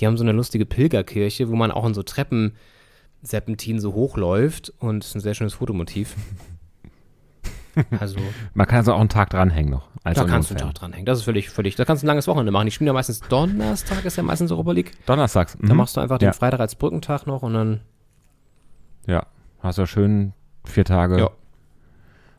die 0.00 0.06
haben 0.06 0.16
so 0.16 0.24
eine 0.24 0.32
lustige 0.32 0.66
Pilgerkirche, 0.66 1.48
wo 1.50 1.56
man 1.56 1.70
auch 1.70 1.86
in 1.86 1.94
so 1.94 2.02
Treppen 2.02 2.54
Serpentin 3.22 3.80
so 3.80 3.94
hochläuft 3.94 4.72
und 4.78 5.04
ist 5.04 5.14
ein 5.14 5.20
sehr 5.20 5.34
schönes 5.34 5.54
Fotomotiv. 5.54 6.14
Also, 7.98 8.20
man 8.54 8.68
kann 8.68 8.78
also 8.78 8.92
auch 8.92 9.00
einen 9.00 9.08
Tag 9.08 9.30
dranhängen 9.30 9.72
noch. 9.72 9.88
Als 10.04 10.16
da 10.16 10.24
kannst 10.24 10.48
du 10.48 10.54
einen. 10.54 10.62
Tag 10.62 10.74
dranhängen. 10.74 11.06
Das 11.06 11.18
ist 11.18 11.24
völlig, 11.24 11.50
völlig. 11.50 11.74
Da 11.74 11.84
kannst 11.84 12.04
du 12.04 12.06
ein 12.06 12.08
langes 12.08 12.28
Wochenende 12.28 12.52
machen. 12.52 12.66
Die 12.66 12.70
spielen 12.70 12.86
ja 12.86 12.92
meistens 12.92 13.18
Donnerstag, 13.18 14.04
ist 14.04 14.16
ja 14.16 14.22
meistens 14.22 14.52
Europa 14.52 14.70
League. 14.70 14.92
Donnerstags. 15.06 15.58
Da 15.60 15.72
mhm. 15.72 15.78
machst 15.78 15.96
du 15.96 16.00
einfach 16.00 16.18
den 16.18 16.26
ja. 16.26 16.32
Freitag 16.32 16.60
als 16.60 16.76
Brückentag 16.76 17.26
noch 17.26 17.42
und 17.42 17.54
dann. 17.54 17.80
Ja. 19.08 19.26
Hast 19.58 19.78
du 19.78 19.82
ja 19.82 19.86
schön 19.86 20.34
vier 20.64 20.84
Tage 20.84 21.18
Ja. 21.18 21.30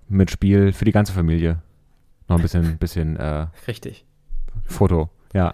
Mit 0.08 0.32
Spiel 0.32 0.74
für 0.74 0.86
die 0.86 0.92
ganze 0.92 1.14
Familie. 1.14 1.62
Noch 2.28 2.38
ein 2.38 2.42
bisschen, 2.44 2.78
bisschen 2.78 3.18
äh, 3.18 3.48
Richtig. 3.68 4.06
Foto, 4.64 5.10
ja. 5.34 5.54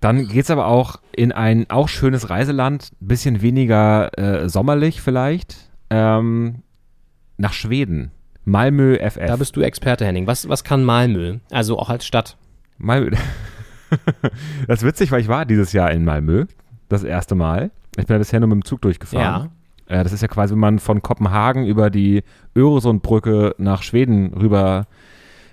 Dann 0.00 0.28
geht's 0.28 0.50
aber 0.50 0.66
auch 0.66 0.96
in 1.12 1.32
ein 1.32 1.70
auch 1.70 1.88
schönes 1.88 2.28
Reiseland, 2.28 2.90
bisschen 3.00 3.40
weniger 3.40 4.16
äh, 4.18 4.48
sommerlich 4.48 5.00
vielleicht, 5.00 5.70
ähm, 5.90 6.62
nach 7.38 7.52
Schweden. 7.52 8.10
Malmö 8.44 8.96
FF. 8.98 9.26
Da 9.26 9.36
bist 9.36 9.56
du 9.56 9.62
Experte, 9.62 10.04
Henning. 10.06 10.26
Was, 10.26 10.48
was 10.48 10.62
kann 10.62 10.84
Malmö? 10.84 11.38
Also 11.50 11.78
auch 11.78 11.90
als 11.90 12.06
Stadt. 12.06 12.36
Malmö. 12.78 13.10
das 14.68 14.82
ist 14.82 14.86
witzig, 14.86 15.10
weil 15.10 15.20
ich 15.20 15.28
war 15.28 15.44
dieses 15.46 15.72
Jahr 15.72 15.90
in 15.90 16.04
Malmö, 16.04 16.46
das 16.88 17.02
erste 17.02 17.34
Mal. 17.34 17.70
Ich 17.98 18.06
bin 18.06 18.14
ja 18.14 18.18
bisher 18.18 18.38
nur 18.38 18.48
mit 18.48 18.56
dem 18.56 18.64
Zug 18.64 18.82
durchgefahren. 18.82 19.50
Äh, 19.88 20.02
das 20.02 20.12
ist 20.12 20.22
ja 20.22 20.28
quasi, 20.28 20.52
wenn 20.54 20.60
man 20.60 20.78
von 20.78 21.02
Kopenhagen 21.02 21.66
über 21.66 21.90
die 21.90 22.22
Öresundbrücke 22.54 23.54
nach 23.58 23.82
Schweden 23.82 24.34
rüber 24.34 24.86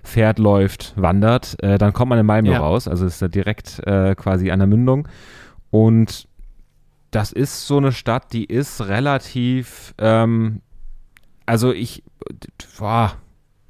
fährt, 0.04 0.38
läuft, 0.40 0.94
wandert, 0.98 1.56
äh, 1.64 1.78
dann 1.78 1.94
kommt 1.94 2.10
man 2.10 2.20
in 2.20 2.26
Malmö 2.26 2.52
Ja. 2.52 2.60
raus. 2.60 2.88
Also 2.88 3.06
ist 3.06 3.22
da 3.22 3.28
direkt 3.28 3.80
äh, 3.88 4.16
quasi 4.16 4.52
an 4.52 4.60
der 4.60 4.68
Mündung. 4.68 5.08
Und 5.72 6.28
das 7.12 7.32
ist 7.32 7.68
so 7.68 7.78
eine 7.78 7.92
Stadt, 7.92 8.34
die 8.34 8.44
ist 8.46 8.88
relativ, 8.88 9.94
ähm, 10.00 10.62
also 11.46 11.72
ich, 11.72 12.04
boah, 12.78 13.14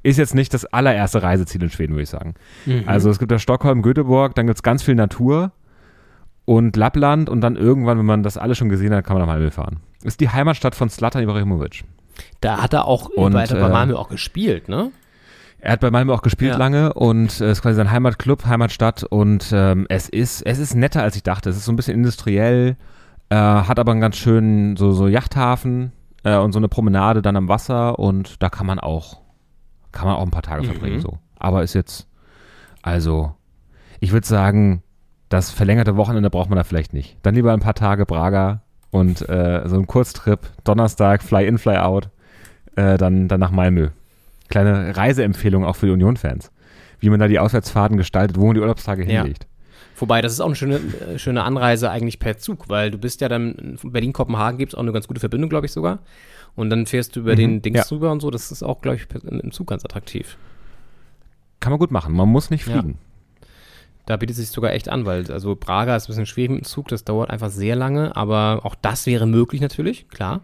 ist 0.02 0.18
jetzt 0.18 0.34
nicht 0.36 0.54
das 0.54 0.66
allererste 0.66 1.24
Reiseziel 1.24 1.64
in 1.64 1.70
Schweden, 1.70 1.94
würde 1.94 2.04
ich 2.04 2.10
sagen. 2.10 2.34
Mhm. 2.66 2.84
Also 2.88 3.10
es 3.10 3.20
gibt 3.20 3.32
da 3.32 3.40
Stockholm, 3.40 3.82
Göteborg, 3.82 4.36
dann 4.36 4.48
gibt 4.48 4.58
es 4.58 4.64
ganz 4.64 4.84
viel 4.84 4.96
Natur 4.96 5.52
und 6.46 6.76
Lappland 6.76 7.30
und 7.30 7.42
dann 7.42 7.56
irgendwann, 7.56 7.98
wenn 8.00 8.06
man 8.06 8.24
das 8.24 8.38
alles 8.38 8.58
schon 8.58 8.70
gesehen 8.70 8.94
hat, 8.94 9.06
kann 9.06 9.16
man 9.18 9.26
nach 9.26 9.34
Malmö 9.34 9.50
fahren. 9.52 9.80
Ist 10.04 10.20
die 10.20 10.30
Heimatstadt 10.30 10.76
von 10.76 10.90
Zlatan 10.90 11.24
Ibrahimovic. 11.24 11.84
Da 12.42 12.62
hat 12.62 12.74
er 12.74 12.86
auch 12.86 13.10
Und, 13.10 13.34
bei, 13.34 13.46
bei 13.48 13.58
äh, 13.58 13.70
Malmö 13.70 13.96
auch 13.96 14.10
gespielt, 14.10 14.70
ne? 14.70 14.92
Er 15.60 15.72
hat 15.74 15.80
bei 15.80 15.90
Malmö 15.92 16.14
auch 16.14 16.22
gespielt 16.22 16.52
Ja. 16.52 16.58
lange 16.58 16.94
und 16.94 17.40
äh, 17.40 17.52
ist 17.52 17.62
quasi 17.62 17.76
sein 17.76 17.90
Heimatclub, 17.90 18.46
Heimatstadt 18.46 19.04
und 19.04 19.50
ähm, 19.54 19.86
es 19.90 20.10
ist 20.10 20.42
es 20.46 20.60
ist 20.60 20.76
netter 20.76 21.02
als 21.02 21.16
ich 21.16 21.24
dachte. 21.24 21.50
Es 21.50 21.56
ist 21.56 21.64
so 21.66 21.72
ein 21.72 21.78
bisschen 21.78 21.96
industriell, 21.98 22.76
äh, 23.30 23.36
hat 23.36 23.80
aber 23.80 23.94
einen 23.94 24.02
ganz 24.02 24.18
schönen 24.18 24.76
so 24.76 24.92
so 24.92 25.08
Yachthafen 25.08 25.94
äh, 26.24 26.36
und 26.38 26.52
so 26.52 26.60
eine 26.60 26.68
Promenade 26.68 27.22
dann 27.22 27.38
am 27.38 27.48
Wasser 27.48 27.98
und 27.98 28.44
da 28.44 28.50
kann 28.50 28.68
man 28.68 28.78
auch 28.80 29.22
kann 29.94 30.06
man 30.08 30.18
auch 30.18 30.24
ein 30.24 30.32
paar 30.32 30.42
Tage 30.42 30.64
Mhm. 30.64 30.68
verbringen 30.68 31.00
so. 31.00 31.18
Aber 31.40 31.64
ist 31.64 31.74
jetzt 31.74 32.08
also 32.82 33.34
ich 34.02 34.12
würde 34.12 34.28
sagen, 34.28 34.84
das 35.30 35.50
verlängerte 35.50 35.96
Wochenende 35.96 36.30
braucht 36.30 36.50
man 36.50 36.58
da 36.58 36.64
vielleicht 36.66 36.94
nicht. 36.94 37.18
Dann 37.24 37.36
lieber 37.36 37.54
ein 37.54 37.62
paar 37.62 37.74
Tage 37.74 38.06
Braga 38.06 38.62
und 38.94 39.28
äh, 39.28 39.64
so 39.68 39.76
ein 39.78 39.88
Kurztrip 39.88 40.40
Donnerstag 40.64 41.22
Fly 41.24 41.46
in 41.48 41.58
Fly 41.58 41.78
out 41.78 42.10
äh, 42.76 42.98
dann 42.98 43.28
dann 43.28 43.40
nach 43.40 43.52
Malmö 43.52 43.90
kleine 44.50 44.96
Reiseempfehlung 44.96 45.66
auch 45.66 45.76
für 45.76 45.88
die 45.88 45.92
Union-Fans. 45.94 46.52
Wie 47.00 47.10
man 47.10 47.20
da 47.20 47.28
die 47.28 47.40
Auswärtsfahrten 47.40 47.98
gestaltet, 47.98 48.38
wo 48.40 48.46
man 48.46 48.54
die 48.56 48.62
Urlaubstage 48.62 49.04
Ja. 49.04 49.22
hinlegt. 49.22 49.48
Wobei, 49.98 50.22
das 50.22 50.32
ist 50.34 50.40
auch 50.42 50.46
eine 50.48 50.56
schöne, 50.56 50.76
äh, 50.76 51.18
schöne 51.20 51.44
Anreise 51.44 51.90
eigentlich 51.90 52.20
per 52.20 52.38
Zug, 52.38 52.70
weil 52.70 52.92
du 52.92 52.98
bist 52.98 53.22
ja 53.22 53.30
dann, 53.30 53.78
von 53.78 53.92
Berlin-Kopenhagen 53.92 54.58
gibt 54.58 54.74
es 54.74 54.76
auch 54.78 54.82
eine 54.84 54.92
ganz 54.92 55.08
gute 55.08 55.20
Verbindung, 55.20 55.50
glaube 55.50 55.66
ich 55.66 55.72
sogar. 55.72 56.00
Und 56.56 56.70
dann 56.70 56.86
fährst 56.86 57.16
du 57.16 57.22
über 57.22 57.34
Mhm, 57.34 57.38
den 57.38 57.62
Dings 57.64 57.78
ja. 57.80 57.84
drüber 57.86 58.12
und 58.12 58.20
so. 58.22 58.30
Das 58.32 58.52
ist 58.52 58.64
auch, 58.64 58.82
glaube 58.82 58.98
ich, 58.98 59.08
im 59.24 59.52
Zug 59.52 59.68
ganz 59.68 59.84
attraktiv. 59.84 60.38
Kann 61.60 61.72
man 61.72 61.80
gut 61.80 61.92
machen. 61.92 62.14
Man 62.14 62.30
muss 62.30 62.50
nicht 62.52 62.68
Ja. 62.68 62.84
Da 64.06 64.18
bietet 64.18 64.38
es 64.38 64.42
sich 64.44 64.50
sogar 64.50 64.74
echt 64.74 64.90
an, 64.90 65.06
weil 65.06 65.32
also 65.32 65.56
Braga 65.56 65.96
ist 65.96 66.06
ein 66.06 66.08
bisschen 66.08 66.26
schwierig 66.26 66.52
mit 66.52 66.62
dem 66.62 66.66
Zug, 66.66 66.90
das 66.90 67.06
dauert 67.06 67.30
einfach 67.30 67.50
sehr 67.50 67.76
lange, 67.76 68.16
aber 68.16 68.62
auch 68.64 68.76
das 68.76 69.06
wäre 69.06 69.26
möglich 69.26 69.62
natürlich, 69.62 70.10
klar. 70.10 70.42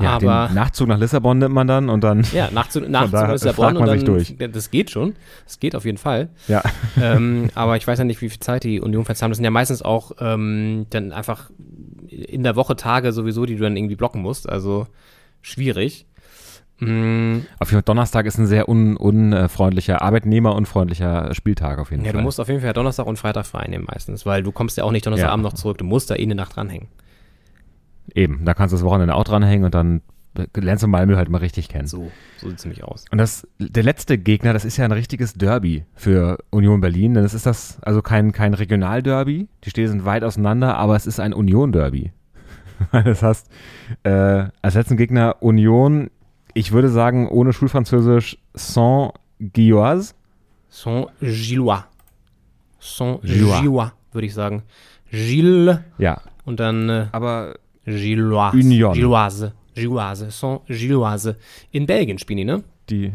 Ja, 0.00 0.12
aber 0.12 0.48
den 0.48 0.54
Nachzug 0.54 0.88
nach 0.88 0.98
Lissabon 0.98 1.38
nimmt 1.38 1.54
man 1.54 1.66
dann 1.66 1.90
und 1.90 2.02
dann. 2.02 2.24
ja, 2.32 2.50
nach 2.50 2.68
zu, 2.68 2.80
nach 2.80 3.12
Lissabon 3.12 3.54
fragt 3.54 3.78
man 3.78 3.88
und 3.88 3.98
sich 3.98 4.04
dann, 4.04 4.38
durch. 4.38 4.52
das 4.52 4.70
geht 4.70 4.90
schon, 4.90 5.14
das 5.44 5.60
geht 5.60 5.76
auf 5.76 5.84
jeden 5.84 5.98
Fall. 5.98 6.30
Ja. 6.48 6.62
ähm, 7.00 7.50
aber 7.54 7.76
ich 7.76 7.86
weiß 7.86 7.98
ja 7.98 8.04
nicht, 8.04 8.22
wie 8.22 8.30
viel 8.30 8.40
Zeit 8.40 8.64
die 8.64 8.80
Union-Fans 8.80 9.20
haben. 9.20 9.30
Das 9.30 9.36
sind 9.36 9.44
ja 9.44 9.50
meistens 9.50 9.82
auch 9.82 10.12
ähm, 10.18 10.86
dann 10.88 11.12
einfach 11.12 11.50
in 12.08 12.42
der 12.42 12.56
Woche 12.56 12.74
Tage 12.76 13.12
sowieso, 13.12 13.44
die 13.44 13.56
du 13.56 13.62
dann 13.62 13.76
irgendwie 13.76 13.96
blocken 13.96 14.22
musst. 14.22 14.48
Also 14.48 14.86
schwierig. 15.42 16.06
Mm, 16.84 17.42
Auf 17.60 17.68
jeden 17.70 17.78
Fall, 17.78 17.82
Donnerstag 17.82 18.26
ist 18.26 18.38
ein 18.38 18.46
sehr 18.46 18.68
un, 18.68 18.96
unfreundlicher, 18.96 20.02
arbeitnehmerunfreundlicher 20.02 21.32
Spieltag 21.34 21.78
auf 21.78 21.90
jeden 21.90 22.04
ja, 22.04 22.10
Fall. 22.10 22.20
du 22.20 22.24
musst 22.24 22.40
auf 22.40 22.48
jeden 22.48 22.60
Fall 22.60 22.72
Donnerstag 22.72 23.06
und 23.06 23.18
Freitag 23.18 23.46
frei 23.46 23.66
nehmen 23.68 23.84
meistens, 23.88 24.26
weil 24.26 24.42
du 24.42 24.50
kommst 24.52 24.76
ja 24.76 24.84
auch 24.84 24.90
nicht 24.90 25.06
Donnerstagabend 25.06 25.44
Ja. 25.44 25.50
noch 25.50 25.54
zurück. 25.54 25.78
Du 25.78 25.84
musst 25.84 26.10
da 26.10 26.16
eh 26.16 26.22
eine 26.22 26.34
Nacht 26.34 26.56
dranhängen. 26.56 26.88
Eben, 28.14 28.44
da 28.44 28.54
kannst 28.54 28.72
du 28.72 28.76
das 28.76 28.84
Wochenende 28.84 29.14
auch 29.14 29.24
dranhängen 29.24 29.64
und 29.64 29.74
dann 29.74 30.02
lernst 30.56 30.82
du 30.82 30.88
Malmö 30.88 31.16
halt 31.16 31.28
mal 31.28 31.38
richtig 31.38 31.68
kennen. 31.68 31.86
So, 31.86 32.10
so 32.38 32.48
sieht 32.48 32.58
es 32.58 32.64
nämlich 32.64 32.82
aus. 32.84 33.04
Und 33.12 33.18
das, 33.18 33.46
der 33.58 33.82
letzte 33.82 34.18
Gegner, 34.18 34.52
das 34.52 34.64
ist 34.64 34.76
ja 34.76 34.84
ein 34.84 34.92
richtiges 34.92 35.34
Derby 35.34 35.84
für 35.94 36.38
Union 36.50 36.80
Berlin. 36.80 37.14
Denn 37.14 37.22
es 37.24 37.34
ist 37.34 37.46
das, 37.46 37.78
also 37.82 38.02
kein, 38.02 38.32
kein 38.32 38.54
Regionalderby. 38.54 39.48
Die 39.64 39.70
Städte 39.70 39.88
sind 39.88 40.04
weit 40.04 40.24
auseinander, 40.24 40.76
aber 40.78 40.96
es 40.96 41.06
ist 41.06 41.20
ein 41.20 41.32
Union-Derby. 41.34 42.12
das 42.92 43.22
heißt, 43.22 43.48
äh, 44.04 44.46
als 44.62 44.74
letzten 44.74 44.96
Gegner 44.96 45.36
Union, 45.40 46.10
ich 46.54 46.72
würde 46.72 46.88
sagen, 46.88 47.28
ohne 47.28 47.52
Schulfranzösisch 47.52 48.38
Saint-Gilloise. 48.54 50.14
Saint-Gillois. 50.68 51.10
Gillois. 51.20 51.84
Saint-Gillois, 52.80 53.92
würde 54.12 54.26
ich 54.26 54.34
sagen. 54.34 54.62
Gilles 55.10 55.78
Ja, 55.98 56.20
und 56.44 56.58
dann 56.60 56.88
äh, 56.88 57.06
aber 57.12 57.54
Gilloise. 57.84 58.56
Union. 58.56 58.94
Gilloise. 58.94 59.52
Gilloise. 59.74 60.30
Saint-Gilloise. 60.30 61.36
In 61.70 61.86
Belgien 61.86 62.18
spielen 62.18 62.38
die, 62.38 62.44
ne? 62.44 62.62
die. 62.90 63.12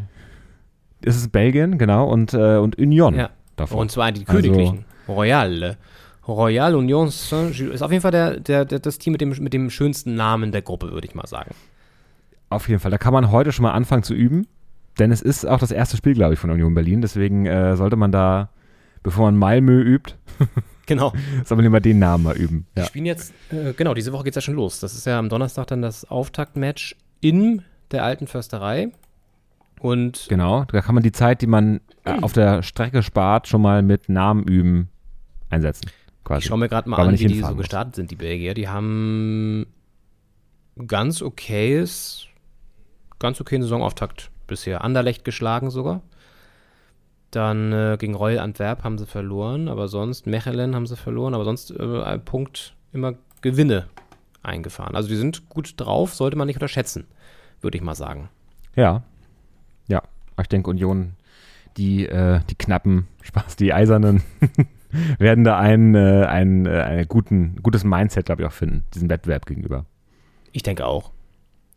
Es 1.01 1.15
ist 1.15 1.31
Belgien, 1.31 1.77
genau, 1.77 2.09
und, 2.09 2.33
äh, 2.33 2.57
und 2.57 2.77
Union 2.79 3.15
Ja. 3.15 3.29
davon. 3.55 3.79
Und 3.79 3.91
zwar 3.91 4.11
die 4.11 4.21
Also- 4.27 4.33
Königlichen. 4.33 4.85
Royal. 5.07 5.77
Royal 6.27 6.75
Union 6.75 7.09
Saint-Gilloise. 7.09 7.75
Ist 7.75 7.81
auf 7.81 7.91
jeden 7.91 8.01
Fall 8.01 8.11
der, 8.11 8.39
der, 8.39 8.65
der, 8.65 8.79
das 8.79 8.97
Team 8.97 9.13
mit 9.13 9.21
dem, 9.21 9.29
mit 9.39 9.53
dem 9.53 9.69
schönsten 9.69 10.15
Namen 10.15 10.51
der 10.51 10.61
Gruppe, 10.61 10.91
würde 10.91 11.07
ich 11.07 11.15
mal 11.15 11.27
sagen. 11.27 11.51
Auf 12.49 12.67
jeden 12.69 12.79
Fall. 12.79 12.91
Da 12.91 12.97
kann 12.97 13.13
man 13.13 13.31
heute 13.31 13.51
schon 13.51 13.63
mal 13.63 13.71
anfangen 13.71 14.03
zu 14.03 14.13
üben. 14.13 14.47
Denn 14.99 15.11
es 15.11 15.21
ist 15.21 15.45
auch 15.45 15.59
das 15.59 15.71
erste 15.71 15.95
Spiel, 15.97 16.13
glaube 16.15 16.33
ich, 16.33 16.39
von 16.39 16.49
Union 16.49 16.73
Berlin. 16.73 17.01
Deswegen 17.01 17.45
äh, 17.45 17.75
sollte 17.75 17.95
man 17.97 18.11
da, 18.11 18.49
bevor 19.03 19.25
man 19.25 19.37
Malmö 19.37 19.81
übt, 19.81 20.15
Genau. 20.87 21.11
soll 21.43 21.57
man 21.57 21.65
lieber 21.65 21.81
den 21.81 21.99
Namen 21.99 22.23
mal 22.23 22.35
üben. 22.37 22.65
Die 22.75 22.79
Ja. 22.79 22.85
spielen 22.85 23.05
jetzt, 23.05 23.33
äh, 23.51 23.73
genau, 23.73 23.93
diese 23.93 24.13
Woche 24.13 24.23
geht 24.23 24.31
es 24.31 24.35
ja 24.35 24.41
schon 24.41 24.55
los. 24.55 24.79
Das 24.79 24.95
ist 24.95 25.05
ja 25.05 25.19
am 25.19 25.27
Donnerstag 25.29 25.67
dann 25.67 25.81
das 25.81 26.05
Auftaktmatch 26.09 26.95
in 27.19 27.61
der 27.91 28.03
alten 28.05 28.25
Försterei. 28.25 28.91
Und 29.79 30.25
Genau. 30.29 30.63
Da 30.65 30.81
kann 30.81 30.95
man 30.95 31.03
die 31.03 31.11
Zeit, 31.11 31.41
die 31.41 31.47
man 31.47 31.81
äh, 32.05 32.17
auf 32.21 32.31
der 32.33 32.63
Strecke 32.63 33.03
spart, 33.03 33.47
schon 33.47 33.61
mal 33.61 33.83
mit 33.83 34.07
Namen 34.09 34.43
üben 34.47 34.89
einsetzen. 35.49 35.91
Quasi. 36.23 36.39
ich 36.39 36.45
schaue 36.45 36.57
mir 36.57 36.69
gerade 36.69 36.89
mal 36.89 36.97
Weil 36.97 37.09
an, 37.09 37.19
wie 37.19 37.25
die 37.27 37.39
so 37.41 37.47
muss. 37.49 37.57
gestartet 37.57 37.95
sind, 37.95 38.09
die 38.09 38.15
Belgier. 38.15 38.53
Die 38.53 38.67
haben 38.67 39.67
ganz 40.87 41.21
okayes, 41.21 42.26
ganz 43.19 43.39
okayen 43.41 43.61
Saisonauftakt 43.61 44.31
bisher. 44.47 44.83
Anderlecht 44.83 45.25
geschlagen 45.25 45.69
sogar. 45.69 46.01
Dann 47.31 47.73
äh, 47.73 47.97
gegen 47.99 48.15
Royal 48.15 48.39
Antwerp 48.39 48.83
haben 48.83 48.97
sie 48.97 49.05
verloren, 49.05 49.67
aber 49.67 49.87
sonst, 49.87 50.27
Mechelen 50.27 50.75
haben 50.75 50.87
sie 50.87 50.95
verloren, 50.95 51.33
aber 51.33 51.43
sonst 51.43 51.71
äh, 51.71 52.03
ein 52.03 52.23
Punkt 52.23 52.75
immer 52.93 53.15
Gewinne 53.41 53.87
eingefahren. 54.43 54.95
Also 54.95 55.09
die 55.09 55.17
sind 55.17 55.49
gut 55.49 55.73
drauf, 55.77 56.13
sollte 56.13 56.37
man 56.37 56.47
nicht 56.47 56.55
unterschätzen, 56.55 57.05
würde 57.61 57.77
ich 57.77 57.83
mal 57.83 57.95
sagen. 57.95 58.29
Ja. 58.75 59.03
Ja. 59.87 60.03
Ich 60.39 60.47
denke, 60.47 60.69
Union, 60.69 61.13
die, 61.75 62.07
äh, 62.07 62.39
die 62.49 62.55
knappen, 62.55 63.07
Spaß, 63.21 63.57
die 63.57 63.73
Eisernen, 63.73 64.23
werden 65.19 65.43
da 65.43 65.59
ein, 65.59 65.95
äh, 65.95 66.25
ein, 66.25 66.65
äh, 66.65 66.81
ein 66.81 67.07
guten, 67.07 67.57
gutes 67.61 67.83
Mindset, 67.83 68.25
glaube 68.25 68.41
ich, 68.41 68.47
auch 68.47 68.53
finden, 68.53 68.85
diesem 68.93 69.09
Wettbewerb 69.09 69.45
gegenüber. 69.45 69.85
Ich 70.53 70.63
denke 70.63 70.85
auch. 70.85 71.11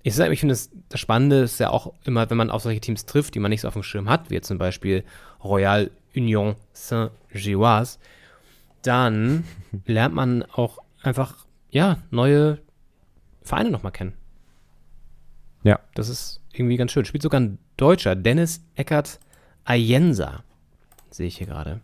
Ich, 0.02 0.14
sag- 0.14 0.30
ich 0.32 0.40
finde, 0.40 0.54
das, 0.54 0.70
das 0.88 0.98
Spannende 1.00 1.40
ist 1.40 1.60
ja 1.60 1.70
auch 1.70 1.92
immer, 2.04 2.28
wenn 2.30 2.36
man 2.36 2.50
auf 2.50 2.62
solche 2.62 2.80
Teams 2.80 3.04
trifft, 3.06 3.34
die 3.34 3.38
man 3.38 3.50
nicht 3.50 3.60
so 3.60 3.68
auf 3.68 3.74
dem 3.74 3.82
Schirm 3.82 4.08
hat, 4.08 4.30
wie 4.30 4.34
jetzt 4.34 4.48
zum 4.48 4.58
Beispiel 4.58 5.04
Royal 5.44 5.90
Union 6.16 6.56
Saint-Gilloise, 6.72 7.98
dann 8.82 9.44
lernt 9.86 10.14
man 10.14 10.42
auch 10.44 10.78
einfach, 11.02 11.46
ja, 11.70 11.98
neue 12.10 12.58
Vereine 13.42 13.70
nochmal 13.70 13.92
kennen. 13.92 14.14
Ja. 15.62 15.78
Das 15.94 16.08
ist 16.08 16.40
irgendwie 16.52 16.76
ganz 16.76 16.92
schön. 16.92 17.04
Spielt 17.04 17.22
sogar 17.22 17.40
ein 17.40 17.58
Deutscher, 17.76 18.16
Dennis 18.16 18.62
Eckert 18.76 19.18
Ayensa, 19.64 20.42
sehe 21.10 21.26
ich 21.26 21.36
hier 21.38 21.46
gerade. 21.46 21.80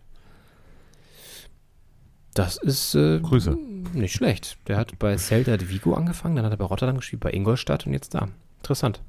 Das 2.34 2.56
ist 2.56 2.94
äh, 2.94 3.18
Grüße. 3.20 3.56
Nicht 3.92 4.14
schlecht. 4.14 4.58
Der 4.68 4.76
hat 4.76 4.98
bei 4.98 5.16
Celta 5.16 5.56
de 5.56 5.68
Vigo 5.68 5.94
angefangen, 5.94 6.36
dann 6.36 6.44
hat 6.44 6.52
er 6.52 6.58
bei 6.58 6.64
Rotterdam 6.64 6.96
gespielt, 6.96 7.20
bei 7.20 7.32
Ingolstadt 7.32 7.86
und 7.86 7.92
jetzt 7.92 8.14
da. 8.14 8.28
Interessant. 8.58 9.00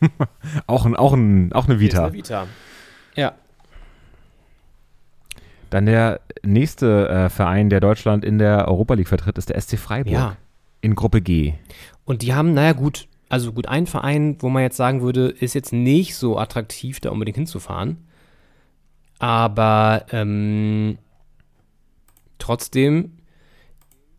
Auch, 0.66 0.86
ein, 0.86 0.94
auch, 0.94 1.12
ein, 1.12 1.52
auch 1.52 1.66
eine 1.66 1.80
Vita. 1.80 2.04
eine 2.04 2.12
Vita. 2.12 2.46
Ja. 3.16 3.34
Dann 5.70 5.86
der 5.86 6.20
nächste 6.44 7.08
äh, 7.08 7.28
Verein, 7.28 7.68
der 7.68 7.80
Deutschland 7.80 8.24
in 8.24 8.38
der 8.38 8.68
Europa 8.68 8.94
League 8.94 9.08
vertritt, 9.08 9.38
ist 9.38 9.48
der 9.48 9.60
SC 9.60 9.76
Freiburg. 9.76 10.12
Ja. 10.12 10.36
In 10.80 10.94
Gruppe 10.94 11.20
G. 11.20 11.54
Und 12.04 12.22
die 12.22 12.32
haben, 12.32 12.54
naja, 12.54 12.74
gut, 12.74 13.08
also 13.28 13.52
gut, 13.52 13.66
ein 13.66 13.86
Verein, 13.86 14.36
wo 14.40 14.48
man 14.48 14.62
jetzt 14.62 14.76
sagen 14.76 15.02
würde, 15.02 15.28
ist 15.28 15.54
jetzt 15.54 15.72
nicht 15.72 16.14
so 16.14 16.38
attraktiv, 16.38 17.00
da 17.00 17.10
unbedingt 17.10 17.36
hinzufahren. 17.36 18.08
Aber 19.18 20.06
ähm, 20.12 20.98
trotzdem, 22.38 23.17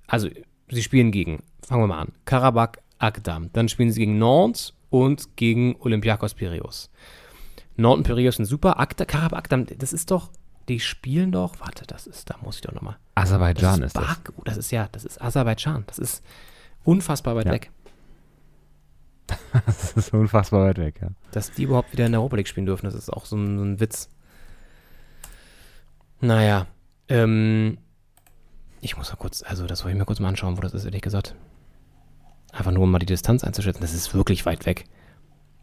also 0.10 0.28
sie 0.70 0.84
spielen 0.84 1.12
gegen, 1.12 1.44
fangen 1.66 1.84
wir 1.84 1.88
mal 1.88 2.00
an, 2.02 2.12
Karabakh 2.26 2.80
Agdam. 2.98 3.50
Dann 3.54 3.70
spielen 3.70 3.92
sie 3.92 4.00
gegen 4.02 4.18
Nantes 4.18 4.74
und 4.90 5.36
gegen 5.38 5.76
Olympiakos 5.80 6.34
Piraeus. 6.34 6.90
Nantes 7.78 7.98
und 8.00 8.04
Piraeus 8.04 8.36
sind 8.36 8.46
super. 8.46 8.80
Agda, 8.80 9.06
Karabakh 9.06 9.38
Agdam, 9.38 9.66
das 9.78 9.94
ist 9.94 10.12
doch, 10.12 10.30
die 10.68 10.80
spielen 10.80 11.32
doch, 11.32 11.60
warte, 11.60 11.86
das 11.88 12.08
ist, 12.08 12.30
da 12.30 12.36
muss 12.42 12.56
ich 12.58 12.62
doch 12.62 12.74
nochmal. 12.74 12.98
Aserbaidschan 13.16 13.84
ist, 13.84 13.96
das. 13.96 14.06
Baku, 14.06 14.34
das 14.44 14.58
ist 14.58 14.72
ja, 14.72 14.90
das 14.92 15.06
ist 15.06 15.22
Aserbaidschan. 15.22 15.84
Das 15.88 15.98
ist 15.98 16.24
unfassbar 16.84 17.36
weit 17.36 17.46
Ja. 17.46 17.54
weg. 17.54 17.72
Das 19.66 19.94
ist 19.94 20.14
unfassbar 20.14 20.66
weit 20.66 20.78
weg, 20.80 21.00
ja. 21.02 21.10
Dass 21.32 21.52
die 21.52 21.64
überhaupt 21.64 21.94
wieder 21.94 22.06
in 22.06 22.12
der 22.14 22.20
Europa 22.22 22.36
League 22.38 22.48
spielen 22.48 22.66
dürfen, 22.66 22.86
das 22.86 22.96
ist 22.96 23.12
auch 23.12 23.26
so 23.26 23.36
ein, 23.36 23.58
so 23.58 23.64
ein 23.64 23.80
Witz. 23.80 24.10
Naja, 26.22 26.68
ähm, 27.08 27.78
ich 28.82 28.98
muss 28.98 29.10
mal 29.10 29.18
kurz, 29.18 29.44
also 29.44 29.68
das 29.68 29.84
wollte 29.84 29.94
ich 29.96 30.00
mir 30.00 30.06
kurz 30.06 30.20
mal 30.20 30.30
anschauen, 30.30 30.58
wo 30.58 30.62
das 30.62 30.74
ist, 30.74 30.86
ehrlich 30.86 31.02
gesagt. 31.02 31.36
Einfach 32.52 32.72
nur, 32.72 32.84
um 32.84 32.92
mal 32.92 33.00
die 33.00 33.06
Distanz 33.06 33.44
einzuschätzen. 33.44 33.82
Das 33.82 33.94
ist 33.94 34.14
wirklich 34.14 34.46
weit 34.46 34.66
weg. 34.66 34.86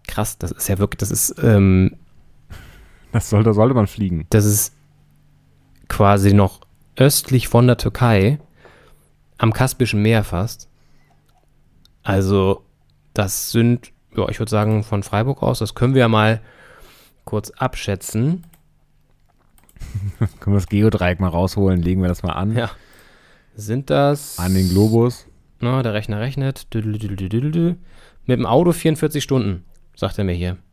Krass, 0.07 0.39
das 0.39 0.53
ist 0.53 0.69
ja 0.69 0.79
wirklich, 0.79 0.99
das 0.99 1.11
ist, 1.11 1.35
ähm, 1.43 1.97
Das 3.13 3.31
sollte, 3.31 3.53
sollte 3.55 3.75
man 3.75 3.87
fliegen. 3.87 4.27
das 4.31 4.45
ist 4.45 4.73
quasi 5.89 6.33
noch 6.33 6.61
östlich 6.97 7.49
von 7.49 7.67
der 7.67 7.77
Türkei, 7.77 8.39
am 9.39 9.53
Kaspischen 9.53 10.01
Meer 10.03 10.25
fast. 10.25 10.69
Also, 12.03 12.65
das 13.15 13.51
sind, 13.51 13.93
ja, 14.17 14.29
ich 14.29 14.39
würde 14.39 14.51
sagen, 14.51 14.85
von 14.85 15.03
Freiburg 15.03 15.43
aus, 15.43 15.59
das 15.59 15.75
können 15.75 15.95
wir 15.95 16.01
ja 16.01 16.09
mal 16.09 16.41
kurz 17.25 17.51
abschätzen. 17.51 18.45
Können 20.41 20.55
wir 20.57 20.61
das 20.61 20.69
Geodreieck 20.69 21.21
mal 21.21 21.29
rausholen, 21.29 21.83
legen 21.83 22.01
wir 22.01 22.09
das 22.09 22.23
mal 22.23 22.33
an. 22.33 22.57
Ja. 22.57 22.71
Sind 23.57 23.89
das. 23.91 24.39
An 24.39 24.55
den 24.55 24.69
Globus. 24.69 25.27
Na, 25.61 25.83
der 25.83 25.95
Rechner 25.95 26.21
rechnet. 26.21 26.67
Mit 26.75 28.39
dem 28.39 28.47
Auto 28.47 28.73
44 28.73 29.23
Stunden, 29.25 29.65
sagt 29.95 30.19
er 30.19 30.25
mir 30.25 30.35
hier. 30.35 30.59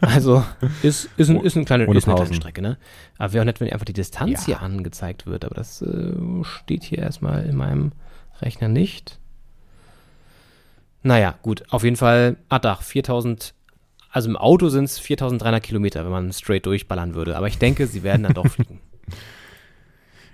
Also, 0.00 0.44
ist, 0.84 1.08
ist, 1.16 1.28
ein, 1.28 1.40
ist, 1.40 1.56
eine, 1.56 1.64
kleine, 1.64 1.92
ist 1.92 2.06
eine 2.06 2.14
kleine. 2.14 2.34
Strecke, 2.34 2.62
ne? 2.62 2.78
Aber 3.18 3.32
wäre 3.32 3.42
auch 3.42 3.46
nett, 3.46 3.60
wenn 3.60 3.68
einfach 3.72 3.84
die 3.84 3.92
Distanz 3.92 4.42
Ja. 4.42 4.46
hier 4.46 4.62
angezeigt 4.62 5.26
wird. 5.26 5.44
Aber 5.44 5.56
das 5.56 5.82
äh, 5.82 6.14
steht 6.44 6.84
hier 6.84 6.98
erstmal 6.98 7.44
in 7.46 7.56
meinem 7.56 7.90
Rechner 8.40 8.68
nicht. 8.68 9.18
Naja, 11.02 11.34
gut. 11.42 11.64
Auf 11.70 11.82
jeden 11.82 11.96
Fall, 11.96 12.36
Adach, 12.48 12.82
4000. 12.82 13.54
Also 14.08 14.28
im 14.30 14.36
Auto 14.36 14.68
sind 14.68 14.84
es 14.84 15.00
4300 15.00 15.60
Kilometer, 15.60 16.04
wenn 16.04 16.12
man 16.12 16.32
straight 16.32 16.64
durchballern 16.66 17.16
würde. 17.16 17.36
Aber 17.36 17.48
ich 17.48 17.58
denke, 17.58 17.88
sie 17.88 18.04
werden 18.04 18.22
dann 18.22 18.34
doch 18.34 18.46
fliegen. 18.50 18.78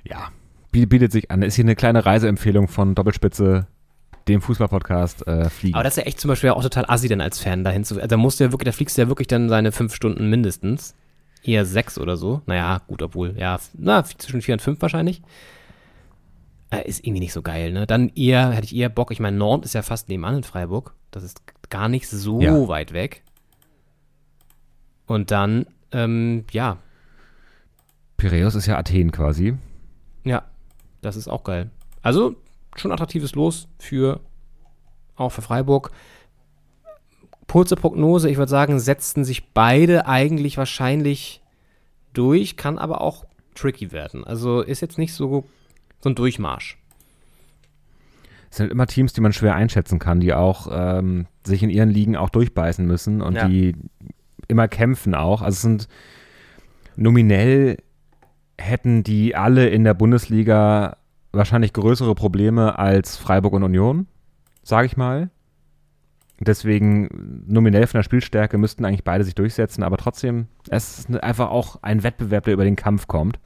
Ja, 0.05 0.29
bietet 0.73 1.13
sich 1.13 1.31
an. 1.31 1.43
Ist 1.43 1.55
hier 1.55 1.65
eine 1.65 1.77
kleine 1.77 2.05
Reiseempfehlung 2.05 2.69
von 2.69 2.95
Doppelspitze, 2.95 3.67
dem 4.29 4.41
Fußballpodcast 4.43 5.27
äh, 5.27 5.49
Fliegen. 5.49 5.75
Aber 5.75 5.85
das 5.85 5.95
ist 5.97 6.03
ja 6.03 6.07
echt 6.09 6.21
zum 6.21 6.29
Beispiel 6.29 6.51
auch 6.51 6.63
total 6.63 6.85
assi 6.89 7.09
dann 7.09 7.21
als 7.21 7.39
Fan 7.41 7.65
dahin 7.65 7.85
zu. 7.85 7.95
Also 7.97 8.07
da 8.07 8.17
musst 8.17 8.39
du 8.41 8.45
ja 8.45 8.53
wirklich, 8.53 8.67
da 8.67 8.73
fliegst 8.73 8.97
du 8.99 9.03
ja 9.03 9.09
wirklich 9.09 9.29
dann 9.29 9.49
seine 9.49 9.73
fünf 9.73 9.95
Stunden 9.95 10.29
mindestens. 10.29 10.95
Eher 11.43 11.65
sechs 11.65 11.99
oder 11.99 12.17
so. 12.17 12.43
Naja, 12.47 12.81
gut, 12.87 13.01
obwohl, 13.01 13.35
ja, 13.39 13.59
na, 13.75 14.05
zwischen 14.05 14.43
vier 14.43 14.55
und 14.55 14.61
fünf 14.63 14.83
wahrscheinlich. 14.83 15.23
Äh, 16.71 16.87
ist 16.87 17.05
irgendwie 17.07 17.21
nicht 17.21 17.33
so 17.33 17.41
geil, 17.41 17.73
ne? 17.73 17.87
Dann 17.87 18.11
eher, 18.15 18.51
hätte 18.51 18.65
ich 18.67 18.77
eher 18.77 18.91
Bock. 18.91 19.11
Ich 19.13 19.21
meine, 19.21 19.37
Nord 19.39 19.65
ist 19.65 19.73
ja 19.75 19.81
fast 19.83 20.09
nebenan 20.11 20.37
in 20.39 20.43
Freiburg. 20.43 20.93
Das 21.11 21.23
ist 21.23 21.41
gar 21.71 21.89
nicht 21.89 22.09
so 22.09 22.41
Ja. 22.43 22.69
weit 22.69 22.93
weg. 22.93 23.23
Und 25.07 25.31
dann, 25.31 25.65
ähm, 25.93 26.45
ja, 26.51 26.77
Piräus 28.19 28.55
ist 28.55 28.67
ja 28.67 28.77
Athen 28.77 29.13
quasi. 29.13 29.55
ja, 30.25 30.43
das 31.01 31.17
ist 31.17 31.29
auch 31.29 31.45
geil. 31.45 31.71
Also, 32.03 32.37
schon 32.77 32.93
attraktives 32.93 33.35
Los 33.35 33.69
für, 33.79 34.21
auch 35.17 35.31
für 35.31 35.43
Freiburg. 35.43 35.91
Kurze 37.49 37.77
Prognose, 37.77 38.29
ich 38.29 38.37
würde 38.37 38.51
sagen, 38.51 38.79
setzten 38.79 39.25
sich 39.25 39.53
beide 39.53 40.07
eigentlich 40.07 40.59
wahrscheinlich 40.59 41.43
durch, 42.13 42.57
kann 42.57 42.79
aber 42.79 43.01
auch 43.01 43.25
tricky 43.55 43.91
werden. 43.91 44.23
Also 44.25 44.61
ist 44.61 44.81
jetzt 44.83 44.99
nicht 44.99 45.15
so, 45.15 45.45
so 46.01 46.11
ein 46.11 46.15
Durchmarsch. 46.15 46.79
es 48.51 48.59
sind 48.59 48.71
immer 48.71 48.87
Teams, 48.87 49.13
die 49.15 49.21
man 49.23 49.33
schwer 49.33 49.55
einschätzen 49.55 49.99
kann, 49.99 50.21
die 50.21 50.35
auch 50.35 50.69
ähm, 50.71 51.27
sich 51.45 51.63
in 51.63 51.71
ihren 51.71 51.91
Ligen 51.91 52.17
auch 52.17 52.29
durchbeißen 52.31 52.87
müssen 52.87 53.23
und 53.23 53.35
Ja. 53.35 53.49
die 53.49 53.75
immer 54.47 54.69
kämpfen 54.69 55.15
auch. 55.15 55.41
Also 55.43 55.57
es 55.57 55.63
sind 55.63 55.89
nominell 56.97 57.79
hätten 58.59 59.03
die 59.03 59.35
alle 59.37 59.69
in 59.69 59.85
der 59.85 59.95
Bundesliga 59.95 60.97
wahrscheinlich 61.33 61.73
größere 61.73 62.15
Probleme 62.15 62.79
als 62.79 63.17
Freiburg 63.17 63.53
und 63.55 63.63
Union, 63.63 64.07
sage 64.63 64.87
ich 64.87 64.97
mal. 64.97 65.31
Deswegen 66.41 67.45
nominell 67.47 67.87
von 67.87 67.99
der 67.99 68.05
Spielstärke 68.05 68.59
müssten 68.59 68.85
eigentlich 68.85 69.05
beide 69.05 69.25
sich 69.25 69.35
durchsetzen, 69.35 69.83
aber 69.83 69.97
trotzdem, 69.97 70.47
es 70.69 71.01
ist 71.01 71.23
einfach 71.23 71.51
auch 71.51 71.83
ein 71.83 72.03
Wettbewerb, 72.03 72.45
der 72.45 72.55
über 72.55 72.65
den 72.65 72.77
Kampf 72.77 73.09
kommt, 73.09 73.41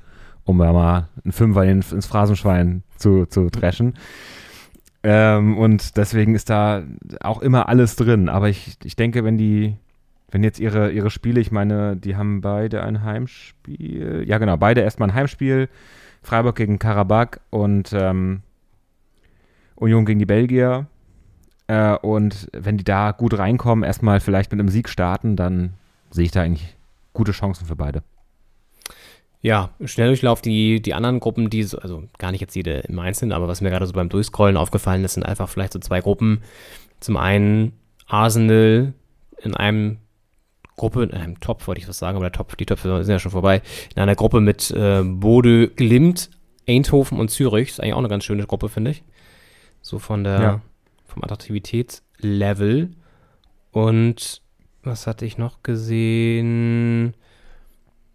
um 0.44 0.58
mal 0.58 1.08
einen 1.24 1.32
Fünfer 1.32 1.64
ins 1.64 2.06
Phrasenschwein 2.06 2.82
zu, 2.96 3.26
zu 3.26 3.48
dreschen. 3.48 3.94
Ähm, 5.02 5.58
und 5.58 5.96
deswegen 5.96 6.34
ist 6.34 6.50
da 6.50 6.82
auch 7.20 7.40
immer 7.40 7.68
alles 7.68 7.96
drin. 7.96 8.28
Aber 8.28 8.48
ich, 8.48 8.76
ich 8.84 8.96
denke, 8.96 9.24
wenn 9.24 9.38
die, 9.38 9.76
wenn 10.33 10.43
jetzt 10.43 10.59
ihre, 10.59 10.91
ihre 10.91 11.11
Spiele, 11.11 11.41
ich 11.41 11.53
meine, 11.53 11.95
die 11.97 12.16
haben 12.16 12.41
beide 12.41 12.83
ein 12.83 13.05
Heimspiel. 13.05 14.24
Ja, 14.26 14.39
genau, 14.39 14.57
beide 14.57 14.80
erstmal 14.80 15.11
ein 15.11 15.14
Heimspiel. 15.14 15.68
Freiburg 16.22 16.57
gegen 16.57 16.78
Karabakh 16.78 17.41
und 17.51 17.93
ähm, 17.93 18.41
Union 19.76 20.07
gegen 20.07 20.18
die 20.18 20.26
Belgier. 20.26 20.87
Äh, 21.66 21.97
und 21.97 22.49
wenn 22.53 22.78
die 22.78 22.85
da 22.85 23.12
gut 23.12 23.37
reinkommen, 23.37 23.85
erstmal 23.85 24.20
vielleicht 24.20 24.51
mit 24.51 24.59
einem 24.59 24.70
Sieg 24.70 24.89
starten, 24.89 25.37
dann 25.37 25.74
sehe 26.11 26.24
ich 26.24 26.30
da 26.30 26.41
eigentlich 26.41 26.76
gute 27.12 27.33
Chancen 27.33 27.66
für 27.66 27.76
beide. 27.76 28.03
Ja, 29.43 29.70
Schnelldurchlauf 29.85 30.41
die, 30.41 30.80
die 30.80 30.95
anderen 30.95 31.20
Gruppen, 31.20 31.51
die, 31.51 31.64
so, 31.64 31.78
also 31.78 32.05
gar 32.16 32.30
nicht 32.30 32.41
jetzt 32.41 32.55
jede 32.55 32.78
im 32.80 32.99
Einzelnen, 33.01 33.33
aber 33.33 33.49
was 33.49 33.61
mir 33.61 33.70
gerade 33.70 33.87
so 33.87 33.93
beim 33.93 34.09
Durchscrollen 34.09 34.57
aufgefallen 34.57 35.05
ist, 35.05 35.14
sind 35.14 35.24
einfach 35.24 35.49
vielleicht 35.49 35.74
so 35.74 35.78
zwei 35.78 36.01
Gruppen. 36.01 36.43
Zum 37.01 37.18
einen 37.18 37.72
Arsenal 38.07 38.95
in 39.43 39.55
einem 39.55 39.99
Gruppe, 40.77 41.03
in 41.03 41.12
einem 41.12 41.39
Top, 41.41 41.66
wollte 41.66 41.81
ich 41.81 41.89
was 41.89 41.99
sagen, 41.99 42.16
aber 42.16 42.27
der 42.27 42.33
Top, 42.33 42.57
die 42.57 42.66
Töpfe 42.66 43.05
sind 43.05 43.12
ja 43.12 43.18
schon 43.18 43.31
vorbei, 43.31 43.62
in 43.95 44.03
einer 44.03 44.14
Gruppe 44.14 44.41
mit 44.41 44.70
äh, 44.70 45.03
Bode, 45.05 45.68
Glimt, 45.68 46.31
Eindhoven 46.68 47.18
und 47.18 47.31
Zürich. 47.31 47.68
Ist 47.70 47.81
eigentlich 47.81 47.95
auch 47.95 47.99
eine 47.99 48.09
ganz 48.09 48.25
schöne 48.25 48.47
Gruppe, 48.47 48.68
finde 48.68 48.93
ich. 48.93 49.03
So 49.81 49.99
von 49.99 50.25
der, 50.25 50.41
Ja. 50.41 50.61
vom 51.07 51.23
Attraktivitätslevel. 51.25 52.91
Und 53.73 54.43
was 54.83 55.07
hatte 55.07 55.25
ich 55.25 55.39
noch 55.39 55.62
gesehen? 55.62 57.14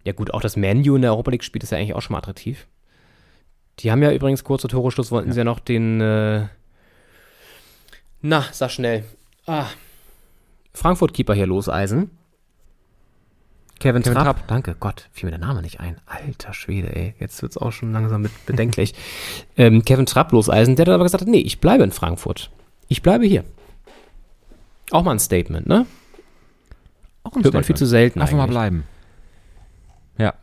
Ja 0.04 0.14
gut, 0.14 0.34
auch 0.34 0.42
das 0.42 0.56
Menu 0.56 0.96
in 0.96 1.02
der 1.02 1.12
Europa 1.12 1.32
League 1.32 1.44
spielt 1.44 1.64
ist 1.64 1.72
ja 1.72 1.78
eigentlich 1.78 1.94
auch 1.94 2.02
schon 2.02 2.14
mal 2.14 2.20
attraktiv. 2.20 2.68
Die 3.80 3.92
haben 3.92 4.02
ja 4.02 4.12
übrigens 4.12 4.44
kurz 4.44 4.62
vor 4.62 4.70
Toreschluss 4.70 5.12
wollten 5.12 5.32
sie 5.32 5.38
ja 5.40 5.44
noch 5.44 5.60
den, 5.60 6.02
äh, 6.02 6.48
na, 8.22 8.46
sag 8.52 8.72
schnell, 8.72 9.04
ah, 9.46 9.68
Frankfurt-Keeper 10.74 11.34
hier 11.34 11.46
loseisen. 11.48 12.12
Kevin, 13.80 14.02
Kevin 14.02 14.16
Trapp. 14.16 14.24
Trapp. 14.38 14.48
Danke, 14.48 14.76
Gott, 14.80 15.08
fiel 15.12 15.28
mir 15.30 15.38
der 15.38 15.46
Name 15.48 15.62
nicht 15.62 15.80
ein. 15.80 15.98
Alter 16.06 16.54
Schwede, 16.54 16.96
ey. 16.96 17.14
Jetzt 17.20 17.42
wird's 17.42 17.58
auch 17.58 17.72
schon 17.72 17.92
langsam 17.92 18.22
mit 18.22 18.46
bedenklich. 18.46 18.94
ähm, 19.58 19.84
Kevin 19.86 20.06
Trapp 20.06 20.32
loseisen, 20.32 20.76
der 20.76 20.86
hat 20.86 20.94
aber 20.94 21.04
gesagt, 21.04 21.28
nee, 21.28 21.40
ich 21.40 21.60
bleibe 21.60 21.84
in 21.84 21.92
Frankfurt. 21.92 22.50
Ich 22.88 23.02
bleibe 23.02 23.26
hier. 23.26 23.44
Auch 24.92 25.04
mal 25.04 25.12
ein 25.12 25.20
Statement, 25.20 25.68
ne? 25.68 25.86
Auch 27.24 27.36
ein 27.36 27.44
Hört 27.44 27.54
man 27.54 27.64
viel 27.64 27.76
zu 27.76 27.86
selten 27.86 28.22
Einfach 28.22 28.38
mal 28.38 28.44
eigentlich. 28.44 28.52
bleiben. 28.52 28.84
Ja. 30.18 30.34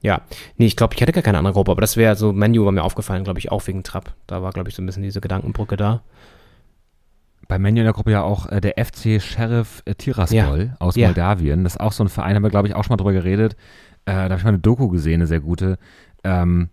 Ja, 0.00 0.22
nee, 0.56 0.66
ich 0.66 0.76
glaube, 0.76 0.94
ich 0.94 1.00
hätte 1.00 1.12
gar 1.12 1.22
keine 1.22 1.38
andere 1.38 1.54
Gruppe, 1.54 1.70
aber 1.70 1.80
das 1.80 1.96
wäre 1.96 2.16
so, 2.16 2.32
Menu 2.32 2.64
war 2.64 2.72
mir 2.72 2.82
aufgefallen, 2.82 3.22
glaube 3.22 3.38
ich, 3.38 3.52
auch 3.52 3.64
wegen 3.66 3.84
Trapp. 3.84 4.14
Da 4.26 4.42
war, 4.42 4.50
glaube 4.52 4.68
ich, 4.68 4.74
so 4.74 4.82
ein 4.82 4.86
bisschen 4.86 5.04
diese 5.04 5.20
Gedankenbrücke 5.20 5.76
da. 5.76 6.02
Bei 7.48 7.58
Menu 7.58 7.78
in 7.80 7.84
der 7.84 7.92
Gruppe 7.92 8.12
ja 8.12 8.22
auch 8.22 8.46
äh, 8.50 8.60
der 8.60 8.74
FC 8.84 9.20
Sheriff 9.20 9.82
äh, 9.84 9.94
Tiraspol 9.94 10.74
aus 10.78 10.96
Ja. 10.96 11.08
Moldawien. 11.08 11.64
Das 11.64 11.74
ist 11.74 11.80
auch 11.80 11.92
so 11.92 12.04
ein 12.04 12.08
Verein, 12.08 12.34
haben 12.36 12.42
wir, 12.42 12.50
glaube 12.50 12.68
ich, 12.68 12.74
auch 12.74 12.84
schon 12.84 12.92
mal 12.92 12.96
drüber 12.96 13.12
geredet. 13.12 13.54
Äh, 14.04 14.12
da 14.12 14.22
habe 14.24 14.36
ich 14.36 14.44
mal 14.44 14.50
eine 14.50 14.58
Doku 14.58 14.88
gesehen, 14.88 15.14
eine 15.14 15.26
sehr 15.26 15.40
gute. 15.40 15.78
Ähm, 16.24 16.70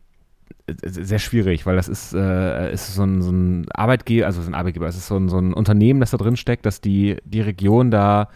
äh, 0.67 0.73
sehr 0.83 1.19
schwierig, 1.19 1.65
weil 1.65 1.75
das 1.75 1.87
ist, 1.87 2.13
äh, 2.13 2.71
ist 2.71 2.93
so, 2.95 3.03
ein, 3.03 3.21
so 3.21 3.31
ein 3.31 3.65
Arbeitgeber, 3.71 4.25
also 4.25 4.41
so 4.41 4.49
ein 4.49 4.55
Arbeitgeber, 4.55 4.87
es 4.87 4.95
ist 4.95 5.07
so 5.07 5.17
ein, 5.17 5.27
so 5.29 5.37
ein 5.39 5.53
Unternehmen, 5.53 5.99
das 5.99 6.11
da 6.11 6.17
drin 6.17 6.37
steckt, 6.37 6.65
das 6.65 6.81
die, 6.81 7.17
die 7.25 7.41
Region 7.41 7.91
da 7.91 8.29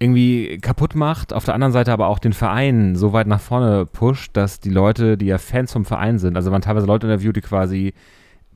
irgendwie 0.00 0.58
kaputt 0.58 0.94
macht, 0.94 1.32
auf 1.32 1.44
der 1.44 1.54
anderen 1.54 1.72
Seite 1.72 1.92
aber 1.92 2.06
auch 2.06 2.20
den 2.20 2.32
Verein 2.32 2.94
so 2.94 3.12
weit 3.12 3.26
nach 3.26 3.40
vorne 3.40 3.84
pusht, 3.84 4.36
dass 4.36 4.60
die 4.60 4.70
Leute, 4.70 5.16
die 5.18 5.26
ja 5.26 5.38
Fans 5.38 5.72
vom 5.72 5.84
Verein 5.84 6.18
sind, 6.20 6.36
also 6.36 6.52
waren 6.52 6.62
teilweise 6.62 6.86
Leute 6.86 7.08
interviewt, 7.08 7.34
die 7.36 7.40
quasi 7.40 7.94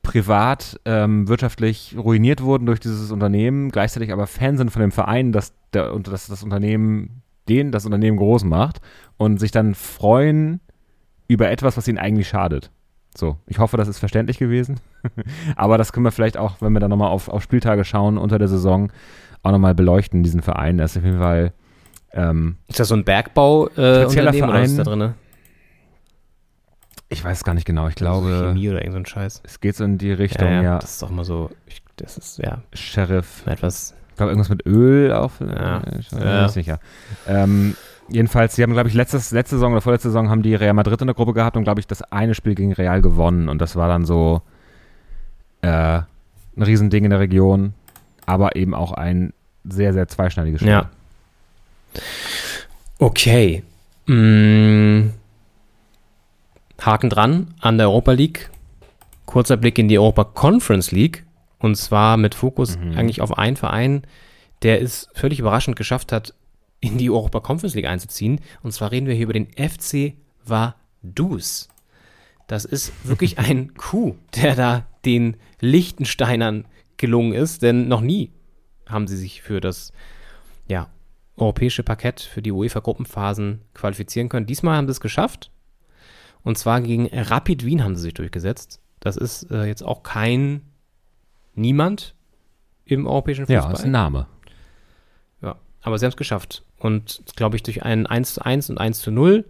privat 0.02 0.80
ähm, 0.84 1.28
wirtschaftlich 1.28 1.96
ruiniert 1.96 2.42
wurden 2.42 2.66
durch 2.66 2.80
dieses 2.80 3.10
Unternehmen, 3.10 3.70
gleichzeitig 3.70 4.12
aber 4.12 4.26
Fans 4.26 4.58
sind 4.58 4.70
von 4.70 4.82
dem 4.82 4.92
Verein, 4.92 5.32
dass, 5.32 5.52
der, 5.72 5.92
und 5.94 6.08
dass 6.08 6.26
das 6.26 6.42
Unternehmen 6.42 7.22
den 7.48 7.72
das 7.72 7.86
Unternehmen 7.86 8.16
groß 8.16 8.44
macht 8.44 8.80
und 9.16 9.38
sich 9.38 9.50
dann 9.50 9.74
freuen 9.74 10.60
über 11.28 11.50
etwas, 11.50 11.76
was 11.76 11.88
ihnen 11.88 11.98
eigentlich 11.98 12.28
schadet. 12.28 12.70
So, 13.16 13.36
ich 13.46 13.58
hoffe, 13.58 13.76
das 13.76 13.88
ist 13.88 13.98
verständlich 13.98 14.38
gewesen. 14.38 14.80
aber 15.56 15.76
das 15.76 15.92
können 15.92 16.04
wir 16.04 16.12
vielleicht 16.12 16.36
auch, 16.36 16.56
wenn 16.60 16.72
wir 16.72 16.80
dann 16.80 16.90
nochmal 16.90 17.10
auf, 17.10 17.28
auf 17.28 17.42
Spieltage 17.42 17.84
schauen 17.84 18.16
unter 18.16 18.38
der 18.38 18.48
Saison, 18.48 18.92
auch 19.42 19.50
nochmal 19.50 19.74
beleuchten, 19.74 20.22
diesen 20.22 20.40
Verein. 20.40 20.78
Das 20.78 20.92
ist 20.92 20.98
auf 20.98 21.04
jeden 21.04 21.18
Fall 21.18 21.52
ähm, 22.12 22.56
Ist 22.68 22.80
das 22.80 22.88
so 22.88 22.94
ein 22.94 23.04
Bergbau 23.04 23.68
äh, 23.76 24.04
ist 24.04 24.16
da 24.16 24.32
Verein. 24.32 24.76
drin? 24.76 25.14
Ich 27.12 27.24
weiß 27.24 27.44
gar 27.44 27.54
nicht 27.54 27.66
genau, 27.66 27.88
ich 27.88 27.94
glaube, 27.94 28.48
Chemie 28.48 28.70
oder 28.70 28.84
irgend 28.84 29.06
so 29.08 29.12
Scheiß. 29.12 29.42
es 29.44 29.60
geht 29.60 29.76
so 29.76 29.84
in 29.84 29.98
die 29.98 30.12
Richtung, 30.12 30.48
ja. 30.62 30.78
Das 30.78 30.92
ist 30.92 31.02
doch 31.02 31.10
immer 31.10 31.24
so, 31.24 31.50
ich, 31.66 31.82
das 31.96 32.16
ist 32.18 32.38
ja 32.38 32.62
Sheriff 32.72 33.46
etwas, 33.46 33.94
Ich 34.10 34.16
glaube, 34.16 34.30
irgendwas 34.32 34.48
mit 34.48 34.66
Öl 34.66 35.12
auf. 35.12 35.40
Ja. 35.40 35.78
Äh, 35.80 35.98
Ich 36.00 36.10
bin 36.10 36.20
Ja. 36.20 36.42
nicht 36.44 36.52
sicher. 36.52 36.80
Ähm, 37.28 37.76
jedenfalls, 38.08 38.56
sie 38.56 38.62
haben, 38.62 38.72
glaube 38.72 38.88
ich, 38.88 38.94
letztes, 38.94 39.30
letzte 39.30 39.56
Saison 39.56 39.72
oder 39.72 39.80
vorletzte 39.80 40.08
Saison 40.08 40.28
haben 40.30 40.42
die 40.42 40.54
Real 40.54 40.74
Madrid 40.74 41.00
in 41.00 41.06
der 41.06 41.14
Gruppe 41.14 41.32
gehabt 41.34 41.56
und, 41.56 41.64
glaube 41.64 41.80
ich, 41.80 41.86
das 41.86 42.02
eine 42.02 42.34
Spiel 42.34 42.54
gegen 42.54 42.72
Real 42.72 43.00
gewonnen. 43.02 43.48
Und 43.48 43.60
das 43.60 43.76
war 43.76 43.88
dann 43.88 44.04
so 44.04 44.42
äh, 45.62 45.68
ein 45.68 46.62
Riesending 46.62 47.04
in 47.04 47.10
der 47.10 47.20
Region, 47.20 47.72
aber 48.26 48.56
eben 48.56 48.74
auch 48.74 48.92
ein 48.92 49.32
sehr, 49.64 49.92
sehr 49.92 50.08
zweischneidiges 50.08 50.60
Spiel. 50.60 50.72
Ja. 50.72 50.90
Okay. 52.98 53.62
Mm. 54.06 55.10
Haken 56.84 57.10
dran 57.10 57.54
an 57.60 57.78
der 57.78 57.88
Europa 57.88 58.12
League. 58.12 58.50
Kurzer 59.26 59.56
Blick 59.56 59.78
in 59.78 59.88
die 59.88 59.98
Europa 59.98 60.24
Conference 60.24 60.90
League. 60.90 61.24
Und 61.58 61.76
zwar 61.76 62.16
mit 62.16 62.34
Fokus 62.34 62.76
eigentlich 62.76 63.20
auf 63.20 63.38
einen 63.38 63.56
Verein, 63.56 64.02
der 64.62 64.82
es 64.82 65.08
völlig 65.14 65.38
überraschend 65.38 65.76
geschafft 65.76 66.10
hat, 66.10 66.34
in 66.80 66.98
die 66.98 67.08
Europa 67.08 67.38
Conference 67.38 67.76
League 67.76 67.86
einzuziehen. 67.86 68.40
Und 68.62 68.72
zwar 68.72 68.90
reden 68.90 69.06
wir 69.06 69.14
hier 69.14 69.24
über 69.24 69.32
den 69.32 69.46
FC 69.52 70.14
Vaduz. 70.44 71.68
Das 72.48 72.64
ist 72.64 72.92
wirklich 73.06 73.38
ein 73.38 73.74
Coup, 73.76 74.16
der 74.34 74.56
da 74.56 74.86
den 75.04 75.36
Liechtensteinern 75.60 76.66
gelungen 76.96 77.32
ist, 77.32 77.62
denn 77.62 77.86
noch 77.86 78.00
nie 78.00 78.32
haben 78.88 79.06
sie 79.06 79.16
sich 79.16 79.40
für 79.42 79.60
das 79.60 79.92
ja, 80.66 80.88
europäische 81.36 81.84
Parkett 81.84 82.20
für 82.20 82.42
die 82.42 82.52
UEFA-Gruppenphasen 82.52 83.62
qualifizieren 83.74 84.28
können. 84.28 84.46
Diesmal 84.46 84.76
haben 84.76 84.88
sie 84.88 84.92
es 84.92 85.00
geschafft. 85.00 85.51
Und 86.44 86.58
zwar 86.58 86.80
gegen 86.80 87.06
Rapid 87.12 87.64
Wien 87.64 87.84
haben 87.84 87.96
sie 87.96 88.02
sich 88.02 88.14
durchgesetzt. 88.14 88.80
Das 89.00 89.16
ist 89.16 89.50
äh, 89.50 89.64
jetzt 89.64 89.82
auch 89.82 90.02
kein 90.02 90.62
Niemand 91.54 92.14
im 92.84 93.06
europäischen 93.06 93.46
Fußball. 93.46 93.70
Ja, 93.70 93.72
ist 93.72 93.84
ein 93.84 93.90
Name. 93.90 94.26
Ja, 95.42 95.56
aber 95.82 95.98
sie 95.98 96.06
haben 96.06 96.10
es 96.12 96.16
geschafft. 96.16 96.64
Und 96.78 97.22
glaube 97.36 97.56
ich, 97.56 97.62
durch 97.62 97.82
ein 97.84 98.06
1 98.06 98.34
zu 98.34 98.44
1 98.44 98.70
und 98.70 98.78
1 98.78 99.00
zu 99.00 99.10
0 99.10 99.44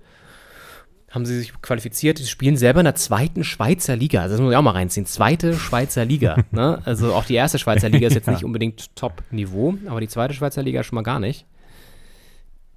haben 1.11 1.27
sie 1.27 1.39
sich 1.39 1.61
qualifiziert. 1.63 2.19
Sie 2.19 2.27
spielen 2.27 2.57
selber 2.57 2.81
in 2.81 2.85
der 2.85 2.95
zweiten 2.95 3.45
Schweizer 3.45 3.95
Liga. 3.97 4.23
Also 4.23 4.35
das 4.35 4.41
muss 4.43 4.51
ich 4.51 4.57
auch 4.57 4.63
mal 4.63 4.71
reinziehen. 4.71 5.07
Zweite 5.07 5.55
Schweizer 5.55 6.05
Liga. 6.05 6.43
ne? 6.51 6.81
Also 6.85 7.15
auch 7.15 7.25
die 7.25 7.35
erste 7.35 7.59
Schweizer 7.59 7.89
Liga 7.89 8.07
ist 8.09 8.15
jetzt 8.15 8.27
Ja. 8.29 8.33
nicht 8.33 8.45
unbedingt 8.45 8.97
Top-Niveau, 8.97 9.75
aber 9.87 10.01
die 10.01 10.09
zweite 10.09 10.35
Schweizer 10.35 10.63
Liga 10.63 10.83
schon 10.83 10.97
mal 10.97 11.03
gar 11.03 11.21
nicht. 11.21 11.47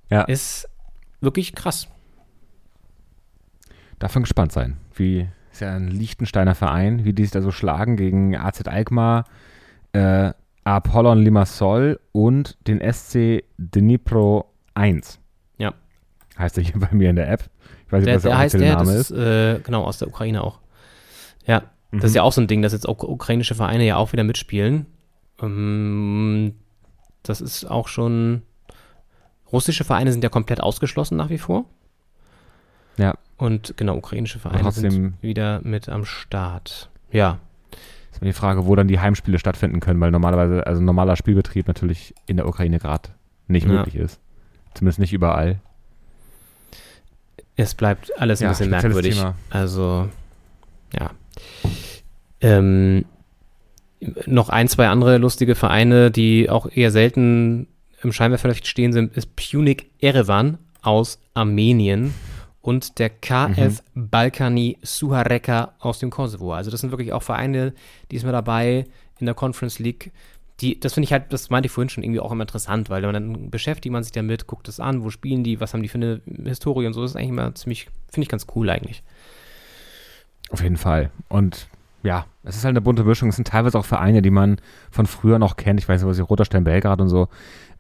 Ja, 0.10 0.22
Ist 0.24 0.70
wirklich 1.22 1.56
krass. 1.56 1.88
Darf 4.00 4.16
man 4.16 4.24
gespannt 4.24 4.52
sein. 4.52 4.78
Wie 4.94 5.28
ist 5.52 5.62
ja 5.62 5.74
ein 5.74 5.88
Liechtensteiner 5.88 6.56
Verein, 6.56 7.06
wie 7.06 7.14
die 7.14 7.24
sich 7.24 7.32
da 7.32 7.42
so 7.42 7.52
schlagen 7.52 7.96
gegen 7.96 8.36
AZ 8.36 8.68
Alkmaar, 8.68 9.26
äh, 9.94 10.34
Apollon 10.66 11.20
Limassol 11.20 12.00
und 12.12 12.58
den 12.68 12.82
SC 12.82 13.44
Dnipro 13.58 14.52
1. 14.74 15.20
Ja. 15.58 15.74
Heißt 16.38 16.58
er 16.58 16.64
hier 16.64 16.80
bei 16.80 16.90
mir 16.92 17.10
in 17.10 17.16
der 17.16 17.30
App. 17.32 17.50
Ich 17.86 17.92
weiß 17.92 18.00
nicht, 18.00 18.08
Der, 18.08 18.16
was 18.16 18.22
der, 18.24 18.32
der 18.32 18.38
heißt 18.38 18.56
offizielle 18.56 18.66
der, 18.66 18.84
Name 18.84 18.98
das 18.98 19.12
ist. 19.12 19.18
Mhm. 19.18 19.24
äh, 19.24 19.60
genau, 19.60 19.84
aus 19.84 19.98
der 20.00 20.08
Ukraine 20.08 20.44
auch. 20.44 20.60
Ja, 21.46 21.64
das 21.92 22.06
ist 22.06 22.16
ja 22.16 22.24
auch 22.24 22.34
so 22.34 22.42
ein 22.42 22.48
Ding, 22.48 22.62
dass 22.62 22.74
jetzt 22.74 22.90
auch 22.90 23.02
ukrainische 23.04 23.56
Vereine 23.56 23.86
ja 23.86 23.96
auch 23.96 24.12
wieder 24.12 24.24
mitspielen. 24.24 24.88
Ähm, 25.42 26.56
das 27.24 27.42
ist 27.42 27.66
auch 27.66 27.88
schon. 27.88 28.42
Russische 29.52 29.84
Vereine 29.84 30.12
sind 30.12 30.24
ja 30.24 30.30
komplett 30.30 30.60
ausgeschlossen 30.60 31.16
nach 31.16 31.30
wie 31.30 31.38
vor. 31.38 31.66
Ja. 32.98 33.16
Und 33.38 33.76
genau, 33.78 33.96
ukrainische 33.98 34.40
Vereine 34.40 34.62
trotzdem- 34.64 34.92
sind 34.92 35.14
wieder 35.22 35.60
mit 35.64 35.90
am 35.90 36.06
Start. 36.06 36.90
Ja. 37.12 37.40
Ist 38.12 38.22
mir 38.22 38.28
die 38.30 38.34
Frage, 38.34 38.66
wo 38.66 38.76
dann 38.76 38.88
die 38.88 39.00
Heimspiele 39.00 39.40
stattfinden 39.40 39.82
können, 39.82 40.00
weil 40.00 40.12
normalerweise, 40.12 40.66
also 40.66 40.82
normaler 40.82 41.16
Spielbetrieb 41.18 41.68
natürlich 41.68 42.14
in 42.28 42.38
der 42.38 42.48
Ukraine 42.48 42.80
gerade 42.80 43.10
nicht 43.48 43.68
Ja. 43.68 43.74
möglich 43.74 43.96
ist. 43.96 44.20
Zumindest 44.74 45.00
nicht 45.00 45.12
überall. 45.14 45.60
Es 47.58 47.74
bleibt 47.76 48.18
alles 48.20 48.42
ein 48.42 48.46
Ja, 48.46 48.50
bisschen 48.52 48.70
merkwürdig. 48.70 49.16
Thema. 49.16 49.36
Also, 49.50 50.10
ja. 50.98 51.12
Ähm, 52.42 53.06
noch 54.26 54.50
ein, 54.50 54.68
zwei 54.68 54.88
andere 54.88 55.18
lustige 55.18 55.56
Vereine, 55.56 56.12
die 56.12 56.50
auch 56.50 56.68
eher 56.70 56.92
selten 56.92 57.68
im 58.02 58.12
Scheinwerferlicht 58.12 58.68
stehen, 58.68 58.94
sind 58.94 59.16
ist 59.18 59.36
Punic 59.36 59.90
Erevan 60.00 60.58
aus 60.82 61.18
Armenien 61.34 62.14
und 62.66 62.98
der 62.98 63.12
KF 63.12 63.84
Balkani 63.94 64.80
Suhareka 64.82 65.74
aus 65.78 66.00
dem 66.00 66.10
Kosovo. 66.10 66.52
Also 66.52 66.72
das 66.72 66.82
sind 66.82 66.90
wirklich 66.90 67.14
auch 67.14 67.22
Vereine, 67.22 67.76
die 68.10 68.16
ist 68.16 68.24
mir 68.24 68.32
dabei 68.32 68.86
in 69.20 69.28
der 69.28 69.36
Conference 69.36 69.78
League. 69.78 70.12
Die, 70.62 70.80
das 70.80 70.96
finde 70.96 71.06
ich 71.06 71.14
halt, 71.14 71.32
das 71.32 71.52
meinte 71.52 71.68
ich 71.68 71.72
vorhin 71.72 71.90
schon 71.90 72.04
irgendwie 72.04 72.22
auch 72.22 72.32
immer 72.32 72.42
interessant, 72.42 72.90
weil 72.90 73.04
dann 73.04 73.52
beschäftigt 73.52 73.94
man 73.94 74.02
sich 74.02 74.14
damit, 74.14 74.48
guckt 74.48 74.68
es 74.68 74.80
an, 74.80 75.04
wo 75.04 75.12
spielen 75.12 75.44
die, 75.44 75.60
was 75.60 75.76
haben 75.76 75.84
die 75.84 75.90
für 75.90 76.00
eine 76.00 76.22
Historie 76.44 76.88
und 76.88 76.94
so. 76.94 77.04
Das 77.04 77.12
ist 77.12 77.18
eigentlich 77.18 77.30
immer 77.30 77.54
ziemlich, 77.54 77.88
finde 78.10 78.24
ich 78.24 78.30
ganz 78.30 78.48
cool 78.56 78.68
eigentlich. 78.72 79.04
Auf 80.50 80.64
jeden 80.64 80.78
Fall. 80.78 81.12
Und 81.30 81.68
ja, 82.02 82.26
es 82.44 82.56
ist 82.56 82.66
halt 82.66 82.74
eine 82.74 82.82
bunte 82.82 83.04
Mischung. 83.04 83.30
Es 83.30 83.36
sind 83.36 83.48
teilweise 83.48 83.78
auch 83.78 83.86
Vereine, 83.86 84.24
die 84.24 84.32
man 84.32 84.58
von 84.90 85.06
früher 85.06 85.38
noch 85.38 85.56
kennt. 85.56 85.80
Ich 85.80 85.88
weiß 85.88 86.02
nicht, 86.02 86.10
was 86.10 86.18
ich 86.18 86.28
Roter 86.28 86.46
Stern 86.46 86.64
Belgrad 86.64 87.00
und 87.00 87.10
so, 87.10 87.28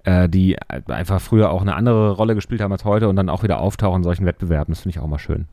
äh, 0.06 0.30
die 0.30 0.58
einfach 0.88 1.20
früher 1.22 1.52
auch 1.52 1.62
eine 1.62 1.76
andere 1.76 2.12
Rolle 2.12 2.36
gespielt 2.36 2.62
haben 2.62 2.72
als 2.72 2.86
heute 2.86 3.10
und 3.10 3.16
dann 3.16 3.30
auch 3.30 3.44
wieder 3.44 3.60
auftauchen 3.60 3.98
in 3.98 4.04
solchen 4.04 4.26
Wettbewerben. 4.26 4.72
Das 4.74 4.82
finde 4.82 4.98
ich 4.98 5.04
auch 5.04 5.08
mal 5.08 5.20
schön. 5.20 5.48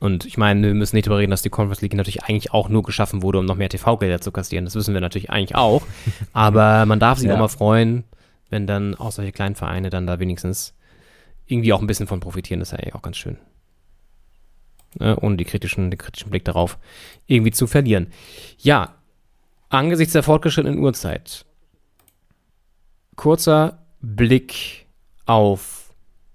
Und 0.00 0.24
ich 0.24 0.36
meine, 0.36 0.66
wir 0.66 0.74
müssen 0.74 0.96
nicht 0.96 1.06
darüber 1.06 1.20
reden, 1.20 1.30
dass 1.30 1.42
die 1.42 1.48
Conference 1.50 1.80
League 1.80 1.94
natürlich 1.94 2.24
eigentlich 2.24 2.52
auch 2.52 2.68
nur 2.68 2.82
geschaffen 2.82 3.22
wurde, 3.22 3.38
um 3.38 3.44
noch 3.44 3.54
mehr 3.54 3.68
TV-Gelder 3.68 4.20
zu 4.20 4.32
kassieren. 4.32 4.64
Das 4.64 4.74
wissen 4.74 4.94
wir 4.94 5.00
natürlich 5.00 5.30
eigentlich 5.30 5.54
auch. 5.54 5.82
Aber 6.32 6.86
man 6.86 6.98
darf 6.98 7.18
sich 7.18 7.28
Ja. 7.28 7.34
auch 7.34 7.38
mal 7.38 7.46
freuen, 7.46 8.02
wenn 8.50 8.66
dann 8.66 8.96
auch 8.96 9.12
solche 9.12 9.30
kleinen 9.30 9.54
Vereine 9.54 9.90
dann 9.90 10.08
da 10.08 10.18
wenigstens 10.18 10.74
irgendwie 11.46 11.72
auch 11.72 11.80
ein 11.80 11.86
bisschen 11.86 12.08
von 12.08 12.18
profitieren. 12.18 12.58
Das 12.58 12.70
ist 12.70 12.72
ja 12.72 12.78
eigentlich 12.80 12.96
auch 12.96 13.02
ganz 13.02 13.16
schön. 13.16 13.36
Ne, 14.98 15.16
ohne 15.20 15.36
die 15.36 15.44
kritischen, 15.44 15.90
den 15.92 15.98
kritischen 15.98 16.30
Blick 16.30 16.44
darauf 16.44 16.78
irgendwie 17.28 17.52
zu 17.52 17.68
verlieren. 17.68 18.08
Ja, 18.58 18.96
angesichts 19.68 20.12
der 20.14 20.24
fortgeschrittenen 20.24 20.80
Uhrzeit, 20.80 21.46
kurzer 23.16 23.78
Blick 24.00 24.86
auf 25.26 25.92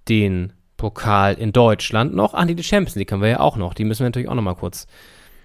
den 0.08 0.52
Pokal 0.76 1.34
in 1.34 1.52
Deutschland 1.52 2.14
noch. 2.14 2.34
Ah, 2.34 2.44
nee, 2.44 2.54
die 2.54 2.62
Champions 2.62 2.94
League 2.94 3.10
haben 3.12 3.20
wir 3.20 3.28
ja 3.28 3.40
auch 3.40 3.56
noch. 3.56 3.74
Die 3.74 3.84
müssen 3.84 4.00
wir 4.00 4.06
natürlich 4.06 4.28
auch 4.28 4.34
noch 4.34 4.42
mal 4.42 4.54
kurz 4.54 4.86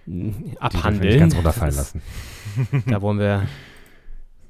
mm, 0.06 0.12
Die 0.12 0.32
dürfen 0.32 0.44
wir 0.44 0.50
nicht 0.52 0.62
abhandeln. 0.62 1.20
ganz 1.20 1.36
runterfallen 1.36 1.76
lassen. 1.76 2.02
Da 2.88 3.02
wollen 3.02 3.18
wir 3.20 3.48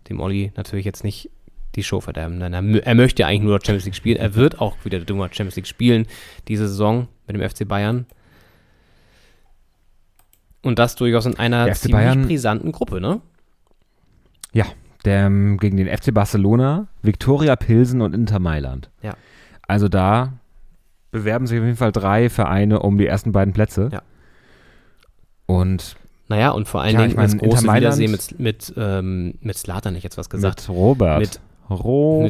dem 0.09 0.19
Olli 0.19 0.51
natürlich 0.57 0.85
jetzt 0.85 1.03
nicht 1.05 1.29
die 1.75 1.83
Show 1.83 2.01
verderben. 2.01 2.37
Nein, 2.37 2.53
er, 2.53 2.85
er 2.85 2.95
möchte 2.95 3.21
ja 3.21 3.27
eigentlich 3.27 3.43
nur 3.43 3.59
Champions 3.59 3.85
League 3.85 3.95
spielen. 3.95 4.17
Er 4.17 4.35
wird 4.35 4.59
auch 4.59 4.75
wieder 4.83 4.99
dummer 4.99 5.27
Champions 5.29 5.55
League 5.55 5.67
spielen 5.67 6.05
diese 6.49 6.67
Saison 6.67 7.07
mit 7.27 7.35
dem 7.37 7.49
FC 7.49 7.65
Bayern. 7.67 8.05
Und 10.61 10.79
das 10.79 10.95
durchaus 10.95 11.25
in 11.25 11.37
einer 11.37 11.71
ziemlich 11.73 11.93
Bayern- 11.93 12.27
brisanten 12.27 12.71
Gruppe, 12.71 13.01
ne? 13.01 13.21
Ja, 14.53 14.65
der, 15.05 15.25
ähm, 15.27 15.57
gegen 15.57 15.77
den 15.77 15.87
FC 15.87 16.13
Barcelona, 16.13 16.87
Viktoria 17.01 17.55
Pilsen 17.55 18.01
und 18.01 18.13
Inter 18.15 18.39
Mailand. 18.39 18.89
Ja. 19.01 19.15
Also 19.67 19.87
da 19.89 20.33
bewerben 21.11 21.45
sich 21.47 21.59
auf 21.59 21.65
jeden 21.65 21.77
Fall 21.77 21.91
drei 21.91 22.29
Vereine 22.29 22.79
um 22.79 22.97
die 22.97 23.05
ersten 23.07 23.31
beiden 23.31 23.53
Plätze. 23.53 23.89
Ja. 23.91 24.01
Und 25.45 25.95
Naja, 26.29 26.51
und 26.51 26.67
vor 26.67 26.81
allen 26.81 26.93
Ja, 26.93 26.99
Dingen 27.01 27.11
ich 27.11 27.17
mein, 27.17 27.31
das 27.31 27.37
große 27.37 27.67
Wiedersehen 27.73 28.11
mit, 28.11 28.39
mit, 28.39 28.73
ähm, 28.77 29.35
mit 29.41 29.57
Slatan, 29.57 29.95
ich 29.95 30.03
jetzt 30.03 30.17
was 30.17 30.29
gesagt. 30.29 30.67
mit 30.67 30.75
Robert. 30.75 31.19
Mit- 31.19 31.39
Robert. 31.69 32.23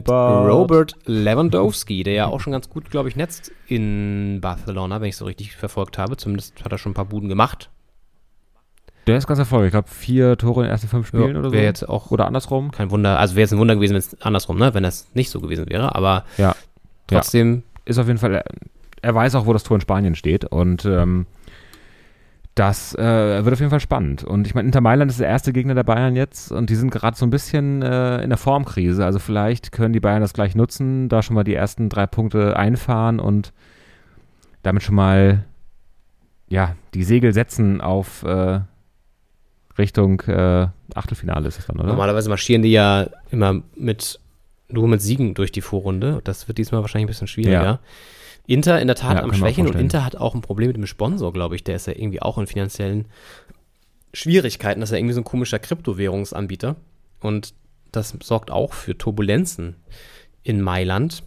Mit 0.45 0.53
Robert 0.53 0.95
Lewandowski, 1.05 2.03
der 2.03 2.13
ja 2.13 2.25
auch 2.27 2.39
schon 2.39 2.53
ganz 2.53 2.69
gut, 2.69 2.89
glaube 2.91 3.09
ich, 3.09 3.15
netzt 3.15 3.51
in 3.67 4.39
Barcelona, 4.41 5.01
wenn 5.01 5.09
ich 5.09 5.17
so 5.17 5.25
richtig 5.25 5.55
verfolgt 5.55 5.97
habe. 5.97 6.17
Zumindest 6.17 6.63
hat 6.63 6.71
er 6.71 6.77
schon 6.77 6.91
ein 6.91 6.95
paar 6.95 7.05
Buden 7.05 7.29
gemacht. 7.29 7.69
Der 9.07 9.17
ist 9.17 9.27
ganz 9.27 9.39
erfolgreich. 9.39 9.67
Ich 9.67 9.71
glaube, 9.73 9.89
vier 9.89 10.37
Tore 10.37 10.61
in 10.61 10.65
den 10.67 10.71
ersten 10.71 10.87
fünf 10.87 11.07
Spielen 11.07 11.33
Ja, 11.33 11.39
oder 11.39 11.49
so. 11.49 11.53
Wäre 11.53 11.65
jetzt 11.65 11.87
auch 11.89 12.11
Oder 12.11 12.25
andersrum. 12.27 12.71
kein 12.71 12.89
Wunder. 12.91 13.19
Also 13.19 13.35
wäre 13.35 13.41
jetzt 13.43 13.51
ein 13.53 13.59
Wunder 13.59 13.75
gewesen, 13.75 13.93
wenn 13.93 13.99
es 13.99 14.21
andersrum, 14.21 14.57
ne? 14.57 14.73
Wenn 14.73 14.83
das 14.83 15.07
nicht 15.13 15.29
so 15.29 15.41
gewesen 15.41 15.65
wäre. 15.69 15.93
Aber 15.95 16.23
Ja. 16.37 16.55
trotzdem, 17.07 17.63
Ist 17.85 17.99
auf 17.99 18.07
jeden 18.07 18.19
Fall, 18.19 18.33
er, 18.35 18.45
er 19.01 19.13
weiß 19.15 19.35
auch, 19.35 19.45
wo 19.45 19.51
das 19.51 19.63
Tor 19.63 19.75
in 19.75 19.81
Spanien 19.81 20.15
steht. 20.15 20.45
Und 20.45 20.85
ähm, 20.85 21.25
das 22.55 22.93
äh, 22.95 23.43
wird 23.43 23.51
auf 23.53 23.59
jeden 23.59 23.71
Fall 23.71 23.79
spannend. 23.81 24.23
Und 24.23 24.45
ich 24.47 24.53
meine, 24.55 24.67
Inter 24.67 24.79
Mailand 24.79 25.09
ist 25.11 25.19
der 25.19 25.27
erste 25.27 25.51
Gegner 25.53 25.73
der 25.75 25.83
Bayern 25.83 26.15
jetzt 26.15 26.51
und 26.51 26.69
die 26.69 26.75
sind 26.75 26.91
gerade 26.91 27.17
so 27.17 27.25
ein 27.25 27.31
bisschen 27.31 27.81
äh, 27.81 28.21
in 28.21 28.29
der 28.29 28.37
Formkrise. 28.37 29.03
Also 29.03 29.17
vielleicht 29.19 29.71
können 29.71 29.91
die 29.91 29.99
Bayern 29.99 30.21
das 30.21 30.33
gleich 30.33 30.53
nutzen, 30.55 31.09
da 31.09 31.23
schon 31.23 31.33
mal 31.35 31.43
die 31.43 31.55
ersten 31.55 31.89
drei 31.89 32.05
Punkte 32.05 32.55
einfahren 32.55 33.19
und 33.19 33.51
damit 34.61 34.83
schon 34.83 34.95
mal 34.95 35.43
ja, 36.47 36.75
die 36.93 37.03
Segel 37.03 37.33
setzen 37.33 37.81
auf 37.81 38.23
äh, 38.23 38.59
Richtung 39.77 40.21
äh, 40.21 40.67
Achtelfinale 40.93 41.47
ist 41.47 41.59
es 41.59 41.65
dann, 41.65 41.77
oder? 41.77 41.87
normalerweise 41.87 42.29
marschieren 42.29 42.61
die 42.61 42.71
ja 42.71 43.07
immer 43.31 43.61
mit 43.75 44.19
nur 44.69 44.87
mit 44.87 45.01
Siegen 45.01 45.33
durch 45.33 45.51
die 45.51 45.61
Vorrunde. 45.61 46.21
Das 46.23 46.47
wird 46.47 46.57
diesmal 46.57 46.81
wahrscheinlich 46.81 47.05
ein 47.05 47.07
bisschen 47.07 47.27
schwieriger. 47.27 47.63
Ja. 47.63 47.79
Inter 48.45 48.81
in 48.81 48.87
der 48.87 48.95
Tat 48.95 49.17
Ja, 49.17 49.23
am 49.23 49.33
Schwächen 49.33 49.67
und. 49.67 49.75
Inter 49.75 50.03
hat 50.03 50.15
auch 50.15 50.35
ein 50.35 50.41
Problem 50.41 50.67
mit 50.67 50.77
dem 50.77 50.87
Sponsor, 50.87 51.31
glaube 51.31 51.55
ich. 51.55 51.63
Der 51.63 51.75
ist 51.75 51.87
ja 51.87 51.93
irgendwie 51.93 52.21
auch 52.21 52.37
in 52.37 52.47
finanziellen 52.47 53.05
Schwierigkeiten. 54.13 54.81
Das 54.81 54.89
ist 54.89 54.93
ja 54.93 54.97
irgendwie 54.97 55.13
so 55.13 55.21
ein 55.21 55.25
komischer 55.25 55.59
Kryptowährungsanbieter. 55.59 56.75
Und 57.21 57.53
das 57.91 58.15
sorgt 58.21 58.51
auch 58.51 58.73
für 58.73 58.97
Turbulenzen 58.97 59.75
in 60.43 60.61
Mailand. 60.61 61.23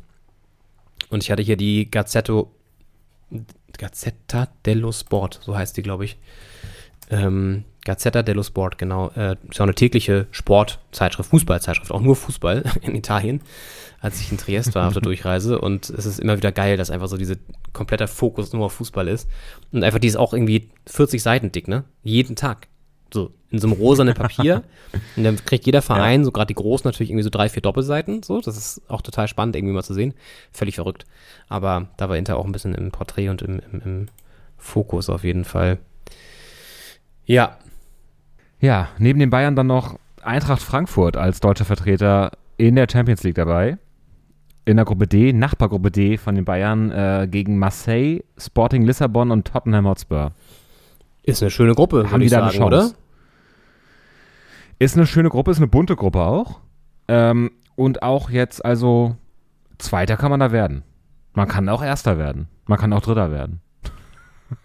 Und 1.09 1.22
ich 1.22 1.30
hatte 1.30 1.42
hier 1.42 1.57
die 1.57 1.90
Gazzetto, 1.90 2.53
Gazzetta 3.78 4.49
dello 4.64 4.92
Sport, 4.92 5.40
so 5.42 5.57
heißt 5.57 5.76
die, 5.76 5.82
glaube 5.82 6.05
ich. 6.05 6.18
Ähm, 7.11 7.64
Gazzetta 7.87 8.22
dello 8.22 8.43
Sport, 8.43 8.78
genau. 8.78 9.11
Äh, 9.16 9.37
ist 9.49 9.59
ja 9.59 9.61
auch 9.61 9.61
eine 9.61 9.74
tägliche 9.74 10.26
Sportzeitschrift, 10.32 11.30
Fußballzeitschrift, 11.30 11.91
auch 11.93 12.03
nur 12.03 12.16
Fußball 12.16 12.64
in 12.82 12.95
Italien, 12.95 13.41
als 14.01 14.20
ich 14.20 14.30
in 14.30 14.39
Triest 14.39 14.74
war 14.74 14.89
auf 14.89 14.93
der 14.93 15.03
Durchreise. 15.03 15.59
Und 15.59 15.89
es 15.89 16.05
ist 16.05 16.20
immer 16.20 16.37
wieder 16.37 16.53
geil, 16.53 16.76
dass 16.76 16.91
einfach 16.91 17.09
so 17.09 17.16
diese 17.16 17.39
kompletter 17.72 18.09
Fokus 18.09 18.53
nur 18.53 18.66
auf 18.66 18.74
Fußball 18.74 19.09
ist. 19.09 19.28
Und 19.72 19.84
einfach 19.84 20.01
die 20.01 20.09
ist 20.09 20.16
auch 20.16 20.34
irgendwie 20.34 20.68
40 20.87 21.22
Seiten 21.22 21.53
dick, 21.53 21.68
ne? 21.68 21.84
Jeden 22.03 22.37
Tag. 22.37 22.68
So, 23.14 23.32
in 23.51 23.61
so 23.61 23.68
einem 23.68 23.76
rosanen 23.76 24.14
Papier. 24.14 24.64
und 25.16 25.22
dann 25.22 25.37
kriegt 25.37 25.64
jeder 25.64 25.80
Verein, 25.80 26.24
so 26.24 26.32
gerade 26.32 26.49
die 26.49 26.55
Großen, 26.55 26.87
natürlich 26.87 27.11
irgendwie 27.11 27.22
so 27.22 27.30
drei, 27.30 27.49
vier 27.49 27.62
Doppelseiten. 27.62 28.24
So, 28.24 28.41
das 28.41 28.57
ist 28.57 28.82
auch 28.89 29.01
total 29.01 29.28
spannend, 29.28 29.55
irgendwie 29.55 29.74
mal 29.74 29.84
zu 29.84 29.95
sehen. 29.95 30.12
Völlig 30.51 30.74
verrückt. 30.74 31.07
Aber 31.49 31.89
da 31.97 32.09
war 32.09 32.16
Inter 32.16 32.37
auch 32.37 32.45
ein 32.45 32.53
bisschen 32.53 32.74
im 32.74 32.91
Porträt 32.91 33.28
und 33.28 33.43
im, 33.43 33.61
im, 33.72 33.80
im 33.80 34.07
Fokus 34.59 35.09
auf 35.09 35.22
jeden 35.22 35.45
Fall. 35.45 35.78
Ja, 37.26 37.59
Ja, 38.61 38.88
neben 38.98 39.18
den 39.18 39.30
Bayern 39.30 39.57
dann 39.57 39.66
noch 39.66 39.98
Eintracht 40.22 40.62
Frankfurt 40.62 41.16
als 41.16 41.40
deutscher 41.40 41.64
Vertreter 41.64 42.33
in 42.57 42.74
der 42.74 42.87
Champions 42.91 43.22
League 43.22 43.34
dabei. 43.37 43.78
In 44.64 44.76
der 44.76 44.84
Gruppe 44.84 45.07
D, 45.07 45.33
Nachbargruppe 45.33 45.91
D 45.92 46.16
von 46.16 46.34
den 46.34 46.45
Bayern 46.45 46.91
äh, 46.91 47.28
gegen 47.30 47.58
Marseille, 47.58 48.22
Sporting 48.37 48.83
Lissabon 48.83 49.30
und 49.30 49.46
Tottenham 49.46 49.87
Hotspur. 49.87 50.33
ist 51.22 51.42
eine 51.42 51.50
schöne 51.50 51.74
Gruppe, 51.74 52.11
Haben 52.11 52.20
die 52.20 52.28
da 52.28 52.38
eine 52.42 52.46
sagen, 52.50 52.58
Chance? 52.70 52.87
oder? 52.88 52.95
Ist 54.78 54.96
eine 54.96 55.07
schöne 55.07 55.28
Gruppe, 55.30 55.53
ist 55.53 55.58
eine 55.58 55.68
bunte 55.68 55.95
Gruppe 55.95 56.20
auch. 56.22 56.61
Ähm, 57.08 57.53
und 57.76 58.03
auch 58.03 58.30
jetzt, 58.30 58.64
also, 58.64 59.16
Zweiter 59.78 60.16
kann 60.16 60.30
man 60.30 60.41
da 60.41 60.50
werden. 60.50 60.83
Man 61.34 61.46
kann 61.46 61.68
auch 61.68 61.83
Erster 61.84 62.18
werden. 62.18 62.49
Man 62.66 62.78
kann 62.78 62.92
auch 62.92 63.03
Dritter 63.03 63.30
werden. 63.30 63.61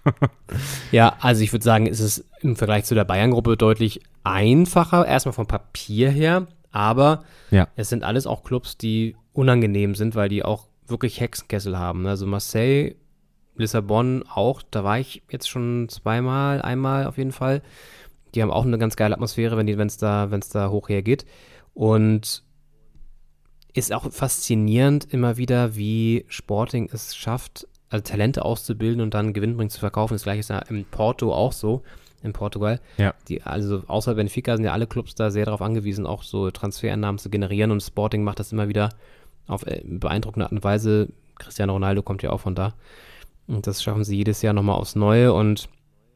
Ja, 0.91 1.15
also 1.21 1.41
ich 1.43 1.51
würde 1.53 1.63
sagen, 1.63 1.87
es 1.87 1.99
ist 1.99 2.25
im 2.41 2.55
Vergleich 2.55 2.85
zu 2.85 2.95
der 2.95 3.05
Bayern-Gruppe 3.05 3.55
deutlich 3.57 4.01
einfacher, 4.23 5.05
erstmal 5.05 5.33
vom 5.33 5.47
Papier 5.47 6.09
her, 6.09 6.47
aber 6.71 7.23
Ja. 7.51 7.67
es 7.75 7.89
sind 7.89 8.03
alles 8.03 8.27
auch 8.27 8.43
Clubs, 8.43 8.77
die 8.77 9.15
unangenehm 9.33 9.95
sind, 9.95 10.15
weil 10.15 10.29
die 10.29 10.43
auch 10.43 10.67
wirklich 10.87 11.19
Hexenkessel 11.19 11.77
haben. 11.79 12.05
Also 12.05 12.25
Marseille, 12.25 12.95
Lissabon 13.55 14.23
auch, 14.27 14.61
da 14.69 14.83
war 14.83 14.99
ich 14.99 15.23
jetzt 15.29 15.49
schon 15.49 15.87
zweimal, 15.89 16.61
einmal 16.61 17.05
auf 17.05 17.17
jeden 17.17 17.31
Fall. 17.31 17.61
Die 18.35 18.41
haben 18.41 18.51
auch 18.51 18.65
eine 18.65 18.77
ganz 18.77 18.95
geile 18.95 19.13
Atmosphäre, 19.13 19.57
wenn 19.57 19.67
es 19.87 19.97
da, 19.97 20.31
wenn's 20.31 20.49
da 20.49 20.69
hoch 20.69 20.89
hergeht. 20.89 21.25
Und 21.73 22.43
ist 23.73 23.93
auch 23.93 24.11
faszinierend 24.11 25.05
immer 25.13 25.37
wieder, 25.37 25.75
wie 25.75 26.25
Sporting 26.27 26.89
es 26.91 27.15
schafft, 27.15 27.67
also 27.91 28.03
Talente 28.03 28.43
auszubilden 28.43 29.01
und 29.01 29.13
dann 29.13 29.33
gewinnbringend 29.33 29.71
zu 29.71 29.79
verkaufen. 29.79 30.15
Das 30.15 30.23
gleiche 30.23 30.39
ist 30.39 30.49
ja 30.49 30.59
in 30.59 30.85
Porto 30.85 31.33
auch 31.33 31.51
so, 31.51 31.83
in 32.23 32.33
Portugal. 32.33 32.79
Ja. 32.97 33.13
Die, 33.27 33.43
also 33.43 33.83
außer 33.87 34.15
Benfica 34.15 34.55
sind 34.55 34.65
ja 34.65 34.71
alle 34.71 34.87
Clubs 34.87 35.13
da 35.13 35.29
sehr 35.29 35.45
darauf 35.45 35.61
angewiesen, 35.61 36.07
auch 36.07 36.23
so 36.23 36.49
Transfereinnahmen 36.49 37.19
zu 37.19 37.29
generieren 37.29 37.69
und 37.71 37.81
Sporting 37.81 38.23
macht 38.23 38.39
das 38.39 38.51
immer 38.51 38.69
wieder 38.69 38.89
auf 39.47 39.67
äh, 39.67 39.81
beeindruckende 39.83 40.45
Art 40.45 40.53
und 40.53 40.63
Weise. 40.63 41.09
Cristiano 41.37 41.73
Ronaldo 41.73 42.01
kommt 42.01 42.23
ja 42.23 42.31
auch 42.31 42.39
von 42.39 42.55
da. 42.55 42.73
Und 43.47 43.67
das 43.67 43.83
schaffen 43.83 44.03
sie 44.03 44.15
jedes 44.15 44.41
Jahr 44.41 44.53
nochmal 44.53 44.77
aufs 44.77 44.95
Neue 44.95 45.33
und 45.33 45.67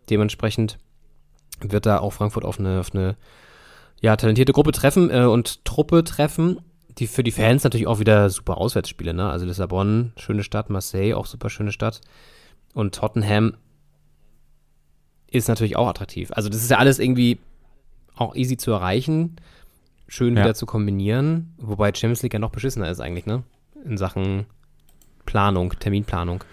dementsprechend 0.09 0.77
wird 1.59 1.85
da 1.85 1.99
auch 1.99 2.13
Frankfurt 2.13 2.45
auf 2.45 2.59
eine, 2.59 2.79
auf 2.79 2.93
eine 2.93 3.17
ja, 4.01 4.15
talentierte 4.15 4.53
Gruppe 4.53 4.71
treffen 4.71 5.09
äh, 5.09 5.25
und 5.25 5.65
Truppe 5.65 6.03
treffen, 6.03 6.61
die 6.97 7.07
für 7.07 7.23
die 7.23 7.31
Fans 7.31 7.63
natürlich 7.63 7.87
auch 7.87 7.99
wieder 7.99 8.29
super 8.29 8.57
Auswärtsspiele, 8.57 9.13
ne? 9.13 9.29
Also 9.29 9.45
Lissabon, 9.45 10.13
schöne 10.17 10.43
Stadt, 10.43 10.69
Marseille, 10.69 11.13
auch 11.13 11.25
super 11.25 11.49
schöne 11.49 11.71
Stadt. 11.71 12.01
Und 12.73 12.95
Tottenham 12.95 13.55
ist 15.27 15.47
natürlich 15.47 15.75
auch 15.75 15.87
attraktiv. 15.87 16.31
Also 16.31 16.49
das 16.49 16.61
ist 16.61 16.71
ja 16.71 16.77
alles 16.77 16.99
irgendwie 16.99 17.39
auch 18.15 18.35
easy 18.35 18.55
zu 18.57 18.71
erreichen, 18.71 19.35
schön 20.07 20.35
Ja. 20.37 20.43
wieder 20.43 20.55
zu 20.55 20.65
kombinieren, 20.65 21.53
wobei 21.57 21.93
Champions 21.93 22.23
League 22.23 22.33
ja 22.33 22.39
noch 22.39 22.51
beschissener 22.51 22.89
ist 22.89 23.01
eigentlich, 23.01 23.25
ne? 23.25 23.43
In 23.83 23.97
Sachen 23.97 24.45
Planung, 25.25 25.71
Terminplanung. 25.79 26.43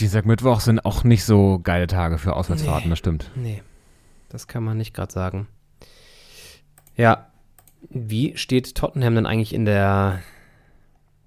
Dienstag, 0.00 0.26
Mittwoch 0.26 0.60
sind 0.60 0.84
auch 0.84 1.04
nicht 1.04 1.24
so 1.24 1.60
geile 1.62 1.86
Tage 1.86 2.18
für 2.18 2.34
Auswärtsfahrten, 2.34 2.90
das 2.90 2.98
stimmt. 2.98 3.30
Nee, 3.36 3.62
das 4.30 4.48
kann 4.48 4.64
man 4.64 4.78
nicht 4.78 4.94
gerade 4.94 5.12
sagen. 5.12 5.46
Ja, 6.96 7.30
wie 7.90 8.36
steht 8.36 8.74
Tottenham 8.74 9.14
denn 9.14 9.26
eigentlich 9.26 9.54
in 9.54 9.64
der 9.64 10.20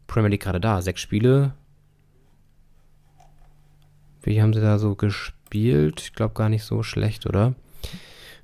Premier 0.07 0.30
League 0.30 0.44
gerade 0.44 0.60
da? 0.60 0.82
Sechs 0.82 1.02
Spiele? 1.02 1.53
Wie 4.23 4.41
haben 4.41 4.53
sie 4.53 4.61
da 4.61 4.80
so 4.80 4.95
gespielt? 4.95 6.02
Ich 6.02 6.14
glaube 6.14 6.34
gar 6.34 6.49
nicht 6.49 6.64
so 6.64 6.84
schlecht, 6.84 7.26
oder? 7.26 7.53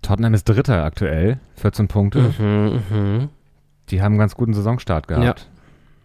Tottenham 0.01 0.33
ist 0.33 0.47
Dritter 0.47 0.83
aktuell, 0.83 1.39
14 1.55 1.87
Punkte. 1.87 2.33
Mhm, 2.39 2.81
mhm. 2.89 3.29
Die 3.89 4.01
haben 4.01 4.13
einen 4.13 4.19
ganz 4.19 4.35
guten 4.35 4.53
Saisonstart 4.53 5.07
gehabt. 5.07 5.49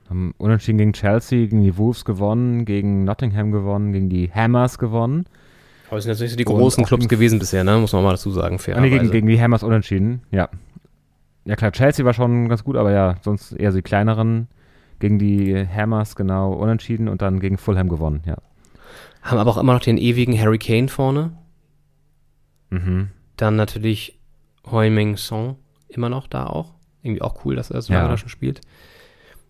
Haben 0.09 0.35
unentschieden 0.39 0.79
gegen 0.79 0.93
Chelsea, 0.93 1.47
gegen 1.47 1.63
die 1.63 1.77
Wolves 1.77 2.05
gewonnen, 2.05 2.65
gegen 2.65 3.05
Nottingham 3.05 3.51
gewonnen, 3.51 3.93
gegen 3.93 4.09
die 4.09 4.31
Hammers 4.33 4.79
gewonnen. 4.79 5.27
Aber 5.89 5.99
es 5.99 6.05
sind 6.05 6.13
natürlich 6.13 6.33
so 6.33 6.37
die 6.37 6.45
großen 6.45 6.85
Clubs 6.85 7.09
gewesen 7.09 7.39
bisher, 7.39 7.65
ne? 7.65 7.79
Muss 7.79 7.93
man 7.93 8.03
mal 8.03 8.13
dazu 8.13 8.31
sagen, 8.31 8.59
Ah, 8.73 8.81
nee, 8.81 8.91
gegen, 8.91 9.11
gegen 9.11 9.27
die 9.27 9.41
Hammers 9.41 9.63
unentschieden, 9.63 10.23
ja. 10.31 10.49
Ja 11.47 11.57
klar, 11.57 11.73
Chelsea 11.73 12.05
war 12.05 12.13
schon 12.13 12.49
ganz 12.49 12.63
gut, 12.65 12.77
aber 12.77 12.91
ja, 12.93 13.17
sonst 13.23 13.53
eher 13.53 13.73
so 13.73 13.79
die 13.79 13.83
kleineren. 13.83 14.49
Gegen 14.99 15.19
die 15.19 15.55
Hammers 15.69 16.17
genau 16.17 16.53
unentschieden 16.55 17.09
und 17.09 17.21
dann 17.21 17.39
gegen 17.39 17.59
Fulham 17.59 17.89
gewonnen, 17.91 18.23
ja. 18.25 18.37
Haben 19.21 19.39
aber 19.39 19.51
auch 19.51 19.59
immer 19.59 19.75
noch 19.75 19.81
den 19.81 19.99
ewigen 19.99 20.39
Harry 20.41 20.59
Kane 20.59 20.89
vorne. 20.89 21.33
Mhm. 22.71 23.11
Dann 23.37 23.57
natürlich 23.57 24.19
Heuming 24.71 25.17
Song 25.17 25.57
immer 25.89 26.09
noch 26.09 26.27
da 26.27 26.47
auch. 26.47 26.73
Irgendwie 27.03 27.23
auch 27.23 27.45
cool, 27.45 27.57
dass 27.57 27.71
er 27.71 27.83
so 27.83 27.93
Ja. 27.93 27.99
lange 28.01 28.11
da 28.13 28.17
schon 28.17 28.31
spielt. 28.31 28.61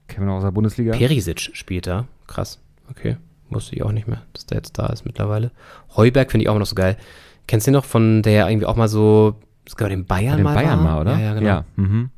Kennen 0.09 0.27
wir 0.27 0.31
noch 0.31 0.39
aus 0.39 0.43
der 0.43 0.51
Bundesliga. 0.51 0.93
Perisic 0.93 1.41
spielt 1.41 1.87
da. 1.87 2.07
Krass. 2.27 2.61
Okay. 2.91 3.17
Wusste 3.49 3.77
ich 3.77 3.83
auch 3.85 3.93
nicht 3.93 4.09
mehr, 4.09 4.23
dass 4.33 4.47
der 4.47 4.57
jetzt 4.59 4.77
da 4.79 4.87
ist 4.87 5.05
mittlerweile. 5.05 5.53
Heuberg 5.97 6.31
finde 6.33 6.43
ich 6.43 6.49
auch 6.49 6.55
immer 6.55 6.61
noch 6.61 6.67
so 6.67 6.75
geil. 6.75 6.97
Kennst 7.47 7.67
du 7.67 7.71
den 7.71 7.77
noch 7.77 7.85
von 7.85 8.23
der 8.23 8.49
irgendwie 8.49 8.67
auch 8.67 8.75
mal 8.77 8.89
so, 8.89 9.37
sogar 9.69 9.89
den 9.89 10.05
Bayern 10.07 10.37
Den 10.39 10.45
mal 10.45 10.55
Bayern 10.55 10.79
war? 10.79 10.85
mal, 10.95 11.01
oder? 11.01 11.13
Ja, 11.13 11.19
ja, 11.21 11.35
genau. 11.35 11.47
Ja, 11.47 11.65
mhm. 11.77 12.11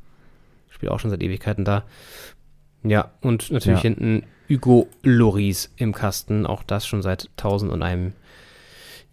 Spielt 0.69 0.91
auch 0.91 0.99
schon 0.99 1.09
seit 1.11 1.21
Ewigkeiten 1.23 1.65
da. 1.65 1.83
Ja, 2.83 3.11
und 3.21 3.51
natürlich 3.51 3.79
Ja. 3.79 3.89
hinten 3.89 4.23
Hugo 4.49 4.87
Loris 5.03 5.71
im 5.75 5.93
Kasten. 5.93 6.45
Auch 6.45 6.63
das 6.63 6.87
schon 6.87 7.01
seit 7.01 7.29
tausend 7.37 7.71
und 7.71 7.83
einem 7.83 8.13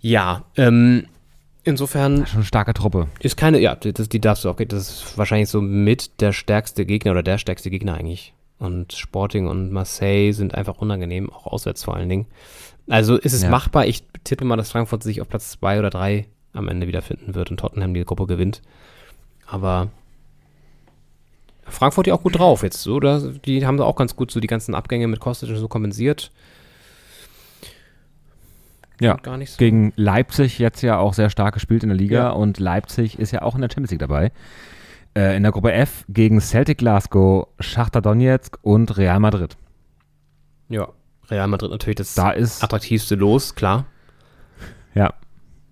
Jahr. 0.00 0.44
Ähm, 0.56 1.06
insofern 1.64 2.26
Schon 2.26 2.36
eine 2.38 2.44
starke 2.44 2.74
Truppe. 2.74 3.08
ist 3.20 3.36
keine, 3.36 3.58
ja, 3.58 3.74
das, 3.74 4.08
die 4.08 4.20
darfst 4.20 4.44
du 4.44 4.50
auch, 4.50 4.56
das 4.56 4.88
ist 4.88 5.18
wahrscheinlich 5.18 5.48
so 5.48 5.60
mit 5.60 6.20
der 6.20 6.32
stärkste 6.32 6.86
Gegner 6.86 7.10
oder 7.12 7.22
der 7.22 7.38
stärkste 7.38 7.70
Gegner 7.70 7.94
eigentlich. 7.94 8.34
Und 8.58 8.92
Sporting 8.94 9.48
und 9.48 9.70
Marseille 9.72 10.32
sind 10.32 10.54
einfach 10.54 10.78
unangenehm, 10.78 11.30
auch 11.30 11.46
auswärts 11.46 11.84
vor 11.84 11.96
allen 11.96 12.08
Dingen. 12.08 12.26
Also 12.88 13.16
ist 13.16 13.32
es 13.32 13.42
Ja. 13.42 13.50
machbar. 13.50 13.86
Ich 13.86 14.04
tippe 14.24 14.44
mal, 14.44 14.56
dass 14.56 14.70
Frankfurt 14.70 15.02
sich 15.02 15.20
auf 15.20 15.28
Platz 15.28 15.50
zwei 15.50 15.78
oder 15.78 15.90
drei 15.90 16.26
am 16.58 16.68
Ende 16.68 16.86
wiederfinden 16.86 17.34
wird 17.34 17.50
und 17.50 17.58
Tottenham 17.58 17.94
die 17.94 18.04
Gruppe 18.04 18.26
gewinnt. 18.26 18.62
Aber 19.46 19.88
Frankfurt 21.64 22.06
ja 22.06 22.14
auch 22.14 22.22
gut 22.22 22.38
drauf 22.38 22.62
jetzt, 22.62 22.86
oder? 22.86 23.20
Die 23.20 23.66
haben 23.66 23.76
da 23.76 23.84
auch 23.84 23.96
ganz 23.96 24.16
gut 24.16 24.30
so 24.30 24.40
die 24.40 24.46
ganzen 24.46 24.74
Abgänge 24.74 25.06
mit 25.08 25.20
Kostic 25.20 25.48
und 25.48 25.56
so 25.56 25.68
kompensiert. 25.68 26.30
Ja. 29.00 29.14
Gar 29.16 29.36
nicht 29.36 29.50
so. 29.52 29.58
Gegen 29.58 29.92
Leipzig 29.96 30.58
jetzt 30.58 30.82
ja 30.82 30.98
auch 30.98 31.12
sehr 31.12 31.28
stark 31.28 31.54
gespielt 31.54 31.82
in 31.82 31.90
der 31.90 31.98
Liga 31.98 32.16
Ja. 32.16 32.30
und 32.30 32.58
Leipzig 32.58 33.18
ist 33.18 33.30
ja 33.30 33.42
auch 33.42 33.54
in 33.54 33.60
der 33.60 33.68
Champions 33.68 33.90
League 33.90 34.00
dabei. 34.00 34.32
Äh, 35.14 35.36
in 35.36 35.42
der 35.42 35.52
Gruppe 35.52 35.72
F 35.72 36.04
gegen 36.08 36.40
Celtic 36.40 36.78
Glasgow, 36.78 37.48
Schachter 37.60 38.00
Donetsk 38.00 38.58
und 38.62 38.96
Real 38.96 39.20
Madrid. 39.20 39.56
Ja, 40.68 40.88
Real 41.30 41.46
Madrid 41.48 41.70
natürlich 41.70 41.96
das 41.96 42.14
Da 42.14 42.30
ist, 42.30 42.62
attraktivste 42.62 43.16
Los, 43.16 43.54
klar. 43.54 43.84
ja, 44.94 45.12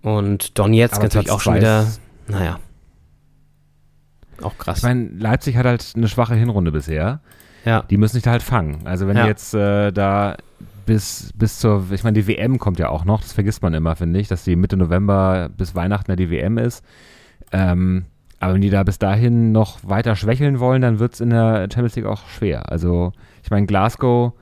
Und 0.05 0.57
Donetsk 0.59 0.95
Aber 0.95 1.03
natürlich 1.05 1.25
Platz 1.27 1.35
auch 1.35 1.41
schon 1.41 1.55
wieder, 1.55 1.87
naja, 2.27 2.59
auch 4.41 4.57
krass. 4.57 4.77
ich 4.79 4.83
meine, 4.83 5.07
Leipzig 5.17 5.57
hat 5.57 5.65
halt 5.65 5.93
eine 5.95 6.07
schwache 6.07 6.35
Hinrunde 6.35 6.71
bisher. 6.71 7.21
ja, 7.65 7.81
Die 7.89 7.97
müssen 7.97 8.13
sich 8.13 8.23
da 8.23 8.31
halt 8.31 8.43
fangen. 8.43 8.85
Also 8.85 9.07
wenn 9.07 9.17
Ja. 9.17 9.23
die 9.23 9.29
jetzt 9.29 9.53
äh, 9.55 9.91
da 9.91 10.35
bis, 10.85 11.31
bis 11.35 11.57
zur, 11.57 11.85
ich 11.91 12.03
meine, 12.03 12.13
die 12.21 12.27
WM 12.27 12.59
kommt 12.59 12.77
ja 12.77 12.89
auch 12.89 13.05
noch, 13.05 13.21
das 13.21 13.33
vergisst 13.33 13.63
man 13.63 13.73
immer, 13.73 13.95
finde 13.95 14.19
ich, 14.19 14.27
dass 14.27 14.43
die 14.43 14.55
Mitte 14.55 14.77
November 14.77 15.49
bis 15.49 15.73
Weihnachten 15.73 16.11
ja 16.11 16.15
die 16.15 16.29
WM 16.29 16.59
ist. 16.59 16.83
Ähm, 17.51 18.05
aber 18.39 18.53
wenn 18.53 18.61
die 18.61 18.69
da 18.69 18.83
bis 18.83 18.99
dahin 18.99 19.51
noch 19.51 19.79
weiter 19.81 20.15
schwächeln 20.15 20.59
wollen, 20.59 20.83
dann 20.83 20.99
wird 20.99 21.15
es 21.15 21.21
in 21.21 21.31
der 21.31 21.61
Champions 21.73 21.95
League 21.95 22.05
auch 22.05 22.27
schwer. 22.27 22.71
Also 22.71 23.13
ich 23.41 23.49
meine, 23.49 23.65
Glasgow 23.65 24.33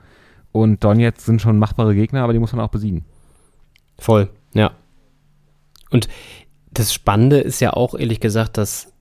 und 0.52 0.84
Donetsk 0.84 1.24
sind 1.24 1.40
schon 1.40 1.58
machbare 1.58 1.94
Gegner, 1.94 2.22
aber 2.22 2.34
die 2.34 2.38
muss 2.38 2.52
man 2.52 2.60
auch 2.62 2.68
besiegen. 2.70 3.04
voll, 3.98 4.28
ja. 4.52 4.72
Und 5.94 6.08
das 6.72 6.92
Spannende 6.92 7.38
ist 7.38 7.60
ja 7.60 7.72
auch, 7.72 7.94
ehrlich 7.94 8.18
gesagt, 8.18 8.58
dass 8.58 8.92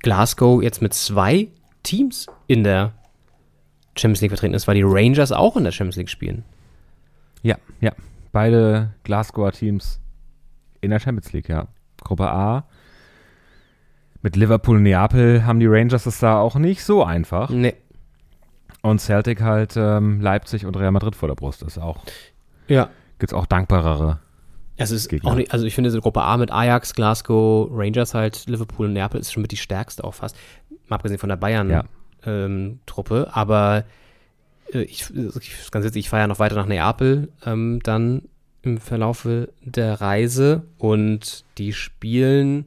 Glasgow 0.00 0.62
jetzt 0.62 0.82
mit 0.82 0.92
zwei 0.92 1.48
Teams 1.82 2.26
in 2.46 2.64
der 2.64 2.92
Champions 3.96 4.20
League 4.20 4.30
vertreten 4.30 4.52
ist, 4.54 4.68
weil 4.68 4.74
die 4.74 4.82
Rangers 4.84 5.32
auch 5.32 5.56
in 5.56 5.64
der 5.64 5.72
Champions 5.72 5.96
League 5.96 6.10
spielen. 6.10 6.44
Ja, 7.42 7.56
ja. 7.80 7.92
Beide 8.30 8.92
Glasgower 9.04 9.52
Teams 9.52 9.98
in 10.82 10.90
der 10.90 11.00
Champions 11.00 11.32
League, 11.32 11.48
ja. 11.48 11.66
Gruppe 12.04 12.30
A. 12.30 12.66
Mit 14.20 14.36
Liverpool 14.36 14.76
und 14.76 14.82
Neapel 14.82 15.46
haben 15.46 15.60
die 15.60 15.66
Rangers 15.66 16.04
es 16.04 16.18
da 16.18 16.38
auch 16.40 16.56
nicht 16.56 16.84
so 16.84 17.04
einfach. 17.04 17.48
Nee. 17.48 17.74
Und 18.82 19.00
Celtic 19.00 19.40
halt 19.40 19.74
ähm, 19.78 20.20
Leipzig 20.20 20.66
und 20.66 20.76
Real 20.76 20.92
Madrid 20.92 21.16
vor 21.16 21.28
der 21.28 21.36
Brust. 21.36 21.62
Das 21.62 21.78
ist 21.78 21.82
auch, 21.82 22.04
Ja. 22.68 22.90
gibt's 23.18 23.32
auch 23.32 23.46
dankbarere. 23.46 24.20
Es 24.76 24.90
ist 24.90 25.08
Gegner. 25.08 25.30
auch 25.30 25.34
nicht, 25.34 25.52
also 25.52 25.64
ich 25.66 25.74
finde 25.74 25.88
diese 25.88 26.00
Gruppe 26.00 26.22
A 26.22 26.36
mit 26.36 26.50
Ajax, 26.50 26.94
Glasgow, 26.94 27.68
Rangers 27.72 28.14
halt, 28.14 28.46
Liverpool 28.46 28.86
und 28.86 28.92
Neapel 28.92 29.20
ist 29.20 29.32
schon 29.32 29.40
mit 29.42 29.52
die 29.52 29.56
stärkste 29.56 30.04
auch 30.04 30.14
fast. 30.14 30.36
Mal 30.88 30.96
abgesehen 30.96 31.18
von 31.18 31.28
der 31.30 31.36
Bayern 31.36 31.70
Ja. 31.70 31.84
ähm, 32.24 32.80
aber 33.32 33.84
äh, 34.72 34.82
ich, 34.82 35.06
ich 35.14 35.70
ganz 35.70 35.84
witzig, 35.84 36.00
ich 36.00 36.08
fahre 36.10 36.22
ja 36.22 36.26
noch 36.26 36.38
weiter 36.38 36.56
nach 36.56 36.66
Neapel 36.66 37.30
ähm, 37.44 37.80
dann 37.82 38.22
im 38.62 38.78
Verlaufe 38.78 39.50
der 39.62 40.00
Reise 40.00 40.62
und 40.78 41.44
die 41.58 41.72
spielen 41.72 42.66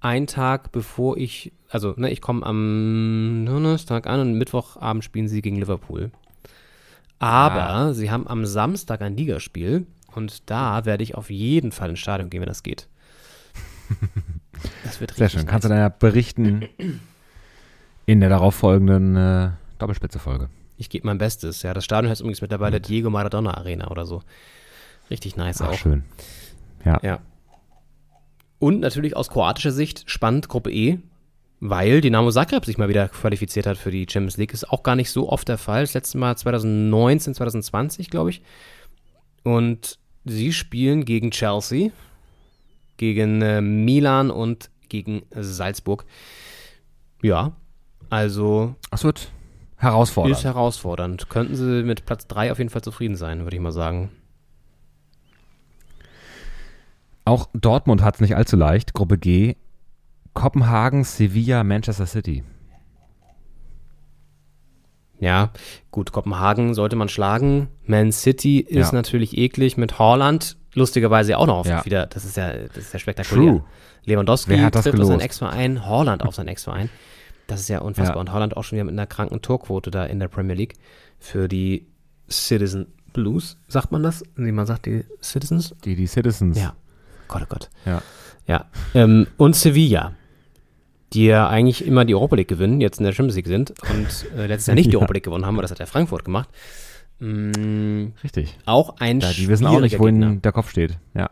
einen 0.00 0.26
Tag 0.26 0.72
bevor 0.72 1.16
ich, 1.16 1.52
also 1.68 1.94
ne, 1.96 2.10
ich 2.10 2.20
komme 2.20 2.44
am 2.44 3.44
Donnerstag 3.46 4.06
an 4.08 4.20
und 4.20 4.34
Mittwochabend 4.34 5.04
spielen 5.04 5.28
sie 5.28 5.40
gegen 5.42 5.56
Liverpool. 5.56 6.10
Aber 7.18 7.70
Ah. 7.70 7.92
sie 7.94 8.10
haben 8.10 8.26
am 8.26 8.44
Samstag 8.44 9.00
ein 9.00 9.16
Ligaspiel 9.16 9.86
und 10.16 10.50
da 10.50 10.84
werde 10.84 11.02
ich 11.02 11.14
auf 11.14 11.30
jeden 11.30 11.72
Fall 11.72 11.90
ins 11.90 11.98
Stadion 11.98 12.30
gehen, 12.30 12.40
wenn 12.40 12.48
das 12.48 12.62
geht. 12.62 12.88
Das 14.84 15.00
wird 15.00 15.14
Sehr 15.14 15.26
richtig 15.26 15.40
schön. 15.40 15.48
Kannst 15.48 15.64
du 15.64 15.68
dann 15.68 15.78
ja 15.78 15.88
berichten 15.88 16.68
in 18.06 18.20
der 18.20 18.28
darauffolgenden 18.28 19.16
äh, 19.16 19.50
Doppelspitze-Folge. 19.78 20.48
Ich 20.76 20.90
gebe 20.90 21.06
mein 21.06 21.18
Bestes. 21.18 21.62
Ja, 21.62 21.74
das 21.74 21.84
Stadion 21.84 22.10
heißt 22.10 22.20
übrigens 22.20 22.40
mittlerweile 22.40 22.80
Diego 22.80 23.10
Maradona 23.10 23.54
Arena 23.54 23.90
oder 23.90 24.06
so. 24.06 24.22
Richtig 25.10 25.36
nice 25.36 25.60
Ach, 25.60 25.68
auch. 25.68 25.74
schön. 25.78 26.04
Ja. 26.84 26.98
Ja. 27.02 27.18
Und 28.58 28.80
natürlich 28.80 29.16
aus 29.16 29.28
kroatischer 29.28 29.72
Sicht 29.72 30.04
spannend 30.06 30.48
Gruppe 30.48 30.70
E, 30.70 30.98
weil 31.60 32.00
Dynamo 32.00 32.30
Zagreb 32.30 32.64
sich 32.64 32.78
mal 32.78 32.88
wieder 32.88 33.08
qualifiziert 33.08 33.66
hat 33.66 33.76
für 33.76 33.90
die 33.90 34.06
Champions 34.08 34.36
League. 34.36 34.52
Ist 34.52 34.70
auch 34.70 34.82
gar 34.82 34.96
nicht 34.96 35.10
so 35.10 35.28
oft 35.28 35.48
der 35.48 35.58
Fall. 35.58 35.82
Das 35.82 35.94
letzte 35.94 36.18
Mal 36.18 36.36
2019, 36.36 37.34
2020, 37.34 38.10
glaube 38.10 38.30
ich. 38.30 38.42
Und 39.42 39.98
sie 40.24 40.52
spielen 40.52 41.04
gegen 41.04 41.30
Chelsea, 41.30 41.90
gegen 42.96 43.42
äh, 43.42 43.60
Milan 43.60 44.30
und 44.30 44.70
gegen 44.88 45.22
Salzburg. 45.34 46.04
Ja, 47.22 47.52
also 48.10 48.74
Es 48.90 49.04
wird 49.04 49.30
herausfordernd. 49.76 50.36
ist 50.36 50.44
herausfordernd. 50.44 51.28
Könnten 51.30 51.56
sie 51.56 51.82
mit 51.82 52.04
Platz 52.04 52.26
3 52.26 52.52
auf 52.52 52.58
jeden 52.58 52.70
Fall 52.70 52.82
zufrieden 52.82 53.16
sein, 53.16 53.44
würde 53.44 53.56
ich 53.56 53.62
mal 53.62 53.72
sagen. 53.72 54.10
Auch 57.24 57.48
Dortmund 57.54 58.02
hat 58.02 58.16
es 58.16 58.20
nicht 58.20 58.36
allzu 58.36 58.56
leicht. 58.56 58.94
Gruppe 58.94 59.16
G. 59.18 59.56
Kopenhagen, 60.34 61.04
Sevilla, 61.04 61.62
Manchester 61.62 62.06
City. 62.06 62.42
Ja, 65.22 65.50
gut, 65.92 66.10
Kopenhagen 66.10 66.74
sollte 66.74 66.96
man 66.96 67.08
schlagen. 67.08 67.68
Man 67.86 68.10
City 68.10 68.58
ist 68.58 68.88
Ja. 68.90 68.92
natürlich 68.96 69.38
eklig 69.38 69.76
mit 69.76 69.98
Holland. 69.98 70.56
lustigerweise 70.74 71.36
auch 71.36 71.46
noch 71.46 71.58
auf 71.58 71.66
Ja. 71.66 71.84
wieder, 71.84 72.06
das 72.06 72.24
ist 72.24 72.38
ja, 72.38 72.50
das 72.50 72.78
ist 72.78 72.92
ja 72.94 72.98
spektakulär. 72.98 73.46
True. 73.50 73.64
Lewandowski 74.06 74.52
Wer 74.52 74.64
hat 74.64 74.74
das 74.74 74.84
trifft 74.84 74.98
auf 74.98 75.06
seinen? 75.06 75.20
Ex-Verein, 75.20 75.86
Holland 75.86 76.22
auf 76.24 76.34
seinen 76.34 76.48
Ex-Verein. 76.48 76.88
Das 77.46 77.60
ist 77.60 77.68
ja 77.68 77.80
unfassbar. 77.80 78.16
Ja. 78.16 78.20
Und 78.20 78.32
Holland 78.32 78.56
auch 78.56 78.64
schon 78.64 78.76
wieder 78.76 78.84
mit 78.84 78.94
einer 78.94 79.06
kranken 79.06 79.42
Torquote 79.42 79.90
da 79.90 80.06
in 80.06 80.18
der 80.18 80.28
Premier 80.28 80.54
League 80.56 80.74
für 81.18 81.46
die 81.46 81.86
Citizen 82.30 82.86
Blues, 83.12 83.58
sagt 83.68 83.92
man 83.92 84.02
das? 84.02 84.24
Nee, 84.34 84.50
man 84.52 84.64
sagt 84.64 84.86
die 84.86 85.04
Citizens? 85.22 85.74
Die, 85.84 85.94
die 85.94 86.06
Citizens. 86.06 86.58
Ja. 86.58 86.72
Gott, 87.28 87.42
oh 87.42 87.46
Gott. 87.50 87.68
Ja. 87.84 88.00
Ja. 88.46 88.64
Ähm, 88.94 89.26
und 89.36 89.54
Sevilla, 89.54 90.12
die 91.14 91.26
ja 91.26 91.48
eigentlich 91.48 91.86
immer 91.86 92.04
die 92.04 92.14
Europa 92.14 92.36
League 92.36 92.48
gewinnen, 92.48 92.80
jetzt 92.80 92.98
in 92.98 93.04
der 93.04 93.12
Champions 93.12 93.36
League 93.36 93.46
sind 93.46 93.70
und 93.90 94.26
äh, 94.38 94.46
letztes 94.46 94.66
Jahr 94.68 94.74
nicht 94.74 94.86
die 94.86 94.92
Ja. 94.92 94.98
Europa 94.98 95.14
League 95.14 95.24
gewonnen 95.24 95.46
haben, 95.46 95.56
weil 95.56 95.62
das 95.62 95.70
hat 95.70 95.78
ja 95.78 95.86
Frankfurt 95.86 96.24
gemacht. 96.24 96.48
Mm, 97.20 98.06
Richtig. 98.24 98.58
auch 98.66 98.96
ein 98.98 99.20
Ja, 99.20 99.30
die 99.32 99.48
wissen 99.48 99.66
auch 99.66 99.80
nicht, 99.80 99.98
wo 99.98 100.08
ihnen 100.08 100.42
der 100.42 100.52
Kopf 100.52 100.70
steht. 100.70 100.98
Ja. 101.14 101.30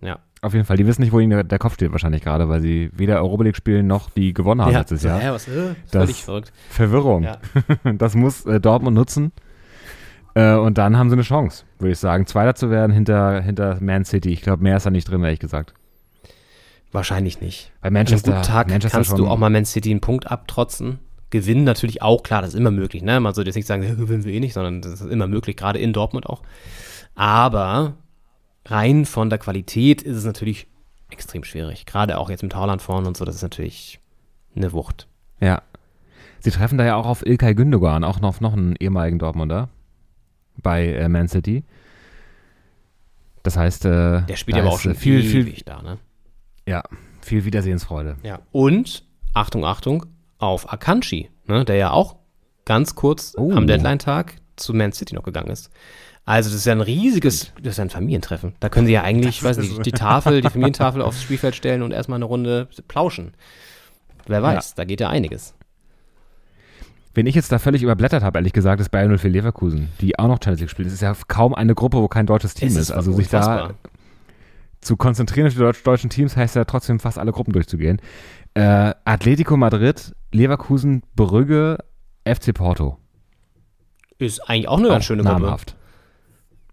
Ja. 0.00 0.18
Auf 0.42 0.52
jeden 0.52 0.64
Fall. 0.66 0.76
Die 0.76 0.86
wissen 0.86 1.00
nicht, 1.02 1.12
wo 1.12 1.18
ihnen 1.18 1.30
der, 1.30 1.42
der 1.44 1.58
Kopf 1.58 1.74
steht 1.74 1.90
wahrscheinlich 1.92 2.22
gerade, 2.22 2.48
weil 2.48 2.60
sie 2.60 2.90
weder 2.92 3.16
Europa 3.22 3.42
League 3.44 3.56
spielen 3.56 3.86
noch 3.86 4.10
die 4.10 4.32
gewonnen 4.34 4.60
haben 4.60 4.72
letztes 4.72 5.02
so, 5.02 5.08
Jahr. 5.08 5.18
hä, 5.20 5.30
was, 5.30 5.48
äh, 5.48 5.74
Das- 5.90 6.02
völlig 6.02 6.22
verrückt. 6.24 6.52
Verwirrung. 6.68 7.24
Ja. 7.24 7.38
Das 7.98 8.14
muss 8.14 8.44
äh, 8.46 8.60
Dortmund 8.60 8.94
nutzen. 8.96 9.32
Äh, 10.34 10.54
und 10.54 10.76
dann 10.78 10.98
haben 10.98 11.08
sie 11.08 11.14
eine 11.14 11.22
Chance, 11.22 11.64
würde 11.78 11.92
ich 11.92 11.98
sagen, 11.98 12.26
Zweiter 12.26 12.54
zu 12.54 12.70
werden 12.70 12.92
hinter, 12.92 13.40
hinter 13.40 13.78
Man 13.80 14.04
City. 14.04 14.30
Ich 14.30 14.42
glaube, 14.42 14.62
mehr 14.62 14.76
ist 14.76 14.84
da 14.86 14.90
nicht 14.90 15.10
drin, 15.10 15.24
ehrlich 15.24 15.40
gesagt. 15.40 15.72
Wahrscheinlich 16.92 17.40
nicht. 17.40 17.72
Bei 17.80 17.88
An 17.88 17.88
einem 17.88 18.04
Manchester, 18.04 18.32
guten 18.32 18.42
Tag 18.42 18.68
Manchester 18.68 18.98
kannst 18.98 19.18
du 19.18 19.28
auch 19.28 19.38
mal 19.38 19.50
Man 19.50 19.64
City 19.64 19.90
einen 19.90 20.00
Punkt 20.00 20.30
abtrotzen. 20.30 20.98
Gewinnen 21.30 21.64
natürlich 21.64 22.02
auch, 22.02 22.22
klar, 22.22 22.40
das 22.40 22.50
ist 22.50 22.60
immer 22.60 22.70
möglich. 22.70 23.02
Ne? 23.02 23.18
Man 23.20 23.34
sollte 23.34 23.48
jetzt 23.48 23.56
nicht 23.56 23.66
sagen, 23.66 23.82
gewinnen 23.96 24.24
wir 24.24 24.32
eh 24.32 24.40
nicht, 24.40 24.54
sondern 24.54 24.80
das 24.80 25.00
ist 25.00 25.10
immer 25.10 25.26
möglich, 25.26 25.56
gerade 25.56 25.78
in 25.78 25.92
Dortmund 25.92 26.26
auch. 26.26 26.42
Aber 27.14 27.94
rein 28.64 29.04
von 29.04 29.30
der 29.30 29.38
Qualität 29.38 30.02
ist 30.02 30.16
es 30.16 30.24
natürlich 30.24 30.68
extrem 31.10 31.44
schwierig. 31.44 31.86
Gerade 31.86 32.18
auch 32.18 32.30
jetzt 32.30 32.42
mit 32.42 32.54
Haaland 32.54 32.82
vorne 32.82 33.06
und 33.08 33.16
so, 33.16 33.24
das 33.24 33.36
ist 33.36 33.42
natürlich 33.42 34.00
eine 34.54 34.72
Wucht. 34.72 35.08
Ja. 35.40 35.62
Sie 36.40 36.50
treffen 36.50 36.78
da 36.78 36.84
ja 36.84 36.96
auch 36.96 37.06
auf 37.06 37.26
Ilkay 37.26 37.54
Gündogan, 37.54 38.04
auch 38.04 38.20
noch, 38.20 38.40
noch 38.40 38.52
einen 38.52 38.76
ehemaligen 38.76 39.18
Dortmunder 39.18 39.68
bei 40.62 40.86
äh, 40.86 41.08
Man 41.08 41.28
City. 41.28 41.64
Das 43.42 43.56
heißt, 43.56 43.84
äh, 43.84 44.22
Der 44.22 44.36
spielt 44.36 44.58
aber 44.58 44.70
auch 44.70 44.76
ist, 44.76 44.82
schon 44.82 44.92
äh, 44.92 44.96
viel, 44.96 45.22
viel, 45.22 45.42
ewig 45.42 45.64
da, 45.64 45.82
ne? 45.82 45.98
Ja, 46.66 46.82
viel 47.20 47.44
Wiedersehensfreude. 47.44 48.16
Ja. 48.22 48.40
Und, 48.52 49.04
Achtung, 49.34 49.64
Achtung, 49.64 50.06
auf 50.38 50.72
Akanji, 50.72 51.30
ne, 51.46 51.64
der 51.64 51.76
ja 51.76 51.90
auch 51.90 52.16
ganz 52.64 52.94
kurz 52.94 53.34
Oh. 53.38 53.52
am 53.52 53.66
Deadline-Tag 53.66 54.36
zu 54.56 54.74
Man 54.74 54.92
City 54.92 55.14
noch 55.14 55.22
gegangen 55.22 55.48
ist. 55.50 55.70
Also 56.24 56.50
das 56.50 56.58
ist 56.58 56.64
ja 56.66 56.72
ein 56.72 56.80
riesiges, 56.80 57.52
das 57.62 57.72
ist 57.72 57.76
ja 57.78 57.84
ein 57.84 57.90
Familientreffen. 57.90 58.54
Da 58.58 58.68
können 58.68 58.86
sie 58.86 58.92
ja 58.92 59.02
eigentlich, 59.02 59.36
ich 59.38 59.44
weiß 59.44 59.58
nicht, 59.58 59.86
die 59.86 59.92
Tafel, 59.92 60.40
die 60.40 60.50
Familientafel 60.50 61.00
aufs 61.00 61.22
Spielfeld 61.22 61.54
stellen 61.54 61.82
und 61.82 61.92
erstmal 61.92 62.16
eine 62.16 62.24
Runde 62.24 62.68
plauschen. 62.88 63.34
Wer 64.26 64.42
weiß, 64.42 64.74
da 64.74 64.84
geht 64.84 65.00
ja 65.00 65.08
einiges. 65.08 65.54
Wen 67.14 67.26
ich 67.26 67.36
jetzt 67.36 67.52
da 67.52 67.58
völlig 67.60 67.82
überblättert 67.82 68.24
habe, 68.24 68.38
ehrlich 68.38 68.52
gesagt, 68.52 68.80
ist 68.80 68.90
Bayern 68.90 69.16
04 69.16 69.30
Leverkusen, 69.30 69.88
die 70.00 70.18
auch 70.18 70.26
noch 70.26 70.38
Champions 70.42 70.60
League 70.60 70.70
spielen. 70.70 70.88
Es 70.88 70.94
ist 70.94 71.00
ja 71.00 71.14
kaum 71.28 71.54
eine 71.54 71.74
Gruppe, 71.74 71.98
wo 71.98 72.08
kein 72.08 72.26
deutsches 72.26 72.54
Team 72.54 72.68
Es 72.68 72.76
ist. 72.76 72.90
Also 72.90 73.12
sich 73.12 73.28
da. 73.28 73.70
Zu 74.86 74.96
konzentrieren 74.96 75.46
auf 75.48 75.52
die 75.52 75.58
deutsch 75.58 75.82
deutschen 75.82 76.10
Teams 76.10 76.36
heißt 76.36 76.56
ja 76.56 76.64
trotzdem 76.64 76.98
fast 77.00 77.18
alle 77.18 77.32
Gruppen 77.32 77.52
durchzugehen. 77.52 78.00
Äh, 78.54 78.94
Atletico 79.04 79.56
Madrid, 79.56 80.14
Leverkusen, 80.32 81.02
Brügge, 81.14 81.78
FC 82.24 82.54
Porto. 82.54 82.98
Ist 84.18 84.48
eigentlich 84.48 84.68
auch 84.68 84.78
eine 84.78 84.88
ganz 84.88 85.04
Auch 85.04 85.06
schöne 85.08 85.22
Gruppe. 85.24 85.40
namhaft. 85.42 85.76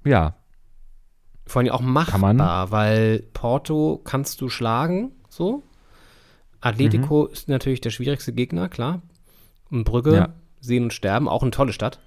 Ja, 0.05 0.35
Vor 1.45 1.61
allem 1.61 1.71
auch 1.71 1.81
machbar, 1.81 2.19
man- 2.33 2.71
weil 2.71 3.23
Porto 3.33 3.99
kannst 4.03 4.39
du 4.39 4.47
schlagen, 4.47 5.11
so. 5.27 5.61
Atletico 6.61 7.25
Mhm. 7.25 7.33
ist 7.33 7.49
natürlich 7.49 7.81
der 7.81 7.89
schwierigste 7.89 8.31
Gegner, 8.31 8.69
klar. 8.69 9.01
Und 9.69 9.83
Brügge, 9.83 10.13
Ja. 10.15 10.29
Sehen 10.61 10.83
und 10.83 10.93
Sterben, 10.93 11.27
auch 11.27 11.41
eine 11.41 11.51
tolle 11.51 11.73
Stadt. 11.73 11.99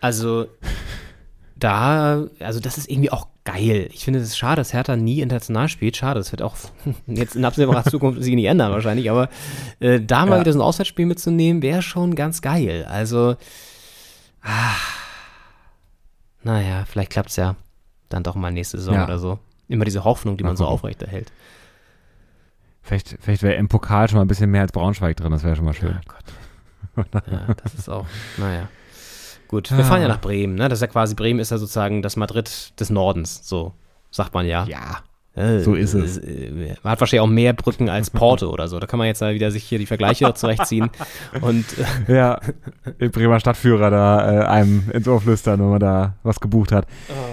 Also, 0.00 0.46
da, 1.56 2.24
also 2.40 2.60
das 2.60 2.78
ist 2.78 2.90
irgendwie 2.90 3.10
auch 3.10 3.26
geil. 3.52 3.88
Ich 3.92 4.04
finde 4.04 4.18
es 4.20 4.36
schade, 4.36 4.60
dass 4.60 4.72
Hertha 4.72 4.96
nie 4.96 5.20
international 5.20 5.68
spielt. 5.68 5.96
Schade, 5.96 6.20
das 6.20 6.32
wird 6.32 6.42
auch 6.42 6.56
jetzt 7.06 7.36
in 7.36 7.44
absehbarer 7.44 7.84
Zukunft 7.90 8.22
sich 8.22 8.34
nicht 8.34 8.46
ändern 8.46 8.72
wahrscheinlich, 8.72 9.10
aber 9.10 9.28
äh, 9.80 10.00
da 10.00 10.26
mal 10.26 10.36
Ja. 10.36 10.40
wieder 10.40 10.52
so 10.52 10.58
ein 10.58 10.62
Auswärtsspiel 10.62 11.06
mitzunehmen, 11.06 11.62
wäre 11.62 11.82
schon 11.82 12.14
ganz 12.14 12.42
geil. 12.42 12.86
Also, 12.88 13.36
ah, 14.42 14.74
naja, 16.42 16.84
vielleicht 16.86 17.10
klappt 17.10 17.30
es 17.30 17.36
ja 17.36 17.56
dann 18.08 18.22
doch 18.22 18.34
mal 18.34 18.50
nächste 18.50 18.78
Saison 18.78 18.94
Ja. 18.94 19.04
oder 19.04 19.18
so. 19.18 19.38
Immer 19.68 19.84
diese 19.84 20.04
Hoffnung, 20.04 20.36
die 20.36 20.42
Mal 20.44 20.50
man 20.50 20.56
so 20.56 20.64
gucken. 20.64 20.74
aufrechterhält. 20.74 21.32
vielleicht, 22.82 23.16
vielleicht 23.20 23.42
wäre 23.42 23.54
im 23.54 23.68
Pokal 23.68 24.08
schon 24.08 24.16
mal 24.16 24.24
ein 24.24 24.28
bisschen 24.28 24.50
mehr 24.50 24.62
als 24.62 24.72
Braunschweig 24.72 25.16
drin, 25.16 25.30
das 25.30 25.44
wäre 25.44 25.54
schon 25.56 25.64
mal 25.64 25.74
schön. 25.74 25.92
Ja, 25.92 26.00
Gott. 26.08 27.06
ja, 27.30 27.54
das 27.62 27.74
ist 27.74 27.88
auch, 27.88 28.06
naja. 28.36 28.68
Gut, 29.50 29.76
wir 29.76 29.84
fahren 29.84 30.00
ja 30.00 30.06
Ah. 30.06 30.10
nach 30.10 30.20
Bremen, 30.20 30.54
ne? 30.54 30.68
Das 30.68 30.76
ist 30.78 30.82
ja 30.82 30.86
quasi, 30.86 31.14
Bremen 31.16 31.40
ist 31.40 31.50
ja 31.50 31.58
sozusagen 31.58 32.02
das 32.02 32.14
Madrid 32.16 32.72
des 32.78 32.88
Nordens, 32.90 33.40
so 33.42 33.72
sagt 34.12 34.32
man 34.32 34.46
ja. 34.46 34.64
Ja, 34.64 34.98
Äh, 35.34 35.60
so 35.60 35.74
ist 35.74 35.94
es. 35.94 36.18
äh, 36.18 36.76
Man 36.84 36.92
hat 36.92 37.00
wahrscheinlich 37.00 37.20
auch 37.22 37.26
mehr 37.32 37.52
Brücken 37.52 37.88
als 37.88 38.10
Porto 38.10 38.48
oder 38.50 38.68
so. 38.68 38.78
Da 38.78 38.86
kann 38.86 38.98
man 38.98 39.06
jetzt 39.08 39.20
ja 39.20 39.32
wieder 39.32 39.50
sich 39.50 39.62
hier 39.64 39.78
die 39.80 39.86
Vergleiche 39.86 40.32
zurechtziehen. 40.34 40.90
Und 41.40 41.64
äh, 42.08 42.14
ja, 42.16 42.40
den 43.00 43.10
Bremer 43.10 43.38
Stadtführer 43.40 43.90
da 43.90 44.18
einem 44.50 44.88
ins 44.92 45.06
Ohr 45.08 45.20
flüstern, 45.20 45.58
wenn 45.60 45.70
man 45.70 45.80
da 45.80 46.14
was 46.22 46.38
gebucht 46.40 46.70
hat. 46.72 46.86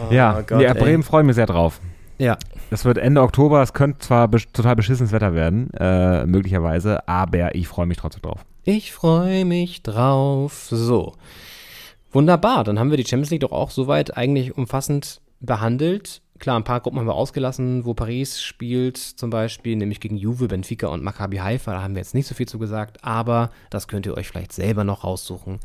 ja, 0.09 0.37
Oh 0.39 0.43
Gott, 0.45 0.61
ja. 0.61 0.73
Bremen 0.73 1.03
freue 1.03 1.23
mich 1.23 1.35
sehr 1.35 1.45
drauf. 1.47 1.79
ja, 2.19 2.37
Das 2.71 2.83
wird 2.85 2.97
Ende 2.97 3.21
Oktober, 3.21 3.61
es 3.61 3.73
könnte 3.73 3.99
zwar 3.99 4.27
besch 4.27 4.47
total 4.53 4.75
beschissenes 4.75 5.11
Wetter 5.11 5.33
werden, 5.35 5.71
äh, 5.79 6.25
möglicherweise, 6.25 7.07
aber 7.07 7.53
ich 7.55 7.67
freue 7.67 7.85
mich 7.87 7.97
trotzdem 7.97 8.21
drauf. 8.23 8.41
ich 8.63 8.91
freue 8.91 9.45
mich 9.45 9.81
drauf. 9.83 10.67
So. 10.69 11.13
Wunderbar, 12.17 12.63
dann 12.63 12.79
haben 12.79 12.89
wir 12.89 12.97
die 12.97 13.05
Champions 13.05 13.29
League 13.29 13.41
doch 13.41 13.51
auch 13.51 13.69
soweit 13.69 14.17
eigentlich 14.17 14.57
umfassend 14.57 15.21
behandelt. 15.39 16.23
Klar, 16.39 16.57
ein 16.57 16.63
paar 16.63 16.79
Gruppen 16.79 16.97
haben 16.97 17.05
wir 17.05 17.13
ausgelassen, 17.13 17.85
wo 17.85 17.93
Paris 17.93 18.41
spielt, 18.41 18.97
zum 18.97 19.29
Beispiel, 19.29 19.75
nämlich 19.75 19.99
gegen 19.99 20.17
Juve, 20.17 20.47
Benfica 20.47 20.87
und 20.87 21.03
Maccabi 21.03 21.37
Haifa. 21.37 21.73
Da 21.73 21.83
haben 21.83 21.93
wir 21.93 21.99
jetzt 22.01 22.15
nicht 22.15 22.25
so 22.25 22.33
viel 22.33 22.47
zu 22.47 22.57
gesagt, 22.57 23.03
aber 23.03 23.51
das 23.69 23.87
könnt 23.87 24.07
ihr 24.07 24.17
euch 24.17 24.27
vielleicht 24.29 24.51
selber 24.51 24.83
noch 24.83 25.03
raussuchen 25.03 25.59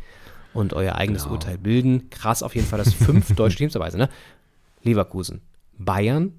und 0.52 0.74
euer 0.74 0.96
eigenes 0.96 1.22
Genau. 1.22 1.36
Urteil 1.36 1.56
bilden. 1.56 2.10
Krass 2.10 2.42
auf 2.42 2.54
jeden 2.54 2.66
Fall, 2.66 2.80
dass 2.80 2.92
fünf 2.92 3.34
deutsche 3.34 3.56
Teams 3.56 3.72
dabei 3.72 3.88
sind. 3.88 4.00
Ne? 4.00 4.10
Leverkusen, 4.82 5.40
Bayern, 5.78 6.34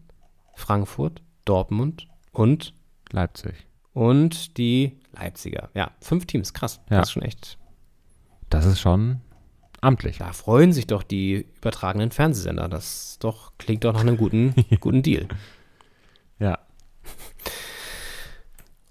Frankfurt, 0.53 1.23
Dortmund 1.43 2.07
und, 2.33 2.75
Leipzig. 3.11 3.55
und 3.93 4.59
die 4.59 4.99
Leipziger. 5.13 5.71
Ja, 5.73 5.89
fünf 6.01 6.27
Teams, 6.27 6.53
krass. 6.53 6.81
Ja. 6.91 6.99
Das 6.99 7.07
ist 7.07 7.13
schon 7.13 7.23
echt 7.23 7.57
Das 8.51 8.67
ist 8.67 8.79
schon 8.79 9.19
amtlich. 9.83 10.17
Da 10.17 10.33
freuen 10.33 10.71
sich 10.73 10.87
doch 10.87 11.03
die 11.03 11.47
übertragenen 11.57 12.11
Fernsehsender. 12.11 12.67
Das 12.69 13.17
doch 13.19 13.51
klingt 13.57 13.83
doch 13.83 13.93
nach 13.93 14.01
einem 14.01 14.17
guten, 14.17 14.53
guten 14.79 15.03
Deal. 15.03 15.27
Ja. 16.39 16.59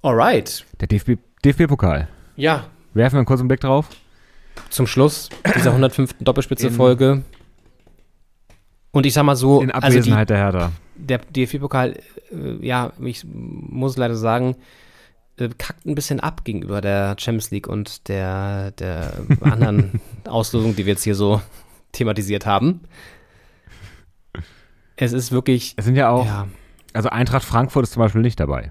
Alright. 0.02 0.64
Der 0.80 0.88
DFB 0.88 1.18
DFB-Pokal. 1.44 2.08
Ja, 2.36 2.66
Werfen 2.94 3.14
wir 3.16 3.18
einen 3.20 3.26
kurzen 3.26 3.48
Blick 3.48 3.60
drauf. 3.60 3.88
zum 4.70 4.86
Schluss 4.86 5.28
dieser 5.56 5.70
105. 5.70 6.16
Doppelspitze-Folge. 6.20 7.22
Und 8.92 9.06
ich 9.06 9.14
sag 9.14 9.24
mal 9.24 9.34
so, 9.36 9.60
In 9.62 9.70
also 9.70 9.88
die, 9.88 9.98
Abwesenheit 9.98 10.30
der 10.30 10.36
Hertha. 10.36 10.72
der 10.96 11.18
DFB-Pokal, 11.18 11.98
äh, 12.30 12.66
ja, 12.66 12.92
ich 13.02 13.24
muss 13.24 13.96
leider 13.96 14.14
sagen, 14.14 14.56
kackt 15.58 15.86
ein 15.86 15.94
bisschen 15.94 16.20
ab 16.20 16.44
gegenüber 16.44 16.80
der 16.80 17.16
Champions 17.18 17.50
League 17.50 17.66
und 17.66 18.08
der, 18.08 18.70
der 18.72 19.12
anderen 19.40 20.00
Auslosung, 20.28 20.76
die 20.76 20.84
wir 20.86 20.92
jetzt 20.92 21.04
hier 21.04 21.14
so 21.14 21.40
thematisiert 21.92 22.46
haben. 22.46 22.80
Es 24.96 25.12
ist 25.12 25.32
wirklich, 25.32 25.74
Es 25.76 25.84
sind 25.84 25.96
ja 25.96 26.10
auch, 26.10 26.26
ja, 26.26 26.46
also 26.92 27.08
Eintracht 27.08 27.44
Frankfurt 27.44 27.84
ist 27.84 27.92
zum 27.92 28.00
Beispiel 28.02 28.20
nicht 28.20 28.38
dabei. 28.38 28.70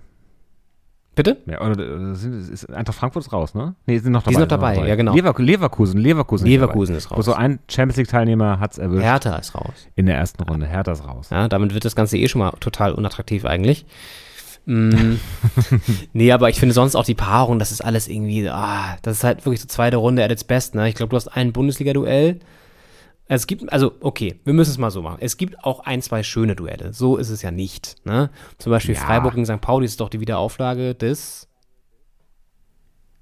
bitte? 1.16 1.38
Ja, 1.46 1.62
oder 1.62 1.80
äh, 2.12 2.16
sind, 2.16 2.50
ist, 2.50 2.70
Eintracht 2.70 2.98
Frankfurt 2.98 3.26
ist 3.26 3.34
raus, 3.34 3.54
ne? 3.54 3.76
Nee, 3.86 3.98
sind 3.98 4.12
noch 4.14 4.22
dabei. 4.24 4.30
Die 4.30 4.36
sind 4.36 4.42
noch 4.42 4.48
dabei, 4.48 4.88
ja, 4.88 4.96
genau. 4.96 5.14
Lever 5.14 5.34
Leverkusen, 5.38 6.00
Leverkusen. 6.00 6.46
ist 6.46 6.52
Leverkusen 6.52 6.94
dabei. 6.94 6.98
ist 7.00 7.12
raus. 7.12 7.26
So 7.26 7.34
ein 7.34 7.60
Champions 7.70 7.98
League-Teilnehmer 7.98 8.60
hat 8.60 8.74
es 8.74 8.78
erwischt 8.78 9.04
Hertha 9.04 9.36
ist 9.38 9.56
raus. 9.56 9.88
in 9.96 10.06
der 10.06 10.18
ersten 10.18 10.44
Runde. 10.44 10.68
Hertha 10.68 10.92
ist 10.92 11.06
raus. 11.06 11.30
Ja, 11.32 11.48
damit 11.48 11.74
wird 11.74 11.86
das 11.86 11.96
Ganze 11.96 12.18
eh 12.18 12.28
schon 12.28 12.40
mal 12.40 12.52
total 12.60 12.94
unattraktiv 12.94 13.46
eigentlich. 13.46 13.86
Mm, 14.66 15.16
nee, 16.14 16.32
aber 16.32 16.50
ich 16.50 16.60
finde 16.60 16.74
sonst 16.74 16.96
auch 16.96 17.06
die 17.06 17.16
Paarung, 17.16 17.58
das 17.60 17.72
ist 17.72 17.82
alles 17.84 18.08
irgendwie, 18.08 18.48
ah, 18.50 18.98
das 19.02 19.18
ist 19.18 19.24
halt 19.24 19.46
wirklich 19.46 19.62
so 19.62 19.68
zweite 19.68 19.98
Runde 19.98 20.24
at 20.24 20.32
its 20.32 20.44
best, 20.44 20.76
ne? 20.76 20.88
Ich 20.88 20.96
glaube, 20.96 21.10
du 21.10 21.16
hast 21.16 21.28
ein 21.30 21.52
Bundesliga-Duell. 21.52 22.40
Es 23.26 23.48
gibt, 23.48 23.72
also, 23.72 23.94
okay, 24.02 24.40
wir 24.44 24.54
müssen 24.54 24.72
es 24.72 24.78
mal 24.78 24.92
so 24.92 25.02
machen. 25.02 25.18
Es 25.22 25.38
gibt 25.38 25.64
auch 25.64 25.80
ein, 25.82 26.02
zwei 26.02 26.22
schöne 26.22 26.56
Duelle. 26.56 26.92
So 26.94 27.16
ist 27.18 27.30
es 27.30 27.42
ja 27.42 27.50
nicht, 27.50 27.96
ne? 28.06 28.30
Zum 28.58 28.72
Beispiel 28.72 28.94
Ja. 28.96 29.02
Freiburg 29.02 29.34
gegen 29.36 29.46
St. 29.46 29.62
Pauli 29.62 29.86
ist 29.86 30.00
doch 30.02 30.10
die 30.10 30.20
Wiederauflage 30.20 30.96
des 30.96 31.48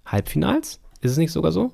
Halbfinals? 0.05 0.79
Ist 1.01 1.11
es 1.11 1.17
nicht 1.17 1.31
sogar 1.31 1.51
so? 1.51 1.71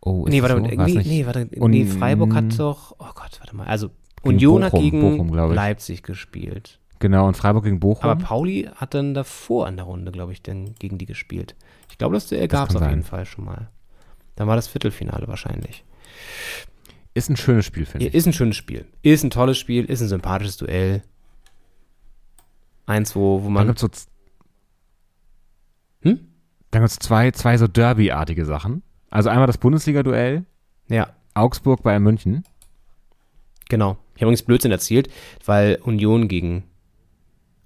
Oh, 0.00 0.26
ist 0.26 0.30
Nee, 0.32 0.40
das 0.40 0.50
warte, 0.50 0.62
so? 0.62 0.70
irgendwie, 0.70 0.98
nee, 1.08 1.26
warte, 1.26 1.48
Und- 1.58 1.70
nee, 1.70 1.84
Freiburg 1.86 2.34
hat 2.34 2.58
doch, 2.58 2.92
oh 2.98 3.06
Gott, 3.14 3.38
warte 3.40 3.56
mal, 3.56 3.66
also 3.66 3.90
Union 4.22 4.62
hat 4.64 4.72
Bochum, 4.72 4.84
gegen 4.90 5.00
Bochum. 5.00 5.52
Leipzig 5.54 6.02
gespielt. 6.02 6.78
Genau, 6.98 7.26
und 7.26 7.36
Freiburg 7.36 7.64
gegen 7.64 7.78
Bochum. 7.80 8.08
Aber 8.10 8.22
Pauli 8.22 8.68
hat 8.74 8.94
dann 8.94 9.12
davor 9.14 9.68
in 9.68 9.76
der 9.76 9.84
Runde, 9.84 10.12
glaube 10.12 10.32
ich, 10.32 10.42
dann 10.42 10.74
gegen 10.78 10.96
die 10.98 11.06
gespielt. 11.06 11.54
Ich 11.90 11.98
glaube, 11.98 12.14
das 12.14 12.26
Duell 12.28 12.48
gab 12.48 12.70
es 12.70 12.76
auf 12.76 12.88
jeden 12.88 13.02
Fall 13.02 13.26
schon 13.26 13.44
mal. 13.44 13.68
Dann 14.34 14.48
war 14.48 14.56
das 14.56 14.66
Viertelfinale 14.68 15.28
wahrscheinlich. 15.28 15.84
ist 17.14 17.28
ein 17.30 17.36
schönes 17.36 17.64
Spiel, 17.66 17.86
finde 17.86 18.04
Ja, 18.04 18.08
ich. 18.10 18.14
ist 18.14 18.26
ein 18.26 18.32
schönes 18.32 18.56
Spiel. 18.56 18.86
Ist 19.02 19.22
ein 19.24 19.30
tolles 19.30 19.58
Spiel, 19.58 19.84
ist 19.84 20.00
ein 20.02 20.08
sympathisches 20.08 20.56
Duell. 20.58 21.02
Eins, 22.86 23.16
wo, 23.16 23.40
wo 23.40 23.44
Dann 23.44 23.52
man. 23.52 23.66
gibt 23.68 23.82
es 23.82 23.82
so, 23.82 24.10
Hm? 26.02 26.20
dann 26.70 26.82
gibt's 26.82 26.98
zwei, 26.98 27.30
zwei 27.32 27.56
so 27.58 27.66
Derby-artige 27.66 28.44
Sachen. 28.44 28.82
Also 29.10 29.28
einmal 29.28 29.46
das 29.46 29.58
Bundesliga-Duell, 29.58 30.44
Ja, 30.88 31.08
Augsburg 31.34 31.82
bei 31.82 31.98
München. 31.98 32.44
genau. 33.68 33.96
Ich 34.14 34.22
habe 34.22 34.28
übrigens 34.30 34.42
Blödsinn 34.44 34.70
erzählt, 34.72 35.10
weil 35.44 35.78
Union 35.82 36.28
gegen. 36.28 36.64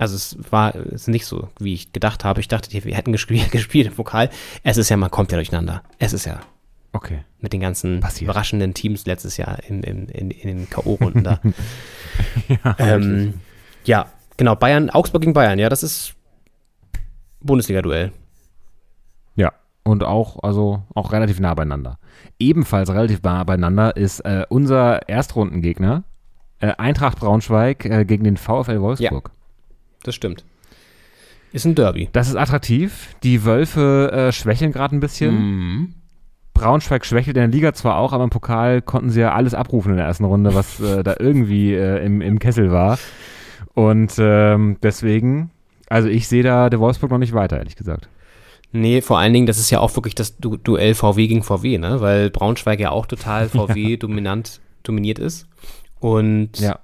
Also 0.01 0.17
es 0.17 0.39
war 0.51 0.75
es 0.75 1.03
ist 1.03 1.09
nicht 1.09 1.27
so, 1.27 1.49
wie 1.59 1.75
ich 1.75 1.93
gedacht 1.93 2.25
habe. 2.25 2.41
Ich 2.41 2.49
dachte, 2.49 2.73
wir 2.73 2.95
hätten 2.97 3.13
gespielt, 3.13 3.51
gespielt 3.53 3.87
im 3.87 3.95
Pokal. 3.95 4.31
Es 4.63 4.79
ist 4.79 4.89
ja, 4.89 4.97
man 4.97 5.11
kommt 5.11 5.31
ja 5.31 5.37
durcheinander. 5.37 5.83
Es 5.99 6.15
ist 6.15 6.25
ja 6.25 6.41
Okay. 6.93 7.19
mit 7.41 7.53
den 7.53 7.61
ganzen 7.61 8.01
Passiert. 8.01 8.23
überraschenden 8.31 8.73
Teams 8.73 9.05
letztes 9.05 9.37
Jahr 9.37 9.63
in, 9.69 9.83
in, 9.83 10.09
in, 10.09 10.31
in 10.31 10.49
den 10.49 10.71
K.O.-Runden 10.71 11.23
da. 11.23 11.39
ja, 12.49 12.77
ähm, 12.79 13.35
ja, 13.85 14.07
genau. 14.39 14.57
Bayern, 14.57 14.89
Augsburg 14.89 15.21
gegen 15.21 15.35
Bayern, 15.35 15.59
ja, 15.59 15.69
das 15.69 15.83
ist 15.83 16.15
Bundesliga-Duell. 17.43 18.11
Ja, 19.37 19.53
und 19.85 20.03
auch, 20.03 20.43
also 20.43 20.83
auch 20.95 21.13
relativ 21.13 21.39
nah 21.41 21.55
beieinander. 21.55 21.99
Ebenfalls 22.39 22.89
relativ 22.91 23.23
nah 23.23 23.45
beieinander 23.45 23.97
ist 23.97 24.21
äh, 24.21 24.47
unser 24.49 25.09
Erstrundengegner, 25.09 26.05
äh, 26.59 26.73
Eintracht 26.79 27.21
Braunschweig 27.21 27.85
äh, 27.85 28.05
gegen 28.05 28.25
den 28.25 28.37
VfL 28.39 28.81
Wolfsburg. 28.81 29.31
Das 30.03 30.15
stimmt. 30.15 30.45
Ist 31.53 31.65
ein 31.65 31.75
Derby. 31.75 32.09
Das 32.13 32.29
ist 32.29 32.37
attraktiv. 32.37 33.15
Die 33.23 33.45
Wölfe 33.45 34.11
äh, 34.13 34.33
schwächeln 34.33 34.73
gerade 34.73 34.95
ein 34.97 35.01
bisschen. 35.01 35.35
Mhm. 35.35 35.95
Braunschweig 36.55 37.05
schwächelt 37.07 37.37
in 37.37 37.41
der 37.43 37.49
Liga 37.49 37.73
zwar 37.73 37.97
auch, 37.97 38.13
aber 38.13 38.25
im 38.25 38.31
Pokal 38.31 38.83
konnten 38.83 39.11
sie 39.11 39.21
ja 39.21 39.33
alles 39.33 39.55
abrufen 39.55 39.93
in 39.93 39.97
der 39.97 40.07
ersten 40.07 40.25
Runde, 40.25 40.55
was 40.55 40.79
äh, 40.81 41.03
da 41.03 41.15
irgendwie 41.19 41.73
äh, 41.75 42.05
im, 42.05 42.21
im 42.21 42.39
Kessel 42.39 42.71
war. 42.71 42.99
Und 43.75 44.13
ähm, 44.19 44.77
deswegen, 44.83 45.51
also 45.89 46.09
ich 46.09 46.29
sehe 46.29 46.43
da 46.43 46.69
der 46.71 46.81
Wolfsburg 46.81 47.11
noch 47.11 47.19
nicht 47.19 47.33
weiter, 47.33 47.57
ehrlich 47.59 47.77
gesagt. 47.77 48.09
Nee, 48.73 49.01
vor 49.01 49.19
allen 49.19 49.33
Dingen, 49.33 49.47
das 49.47 49.59
ist 49.59 49.71
ja 49.71 49.81
auch 49.81 49.95
wirklich 49.97 50.15
das 50.15 50.37
du 50.37 50.57
Duell 50.57 50.95
VW 50.95 51.27
gegen 51.27 51.43
VW, 51.43 51.79
ne? 51.79 52.01
Weil 52.01 52.31
Braunschweig 52.31 52.79
ja 52.79 52.91
auch 52.91 53.07
total 53.07 53.49
VW 53.49 53.97
dominant 53.97 54.61
dominiert 54.83 55.19
ist. 55.19 55.47
Und 55.99 56.59
Ja. 56.61 56.79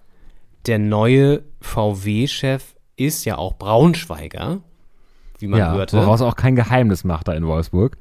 der 0.66 0.78
neue 0.78 1.42
VW-Chef 1.60 2.74
ist 2.96 3.24
ja 3.24 3.38
auch 3.38 3.54
Braunschweiger, 3.54 4.60
wie 5.38 5.46
man 5.46 5.58
ja, 5.60 5.72
hörte. 5.72 5.96
woraus 5.98 6.22
auch 6.22 6.36
kein 6.36 6.56
Geheimnis 6.56 7.04
macht 7.04 7.28
da 7.28 7.32
in 7.32 7.46
Wolfsburg. 7.46 7.96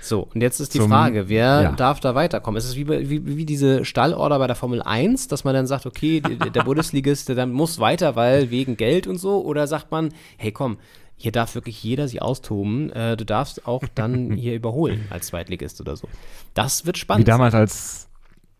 So, 0.00 0.28
und 0.34 0.40
jetzt 0.40 0.60
ist 0.60 0.74
die 0.74 0.78
Zum- 0.78 0.88
Frage, 0.90 1.28
wer 1.28 1.62
ja. 1.62 1.72
darf 1.72 1.98
da 1.98 2.14
weiterkommen? 2.14 2.58
Ist 2.58 2.64
es 2.66 2.76
wie, 2.76 2.84
bei- 2.84 3.08
wie, 3.10 3.26
wie 3.36 3.44
diese 3.44 3.84
Stallorder 3.84 4.38
bei 4.38 4.46
der 4.46 4.54
Formel 4.54 4.80
1, 4.82 5.26
dass 5.28 5.42
man 5.42 5.52
dann 5.54 5.66
sagt, 5.66 5.84
okay, 5.84 6.20
der, 6.20 6.50
der 6.50 6.62
Bundesligist, 6.64 7.28
der 7.28 7.34
dann 7.34 7.50
muss 7.52 7.80
weiter, 7.80 8.14
weil 8.14 8.50
wegen 8.50 8.76
Geld 8.76 9.06
und 9.08 9.18
so? 9.18 9.42
Oder 9.44 9.66
sagt 9.66 9.90
man, 9.90 10.12
hey 10.36 10.52
komm, 10.52 10.78
hier 11.16 11.32
darf 11.32 11.54
wirklich 11.56 11.82
jeder 11.82 12.06
sich 12.06 12.22
austoben, 12.22 12.90
äh, 12.92 13.16
du 13.16 13.24
darfst 13.24 13.66
auch 13.66 13.82
dann 13.96 14.32
hier 14.36 14.54
überholen 14.54 15.06
als 15.10 15.28
Zweitligist 15.28 15.80
oder 15.80 15.96
so. 15.96 16.08
Das 16.54 16.86
wird 16.86 16.96
Wie 16.96 17.00
spannend. 17.00 17.26
damals, 17.26 17.54
als, 17.54 18.05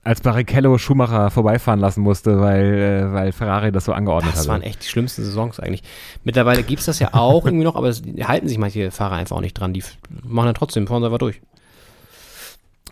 als 0.07 0.21
Barrichello 0.21 0.79
Schumacher 0.79 1.31
vorbeifahren 1.31 1.81
lassen 1.81 2.01
musste, 2.01 2.41
weil, 2.41 2.75
äh, 2.75 3.13
weil 3.13 3.33
Ferrari 3.33 3.73
das 3.73 3.87
so 3.87 3.93
angeordnet 3.93 4.35
Das 4.35 4.41
hatte. 4.41 4.51
waren 4.51 4.63
echt 4.63 4.85
die 4.85 4.89
schlimmsten 4.89 5.25
Saisons 5.25 5.59
eigentlich. 5.59 5.83
Mittlerweile 6.23 6.63
gibt 6.63 6.79
es 6.79 6.87
das 6.87 7.01
ja 7.01 7.13
auch 7.13 7.45
irgendwie 7.45 7.65
noch, 7.65 7.75
aber 7.75 7.89
es 7.89 8.03
halten 8.23 8.47
sich 8.47 8.57
manche 8.59 8.93
Fahrer 8.93 9.17
einfach 9.17 9.37
auch 9.37 9.41
nicht 9.41 9.55
dran. 9.55 9.73
Die 9.73 9.83
machen 10.23 10.47
dann 10.47 10.55
trotzdem, 10.55 10.87
fahren 10.87 11.03
sie 11.03 11.07
einfach 11.07 11.19
durch. 11.19 11.41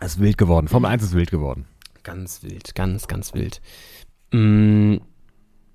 Es 0.00 0.14
ist 0.16 0.20
wild 0.20 0.36
geworden. 0.38 0.66
Formel 0.66 0.90
1 0.90 1.04
ist 1.04 1.14
wild 1.14 1.30
geworden. 1.30 1.66
Ganz 2.02 2.42
wild, 2.42 2.74
ganz, 2.74 3.06
ganz 3.06 3.32
wild. 3.32 3.60
Mm, 4.32 4.96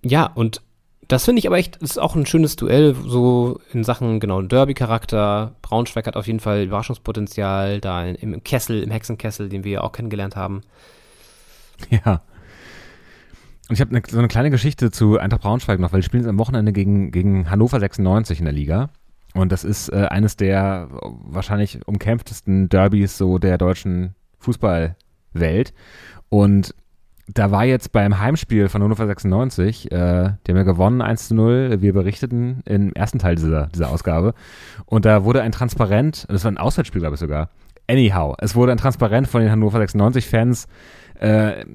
ja, 0.03 0.25
und 0.25 0.61
das 1.07 1.23
finde 1.23 1.39
ich 1.39 1.47
aber 1.47 1.57
echt, 1.57 1.81
das 1.81 1.91
ist 1.91 1.99
auch 1.99 2.15
ein 2.17 2.25
schönes 2.25 2.57
Duell, 2.57 2.95
so 3.05 3.61
in 3.71 3.85
Sachen, 3.85 4.19
genau, 4.19 4.41
Derby-Charakter. 4.41 5.55
Braunschweig 5.61 6.05
hat 6.05 6.17
auf 6.17 6.27
jeden 6.27 6.41
Fall 6.41 6.63
Überraschungspotenzial, 6.63 7.79
da 7.79 8.03
im 8.03 8.43
Kessel, 8.43 8.83
im 8.83 8.91
Hexenkessel, 8.91 9.47
den 9.47 9.63
wir 9.63 9.71
ja 9.71 9.81
auch 9.81 9.93
kennengelernt 9.93 10.35
haben. 10.35 10.63
Ja. 11.89 12.21
Und 13.69 13.75
ich 13.75 13.81
habe 13.81 13.93
ne, 13.93 14.01
so 14.07 14.17
eine 14.17 14.27
kleine 14.27 14.49
Geschichte 14.49 14.89
zu 14.89 15.19
Eintracht 15.19 15.43
Braunschweig 15.43 15.79
noch, 15.79 15.93
weil 15.93 16.01
die 16.01 16.05
spielen 16.05 16.23
jetzt 16.23 16.29
am 16.29 16.39
Wochenende 16.39 16.73
gegen, 16.73 17.11
gegen 17.11 17.51
Hannover 17.51 17.79
96 17.79 18.39
in 18.39 18.45
der 18.45 18.53
Liga. 18.53 18.89
Und 19.35 19.51
das 19.51 19.63
ist 19.63 19.89
äh, 19.89 20.07
eines 20.09 20.37
der 20.37 20.89
äh, 20.91 20.97
wahrscheinlich 21.25 21.87
umkämpftesten 21.87 22.69
Derbys 22.69 23.17
so 23.17 23.37
der 23.37 23.59
deutschen 23.59 24.15
Fußballwelt. 24.39 25.73
Und 26.29 26.73
da 27.27 27.51
war 27.51 27.63
jetzt 27.63 27.91
beim 27.91 28.19
Heimspiel 28.19 28.69
von 28.69 28.81
Hannover 28.81 29.05
96, 29.05 29.91
äh, 29.91 29.95
die 29.95 30.51
haben 30.51 30.57
ja 30.57 30.63
gewonnen 30.63 31.01
1 31.01 31.27
zu 31.27 31.35
0, 31.35 31.77
wir 31.79 31.93
berichteten 31.93 32.61
im 32.65 32.91
ersten 32.93 33.19
Teil 33.19 33.35
dieser, 33.35 33.67
dieser 33.67 33.91
Ausgabe. 33.91 34.33
Und 34.85 35.05
da 35.05 35.23
wurde 35.23 35.43
ein 35.43 35.51
Transparent, 35.51 36.25
das 36.27 36.43
war 36.43 36.51
ein 36.51 36.57
Auswärtsspiel, 36.57 37.01
glaube 37.01 37.15
ich 37.15 37.19
sogar. 37.19 37.49
Anyhow, 37.87 38.35
es 38.39 38.55
wurde 38.55 38.71
ein 38.71 38.77
Transparent 38.79 39.27
von 39.27 39.41
den 39.41 39.51
Hannover 39.51 39.79
96-Fans 39.79 40.67
äh, 41.19 41.65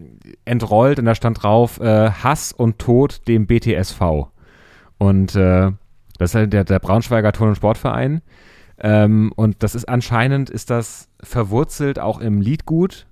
entrollt 0.44 0.98
und 0.98 1.04
da 1.04 1.14
stand 1.14 1.42
drauf 1.42 1.80
äh, 1.80 2.10
Hass 2.10 2.52
und 2.52 2.78
Tod 2.78 3.26
dem 3.28 3.46
BTSV. 3.46 4.00
Und 4.98 5.36
äh, 5.36 5.70
das 6.18 6.30
ist 6.30 6.34
halt 6.34 6.52
der, 6.52 6.64
der 6.64 6.78
Braunschweiger 6.78 7.32
Turn- 7.32 7.50
und 7.50 7.56
Sportverein. 7.56 8.22
Ähm, 8.78 9.32
und 9.36 9.62
das 9.62 9.74
ist 9.74 9.88
anscheinend, 9.88 10.50
ist 10.50 10.70
das 10.70 11.08
verwurzelt 11.22 11.98
auch 11.98 12.20
im 12.20 12.40
Liedgut 12.40 13.06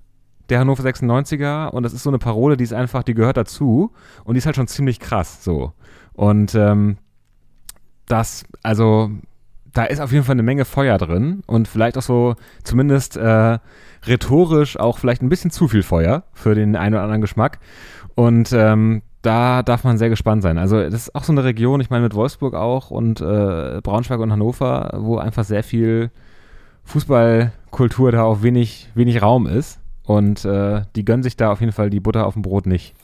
der 0.48 0.60
Hannover 0.60 0.82
96er 0.82 1.68
und 1.68 1.82
das 1.82 1.92
ist 1.92 2.02
so 2.02 2.10
eine 2.10 2.18
Parole, 2.18 2.56
die 2.56 2.64
ist 2.64 2.72
einfach, 2.72 3.02
die 3.02 3.14
gehört 3.14 3.36
dazu 3.36 3.92
und 4.24 4.34
die 4.34 4.38
ist 4.38 4.46
halt 4.46 4.56
schon 4.56 4.66
ziemlich 4.66 5.00
krass 5.00 5.44
so. 5.44 5.72
Und 6.12 6.54
ähm, 6.54 6.98
das, 8.06 8.44
also 8.62 9.10
da 9.72 9.84
ist 9.84 10.00
auf 10.00 10.12
jeden 10.12 10.24
Fall 10.24 10.34
eine 10.34 10.42
Menge 10.42 10.64
Feuer 10.64 10.98
drin 10.98 11.42
und 11.46 11.68
vielleicht 11.68 11.96
auch 11.96 12.02
so 12.02 12.34
zumindest 12.62 13.16
äh, 13.16 13.58
rhetorisch 14.06 14.78
auch 14.78 14.98
vielleicht 14.98 15.22
ein 15.22 15.28
bisschen 15.28 15.50
zu 15.50 15.68
viel 15.68 15.82
Feuer 15.82 16.24
für 16.32 16.54
den 16.54 16.76
einen 16.76 16.94
oder 16.94 17.04
anderen 17.04 17.20
Geschmack. 17.22 17.58
Und 18.14 18.52
ähm, 18.52 19.02
da 19.22 19.62
darf 19.62 19.84
man 19.84 19.98
sehr 19.98 20.10
gespannt 20.10 20.42
sein. 20.42 20.58
Also 20.58 20.82
das 20.82 20.94
ist 20.94 21.14
auch 21.14 21.24
so 21.24 21.32
eine 21.32 21.44
Region, 21.44 21.80
ich 21.80 21.90
meine 21.90 22.02
mit 22.02 22.14
Wolfsburg 22.14 22.54
auch 22.54 22.90
und 22.90 23.20
äh, 23.20 23.80
Braunschweig 23.82 24.20
und 24.20 24.32
Hannover, 24.32 24.98
wo 24.98 25.16
einfach 25.16 25.44
sehr 25.44 25.62
viel 25.62 26.10
Fußballkultur 26.84 28.12
da 28.12 28.24
auch 28.24 28.42
wenig, 28.42 28.90
wenig 28.94 29.22
Raum 29.22 29.46
ist. 29.46 29.78
Und 30.04 30.44
äh, 30.44 30.82
die 30.96 31.04
gönnen 31.04 31.22
sich 31.22 31.36
da 31.36 31.52
auf 31.52 31.60
jeden 31.60 31.72
Fall 31.72 31.88
die 31.88 32.00
Butter 32.00 32.26
auf 32.26 32.34
dem 32.34 32.42
Brot 32.42 32.66
nicht. 32.66 32.94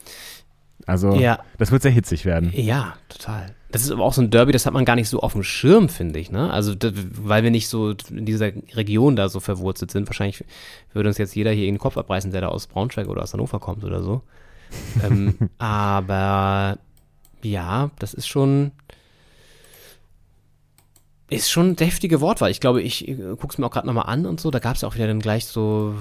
Also 0.89 1.13
Ja. 1.15 1.41
das 1.59 1.71
wird 1.71 1.83
sehr 1.83 1.91
hitzig 1.91 2.25
werden. 2.25 2.51
Ja, 2.55 2.95
total. 3.11 3.55
Das 3.71 3.83
ist 3.83 3.91
aber 3.91 4.03
auch 4.03 4.15
so 4.15 4.23
ein 4.23 4.31
Derby, 4.31 4.53
das 4.53 4.65
hat 4.65 4.73
man 4.73 4.87
gar 4.87 4.95
nicht 4.97 5.11
so 5.11 5.21
auf 5.21 5.35
dem 5.35 5.43
Schirm, 5.43 5.91
finde 5.91 6.19
ich, 6.19 6.31
ne? 6.31 6.51
Also, 6.51 6.75
das, 6.75 6.95
weil 7.13 7.43
wir 7.45 7.51
nicht 7.51 7.69
so 7.69 7.91
in 8.11 8.25
dieser 8.25 8.51
Region 8.75 9.15
da 9.15 9.29
so 9.29 9.41
verwurzelt 9.41 9.91
sind. 9.91 10.09
Wahrscheinlich 10.09 10.43
würde 10.95 11.11
uns 11.11 11.19
jetzt 11.19 11.35
jeder 11.37 11.51
hier 11.51 11.67
in 11.69 11.75
den 11.75 11.79
Kopf 11.79 11.99
abreißen, 11.99 12.31
der 12.33 12.41
da 12.41 12.49
aus 12.49 12.67
Braunschweig 12.67 13.09
oder 13.09 13.23
aus 13.23 13.35
Hannover 13.35 13.61
kommt 13.61 13.85
oder 13.85 14.03
so. 14.03 14.23
ähm, 15.05 15.37
aber 15.59 16.79
ja, 17.43 17.91
das 17.99 18.15
ist 18.15 18.27
schon 18.27 18.73
ist 21.29 21.51
schon 21.51 21.67
eine 21.67 21.75
deftige 21.75 22.23
Wortwahl. 22.23 22.51
Ich 22.51 22.61
glaube, 22.61 22.81
ich 22.81 23.07
äh, 23.07 23.15
gucke 23.39 23.49
es 23.51 23.59
mir 23.59 23.67
auch 23.67 23.71
gerade 23.71 23.87
nochmal 23.87 24.07
an 24.07 24.25
und 24.25 24.41
so. 24.41 24.51
Da 24.51 24.59
gab 24.61 24.77
es 24.77 24.85
auch 24.85 24.95
wieder 24.95 25.07
dann 25.07 25.21
gleich 25.21 25.45
so, 25.45 25.95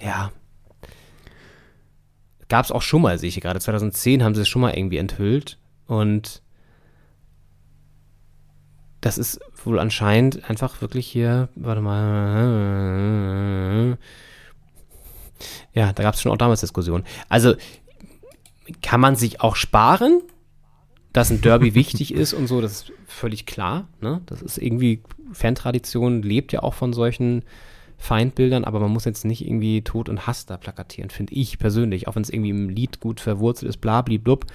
ja, 0.00 0.30
gab 2.48 2.64
es 2.64 2.72
auch 2.72 2.82
schon 2.82 3.02
mal, 3.02 3.18
sehe 3.18 3.28
ich 3.28 3.34
hier 3.34 3.42
gerade. 3.42 3.60
2010 3.60 4.22
haben 4.22 4.34
sie 4.34 4.42
es 4.42 4.48
schon 4.48 4.62
mal 4.62 4.76
irgendwie 4.76 4.98
enthüllt. 4.98 5.58
Und 5.86 6.42
das 9.00 9.18
ist 9.18 9.40
wohl 9.64 9.78
anscheinend 9.78 10.48
einfach 10.48 10.80
wirklich 10.80 11.06
hier, 11.06 11.48
warte 11.56 11.80
mal. 11.82 11.98
Ja, 15.72 15.92
da 15.92 16.02
gab 16.02 16.14
es 16.14 16.22
schon 16.22 16.32
auch 16.32 16.38
damals 16.38 16.60
Diskussionen. 16.60 17.04
Also 17.28 17.54
kann 18.82 19.00
man 19.00 19.14
sich 19.16 19.40
auch 19.42 19.56
sparen, 19.56 20.22
dass 21.12 21.30
ein 21.30 21.42
Derby 21.42 21.74
wichtig 21.76 22.14
ist 22.14 22.32
und 22.32 22.46
so, 22.46 22.60
das 22.60 22.72
ist 22.72 22.92
völlig 23.06 23.46
klar. 23.46 23.88
Ne? 24.00 24.22
Das 24.26 24.42
ist 24.42 24.58
irgendwie, 24.58 25.02
Fantradition 25.32 26.22
lebt 26.22 26.52
ja 26.52 26.62
auch 26.62 26.74
von 26.74 26.92
solchen 26.92 27.44
Feindbildern, 27.96 28.64
aber 28.64 28.80
man 28.80 28.90
muss 28.90 29.04
jetzt 29.04 29.24
nicht 29.24 29.46
irgendwie 29.46 29.82
Tod 29.82 30.08
und 30.08 30.26
Hass 30.26 30.46
da 30.46 30.56
plakatieren, 30.56 31.10
finde 31.10 31.34
ich 31.34 31.58
persönlich, 31.58 32.06
auch 32.06 32.16
wenn 32.16 32.22
es 32.22 32.30
irgendwie 32.30 32.50
im 32.50 32.68
Lied 32.68 33.00
gut 33.00 33.20
verwurzelt 33.20 33.68
ist, 33.70 33.78
bla, 33.78 34.02
blub. 34.02 34.46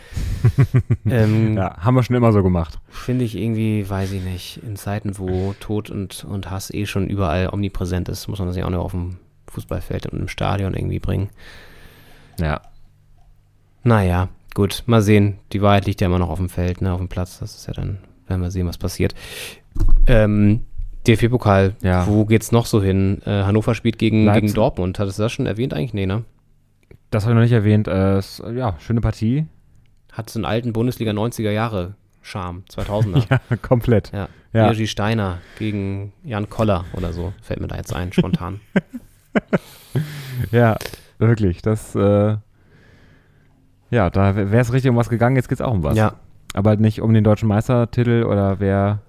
ähm, 1.06 1.58
Ja, 1.58 1.78
haben 1.78 1.96
wir 1.96 2.04
schon 2.04 2.16
immer 2.16 2.32
so 2.32 2.44
gemacht. 2.44 2.80
Finde 2.90 3.26
ich 3.26 3.36
irgendwie, 3.36 3.90
weiß 3.90 4.12
ich 4.12 4.24
nicht, 4.24 4.62
in 4.64 4.76
Zeiten, 4.76 5.18
wo 5.18 5.54
Tod 5.60 5.90
und, 5.90 6.26
und 6.26 6.50
Hass 6.52 6.72
eh 6.72 6.86
schon 6.86 7.08
überall 7.08 7.50
omnipräsent 7.52 8.10
ist, 8.10 8.28
muss 8.28 8.40
man 8.40 8.48
das 8.48 8.58
ja 8.58 8.66
auch 8.66 8.70
noch 8.70 8.84
auf 8.84 8.92
dem 8.92 9.18
Fußballfeld 9.48 10.08
und 10.08 10.20
im 10.20 10.28
Stadion 10.28 10.74
irgendwie 10.74 11.00
bringen. 11.00 11.30
Ja. 12.40 12.62
Naja, 13.84 14.30
gut, 14.54 14.84
mal 14.86 15.02
sehen. 15.02 15.40
Die 15.54 15.62
Wahrheit 15.62 15.86
liegt 15.86 16.02
ja 16.02 16.08
immer 16.08 16.20
noch 16.20 16.30
auf 16.30 16.40
dem 16.40 16.50
Feld, 16.50 16.82
ne, 16.82 16.94
auf 16.94 17.00
dem 17.00 17.10
Platz. 17.10 17.40
Das 17.40 17.56
ist 17.56 17.68
ja 17.68 17.74
dann, 17.74 18.00
werden 18.28 18.42
wir 18.42 18.52
sehen, 18.52 18.68
was 18.68 18.78
passiert. 18.78 19.16
Ähm, 20.08 20.62
DFB-Pokal, 21.08 21.74
Ja. 21.82 22.06
wo 22.08 22.26
geht's 22.26 22.52
noch 22.52 22.66
so 22.66 22.82
hin? 22.82 23.22
Äh, 23.26 23.44
Hannover 23.44 23.74
spielt 23.76 23.98
gegen, 23.98 24.26
Leipzig. 24.26 24.42
gegen 24.44 24.54
Dortmund. 24.54 25.00
Hattest 25.00 25.18
du 25.20 25.24
das 25.24 25.32
schon 25.32 25.46
erwähnt 25.46 25.74
eigentlich? 25.74 25.94
Nee, 25.94 26.06
ne? 26.06 26.24
Das 27.12 27.24
habe 27.24 27.34
ich 27.34 27.36
noch 27.36 27.44
nicht 27.44 27.54
erwähnt. 27.54 27.88
Äh, 27.88 28.20
ist, 28.20 28.44
ja, 28.56 28.76
schöne 28.80 29.02
Partie. 29.02 29.48
Hat 30.12 30.30
so 30.30 30.38
einen 30.40 30.46
alten 30.46 30.74
Bundesliga 30.74 31.12
90er 31.12 31.52
Jahre 31.52 31.96
Charme, 32.22 32.64
2000er. 32.70 33.26
Ja, 33.50 33.56
komplett. 33.58 34.12
Ja. 34.14 34.28
Ja. 34.52 34.68
Jerzy 34.68 34.88
Steiner 34.88 35.38
gegen 35.58 36.12
Jan 36.24 36.50
Koller 36.50 36.84
oder 36.94 37.14
so. 37.14 37.34
Fällt 37.42 37.60
mir 37.62 37.68
da 37.68 37.78
jetzt 37.78 37.96
ein, 37.96 38.12
spontan. 38.14 38.60
Ja, 40.52 40.78
wirklich. 41.18 41.62
Das, 41.62 41.96
äh, 41.96 42.38
ja, 43.92 44.10
da 44.10 44.36
wäre 44.36 44.58
es 44.60 44.74
richtig 44.74 44.90
um 44.90 44.96
was 44.98 45.10
gegangen. 45.10 45.36
Jetzt 45.36 45.50
geht's 45.50 45.62
auch 45.62 45.74
um 45.74 45.84
was. 45.84 45.98
ja. 45.98 46.14
Aber 46.56 46.72
halt 46.72 46.80
nicht 46.80 47.02
um 47.02 47.14
den 47.14 47.24
deutschen 47.24 47.48
Meistertitel 47.48 48.24
oder 48.28 48.60
wer 48.60 49.00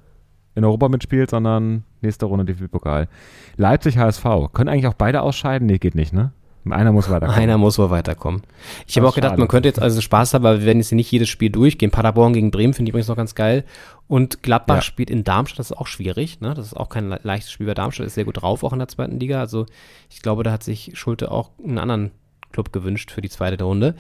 in 0.54 0.64
Europa 0.64 0.88
mitspielt, 0.88 1.30
sondern 1.30 1.84
nächste 2.00 2.26
Runde 2.26 2.44
DFB-Pokal. 2.44 3.08
Leipzig, 3.56 3.98
HSV. 3.98 4.24
Können 4.52 4.68
eigentlich 4.68 4.86
auch 4.86 4.94
beide 4.94 5.22
ausscheiden? 5.22 5.66
Nee, 5.66 5.78
geht 5.78 5.94
nicht, 5.94 6.12
ne? 6.12 6.32
Einer 6.68 6.92
muss 6.92 7.08
weiterkommen. 7.08 7.40
Einer 7.42 7.56
muss 7.56 7.78
wohl 7.78 7.88
weiterkommen. 7.88 8.42
Ich 8.86 8.96
habe 8.98 9.08
auch 9.08 9.14
gedacht, 9.14 9.30
schade. 9.30 9.40
man 9.40 9.48
könnte 9.48 9.68
jetzt 9.68 9.80
also 9.80 10.00
Spaß 10.02 10.34
haben, 10.34 10.44
aber 10.44 10.58
wir 10.60 10.66
werden 10.66 10.78
jetzt 10.78 10.92
nicht 10.92 11.10
jedes 11.10 11.30
Spiel 11.30 11.48
durchgehen. 11.48 11.90
Paderborn 11.90 12.34
gegen 12.34 12.50
Bremen 12.50 12.74
finde 12.74 12.88
ich 12.88 12.90
übrigens 12.90 13.08
noch 13.08 13.16
ganz 13.16 13.34
geil. 13.34 13.64
Und 14.08 14.42
Gladbach 14.42 14.76
Ja. 14.76 14.82
spielt 14.82 15.08
in 15.08 15.24
Darmstadt, 15.24 15.58
das 15.60 15.70
ist 15.70 15.76
auch 15.78 15.86
schwierig. 15.86 16.40
Ne? 16.42 16.52
Das 16.52 16.66
ist 16.66 16.74
auch 16.74 16.90
kein 16.90 17.08
le- 17.08 17.20
leichtes 17.22 17.50
Spiel, 17.50 17.66
weil 17.66 17.74
Darmstadt 17.74 18.06
ist 18.06 18.14
sehr 18.14 18.26
gut 18.26 18.42
drauf, 18.42 18.62
auch 18.62 18.74
in 18.74 18.78
der 18.78 18.88
zweiten 18.88 19.18
Liga. 19.18 19.40
Also 19.40 19.64
ich 20.10 20.20
glaube, 20.20 20.42
da 20.42 20.52
hat 20.52 20.62
sich 20.62 20.90
Schulte 20.94 21.30
auch 21.30 21.50
einen 21.64 21.78
anderen 21.78 22.10
Club 22.52 22.72
gewünscht 22.72 23.10
für 23.10 23.20
die 23.20 23.30
zweite 23.30 23.62
Runde. 23.64 23.94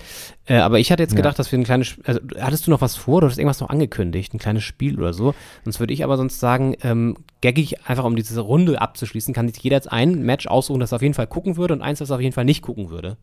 Äh, 0.46 0.56
aber 0.56 0.78
ich 0.78 0.90
hatte 0.92 1.02
jetzt 1.02 1.12
Ja. 1.12 1.16
gedacht, 1.16 1.38
dass 1.38 1.50
wir 1.52 1.58
ein 1.58 1.64
kleines, 1.64 1.88
Sp- 1.94 2.02
also 2.06 2.20
hattest 2.40 2.66
du 2.66 2.70
noch 2.70 2.80
was 2.80 2.96
vor? 2.96 3.20
Du 3.20 3.26
hast 3.26 3.38
irgendwas 3.38 3.60
noch 3.60 3.70
angekündigt, 3.70 4.34
ein 4.34 4.38
kleines 4.38 4.64
Spiel 4.64 4.98
oder 4.98 5.12
so. 5.12 5.34
Sonst 5.64 5.80
würde 5.80 5.92
ich 5.92 6.04
aber 6.04 6.16
sonst 6.16 6.40
sagen, 6.40 6.76
ähm, 6.82 7.16
gaggig 7.42 7.86
einfach, 7.88 8.04
um 8.04 8.16
diese 8.16 8.40
Runde 8.40 8.80
abzuschließen, 8.80 9.32
kann 9.34 9.48
sich 9.48 9.62
jeder 9.62 9.76
jetzt 9.76 9.90
ein 9.90 10.22
Match 10.22 10.46
aussuchen, 10.46 10.80
das 10.80 10.92
er 10.92 10.96
auf 10.96 11.02
jeden 11.02 11.14
Fall 11.14 11.26
gucken 11.26 11.56
würde 11.56 11.74
und 11.74 11.82
eins, 11.82 11.98
das 12.00 12.10
er 12.10 12.16
auf 12.16 12.22
jeden 12.22 12.34
Fall 12.34 12.44
nicht 12.44 12.62
gucken 12.62 12.90
würde. 12.90 13.16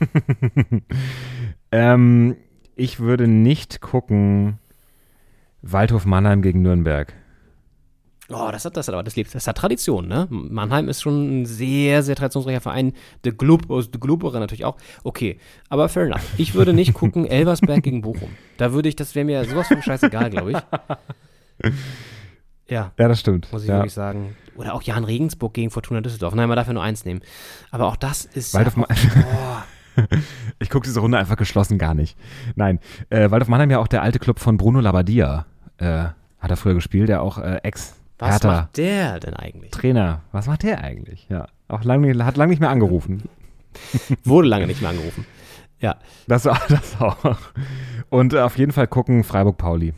Ähm, 1.70 2.36
ich 2.76 3.00
würde 3.00 3.26
nicht 3.28 3.80
gucken 3.80 4.58
Waldhof 5.62 6.04
Mannheim 6.04 6.42
gegen 6.42 6.62
Nürnberg. 6.62 7.14
Oh, 8.28 8.48
das 8.52 8.64
hat 8.64 8.76
das 8.76 8.86
hat 8.88 8.94
aber 8.94 9.02
das 9.02 9.16
lebt. 9.16 9.34
Das 9.34 9.46
hat 9.46 9.58
Tradition, 9.58 10.06
ne? 10.06 10.26
Mannheim 10.30 10.88
ist 10.88 11.02
schon 11.02 11.42
ein 11.42 11.46
sehr, 11.46 12.02
sehr 12.02 12.14
traditionsreicher 12.14 12.60
Verein. 12.60 12.92
Der 13.24 13.32
Glub, 13.32 13.66
der 13.68 14.00
Glubberer 14.00 14.38
natürlich 14.38 14.64
auch. 14.64 14.76
Okay, 15.02 15.38
aber 15.68 15.88
fair 15.88 16.04
enough. 16.04 16.22
Ich 16.38 16.54
würde 16.54 16.72
nicht 16.72 16.94
gucken 16.94 17.26
Elversberg 17.28 17.82
gegen 17.82 18.00
Bochum. 18.02 18.30
Da 18.56 18.72
würde 18.72 18.88
ich, 18.88 18.96
das 18.96 19.14
wäre 19.14 19.24
mir 19.24 19.44
sowas 19.44 19.68
von 19.68 19.82
scheißegal, 19.82 20.30
glaube 20.30 20.52
ich. 20.52 20.58
Ja, 22.68 22.92
Ja, 22.98 23.08
das 23.08 23.20
stimmt. 23.20 23.52
muss 23.52 23.62
ich 23.62 23.68
ja. 23.68 23.76
wirklich 23.76 23.92
sagen. 23.92 24.36
Oder 24.56 24.74
auch 24.74 24.82
Jan 24.82 25.04
Regensburg 25.04 25.54
gegen 25.54 25.70
Fortuna 25.70 26.00
Düsseldorf. 26.00 26.34
Nein, 26.34 26.48
man 26.48 26.56
darf 26.56 26.68
ja 26.68 26.72
nur 26.72 26.82
eins 26.82 27.04
nehmen. 27.04 27.20
Aber 27.70 27.86
auch 27.86 27.96
das 27.96 28.24
ist. 28.24 28.54
Waldhof 28.54 28.76
ja 28.76 28.84
auch, 28.84 29.62
Ich 30.58 30.70
gucke 30.70 30.86
diese 30.86 31.00
Runde 31.00 31.18
einfach 31.18 31.36
geschlossen 31.36 31.76
gar 31.76 31.94
nicht. 31.94 32.16
Nein, 32.54 32.78
äh, 33.10 33.30
Waldhof 33.30 33.48
Mannheim 33.48 33.70
ja 33.70 33.78
auch 33.78 33.88
der 33.88 34.02
alte 34.02 34.18
Club 34.18 34.38
von 34.38 34.56
Bruno 34.56 34.80
Labbadia. 34.80 35.46
Äh, 35.78 36.04
hat 36.38 36.50
er 36.50 36.56
früher 36.56 36.74
gespielt, 36.74 37.08
der 37.08 37.22
auch 37.22 37.38
äh, 37.38 37.56
ex 37.62 37.94
was 38.22 38.30
Hertha 38.30 38.48
macht 38.48 38.76
der 38.76 39.20
denn 39.20 39.34
eigentlich? 39.34 39.70
Trainer. 39.72 40.22
Was 40.32 40.46
macht 40.46 40.62
der 40.62 40.82
eigentlich? 40.82 41.26
Ja, 41.28 41.48
auch 41.68 41.84
lang, 41.84 42.04
hat 42.24 42.36
lange 42.36 42.50
nicht 42.50 42.60
mehr 42.60 42.70
angerufen. 42.70 43.22
Wurde 44.24 44.48
lange 44.48 44.66
nicht 44.66 44.80
mehr 44.80 44.90
angerufen. 44.90 45.26
Ja. 45.80 45.96
Das, 46.28 46.42
das 46.68 47.00
auch. 47.00 47.36
Und 48.10 48.32
äh, 48.32 48.40
auf 48.40 48.56
jeden 48.56 48.72
Fall 48.72 48.86
gucken 48.86 49.24
Freiburg-Pauli. 49.24 49.92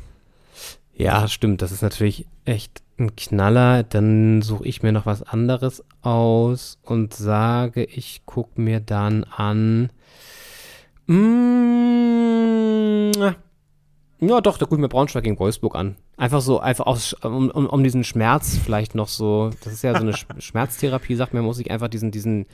Ja, 0.95 1.29
stimmt. 1.29 1.61
Das 1.61 1.73
ist 1.73 1.83
natürlich 1.83 2.27
echt 2.45 2.83
ein 2.99 3.15
Knaller. 3.17 3.83
Dann 3.83 4.43
suche 4.43 4.65
ich 4.67 4.83
mir 4.83 4.93
noch 4.93 5.07
was 5.07 5.23
anderes 5.23 5.85
aus 6.03 6.79
und 6.83 7.15
sage, 7.15 7.85
ich 7.85 8.23
gucke 8.25 8.61
mir 8.61 8.81
dann 8.81 9.25
an. 9.25 9.91
Mm, 11.07 11.53
ja, 14.21 14.41
doch, 14.41 14.59
da 14.59 14.65
gucke 14.67 14.77
ich 14.77 14.81
mir 14.81 14.89
Braunschweig 14.89 15.25
gegen 15.25 15.39
Wolfsburg 15.39 15.75
an. 15.75 15.97
Einfach 16.17 16.41
so, 16.41 16.61
einfach 16.61 16.87
aus, 16.87 17.13
um, 17.15 17.51
um, 17.51 17.67
um 17.67 17.83
diesen 17.85 18.05
Schmerz 18.05 18.57
vielleicht 18.57 18.95
noch 18.95 19.09
so. 19.09 19.51
Das 19.65 19.73
ist 19.73 19.83
ja 19.83 19.93
so 19.95 20.03
eine 20.03 20.13
Sch- 20.13 20.27
Schmerztherapie, 20.41 21.15
sagt 21.17 21.35
man, 21.35 21.43
muss 21.45 21.57
sich 21.57 21.71
einfach 21.71 21.89
diesen, 21.89 22.11
diesen, 22.11 22.47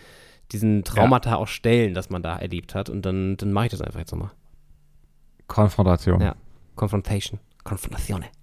diesen 0.52 0.82
Traumata 0.84 1.36
auch 1.36 1.48
stellen, 1.48 1.94
das 1.94 2.10
man 2.10 2.22
da 2.22 2.36
erlebt 2.38 2.74
hat. 2.74 2.88
Und 2.90 3.02
dann, 3.06 3.36
dann 3.36 3.52
mache 3.52 3.66
ich 3.66 3.70
das 3.72 3.82
einfach 3.82 4.00
jetzt 4.00 4.12
nochmal. 4.12 4.30
Konfrontation. 5.46 6.20
Ja. 6.20 6.34
Confrontation. 6.76 7.38
Konfrontazione. 7.64 8.26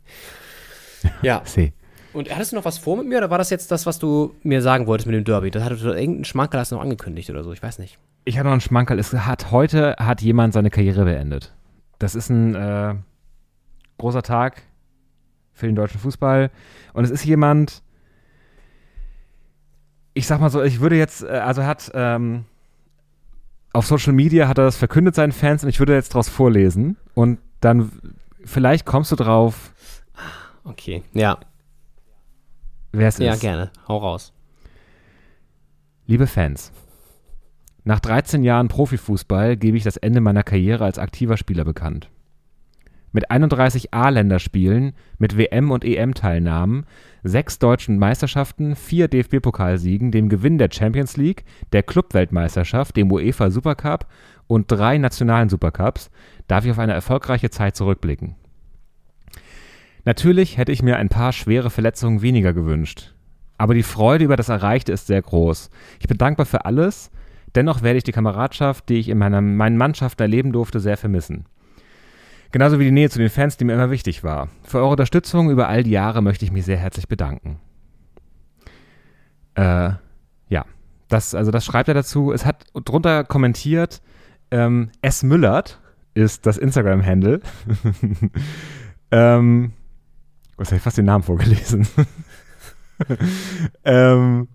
Ja. 1.22 1.42
See. 1.46 1.74
Und 2.14 2.34
hattest 2.34 2.52
du 2.52 2.56
noch 2.56 2.66
was 2.66 2.80
vor 2.80 2.98
mit 2.98 3.08
mir 3.08 3.20
oder 3.20 3.30
war 3.30 3.38
das 3.38 3.52
jetzt 3.52 3.70
das, 3.72 3.86
was 3.86 4.00
du 4.00 4.34
mir 4.42 4.64
sagen 4.64 4.88
wolltest 4.88 5.06
mit 5.06 5.16
dem 5.16 5.24
Derby? 5.24 5.52
Das 5.52 5.64
hattest 5.64 5.84
du 5.84 5.90
irgendeinen 5.90 6.26
Schmankerl 6.26 6.60
hast 6.60 6.72
du 6.72 6.76
noch 6.76 6.82
angekündigt 6.82 7.30
oder 7.30 7.44
so, 7.44 7.52
ich 7.54 7.62
weiß 7.62 7.78
nicht. 7.78 8.00
Ich 8.26 8.36
hatte 8.38 8.46
noch 8.46 8.52
einen 8.54 8.62
Schmankerl. 8.62 8.98
Es 8.98 9.14
hat 9.14 9.52
heute 9.52 9.96
hat 10.00 10.22
jemand 10.24 10.54
seine 10.54 10.72
Karriere 10.72 11.06
beendet. 11.06 11.54
Das 12.00 12.16
ist 12.16 12.30
ein 12.30 12.56
äh, 12.56 12.96
großer 13.98 14.24
Tag 14.24 14.62
für 15.54 15.66
den 15.66 15.76
deutschen 15.76 16.00
Fußball. 16.00 16.52
Und 16.94 17.04
es 17.04 17.10
ist 17.10 17.26
jemand, 17.26 17.82
ich 20.14 20.28
sag 20.28 20.40
mal 20.40 20.50
so, 20.50 20.62
ich 20.64 20.80
würde 20.80 20.98
jetzt, 20.98 21.24
äh, 21.24 21.28
also 21.28 21.64
hat 21.64 21.92
ähm, 21.94 22.46
auf 23.74 23.86
Social 23.86 24.14
Media 24.14 24.48
hat 24.48 24.58
er 24.58 24.66
das 24.66 24.78
verkündet 24.78 25.16
seinen 25.16 25.32
Fans 25.32 25.64
und 25.64 25.70
ich 25.70 25.80
würde 25.80 25.94
jetzt 25.94 26.14
daraus 26.14 26.30
vorlesen. 26.30 26.98
Und 27.14 27.40
dann 27.60 27.92
vielleicht 28.44 28.86
kommst 28.86 29.12
du 29.12 29.16
drauf, 29.16 29.74
Okay, 30.64 31.02
ja, 31.14 31.38
wer 32.92 33.08
es 33.08 33.18
ja, 33.20 33.34
ist. 33.34 33.40
gerne. 33.40 33.72
Hau 33.88 33.98
raus. 34.00 34.34
Liebe 36.08 36.28
Fans, 36.28 36.72
nach 37.88 38.02
13 38.02 38.44
Jahren 38.44 38.68
Profifußball 38.68 39.56
gebe 39.56 39.78
ich 39.78 39.84
das 39.86 39.96
Ende 39.96 40.20
meiner 40.20 40.44
Karriere 40.44 40.84
als 40.84 41.00
aktiver 41.00 41.38
Spieler 41.38 41.64
bekannt. 41.64 42.10
Mit 43.14 43.32
31 43.32 43.94
A-Länderspielen, 43.94 44.92
mit 45.18 45.38
WM- 45.38 45.72
und 45.72 45.86
EM-Teilnahmen, 45.86 46.86
sechs 47.24 47.60
deutschen 47.60 47.98
Meisterschaften, 47.98 48.76
vier 48.76 49.08
DFB-Pokalsiegen, 49.08 50.12
dem 50.12 50.28
Gewinn 50.28 50.58
der 50.58 50.68
Champions 50.70 51.16
League, 51.16 51.46
der 51.72 51.82
Clubweltmeisterschaft, 51.82 52.98
dem 52.98 53.10
UEFA 53.10 53.50
Supercup 53.52 54.06
und 54.48 54.70
drei 54.70 54.98
nationalen 54.98 55.48
Supercups 55.48 56.12
darf 56.50 56.66
ich 56.66 56.72
auf 56.72 56.80
eine 56.80 56.94
erfolgreiche 56.94 57.52
Zeit 57.52 57.78
zurückblicken. 57.78 58.36
Natürlich 60.04 60.58
hätte 60.58 60.74
ich 60.74 60.84
mir 60.84 60.98
ein 60.98 61.08
paar 61.08 61.32
schwere 61.32 61.70
Verletzungen 61.70 62.22
weniger 62.22 62.52
gewünscht. 62.52 63.14
Aber 63.58 63.74
die 63.74 63.84
Freude 63.84 64.26
über 64.26 64.36
das 64.36 64.50
Erreichte 64.50 64.92
ist 64.92 65.08
sehr 65.08 65.22
groß. 65.22 65.70
Ich 66.02 66.08
bin 66.08 66.18
dankbar 66.18 66.46
für 66.46 66.66
alles, 66.66 67.12
dennoch 67.58 67.82
werde 67.82 67.98
ich 67.98 68.04
die 68.04 68.12
Kameradschaft, 68.12 68.88
die 68.88 69.00
ich 69.00 69.10
in 69.10 69.18
meiner, 69.18 69.42
meinen 69.42 69.78
Mannschaften 69.78 70.22
erleben 70.22 70.54
durfte, 70.54 70.80
sehr 70.80 70.96
vermissen. 70.96 71.46
Genauso 72.52 72.80
wie 72.80 72.86
die 72.86 72.92
Nähe 72.92 73.10
zu 73.10 73.20
den 73.20 73.30
Fans, 73.30 73.58
die 73.58 73.66
mir 73.66 73.74
immer 73.74 73.90
wichtig 73.90 74.24
war. 74.24 74.50
Für 74.64 74.78
eure 74.78 74.92
Unterstützung 74.92 75.50
über 75.50 75.68
all 75.68 75.84
die 75.84 75.90
Jahre 75.92 76.22
möchte 76.22 76.46
ich 76.46 76.52
mich 76.52 76.66
sehr 76.66 76.78
herzlich 76.78 77.08
bedanken. 77.08 77.60
Äh, 79.56 79.92
ja, 80.50 80.66
das, 81.10 81.36
also 81.36 81.52
das 81.52 81.66
schreibt 81.66 81.90
er 81.90 81.96
dazu. 81.96 82.32
Es 82.32 82.46
hat 82.46 82.66
drunter 82.74 83.24
kommentiert, 83.24 84.02
ähm, 84.52 84.92
S. 85.02 85.24
Müllert 85.24 85.82
ist 86.14 86.46
das 86.46 86.58
Instagram-Handle. 86.58 87.42
ähm, 89.12 89.74
was 90.56 90.70
habe 90.70 90.78
ich 90.78 90.84
fast 90.84 90.98
den 90.98 91.06
Namen 91.06 91.24
vorgelesen? 91.24 91.88
ähm, 93.84 94.48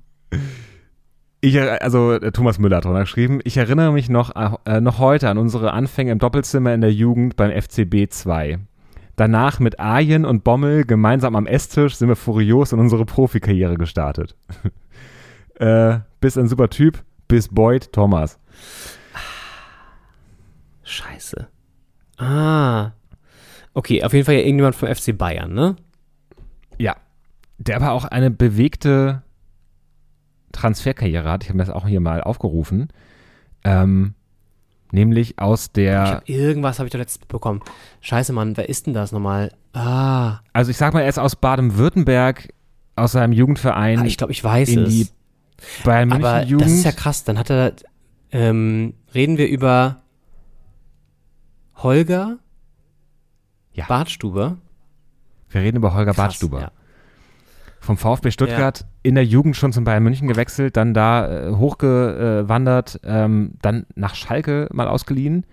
ich, 1.42 1.54
er- 1.56 1.82
also 1.82 2.12
äh, 2.12 2.32
Thomas 2.32 2.58
Müller 2.58 2.78
hat 2.78 2.84
drunter 2.86 3.00
geschrieben, 3.00 3.40
ich 3.44 3.56
erinnere 3.58 3.92
mich 3.92 4.08
noch, 4.08 4.34
äh, 4.64 4.80
noch 4.80 4.98
heute 4.98 5.28
an 5.28 5.36
unsere 5.38 5.72
Anfänge 5.72 6.12
im 6.12 6.18
Doppelzimmer 6.18 6.72
in 6.72 6.80
der 6.80 6.92
Jugend 6.92 7.36
beim 7.36 7.50
FCB 7.50 8.08
2. 8.08 8.58
Danach 9.16 9.58
mit 9.60 9.78
Arjen 9.78 10.24
und 10.24 10.42
Bommel 10.44 10.84
gemeinsam 10.86 11.36
am 11.36 11.46
Esstisch 11.46 11.96
sind 11.96 12.08
wir 12.08 12.16
furios 12.16 12.72
in 12.72 12.78
unsere 12.78 13.04
Profikarriere 13.04 13.76
gestartet. 13.76 14.34
äh, 15.56 15.98
bis 16.20 16.38
ein 16.38 16.48
super 16.48 16.70
Typ, 16.70 17.02
bis 17.28 17.48
Boyd 17.48 17.92
Thomas. 17.92 18.38
Scheiße. 20.84 21.48
Ah. 22.18 22.92
Okay, 23.74 24.02
auf 24.04 24.12
jeden 24.12 24.24
Fall 24.24 24.34
ja 24.36 24.40
irgendjemand 24.42 24.76
vom 24.76 24.88
FC 24.94 25.16
Bayern, 25.16 25.52
ne? 25.52 25.76
Ja, 26.78 26.96
der 27.58 27.76
aber 27.76 27.92
auch 27.92 28.04
eine 28.04 28.30
bewegte 28.30 29.22
Transferkarriere 30.52 31.30
hat. 31.30 31.42
Ich 31.42 31.48
habe 31.48 31.58
mir 31.58 31.64
das 31.64 31.74
auch 31.74 31.86
hier 31.86 32.00
mal 32.00 32.20
aufgerufen. 32.22 32.88
Ähm, 33.64 34.14
nämlich 34.90 35.38
aus 35.38 35.72
der, 35.72 36.02
hab, 36.08 36.28
irgendwas 36.28 36.78
habe 36.78 36.86
ich 36.86 36.92
doch 36.92 36.98
letztens 36.98 37.26
bekommen. 37.26 37.60
Scheiße, 38.00 38.32
Mann, 38.32 38.56
wer 38.56 38.68
ist 38.68 38.86
denn 38.86 38.94
das 38.94 39.12
nochmal? 39.12 39.52
Ah, 39.72 40.40
also 40.52 40.70
ich 40.70 40.76
sag 40.76 40.92
mal, 40.94 41.00
er 41.00 41.08
ist 41.08 41.18
aus 41.18 41.36
Baden-Württemberg, 41.36 42.52
aus 42.96 43.12
seinem 43.12 43.32
Jugendverein 43.32 44.00
ah 44.00 44.04
ich 44.04 44.16
glaube, 44.18 44.32
ich 44.32 44.44
weiß 44.44 44.68
in 44.68 44.80
es. 44.80 44.88
die 44.90 45.08
Bayern 45.84 46.08
München 46.08 46.24
Aber 46.26 46.42
Jugend. 46.44 46.66
das 46.66 46.72
ist 46.72 46.84
ja 46.84 46.92
krass. 46.92 47.24
Dann 47.24 47.38
hat 47.38 47.50
er, 47.50 47.72
ähm, 48.32 48.94
reden 49.14 49.38
wir 49.38 49.48
über 49.48 50.02
Holger 51.76 52.38
Ja. 53.72 53.86
Bartstuber. 53.86 54.58
Wir 55.50 55.60
reden 55.62 55.78
über 55.78 55.94
Holger 55.94 56.12
Krass, 56.12 56.16
Bartstuber. 56.16 56.60
Ja. 56.60 56.72
Vom 57.82 57.96
VfB 57.96 58.30
Stuttgart 58.30 58.86
in 59.02 59.16
der 59.16 59.24
Jugend 59.24 59.56
schon 59.56 59.72
zum 59.72 59.82
Bayern 59.82 60.04
München 60.04 60.28
gewechselt, 60.28 60.76
dann 60.76 60.94
da 60.94 61.48
äh, 61.48 61.50
hochgewandert, 61.50 63.00
ähm, 63.02 63.54
dann 63.60 63.86
nach 63.96 64.14
Schalke 64.14 64.68
mal 64.72 64.86
ausgeliehen, 64.86 65.44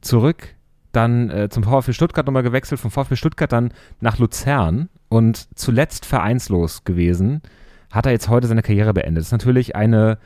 zurück, 0.00 0.54
dann 0.92 1.28
äh, 1.28 1.50
zum 1.50 1.62
VfB 1.62 1.92
Stuttgart 1.92 2.24
nochmal 2.24 2.44
gewechselt, 2.44 2.80
vom 2.80 2.90
VfB 2.90 3.16
Stuttgart 3.16 3.52
dann 3.52 3.74
nach 4.00 4.18
Luzern 4.18 4.88
und 5.10 5.46
zuletzt 5.54 6.06
vereinslos 6.06 6.84
gewesen, 6.84 7.42
hat 7.90 8.06
er 8.06 8.12
jetzt 8.12 8.30
heute 8.30 8.46
seine 8.46 8.62
Karriere 8.62 8.94
beendet. 8.94 9.20
Das 9.20 9.28
ist 9.28 9.32
natürlich 9.32 9.76
eine, 9.76 10.16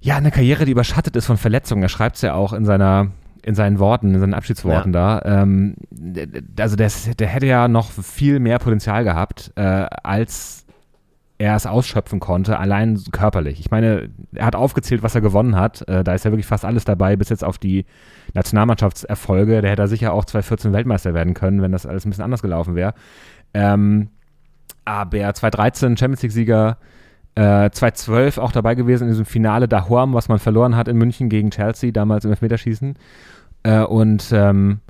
ja, 0.00 0.16
eine 0.16 0.32
Karriere, 0.32 0.66
die 0.66 0.72
überschattet 0.72 1.16
ist 1.16 1.24
von 1.24 1.38
Verletzungen. 1.38 1.82
Er 1.82 1.88
schreibt 1.88 2.16
es 2.16 2.22
ja 2.22 2.34
auch 2.34 2.52
in 2.52 2.66
seiner 2.66 3.10
in 3.42 3.54
seinen 3.54 3.78
Worten, 3.78 4.14
in 4.14 4.20
seinen 4.20 4.34
Abschiedsworten 4.34 4.92
da. 4.92 5.22
Ähm, 5.24 5.76
also 6.58 6.76
der, 6.76 6.90
der 7.18 7.26
hätte 7.28 7.46
ja 7.46 7.68
noch 7.68 7.90
viel 7.90 8.40
mehr 8.40 8.58
Potenzial 8.58 9.04
gehabt, 9.04 9.52
äh, 9.56 9.86
als 10.02 10.66
er 11.38 11.54
es 11.54 11.66
ausschöpfen 11.66 12.18
konnte, 12.18 12.58
allein 12.58 12.98
körperlich. 13.12 13.60
Ich 13.60 13.70
meine, 13.70 14.08
er 14.34 14.46
hat 14.46 14.56
aufgezählt, 14.56 15.02
was 15.02 15.14
er 15.14 15.20
gewonnen 15.20 15.56
hat. 15.56 15.86
Äh, 15.86 16.02
da 16.02 16.14
ist 16.14 16.24
ja 16.24 16.30
wirklich 16.30 16.46
fast 16.46 16.64
alles 16.64 16.84
dabei, 16.84 17.16
bis 17.16 17.28
jetzt 17.28 17.44
auf 17.44 17.58
die 17.58 17.84
Nationalmannschaftserfolge. 18.32 19.60
Der 19.60 19.70
hätte 19.70 19.82
er 19.82 19.88
sicher 19.88 20.12
auch 20.12 20.24
2014 20.24 20.72
Weltmeister 20.72 21.12
werden 21.12 21.34
können, 21.34 21.60
wenn 21.60 21.72
das 21.72 21.84
alles 21.84 22.06
ein 22.06 22.10
bisschen 22.10 22.24
anders 22.24 22.42
gelaufen 22.42 22.74
wäre. 22.74 22.94
Ähm, 23.52 24.08
aber 24.86 25.34
2013 25.34 25.96
Champions 25.96 26.22
League-Sieger, 26.22 26.78
äh, 27.36 27.70
2012 27.70 28.38
auch 28.38 28.50
dabei 28.50 28.74
gewesen 28.74 29.04
in 29.04 29.10
diesem 29.10 29.26
Finale 29.26 29.68
Dahorm, 29.68 30.14
was 30.14 30.28
man 30.28 30.38
verloren 30.38 30.74
hat 30.74 30.88
in 30.88 30.96
München 30.96 31.28
gegen 31.28 31.50
Chelsea, 31.50 31.92
damals 31.92 32.24
im 32.24 32.30
Elfmeterschießen. 32.30 32.98
Äh, 33.62 33.80
und 33.82 34.32
ähm, 34.32 34.80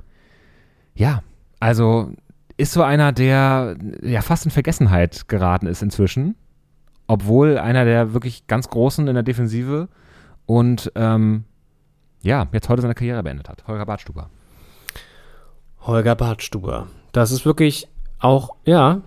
ja, 0.95 1.21
also 1.59 2.11
ist 2.55 2.73
so 2.73 2.81
einer, 2.81 3.11
der 3.11 3.75
ja 4.01 4.21
fast 4.21 4.45
in 4.45 4.51
Vergessenheit 4.51 5.27
geraten 5.27 5.67
ist 5.67 5.83
inzwischen, 5.83 6.35
obwohl 7.05 7.57
einer 7.57 7.85
der 7.85 8.13
wirklich 8.13 8.47
ganz 8.47 8.69
Großen 8.69 9.07
in 9.07 9.13
der 9.13 9.23
Defensive 9.23 9.89
und 10.45 10.91
ähm, 10.95 11.43
ja, 12.21 12.47
jetzt 12.53 12.69
heute 12.69 12.81
seine 12.81 12.95
Karriere 12.95 13.23
beendet 13.23 13.49
hat. 13.49 13.67
Holger 13.67 13.85
Bartstuber. 13.85 14.29
Holger 15.81 16.15
Bartstuber. 16.15 16.87
Das 17.11 17.31
ist 17.31 17.45
wirklich 17.45 17.87
auch, 18.19 18.55
ja, 18.65 19.01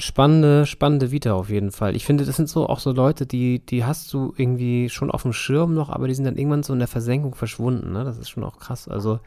spannende, 0.00 0.66
spannende 0.66 1.10
Vita 1.10 1.32
auf 1.32 1.50
jeden 1.50 1.70
Fall. 1.70 1.94
Ich 1.94 2.04
finde, 2.04 2.24
das 2.24 2.36
sind 2.36 2.48
so 2.48 2.68
auch 2.68 2.80
so 2.80 2.92
Leute, 2.92 3.26
die, 3.26 3.64
die 3.64 3.84
hast 3.84 4.12
du 4.12 4.34
irgendwie 4.36 4.88
schon 4.88 5.10
auf 5.10 5.22
dem 5.22 5.32
Schirm 5.32 5.74
noch, 5.74 5.90
aber 5.90 6.08
die 6.08 6.14
sind 6.14 6.24
dann 6.24 6.36
irgendwann 6.36 6.62
so 6.62 6.72
in 6.72 6.78
der 6.78 6.88
Versenkung 6.88 7.34
verschwunden. 7.34 7.92
Ne? 7.92 8.04
Das 8.04 8.18
ist 8.18 8.30
schon 8.30 8.44
auch 8.44 8.58
krass. 8.58 8.88
Also 8.88 9.20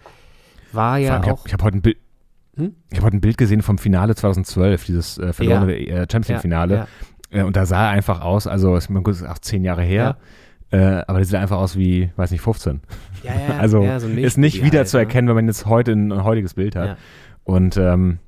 war 0.72 0.98
ja 0.98 1.14
allem, 1.14 1.32
auch. 1.32 1.46
ich 1.46 1.54
habe 1.54 1.62
hab 1.62 1.64
heute 1.64 1.78
ein 1.78 1.82
Bild. 1.82 1.98
Hm? 2.56 2.76
Ich 2.92 2.98
habe 2.98 3.08
heute 3.08 3.18
ein 3.18 3.22
Bild 3.22 3.38
gesehen 3.38 3.62
vom 3.62 3.78
Finale 3.78 4.16
2012, 4.16 4.86
dieses 4.86 5.18
äh, 5.18 5.34
verlorene 5.34 5.76
äh, 5.76 6.08
Champions 6.12 6.28
Ja, 6.28 6.34
League-Finale. 6.36 6.88
Äh, 7.32 7.44
und 7.44 7.56
da 7.56 7.66
sah 7.66 7.86
er 7.86 7.90
einfach 7.90 8.22
aus, 8.22 8.48
also 8.48 8.76
ist, 8.76 8.90
gut, 8.90 9.08
ist 9.08 9.24
auch 9.24 9.40
zehn 9.40 9.64
Jahre 9.64 9.84
her, 9.84 10.18
äh, 10.72 11.04
aber 11.08 11.20
der 11.20 11.26
sieht 11.26 11.36
einfach 11.36 11.58
aus 11.58 11.78
wie, 11.78 12.12
weiß 12.16 12.32
nicht, 12.32 12.42
15. 12.42 12.82
Ja, 13.24 13.32
ja, 13.32 13.58
also 13.60 13.84
ja, 13.84 14.00
so 14.00 14.08
ist 14.08 14.38
nicht 14.38 14.64
wieder 14.64 14.86
zu 14.86 14.98
ne? 14.98 15.04
erkennen, 15.04 15.28
wenn 15.28 15.36
man 15.36 15.48
jetzt 15.48 15.66
heute 15.66 15.92
ein, 15.92 16.12
ein 16.12 16.24
heutiges 16.24 16.54
Bild 16.54 16.76
hat. 16.76 16.88
Ja. 16.88 16.98
Und 17.44 17.78
ähm, 17.78 18.20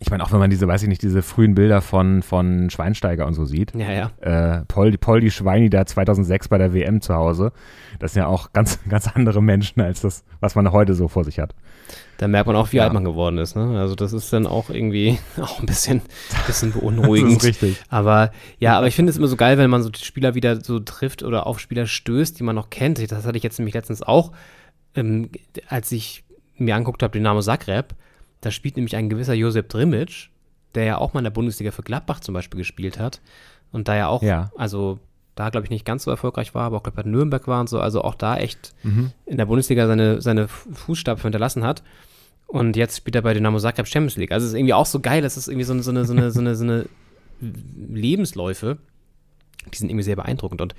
ich 0.00 0.10
meine, 0.10 0.22
auch 0.22 0.30
wenn 0.30 0.38
man 0.38 0.50
diese, 0.50 0.68
weiß 0.68 0.82
ich 0.84 0.88
nicht, 0.88 1.02
diese 1.02 1.22
frühen 1.22 1.54
Bilder 1.56 1.80
von, 1.80 2.22
von 2.22 2.70
Schweinsteiger 2.70 3.26
und 3.26 3.34
so 3.34 3.44
sieht. 3.44 3.74
Ja, 3.74 3.90
ja. 3.90 4.10
Äh, 4.60 4.64
Paul, 4.68 4.96
Paul 4.96 5.20
die 5.20 5.30
Schweini 5.32 5.70
da 5.70 5.86
2006 5.86 6.48
bei 6.48 6.58
der 6.58 6.72
WM 6.72 7.00
zu 7.00 7.14
Hause. 7.14 7.52
Das 7.98 8.12
sind 8.12 8.22
ja 8.22 8.28
auch 8.28 8.52
ganz, 8.52 8.78
ganz 8.88 9.08
andere 9.08 9.42
Menschen 9.42 9.80
als 9.80 10.00
das, 10.00 10.22
was 10.38 10.54
man 10.54 10.70
heute 10.70 10.94
so 10.94 11.08
vor 11.08 11.24
sich 11.24 11.40
hat. 11.40 11.54
Da 12.18 12.28
merkt 12.28 12.46
man 12.46 12.54
auch, 12.54 12.70
wie 12.72 12.76
Ja. 12.76 12.84
alt 12.84 12.92
man 12.92 13.04
geworden 13.04 13.38
ist. 13.38 13.56
Ne? 13.56 13.78
Also 13.80 13.96
das 13.96 14.12
ist 14.12 14.32
dann 14.32 14.46
auch 14.46 14.70
irgendwie 14.70 15.18
auch 15.40 15.58
ein 15.58 15.66
bisschen, 15.66 16.02
bisschen 16.46 16.72
beunruhigend. 16.72 17.36
Das 17.36 17.42
ist 17.44 17.62
richtig. 17.62 17.82
Aber 17.88 18.30
ja, 18.60 18.78
aber 18.78 18.86
ich 18.86 18.94
finde 18.94 19.10
es 19.10 19.16
immer 19.18 19.28
so 19.28 19.36
geil, 19.36 19.58
wenn 19.58 19.70
man 19.70 19.82
so 19.82 19.90
die 19.90 20.04
Spieler 20.04 20.34
wieder 20.36 20.60
so 20.62 20.78
trifft 20.78 21.24
oder 21.24 21.46
auf 21.46 21.58
Spieler 21.58 21.86
stößt, 21.86 22.38
die 22.38 22.44
man 22.44 22.54
noch 22.54 22.70
kennt. 22.70 22.98
Das 23.10 23.26
hatte 23.26 23.36
ich 23.36 23.42
jetzt 23.44 23.58
nämlich 23.58 23.74
letztens 23.74 24.02
auch, 24.02 24.30
ähm, 24.94 25.30
als 25.68 25.90
ich 25.90 26.24
mir 26.56 26.76
anguckt 26.76 27.02
habe, 27.02 27.12
Dynamo 27.12 27.40
Zagreb. 27.40 27.94
Da 28.40 28.50
spielt 28.50 28.76
nämlich 28.76 28.96
ein 28.96 29.08
gewisser 29.08 29.34
Josep 29.34 29.68
Drimic, 29.68 30.30
der 30.74 30.84
ja 30.84 30.98
auch 30.98 31.12
mal 31.14 31.20
in 31.20 31.24
der 31.24 31.30
Bundesliga 31.30 31.70
für 31.70 31.82
Gladbach 31.82 32.20
zum 32.20 32.34
Beispiel 32.34 32.58
gespielt 32.58 32.98
hat. 32.98 33.20
Und 33.72 33.88
da 33.88 33.96
ja 33.96 34.08
auch, 34.08 34.22
Ja. 34.22 34.50
also 34.56 34.98
da 35.34 35.50
glaube 35.50 35.64
ich 35.66 35.70
nicht 35.70 35.84
ganz 35.84 36.04
so 36.04 36.10
erfolgreich 36.10 36.54
war, 36.54 36.64
aber 36.64 36.76
auch 36.78 36.82
glaube 36.82 37.02
bei 37.02 37.08
Nürnberg 37.08 37.46
war 37.46 37.60
und 37.60 37.68
so, 37.68 37.80
also 37.80 38.02
auch 38.02 38.14
da 38.14 38.36
echt 38.36 38.74
Mhm. 38.82 39.12
in 39.26 39.36
der 39.36 39.46
Bundesliga 39.46 39.86
seine, 39.86 40.20
seine 40.20 40.48
Fußstapfen 40.48 41.22
hinterlassen 41.24 41.64
hat. 41.64 41.82
Und 42.46 42.76
jetzt 42.76 42.96
spielt 42.96 43.14
er 43.14 43.22
bei 43.22 43.34
Dynamo 43.34 43.58
Zagreb 43.58 43.86
Champions 43.86 44.16
League. 44.16 44.32
Also 44.32 44.46
es 44.46 44.52
ist 44.52 44.58
irgendwie 44.58 44.74
auch 44.74 44.86
so 44.86 45.00
geil, 45.00 45.24
es 45.24 45.36
ist 45.36 45.48
irgendwie 45.48 45.64
so 45.64 45.72
eine, 45.74 45.82
so 45.82 45.90
eine, 45.90 46.04
so 46.06 46.12
eine, 46.14 46.30
so 46.30 46.40
eine, 46.40 46.54
so 46.56 46.64
eine 46.64 46.86
Lebensläufe, 47.76 48.78
die 49.72 49.76
sind 49.78 49.90
irgendwie 49.90 50.04
sehr 50.04 50.16
beeindruckend. 50.16 50.60
Und 50.60 50.74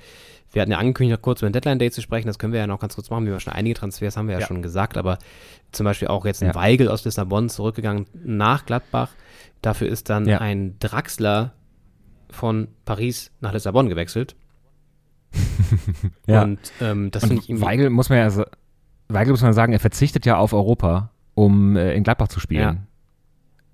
wir 0.52 0.62
hatten 0.62 0.70
ja 0.72 0.78
angekündigt, 0.78 1.16
noch 1.18 1.22
kurz 1.22 1.40
über 1.42 1.48
den 1.50 1.52
Deadline 1.52 1.78
Day 1.78 1.90
zu 1.90 2.02
sprechen, 2.02 2.26
das 2.26 2.38
können 2.38 2.52
wir 2.52 2.60
ja 2.60 2.66
noch 2.66 2.80
ganz 2.80 2.94
kurz 2.96 3.08
machen. 3.10 3.24
Wir 3.26 3.32
haben 3.32 3.40
schon 3.40 3.52
einige 3.52 3.74
Transfers, 3.74 4.16
haben 4.16 4.26
wir 4.28 4.34
ja, 4.34 4.40
Ja. 4.40 4.46
schon 4.46 4.62
gesagt, 4.62 4.96
aber 4.96 5.18
zum 5.72 5.84
Beispiel 5.84 6.08
auch 6.08 6.24
jetzt 6.26 6.42
ein 6.42 6.48
Ja. 6.48 6.54
Weigel 6.54 6.88
aus 6.88 7.04
Lissabon 7.04 7.48
zurückgegangen 7.48 8.06
nach 8.24 8.66
Gladbach. 8.66 9.10
Dafür 9.62 9.88
ist 9.88 10.08
dann 10.10 10.26
Ja. 10.26 10.38
ein 10.38 10.76
Draxler 10.80 11.52
von 12.30 12.68
Paris 12.84 13.30
nach 13.40 13.52
Lissabon 13.52 13.88
gewechselt. 13.88 14.34
Ja. 16.26 16.42
Und 16.42 16.58
ähm, 16.80 17.10
das 17.10 17.24
finde 17.26 17.42
ich. 17.46 17.60
Weigel 17.60 17.90
muss 17.90 18.08
man 18.08 18.18
ja 18.18 18.30
sa- 18.30 18.46
Weigel 19.08 19.32
muss 19.32 19.42
man 19.42 19.52
sagen, 19.52 19.72
er 19.72 19.80
verzichtet 19.80 20.26
ja 20.26 20.36
auf 20.36 20.52
Europa, 20.52 21.10
um 21.34 21.76
äh, 21.76 21.94
in 21.94 22.02
Gladbach 22.04 22.28
zu 22.28 22.40
spielen. 22.40 22.60
Ja. 22.60 22.76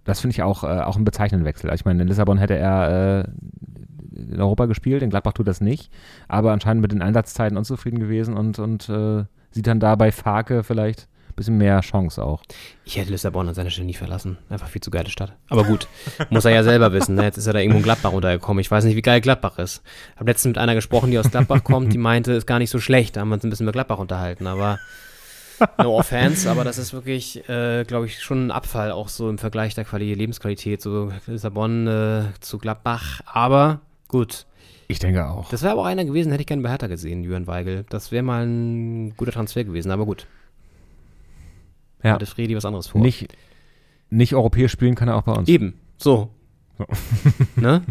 Das 0.05 0.21
finde 0.21 0.33
ich 0.35 0.43
auch, 0.43 0.63
äh, 0.65 0.67
auch 0.81 0.97
einen 0.97 1.05
bezeichnenden 1.05 1.47
Wechsel. 1.47 1.73
Ich 1.75 1.85
meine, 1.85 2.03
in 2.03 2.09
Lissabon 2.09 2.39
hätte 2.39 2.55
er 2.57 3.21
äh, 3.25 3.29
in 4.17 4.41
Europa 4.41 4.67
gespielt, 4.67 5.03
in 5.03 5.11
Gladbach 5.11 5.33
tut 5.33 5.49
das 5.49 5.61
nicht, 5.61 5.91
aber 6.29 6.53
anscheinend 6.53 6.83
mit 6.83 6.93
den 6.93 7.03
Einsatzzeiten 7.03 7.59
unzufrieden 7.59 7.99
gewesen 7.99 8.37
und, 8.37 8.59
und 8.59 8.89
äh, 8.89 9.25
sieht 9.51 9.67
dann 9.67 9.81
da 9.81 9.95
bei 9.97 10.13
Farke 10.13 10.63
vielleicht 10.63 11.09
ein 11.29 11.35
bisschen 11.37 11.59
mehr 11.59 11.81
Chance 11.81 12.23
auch. 12.25 12.43
Ich 12.85 12.97
hätte 12.97 13.11
Lissabon 13.11 13.49
an 13.49 13.55
seiner 13.55 13.71
Stelle 13.71 13.87
nie 13.87 13.95
verlassen. 13.95 14.39
Einfach 14.49 14.69
viel 14.69 14.81
zu 14.81 14.91
geile 14.91 15.11
Stadt. 15.11 15.35
Aber 15.49 15.65
gut, 15.65 15.87
muss 16.31 16.45
er 16.45 16.53
ja 16.53 16.63
selber 16.63 16.93
wissen. 16.93 17.15
Ne? 17.15 17.25
Jetzt 17.25 17.37
ist 17.37 17.47
er 17.47 17.53
da 17.53 17.59
irgendwo 17.59 17.79
in 17.79 17.85
Gladbach 17.85 18.13
untergekommen. 18.13 18.61
Ich 18.61 18.71
weiß 18.71 18.85
nicht, 18.85 18.97
wie 18.97 19.03
geil 19.03 19.21
Gladbach 19.21 19.59
ist. 19.59 19.83
Hab 20.17 20.27
letztens 20.27 20.51
mit 20.51 20.59
einer 20.59 20.75
gesprochen, 20.75 21.11
die 21.11 21.19
aus 21.19 21.31
Gladbach 21.31 21.63
kommt, 21.65 21.93
die 21.93 21.99
meinte, 21.99 22.33
ist 22.33 22.47
gar 22.47 22.59
nicht 22.59 22.71
so 22.71 22.79
schlecht. 22.81 23.17
Da 23.17 23.21
haben 23.21 23.29
wir 23.29 23.35
uns 23.35 23.45
ein 23.45 23.51
bisschen 23.51 23.65
über 23.65 23.73
Gladbach 23.73 23.99
unterhalten. 23.99 24.47
Aber 24.47 24.79
no 25.79 25.99
offense, 25.99 26.51
aber 26.51 26.65
das 26.65 26.79
ist 26.79 26.93
wirklich, 26.93 27.49
äh, 27.49 27.85
glaube 27.85 28.07
ich, 28.07 28.23
schon 28.23 28.47
ein 28.47 28.51
Abfall, 28.51 28.91
auch 28.91 29.09
so 29.09 29.29
im 29.29 29.39
Vergleich 29.39 29.75
der 29.75 29.85
Quali 29.85 30.15
Lebensqualität, 30.15 30.83
so 30.83 31.13
Lissabon 31.27 31.87
äh, 31.87 32.23
zu 32.41 32.59
Gladbach. 32.59 33.21
Aber 33.27 33.81
gut. 34.09 34.47
Ich 34.89 34.99
denke 34.99 35.27
auch. 35.27 35.49
Das 35.51 35.63
wäre 35.63 35.73
aber 35.73 35.83
auch 35.83 35.87
einer 35.87 36.05
gewesen, 36.05 36.31
hätte 36.31 36.43
ich 36.43 36.47
gerne 36.47 36.63
bei 36.63 36.71
Hertha 36.71 36.87
gesehen, 36.87 37.25
Jürgen 37.25 37.47
Weigel. 37.47 37.85
Das 37.89 38.13
wäre 38.13 38.23
mal 38.23 38.47
ein 38.47 39.17
guter 39.17 39.33
Transfer 39.33 39.65
gewesen, 39.65 39.91
aber 39.91 40.07
gut. 40.07 40.27
ja. 42.03 42.13
Hatte 42.15 42.27
Fredi 42.27 42.55
was 42.55 42.65
anderes 42.65 42.87
vor. 42.89 43.01
Nicht, 43.01 43.35
nicht 44.11 44.35
europäisch 44.35 44.73
spielen 44.73 44.95
kann 44.95 45.09
er 45.09 45.17
auch 45.17 45.23
bei 45.23 45.33
uns. 45.33 45.49
Eben, 45.49 45.75
so. 45.97 46.31
So. 46.79 46.87
ne? 47.61 47.83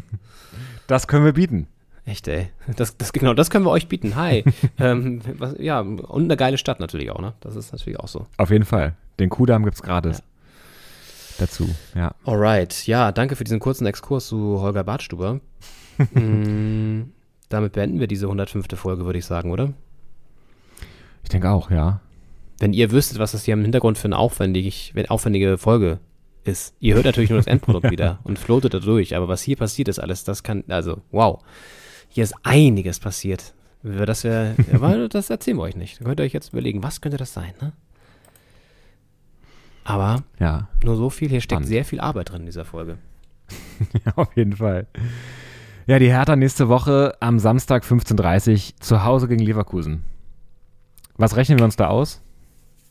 Das 0.88 1.08
können 1.08 1.26
wir 1.26 1.34
bieten. 1.34 1.68
Echt, 2.06 2.28
ey. 2.28 2.50
Das, 2.76 2.98
das, 2.98 3.12
genau, 3.14 3.34
das 3.34 3.50
können 3.50 3.66
wir 3.66 3.72
euch 3.72 3.88
bieten. 3.88 4.16
Hi. 4.16 4.44
ähm, 4.80 5.22
was, 5.40 5.56
ja, 5.58 5.80
und 5.80 6.24
eine 6.26 6.38
geile 6.38 6.58
Stadt 6.58 6.80
natürlich 6.80 7.10
auch, 7.10 7.20
ne? 7.20 7.34
Das 7.40 7.56
ist 7.56 7.72
natürlich 7.72 8.00
auch 8.00 8.08
so. 8.08 8.28
Auf 8.38 8.52
jeden 8.52 8.66
Fall. 8.66 8.96
Den 9.20 9.30
Kudamm 9.30 9.64
gibt 9.64 9.76
es 9.76 9.82
gratis. 9.82 10.20
Ja. 10.20 10.24
Dazu, 11.40 11.68
ja. 11.96 12.14
Alright. 12.24 12.88
Ja, 12.88 13.12
danke 13.12 13.36
für 13.36 13.44
diesen 13.44 13.60
kurzen 13.60 13.86
Exkurs 13.88 14.28
zu 14.28 14.62
Holger 14.62 14.84
Bartstuber. 14.84 15.42
Mm, 15.98 17.12
damit 17.50 17.74
beenden 17.74 18.00
wir 18.00 18.08
diese 18.08 18.26
105. 18.26 18.68
Folge, 18.76 19.06
würde 19.06 19.20
ich 19.20 19.26
sagen, 19.26 19.52
oder? 19.52 19.74
Ich 21.24 21.30
denke 21.30 21.50
auch, 21.50 21.72
ja. 21.72 22.02
Wenn 22.60 22.74
ihr 22.74 22.92
wüsstet, 22.92 23.20
was 23.20 23.34
das 23.34 23.46
hier 23.46 23.54
im 23.54 23.62
Hintergrund 23.62 23.98
für 23.98 24.06
eine 24.06 24.18
aufwendig, 24.18 24.94
aufwendige 25.10 25.58
Folge 25.58 26.00
ist. 26.44 26.76
Ihr 26.80 26.96
hört 26.96 27.06
natürlich 27.06 27.30
nur 27.30 27.40
das 27.40 27.48
Endprodukt 27.48 27.90
wieder 27.92 28.20
und 28.24 28.40
floatet 28.40 28.74
da 28.74 28.80
durch, 28.80 29.16
aber 29.16 29.28
was 29.28 29.42
hier 29.42 29.58
passiert 29.58 29.88
ist 29.88 30.00
alles, 30.00 30.24
das 30.24 30.44
kann, 30.44 30.64
also, 30.68 31.02
wow. 31.12 31.42
Hier 32.10 32.24
ist 32.24 32.36
einiges 32.44 33.00
passiert. 33.00 33.54
Wie 33.84 34.00
wir 34.00 34.06
Das, 34.06 34.24
ja, 34.24 34.54
aber 34.74 35.10
das 35.10 35.30
erzählen 35.30 35.58
wir 35.58 35.64
euch 35.64 35.76
nicht. 35.76 36.00
Da 36.00 36.06
könnt 36.06 36.20
ihr 36.20 36.24
euch 36.24 36.34
jetzt 36.34 36.54
überlegen, 36.54 36.82
was 36.84 37.02
könnte 37.02 37.18
das 37.18 37.34
sein, 37.34 37.54
ne? 37.62 37.74
Aber 39.84 40.24
Ja, 40.40 40.68
nur 40.84 40.96
so 40.96 41.10
viel, 41.10 41.30
hier 41.30 41.42
steckt 41.42 41.58
Spannend. 41.58 41.68
sehr 41.68 41.86
viel 41.86 42.00
Arbeit 42.00 42.32
drin 42.32 42.42
in 42.42 42.46
dieser 42.48 42.66
Folge. 42.66 42.98
auf 44.16 44.36
jeden 44.36 44.56
Fall. 44.56 44.88
Ja, 45.88 46.00
die 46.00 46.10
Hertha 46.12 46.36
nächste 46.36 46.68
Woche 46.68 47.16
am 47.20 47.38
Samstag 47.40 47.84
15.30 47.84 48.52
Uhr 48.74 48.82
zu 48.82 49.04
Hause 49.04 49.28
gegen 49.28 49.44
Leverkusen. 49.44 50.04
Was 51.18 51.36
rechnen 51.36 51.60
wir 51.60 51.66
uns 51.66 51.76
da 51.76 51.88
aus? 51.88 52.22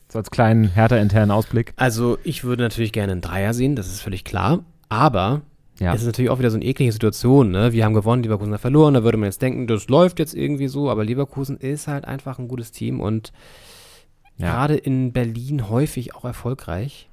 So 0.09 0.19
als 0.19 0.31
kleinen 0.31 0.69
Hertha-internen 0.69 1.31
Ausblick. 1.31 1.73
Also, 1.75 2.17
ich 2.23 2.43
würde 2.43 2.63
natürlich 2.63 2.93
gerne 2.93 3.11
einen 3.11 3.21
Dreier 3.21 3.53
sehen, 3.53 3.75
das 3.75 3.87
ist 3.87 4.01
völlig 4.01 4.23
klar. 4.23 4.59
Aber 4.87 5.41
Ja. 5.79 5.93
es 5.93 6.01
ist 6.01 6.05
natürlich 6.07 6.29
auch 6.31 6.39
wieder 6.39 6.51
so 6.51 6.55
eine 6.57 6.63
eklige 6.65 6.91
Situation. 6.93 7.51
Ne? 7.51 7.73
Wir 7.73 7.83
haben 7.83 7.93
gewonnen, 7.93 8.23
Leverkusen 8.23 8.53
hat 8.53 8.61
verloren. 8.61 8.93
Da 8.93 9.03
würde 9.03 9.17
man 9.17 9.25
jetzt 9.27 9.41
denken, 9.41 9.67
das 9.67 9.89
läuft 9.89 10.19
jetzt 10.19 10.33
irgendwie 10.33 10.69
so. 10.69 10.89
Aber 10.89 11.03
Leverkusen 11.03 11.57
ist 11.57 11.87
halt 11.87 12.05
einfach 12.05 12.39
ein 12.39 12.47
gutes 12.47 12.71
Team 12.71 13.01
und 13.01 13.33
Ja. 14.37 14.51
gerade 14.51 14.75
in 14.75 15.11
Berlin 15.11 15.69
häufig 15.69 16.15
auch 16.15 16.23
erfolgreich 16.23 17.09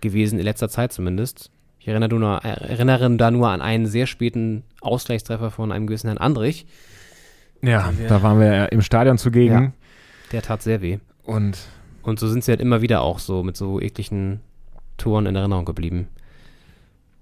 gewesen, 0.00 0.38
in 0.38 0.44
letzter 0.44 0.68
Zeit 0.68 0.92
zumindest. 0.92 1.50
Ich 1.82 1.88
erinnere, 1.88 2.14
nur, 2.14 2.36
erinnere 2.44 3.10
da 3.16 3.32
nur 3.32 3.48
an 3.48 3.60
einen 3.60 3.86
sehr 3.86 4.06
späten 4.06 4.62
Ausgleichstreffer 4.80 5.50
von 5.50 5.72
einem 5.72 5.88
gewissen 5.88 6.06
Herrn 6.06 6.18
Andrich. 6.18 6.64
Ja, 7.60 7.92
wir- 7.98 8.06
da 8.06 8.22
waren 8.22 8.38
wir 8.38 8.70
im 8.70 8.82
Stadion 8.82 9.18
zugegen. 9.18 9.74
Der 10.30 10.42
tat 10.42 10.62
sehr 10.62 10.80
weh. 10.80 10.98
Und 11.24 11.58
Und 12.04 12.20
so 12.20 12.28
sind 12.28 12.44
sie 12.44 12.52
halt 12.52 12.60
immer 12.60 12.82
wieder 12.82 13.02
auch 13.02 13.18
so 13.18 13.42
mit 13.42 13.56
so 13.56 13.80
ekligen 13.80 14.40
Toren 14.96 15.26
in 15.26 15.34
Erinnerung 15.34 15.64
geblieben. 15.64 16.06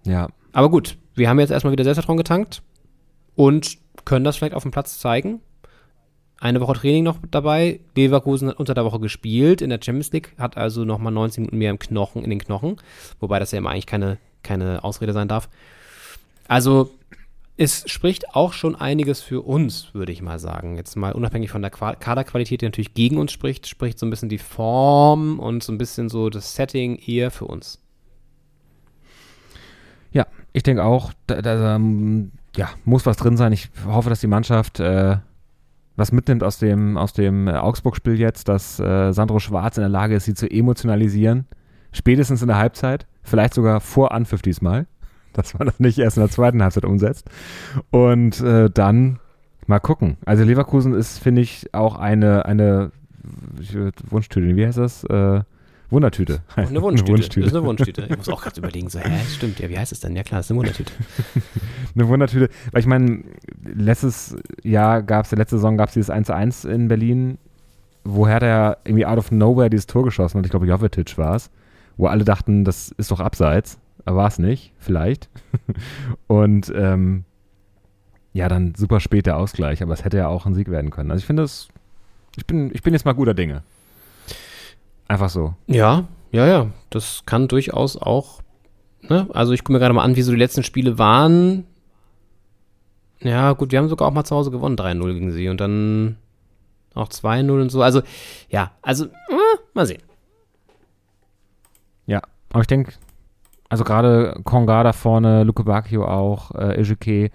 ja, 0.04 0.28
Aber 0.52 0.68
gut, 0.70 0.96
wir 1.14 1.28
haben 1.30 1.38
jetzt 1.40 1.50
erstmal 1.50 1.72
wieder 1.72 1.84
Selbstvertrauen 1.84 2.16
getankt 2.18 2.62
und 3.36 3.78
können 4.04 4.24
das 4.24 4.36
vielleicht 4.36 4.54
auf 4.54 4.62
dem 4.62 4.72
Platz 4.72 4.98
zeigen. 4.98 5.40
Eine 6.40 6.60
Woche 6.62 6.72
Training 6.72 7.04
noch 7.04 7.18
dabei. 7.30 7.80
Leverkusen 7.94 8.48
hat 8.48 8.58
unter 8.58 8.72
der 8.74 8.84
Woche 8.86 8.98
gespielt 8.98 9.60
in 9.60 9.68
der 9.70 9.78
Champions 9.82 10.10
League, 10.12 10.32
hat 10.38 10.56
also 10.56 10.84
nochmal 10.86 11.12
19 11.12 11.42
Minuten 11.42 11.58
mehr 11.58 11.70
im 11.70 11.78
Knochen, 11.78 12.24
in 12.24 12.30
den 12.30 12.38
Knochen. 12.38 12.76
Wobei 13.20 13.38
das 13.38 13.52
ja 13.52 13.58
immer 13.58 13.70
eigentlich 13.70 13.86
keine, 13.86 14.16
keine 14.42 14.82
Ausrede 14.82 15.12
sein 15.12 15.28
darf. 15.28 15.50
Also, 16.48 16.90
es 17.58 17.84
spricht 17.90 18.34
auch 18.34 18.54
schon 18.54 18.74
einiges 18.74 19.20
für 19.20 19.42
uns, 19.42 19.92
würde 19.92 20.12
ich 20.12 20.22
mal 20.22 20.38
sagen. 20.38 20.76
Jetzt 20.78 20.96
mal 20.96 21.12
unabhängig 21.12 21.50
von 21.50 21.60
der 21.60 21.70
Qua- 21.70 21.94
Kaderqualität, 21.94 22.62
die 22.62 22.64
natürlich 22.64 22.94
gegen 22.94 23.18
uns 23.18 23.32
spricht, 23.32 23.66
spricht 23.68 23.98
so 23.98 24.06
ein 24.06 24.10
bisschen 24.10 24.30
die 24.30 24.38
Form 24.38 25.38
und 25.38 25.62
so 25.62 25.70
ein 25.70 25.76
bisschen 25.78 26.08
so 26.08 26.30
das 26.30 26.54
Setting 26.54 26.96
eher 26.96 27.30
für 27.30 27.44
uns. 27.44 27.80
ja, 30.12 30.26
ich 30.54 30.62
denke 30.62 30.82
auch, 30.84 31.12
da, 31.26 31.42
da 31.42 31.78
ja, 32.56 32.70
muss 32.86 33.04
was 33.06 33.18
drin 33.18 33.36
sein. 33.36 33.52
Ich 33.52 33.68
hoffe, 33.86 34.08
dass 34.08 34.20
die 34.20 34.26
Mannschaft 34.26 34.80
äh, 34.80 35.18
was 36.00 36.12
mitnimmt 36.12 36.42
aus 36.42 36.58
dem, 36.58 36.96
aus 36.96 37.12
dem 37.12 37.46
äh, 37.46 37.52
Augsburg-Spiel 37.52 38.18
jetzt, 38.18 38.48
dass 38.48 38.80
äh, 38.80 39.12
Sandro 39.12 39.38
Schwarz 39.38 39.76
in 39.76 39.82
der 39.82 39.90
Lage 39.90 40.14
ist, 40.16 40.24
sie 40.24 40.34
zu 40.34 40.50
emotionalisieren. 40.50 41.46
Spätestens 41.92 42.40
in 42.40 42.48
der 42.48 42.56
Halbzeit, 42.56 43.06
vielleicht 43.22 43.52
sogar 43.54 43.80
vor 43.80 44.12
Anpfiff 44.12 44.40
diesmal, 44.40 44.86
dass 45.34 45.56
man 45.58 45.66
das 45.66 45.78
nicht 45.78 45.98
erst 45.98 46.16
in 46.16 46.22
der 46.22 46.30
zweiten 46.30 46.62
Halbzeit 46.62 46.86
umsetzt. 46.86 47.28
Und 47.90 48.40
äh, 48.40 48.70
dann 48.70 49.18
mal 49.66 49.78
gucken. 49.78 50.16
Also 50.24 50.42
Leverkusen 50.42 50.94
ist, 50.94 51.18
finde 51.18 51.42
ich, 51.42 51.72
auch 51.74 51.96
eine, 51.96 52.46
eine 52.46 52.92
Wunschtüte. 54.08 54.56
Wie 54.56 54.66
heißt 54.66 54.78
das? 54.78 55.04
Äh, 55.04 55.42
Wundertüte. 55.90 56.42
Eine 56.54 56.80
Wunschtüte. 56.82 57.40
Das 57.40 57.46
ist 57.48 57.54
eine 57.54 57.66
Wunschtüte. 57.66 58.06
Ich 58.08 58.16
muss 58.16 58.28
auch 58.28 58.42
gerade 58.42 58.58
überlegen, 58.58 58.88
so, 58.88 58.98
hä, 58.98 59.10
stimmt, 59.28 59.58
ja, 59.58 59.68
wie 59.68 59.78
heißt 59.78 59.92
es 59.92 60.00
denn? 60.00 60.14
Ja 60.14 60.22
klar, 60.22 60.38
das 60.38 60.46
ist 60.46 60.50
eine 60.52 60.60
Wundertüte. 60.60 60.92
Eine 61.96 62.06
Wundertüte. 62.06 62.48
Weil 62.70 62.80
ich 62.80 62.86
meine, 62.86 63.24
letztes 63.64 64.36
Jahr 64.62 65.02
gab 65.02 65.24
es, 65.24 65.32
letzte 65.32 65.56
Saison 65.56 65.76
gab 65.76 65.88
es 65.88 65.94
dieses 65.94 66.08
1 66.08 66.28
zu 66.28 66.34
1 66.34 66.64
in 66.64 66.86
Berlin, 66.86 67.38
wo 68.04 68.28
Hertha 68.28 68.46
ja 68.46 68.76
irgendwie 68.84 69.06
out 69.06 69.18
of 69.18 69.32
nowhere 69.32 69.68
dieses 69.68 69.86
Tor 69.86 70.04
geschossen 70.04 70.38
hat. 70.38 70.46
Ich 70.46 70.50
glaube, 70.50 70.66
Jovetic 70.66 71.18
war 71.18 71.34
es. 71.34 71.50
Wo 71.96 72.06
alle 72.06 72.24
dachten, 72.24 72.64
das 72.64 72.90
ist 72.96 73.10
doch 73.10 73.18
abseits. 73.18 73.78
Aber 74.04 74.18
war 74.18 74.28
es 74.28 74.38
nicht, 74.38 74.72
vielleicht. 74.78 75.28
Und 76.28 76.72
ähm, 76.74 77.24
ja, 78.32 78.48
dann 78.48 78.74
super 78.76 79.00
spät 79.00 79.26
der 79.26 79.36
Ausgleich. 79.36 79.82
Aber 79.82 79.92
es 79.92 80.04
hätte 80.04 80.18
ja 80.18 80.28
auch 80.28 80.46
ein 80.46 80.54
Sieg 80.54 80.70
werden 80.70 80.90
können. 80.90 81.10
Also 81.10 81.20
ich 81.20 81.26
finde 81.26 81.42
es, 81.42 81.68
ich 82.36 82.46
bin, 82.46 82.70
ich 82.72 82.82
bin 82.82 82.92
jetzt 82.92 83.04
mal 83.04 83.12
guter 83.14 83.34
Dinge. 83.34 83.62
Einfach 85.10 85.28
so. 85.28 85.54
Ja, 85.66 86.04
ja, 86.30 86.46
ja. 86.46 86.66
Das 86.88 87.24
kann 87.26 87.48
durchaus 87.48 87.96
auch. 87.96 88.42
Ne? 89.02 89.26
Also 89.34 89.52
ich 89.52 89.64
gucke 89.64 89.72
mir 89.72 89.80
gerade 89.80 89.92
mal 89.92 90.04
an, 90.04 90.14
wie 90.14 90.22
so 90.22 90.30
die 90.30 90.38
letzten 90.38 90.62
Spiele 90.62 90.98
waren. 90.98 91.66
Ja, 93.18 93.54
gut, 93.54 93.72
wir 93.72 93.80
haben 93.80 93.88
sogar 93.88 94.06
auch 94.06 94.12
mal 94.12 94.22
zu 94.22 94.36
Hause 94.36 94.52
gewonnen, 94.52 94.76
3-0 94.76 95.12
gegen 95.12 95.32
sie 95.32 95.48
und 95.48 95.60
dann 95.60 96.16
auch 96.94 97.08
2-0 97.08 97.50
und 97.60 97.70
so. 97.70 97.82
Also, 97.82 98.02
ja, 98.50 98.70
also, 98.82 99.06
äh, 99.06 99.58
mal 99.74 99.84
sehen. 99.84 100.02
Ja, 102.06 102.22
aber 102.52 102.60
ich 102.60 102.68
denke, 102.68 102.92
also 103.68 103.82
gerade 103.82 104.40
Konga 104.44 104.84
da 104.84 104.92
vorne, 104.92 105.42
Luke 105.42 105.64
Bacchio 105.64 106.06
auch, 106.06 106.52
äh, 106.52 106.80
Ejike, 106.80 107.32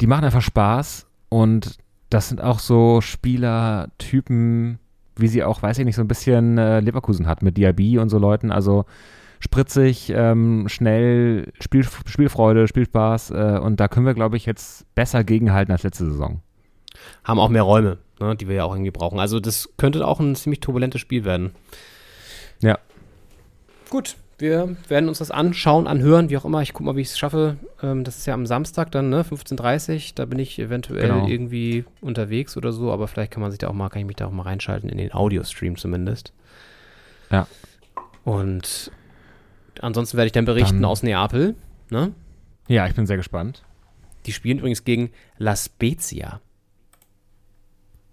die 0.00 0.06
machen 0.06 0.26
einfach 0.26 0.42
Spaß 0.42 1.08
und 1.28 1.76
das 2.08 2.28
sind 2.28 2.40
auch 2.40 2.60
so 2.60 3.00
Spielertypen, 3.00 4.78
wie 5.16 5.28
sie 5.28 5.44
auch, 5.44 5.62
weiß 5.62 5.78
ich 5.78 5.84
nicht, 5.84 5.96
so 5.96 6.02
ein 6.02 6.08
bisschen 6.08 6.58
äh, 6.58 6.80
Leverkusen 6.80 7.26
hat 7.26 7.42
mit 7.42 7.56
Diaby 7.56 7.98
und 7.98 8.08
so 8.08 8.18
Leuten, 8.18 8.50
also 8.50 8.84
spritzig, 9.40 10.10
ähm, 10.14 10.68
schnell, 10.68 11.52
Spiel, 11.60 11.86
Spielfreude, 12.06 12.66
Spielspaß 12.66 13.30
äh, 13.30 13.60
und 13.62 13.80
da 13.80 13.88
können 13.88 14.06
wir, 14.06 14.14
glaube 14.14 14.36
ich, 14.36 14.46
jetzt 14.46 14.92
besser 14.94 15.24
gegenhalten 15.24 15.72
als 15.72 15.82
letzte 15.82 16.06
Saison. 16.06 16.40
Haben 17.24 17.38
auch 17.38 17.48
mehr 17.48 17.62
Räume, 17.62 17.98
ne, 18.20 18.36
die 18.36 18.48
wir 18.48 18.56
ja 18.56 18.64
auch 18.64 18.74
irgendwie 18.74 18.90
brauchen. 18.90 19.20
Also 19.20 19.40
das 19.40 19.70
könnte 19.76 20.06
auch 20.06 20.20
ein 20.20 20.34
ziemlich 20.34 20.60
turbulentes 20.60 21.00
Spiel 21.00 21.24
werden. 21.24 21.52
Ja. 22.60 22.78
Gut, 23.90 24.16
wir 24.38 24.76
werden 24.88 25.08
uns 25.08 25.18
das 25.18 25.30
anschauen, 25.30 25.86
anhören, 25.86 26.28
wie 26.30 26.36
auch 26.36 26.44
immer. 26.44 26.60
Ich 26.62 26.72
gucke 26.72 26.84
mal, 26.84 26.96
wie 26.96 27.00
ich 27.02 27.08
es 27.08 27.18
schaffe. 27.18 27.56
Ähm, 27.82 28.04
das 28.04 28.18
ist 28.18 28.26
ja 28.26 28.34
am 28.34 28.46
Samstag 28.46 28.90
dann, 28.90 29.08
ne? 29.08 29.22
15.30 29.22 29.94
Uhr. 29.94 30.12
Da 30.16 30.24
bin 30.24 30.38
ich 30.38 30.58
eventuell 30.58 31.02
Genau. 31.08 31.26
irgendwie 31.26 31.84
unterwegs 32.00 32.56
oder 32.56 32.72
so, 32.72 32.92
aber 32.92 33.06
vielleicht 33.08 33.30
kann 33.32 33.40
man 33.42 33.50
sich 33.50 33.58
da 33.58 33.68
auch 33.68 33.72
mal, 33.74 33.88
kann 33.90 34.00
ich 34.00 34.06
mich 34.06 34.16
da 34.16 34.26
auch 34.26 34.32
mal 34.32 34.42
reinschalten, 34.42 34.88
in 34.88 34.98
den 34.98 35.12
Audiostream 35.12 35.76
zumindest. 35.76 36.32
Ja. 37.30 37.46
Und 38.24 38.90
ansonsten 39.80 40.16
werde 40.16 40.26
ich 40.26 40.32
dann 40.32 40.44
berichten 40.46 40.76
Dann- 40.82 40.84
aus 40.90 41.02
Neapel. 41.02 41.54
Ne? 41.90 42.12
Ja, 42.68 42.86
ich 42.86 42.94
bin 42.94 43.06
sehr 43.06 43.16
gespannt. 43.18 43.62
Die 44.26 44.32
spielen 44.32 44.58
übrigens 44.58 44.84
gegen 44.84 45.10
La 45.38 45.54
Spezia. 45.54 46.40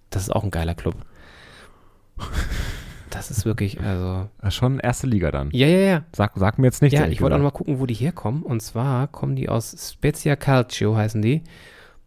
Das 0.09 0.23
ist 0.23 0.29
auch 0.29 0.43
ein 0.43 0.51
geiler 0.51 0.75
Club. 0.75 0.95
Das 3.11 3.29
ist 3.29 3.45
wirklich, 3.45 3.79
also. 3.81 4.29
Schon 4.49 4.79
erste 4.79 5.05
Liga 5.05 5.31
dann. 5.31 5.49
Ja, 5.51 5.67
ja, 5.67 5.79
ja. 5.79 6.03
Sag, 6.15 6.31
sag 6.35 6.57
mir 6.57 6.67
jetzt 6.67 6.81
nicht. 6.81 6.93
Ja, 6.93 7.05
ich 7.05 7.21
wollte 7.21 7.35
auch 7.35 7.39
noch 7.39 7.51
mal 7.51 7.51
gucken, 7.51 7.79
wo 7.79 7.85
die 7.85 7.93
herkommen. 7.93 8.41
Und 8.41 8.61
zwar 8.61 9.07
kommen 9.07 9.35
die 9.35 9.49
aus 9.49 9.93
Spezia 9.93 10.35
Calcio, 10.35 10.95
heißen 10.95 11.21
die. 11.21 11.43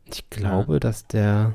Ich 0.06 0.28
glaube, 0.30 0.80
dass 0.80 1.06
der 1.06 1.54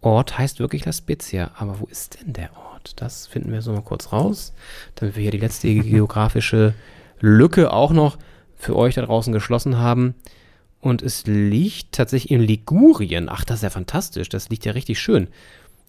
Ort 0.00 0.38
heißt 0.38 0.60
wirklich 0.60 0.84
La 0.84 0.92
Spezia. 0.92 1.50
Aber 1.56 1.80
wo 1.80 1.86
ist 1.86 2.20
denn 2.20 2.32
der 2.32 2.56
Ort? 2.56 3.00
Das 3.00 3.26
finden 3.26 3.52
wir 3.52 3.60
so 3.60 3.72
mal 3.72 3.82
kurz 3.82 4.12
raus, 4.12 4.54
damit 4.94 5.16
wir 5.16 5.22
hier 5.22 5.32
die 5.32 5.38
letzte 5.38 5.74
geografische 5.74 6.74
Lücke 7.18 7.72
auch 7.72 7.90
noch 7.92 8.18
für 8.56 8.76
euch 8.76 8.94
da 8.94 9.02
draußen 9.02 9.32
geschlossen 9.32 9.78
haben. 9.78 10.14
Und 10.80 11.02
es 11.02 11.26
liegt 11.26 11.92
tatsächlich 11.92 12.30
in 12.30 12.40
Ligurien. 12.40 13.28
Ach, 13.28 13.44
das 13.44 13.56
ist 13.56 13.62
ja 13.62 13.70
fantastisch. 13.70 14.28
Das 14.28 14.48
liegt 14.48 14.64
ja 14.64 14.72
richtig 14.72 15.00
schön. 15.00 15.28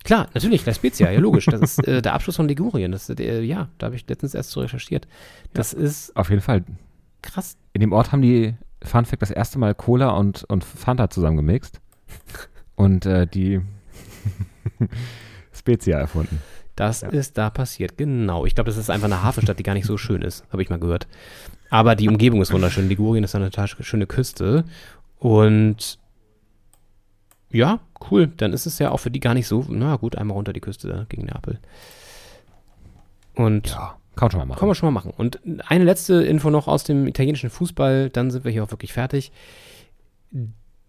Klar, 0.03 0.30
natürlich, 0.34 0.65
La 0.65 0.73
Spezia, 0.73 1.11
ja 1.11 1.19
logisch. 1.19 1.45
Das 1.45 1.61
ist 1.61 1.88
äh, 1.88 2.02
der 2.02 2.14
Abschluss 2.14 2.36
von 2.36 2.48
Ligurien. 2.48 2.91
Das, 2.91 3.10
äh, 3.10 3.41
ja, 3.41 3.69
da 3.78 3.86
habe 3.86 3.95
ich 3.95 4.07
letztens 4.07 4.34
erst 4.34 4.52
so 4.52 4.61
recherchiert. 4.61 5.07
Das 5.53 5.73
ist 5.73 6.15
Auf 6.15 6.30
jeden 6.30 6.41
Fall. 6.41 6.64
krass. 7.22 7.57
In 7.73 7.82
dem 7.82 7.94
Ort 7.94 8.11
haben 8.11 8.22
die, 8.22 8.56
Fun 8.84 9.06
Fact, 9.06 9.22
das 9.22 9.32
erste 9.32 9.60
Mal 9.60 9.76
Cola 9.76 10.10
und, 10.11 10.44
und 10.45 10.64
Fanta 10.64 11.10
zusammengemixt 11.10 11.80
und 12.76 13.06
äh, 13.06 13.28
die 13.28 13.61
Spezia 15.53 15.99
erfunden. 15.99 16.41
Das 16.76 17.03
ist 17.03 17.38
da 17.38 17.49
passiert, 17.49 17.98
genau. 17.98 18.45
Ich 18.45 18.56
glaube, 18.56 18.69
das 18.69 18.78
ist 18.78 18.90
einfach 18.90 19.06
eine 19.06 19.22
Hafenstadt, 19.22 19.60
die 19.60 19.64
gar 19.64 19.73
nicht 19.73 19.86
so 19.86 19.98
schön 19.98 20.22
ist, 20.23 20.45
habe 20.52 20.64
ich 20.64 20.69
mal 20.69 20.80
gehört. 20.80 21.07
Aber 21.69 21.95
die 21.95 22.10
Umgebung 22.10 22.41
ist 22.41 22.52
wunderschön. 22.52 22.90
Ligurien 22.90 23.23
ist 23.23 23.36
eine 23.36 23.52
total 23.52 23.68
schöne 23.68 24.07
Küste. 24.07 24.65
Und 25.19 25.99
ja, 27.52 27.80
cool. 28.10 28.28
Dann 28.28 28.53
ist 28.53 28.65
es 28.65 28.80
ja 28.80 28.91
auch 28.91 28.98
für 28.98 29.11
die 29.11 29.19
gar 29.19 29.34
nicht 29.34 29.48
so, 29.48 29.65
na 29.69 29.98
gut, 29.98 30.15
einmal 30.15 30.36
runter 30.36 30.53
die 30.53 30.61
Küste 30.61 30.88
da 30.88 31.06
gegen 31.10 31.26
Neapel. 31.26 31.60
Und 33.36 33.69
Ja, 33.69 33.98
kann 34.15 34.28
man 34.28 34.32
schon 34.32 34.40
mal 34.40 34.45
machen. 34.45 34.60
Kann 34.60 34.68
man 34.68 34.76
schon 34.76 34.88
mal 34.88 34.99
machen. 34.99 35.14
Und 35.15 35.40
eine 35.69 35.84
letzte 35.84 36.15
Info 36.23 36.49
noch 36.49 36.68
aus 36.68 36.84
dem 36.84 37.07
italienischen 37.07 37.49
Fußball, 37.49 38.10
dann 38.10 38.32
sind 38.32 38.44
wir 38.44 38.52
hier 38.52 38.64
auch 38.64 38.72
wirklich 38.72 38.94
fertig. 38.94 39.32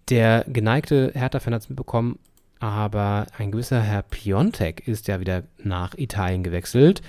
Der 0.09 0.44
geneigte 0.48 1.12
Hertha-Fan 1.14 1.55
hat 1.55 1.62
es 1.62 1.68
mitbekommen, 1.68 2.18
aber 2.59 3.26
ein 3.39 3.52
gewisser 3.52 3.80
Herr 3.80 4.02
Piontek 4.02 4.86
ist 4.86 5.09
ja 5.09 5.20
wieder 5.20 5.44
nach 5.59 5.94
Italien 5.97 6.43
gewechselt. 6.43 7.02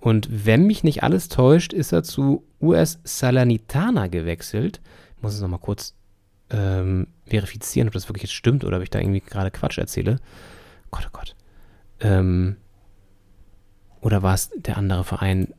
Und 0.00 0.28
wenn 0.30 0.66
mich 0.66 0.84
nicht 0.84 1.02
alles 1.02 1.28
täuscht, 1.28 1.72
ist 1.72 1.92
er 1.92 2.02
zu 2.02 2.44
US 2.60 2.98
Salernitana 3.04 4.08
gewechselt. 4.08 4.80
Ich 5.16 5.22
muss 5.22 5.34
es 5.34 5.40
nochmal 5.40 5.60
kurz 5.60 5.94
ähm, 6.50 7.08
verifizieren, 7.26 7.88
ob 7.88 7.94
das 7.94 8.08
wirklich 8.08 8.24
jetzt 8.24 8.34
stimmt 8.34 8.64
oder 8.64 8.76
ob 8.78 8.82
ich 8.82 8.90
da 8.90 8.98
irgendwie 8.98 9.20
gerade 9.20 9.50
Quatsch 9.50 9.78
erzähle. 9.78 10.18
Gott, 10.90 11.06
oh 11.06 11.10
Gott. 11.12 11.34
Ähm, 12.00 12.56
oder 14.00 14.22
war 14.22 14.34
es 14.34 14.50
der 14.56 14.76
andere 14.76 15.04
Verein, 15.04 15.54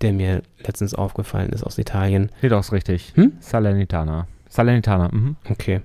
der 0.00 0.12
mir 0.12 0.42
letztens 0.58 0.94
aufgefallen 0.94 1.50
ist 1.50 1.62
aus 1.62 1.78
Italien? 1.78 2.30
Nee, 2.42 2.48
doch, 2.48 2.60
ist 2.60 2.72
richtig. 2.72 3.12
Hm? 3.14 3.34
Salernitana. 3.40 4.26
Salernitana, 4.48 5.08
mhm. 5.12 5.36
Okay. 5.48 5.80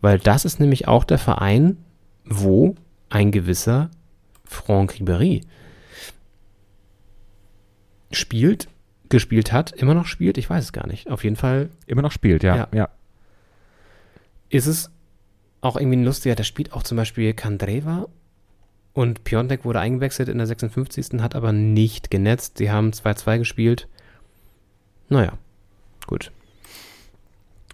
Weil 0.00 0.18
das 0.18 0.44
ist 0.44 0.60
nämlich 0.60 0.86
auch 0.88 1.04
der 1.04 1.18
Verein, 1.18 1.78
wo 2.24 2.74
ein 3.08 3.32
gewisser 3.32 3.90
Franck 4.44 4.94
Ribéry 4.94 5.42
spielt, 8.12 8.68
gespielt 9.08 9.52
hat, 9.52 9.72
immer 9.72 9.94
noch 9.94 10.06
spielt, 10.06 10.38
ich 10.38 10.48
weiß 10.48 10.64
es 10.64 10.72
gar 10.72 10.86
nicht. 10.86 11.10
Auf 11.10 11.24
jeden 11.24 11.36
Fall 11.36 11.70
Immer 11.86 12.02
noch 12.02 12.12
spielt, 12.12 12.42
ja. 12.42 12.56
Ja. 12.56 12.68
ja. 12.72 12.88
Ist 14.48 14.66
es 14.66 14.90
auch 15.60 15.76
irgendwie 15.76 15.96
ein 15.96 16.04
lustiger, 16.04 16.34
der 16.34 16.44
spielt 16.44 16.72
auch 16.72 16.82
zum 16.82 16.96
Beispiel 16.96 17.32
Kandreva 17.34 18.06
Und 18.92 19.24
Piontek 19.24 19.64
wurde 19.64 19.80
eingewechselt 19.80 20.28
in 20.28 20.38
der 20.38 20.46
56. 20.46 21.20
hat 21.20 21.34
aber 21.34 21.52
nicht 21.52 22.10
genetzt. 22.10 22.58
Sie 22.58 22.70
haben 22.70 22.90
2-2 22.92 23.38
gespielt. 23.38 23.88
Naja, 25.08 25.32
gut. 26.06 26.30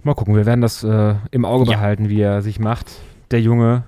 Mal 0.02 0.14
gucken, 0.14 0.34
wir 0.34 0.46
werden 0.46 0.60
das 0.62 0.82
äh, 0.82 1.14
im 1.30 1.44
Auge 1.44 1.70
Ja. 1.70 1.76
behalten, 1.76 2.08
wie 2.08 2.20
er 2.20 2.42
sich 2.42 2.58
macht, 2.58 2.86
der 3.30 3.40
Junge. 3.40 3.84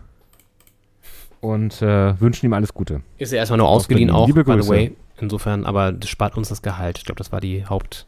Und 1.40 1.82
äh, 1.82 2.18
wünschen 2.20 2.46
ihm 2.46 2.52
alles 2.54 2.72
Gute. 2.72 3.02
Ist 3.18 3.32
ja 3.32 3.38
erstmal 3.38 3.58
nur 3.58 3.68
Aus 3.68 3.82
ausgeliehen 3.82 4.10
auch, 4.10 4.26
Liebe 4.26 4.44
by 4.44 4.62
the 4.62 4.68
way. 4.68 4.96
Insofern, 5.20 5.66
aber 5.66 5.92
das 5.92 6.08
spart 6.08 6.36
uns 6.36 6.48
das 6.48 6.62
Gehalt. 6.62 6.98
Ich 6.98 7.04
glaube, 7.04 7.18
das 7.18 7.32
war 7.32 7.40
die 7.40 7.66
Haupt, 7.66 8.06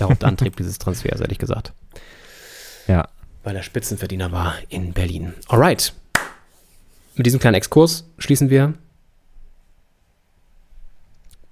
der 0.00 0.08
Hauptantrieb 0.08 0.56
dieses 0.56 0.78
Transfers, 0.78 1.20
ehrlich 1.20 1.38
gesagt. 1.38 1.74
Ja. 2.86 3.08
Weil 3.46 3.54
er 3.54 3.62
Spitzenverdiener 3.62 4.32
war 4.32 4.54
in 4.70 4.92
Berlin. 4.92 5.32
Alright. 5.46 5.94
Mit 7.14 7.26
diesem 7.26 7.38
kleinen 7.38 7.54
Exkurs 7.54 8.10
schließen 8.18 8.50
wir. 8.50 8.74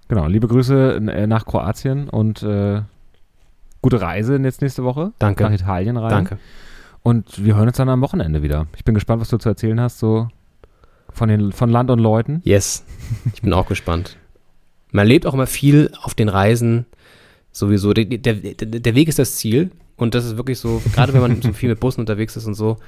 Genau, 0.08 0.26
liebe 0.26 0.48
Grüße 0.48 0.96
äh, 0.96 1.28
nach 1.28 1.46
Kroatien 1.46 2.08
und 2.08 2.42
äh, 2.42 2.82
gute 3.80 4.00
Reise 4.00 4.38
jetzt 4.38 4.60
nächste 4.60 4.82
Woche. 4.82 5.12
Danke. 5.20 5.44
Nach 5.44 5.52
Italien 5.52 5.96
rein. 5.96 6.10
Danke. 6.10 6.38
Und 7.04 7.44
wir 7.44 7.54
hören 7.54 7.68
uns 7.68 7.76
dann 7.76 7.88
am 7.88 8.00
Wochenende 8.00 8.42
wieder. 8.42 8.66
Ich 8.74 8.82
bin 8.82 8.96
gespannt, 8.96 9.20
was 9.20 9.28
du 9.28 9.38
zu 9.38 9.50
erzählen 9.50 9.80
hast, 9.80 10.00
so 10.00 10.26
von, 11.10 11.28
den, 11.28 11.52
von 11.52 11.70
Land 11.70 11.92
und 11.92 12.00
Leuten. 12.00 12.42
Yes. 12.42 12.84
Ich 13.34 13.42
bin 13.42 13.52
auch 13.52 13.68
gespannt. 13.68 14.16
Man 14.90 15.06
lebt 15.06 15.26
auch 15.26 15.34
immer 15.34 15.46
viel 15.46 15.92
auf 16.02 16.14
den 16.14 16.28
Reisen. 16.28 16.86
Sowieso. 17.52 17.92
Der, 17.92 18.04
der, 18.04 18.34
der 18.34 18.80
der 18.80 18.94
Weg 18.96 19.06
ist 19.06 19.20
das 19.20 19.36
Ziel. 19.36 19.70
Und 19.96 20.14
das 20.14 20.24
ist 20.24 20.36
wirklich 20.36 20.58
so, 20.58 20.82
gerade 20.92 21.12
wenn 21.14 21.20
man 21.20 21.40
so 21.42 21.52
viel 21.52 21.68
mit 21.68 21.80
Bussen 21.80 22.00
unterwegs 22.00 22.36
ist 22.36 22.46
und 22.46 22.54
so, 22.54 22.78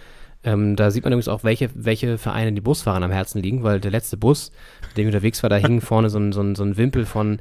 ähm, 0.44 0.76
da 0.76 0.90
sieht 0.90 1.04
man 1.04 1.12
übrigens 1.12 1.28
auch, 1.28 1.44
welche, 1.44 1.70
welche 1.74 2.18
Vereine 2.18 2.52
die 2.52 2.60
Busfahrern 2.60 3.02
am 3.02 3.10
Herzen 3.10 3.40
liegen, 3.42 3.62
weil 3.62 3.80
der 3.80 3.90
letzte 3.90 4.16
Bus, 4.16 4.52
mit 4.88 4.96
dem 4.96 5.02
ich 5.08 5.14
unterwegs 5.14 5.42
war, 5.42 5.50
da 5.50 5.56
hing 5.56 5.80
vorne 5.80 6.10
so 6.10 6.18
ein, 6.18 6.32
so 6.32 6.40
ein, 6.42 6.54
so 6.54 6.62
ein 6.64 6.76
Wimpel 6.76 7.06
von 7.06 7.40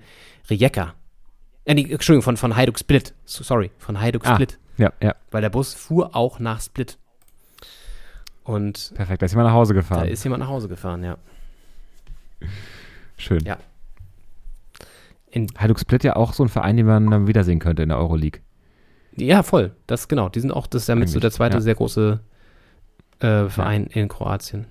Rijeka. 0.49 0.93
Äh, 1.65 1.73
nee, 1.73 1.87
Entschuldigung, 1.91 2.23
von, 2.23 2.37
von 2.37 2.55
Hajduk 2.55 2.77
Split. 2.79 3.13
So, 3.25 3.43
sorry, 3.43 3.71
von 3.77 3.99
Hajduk 3.99 4.25
Ah. 4.25 4.33
Split. 4.35 4.59
Ja, 4.77 4.91
ja, 5.01 5.15
Weil 5.31 5.41
der 5.41 5.49
Bus 5.49 5.73
fuhr 5.73 6.15
auch 6.15 6.39
nach 6.39 6.61
Split. 6.61 6.97
Und 8.43 8.91
perfekt. 8.95 9.21
Da 9.21 9.25
ist 9.25 9.31
jemand 9.31 9.47
nach 9.47 9.55
Hause 9.55 9.73
da 9.73 9.79
gefahren. 9.79 10.07
ist 10.07 10.23
jemand 10.23 10.41
nach 10.41 10.49
Hause 10.49 10.67
gefahren, 10.67 11.03
ja. 11.03 11.17
Schön. 13.17 13.39
Ja. 13.45 13.57
In, 15.31 15.47
Hajduk 15.57 15.79
Split 15.79 16.03
ja 16.03 16.15
auch 16.15 16.33
so 16.33 16.43
ein 16.43 16.49
Verein, 16.49 16.77
den 16.77 16.85
man 16.85 17.09
dann 17.09 17.27
wiedersehen 17.27 17.59
könnte 17.59 17.83
in 17.83 17.89
der 17.89 17.97
Euroleague. 17.97 18.41
Ja, 19.17 19.43
voll. 19.43 19.71
Das 19.87 20.07
genau. 20.07 20.29
Die 20.29 20.39
sind 20.39 20.51
auch, 20.51 20.67
das 20.67 20.83
ist 20.83 20.87
ja 20.89 20.95
mit 20.95 21.07
so 21.09 21.13
Eigentlich, 21.13 21.21
der 21.21 21.31
zweite 21.31 21.55
ja. 21.57 21.61
sehr 21.61 21.75
große 21.75 22.19
äh, 23.19 23.45
Verein 23.49 23.87
in 23.87 24.07
Kroatien. 24.07 24.65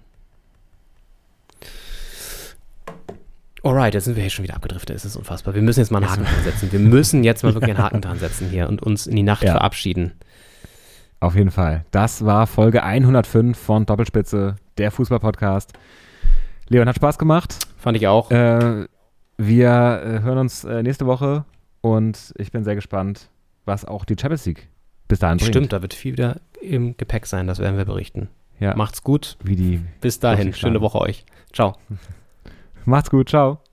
Alright, 3.62 3.94
jetzt 3.94 4.04
sind 4.04 4.16
wir 4.16 4.22
hier 4.22 4.30
schon 4.30 4.42
wieder 4.42 4.56
abgedriftet. 4.56 4.94
Es 4.94 5.06
ist 5.06 5.16
unfassbar. 5.16 5.54
Wir 5.54 5.62
müssen 5.62 5.80
jetzt 5.80 5.90
mal 5.90 6.02
einen 6.02 6.10
Haken 6.10 6.24
dran 6.24 6.44
setzen. 6.44 6.70
Wir 6.70 6.80
müssen 6.80 7.24
jetzt 7.24 7.42
mal 7.42 7.54
wirklich 7.54 7.70
einen 7.70 7.82
Haken 7.82 8.02
dran 8.02 8.18
setzen 8.18 8.50
hier 8.50 8.68
und 8.68 8.82
uns 8.82 9.06
in 9.06 9.16
die 9.16 9.22
Nacht 9.22 9.42
Ja. 9.42 9.52
verabschieden. 9.52 10.12
Auf 11.20 11.34
jeden 11.34 11.50
Fall. 11.50 11.86
Das 11.90 12.26
war 12.26 12.46
Folge 12.46 12.82
105 12.82 13.56
von 13.58 13.86
Doppelspitze, 13.86 14.56
der 14.76 14.90
Fußball-Podcast. 14.90 15.72
Leon 16.68 16.86
hat 16.86 16.96
Spaß 16.96 17.16
gemacht. 17.16 17.56
Fand 17.78 17.96
ich 17.96 18.06
auch. 18.06 18.30
Äh, 18.30 18.86
wir 19.38 19.68
äh, 19.70 20.20
hören 20.22 20.38
uns 20.38 20.64
äh, 20.64 20.82
nächste 20.82 21.06
Woche 21.06 21.46
und 21.80 22.34
ich 22.36 22.52
bin 22.52 22.64
sehr 22.64 22.74
gespannt, 22.74 23.30
was 23.64 23.84
auch 23.84 24.04
die 24.04 24.16
Champions 24.18 24.46
League 24.46 24.68
bis 25.08 25.18
dahin 25.18 25.38
bringt. 25.38 25.50
Stimmt, 25.50 25.72
da 25.72 25.82
wird 25.82 25.94
viel 25.94 26.12
wieder 26.12 26.40
im 26.60 26.96
Gepäck 26.96 27.26
sein. 27.26 27.46
Das 27.46 27.58
werden 27.58 27.76
wir 27.76 27.84
berichten. 27.84 28.28
Ja, 28.60 28.76
Macht's 28.76 29.02
gut. 29.02 29.36
wie 29.42 29.56
die. 29.56 29.80
Bis 30.00 30.20
dahin. 30.20 30.52
Schöne. 30.54 30.80
Woche 30.80 31.00
euch. 31.00 31.24
Ciao. 31.52 31.76
Macht's 32.84 33.10
gut, 33.10 33.28
ciao. 33.28 33.63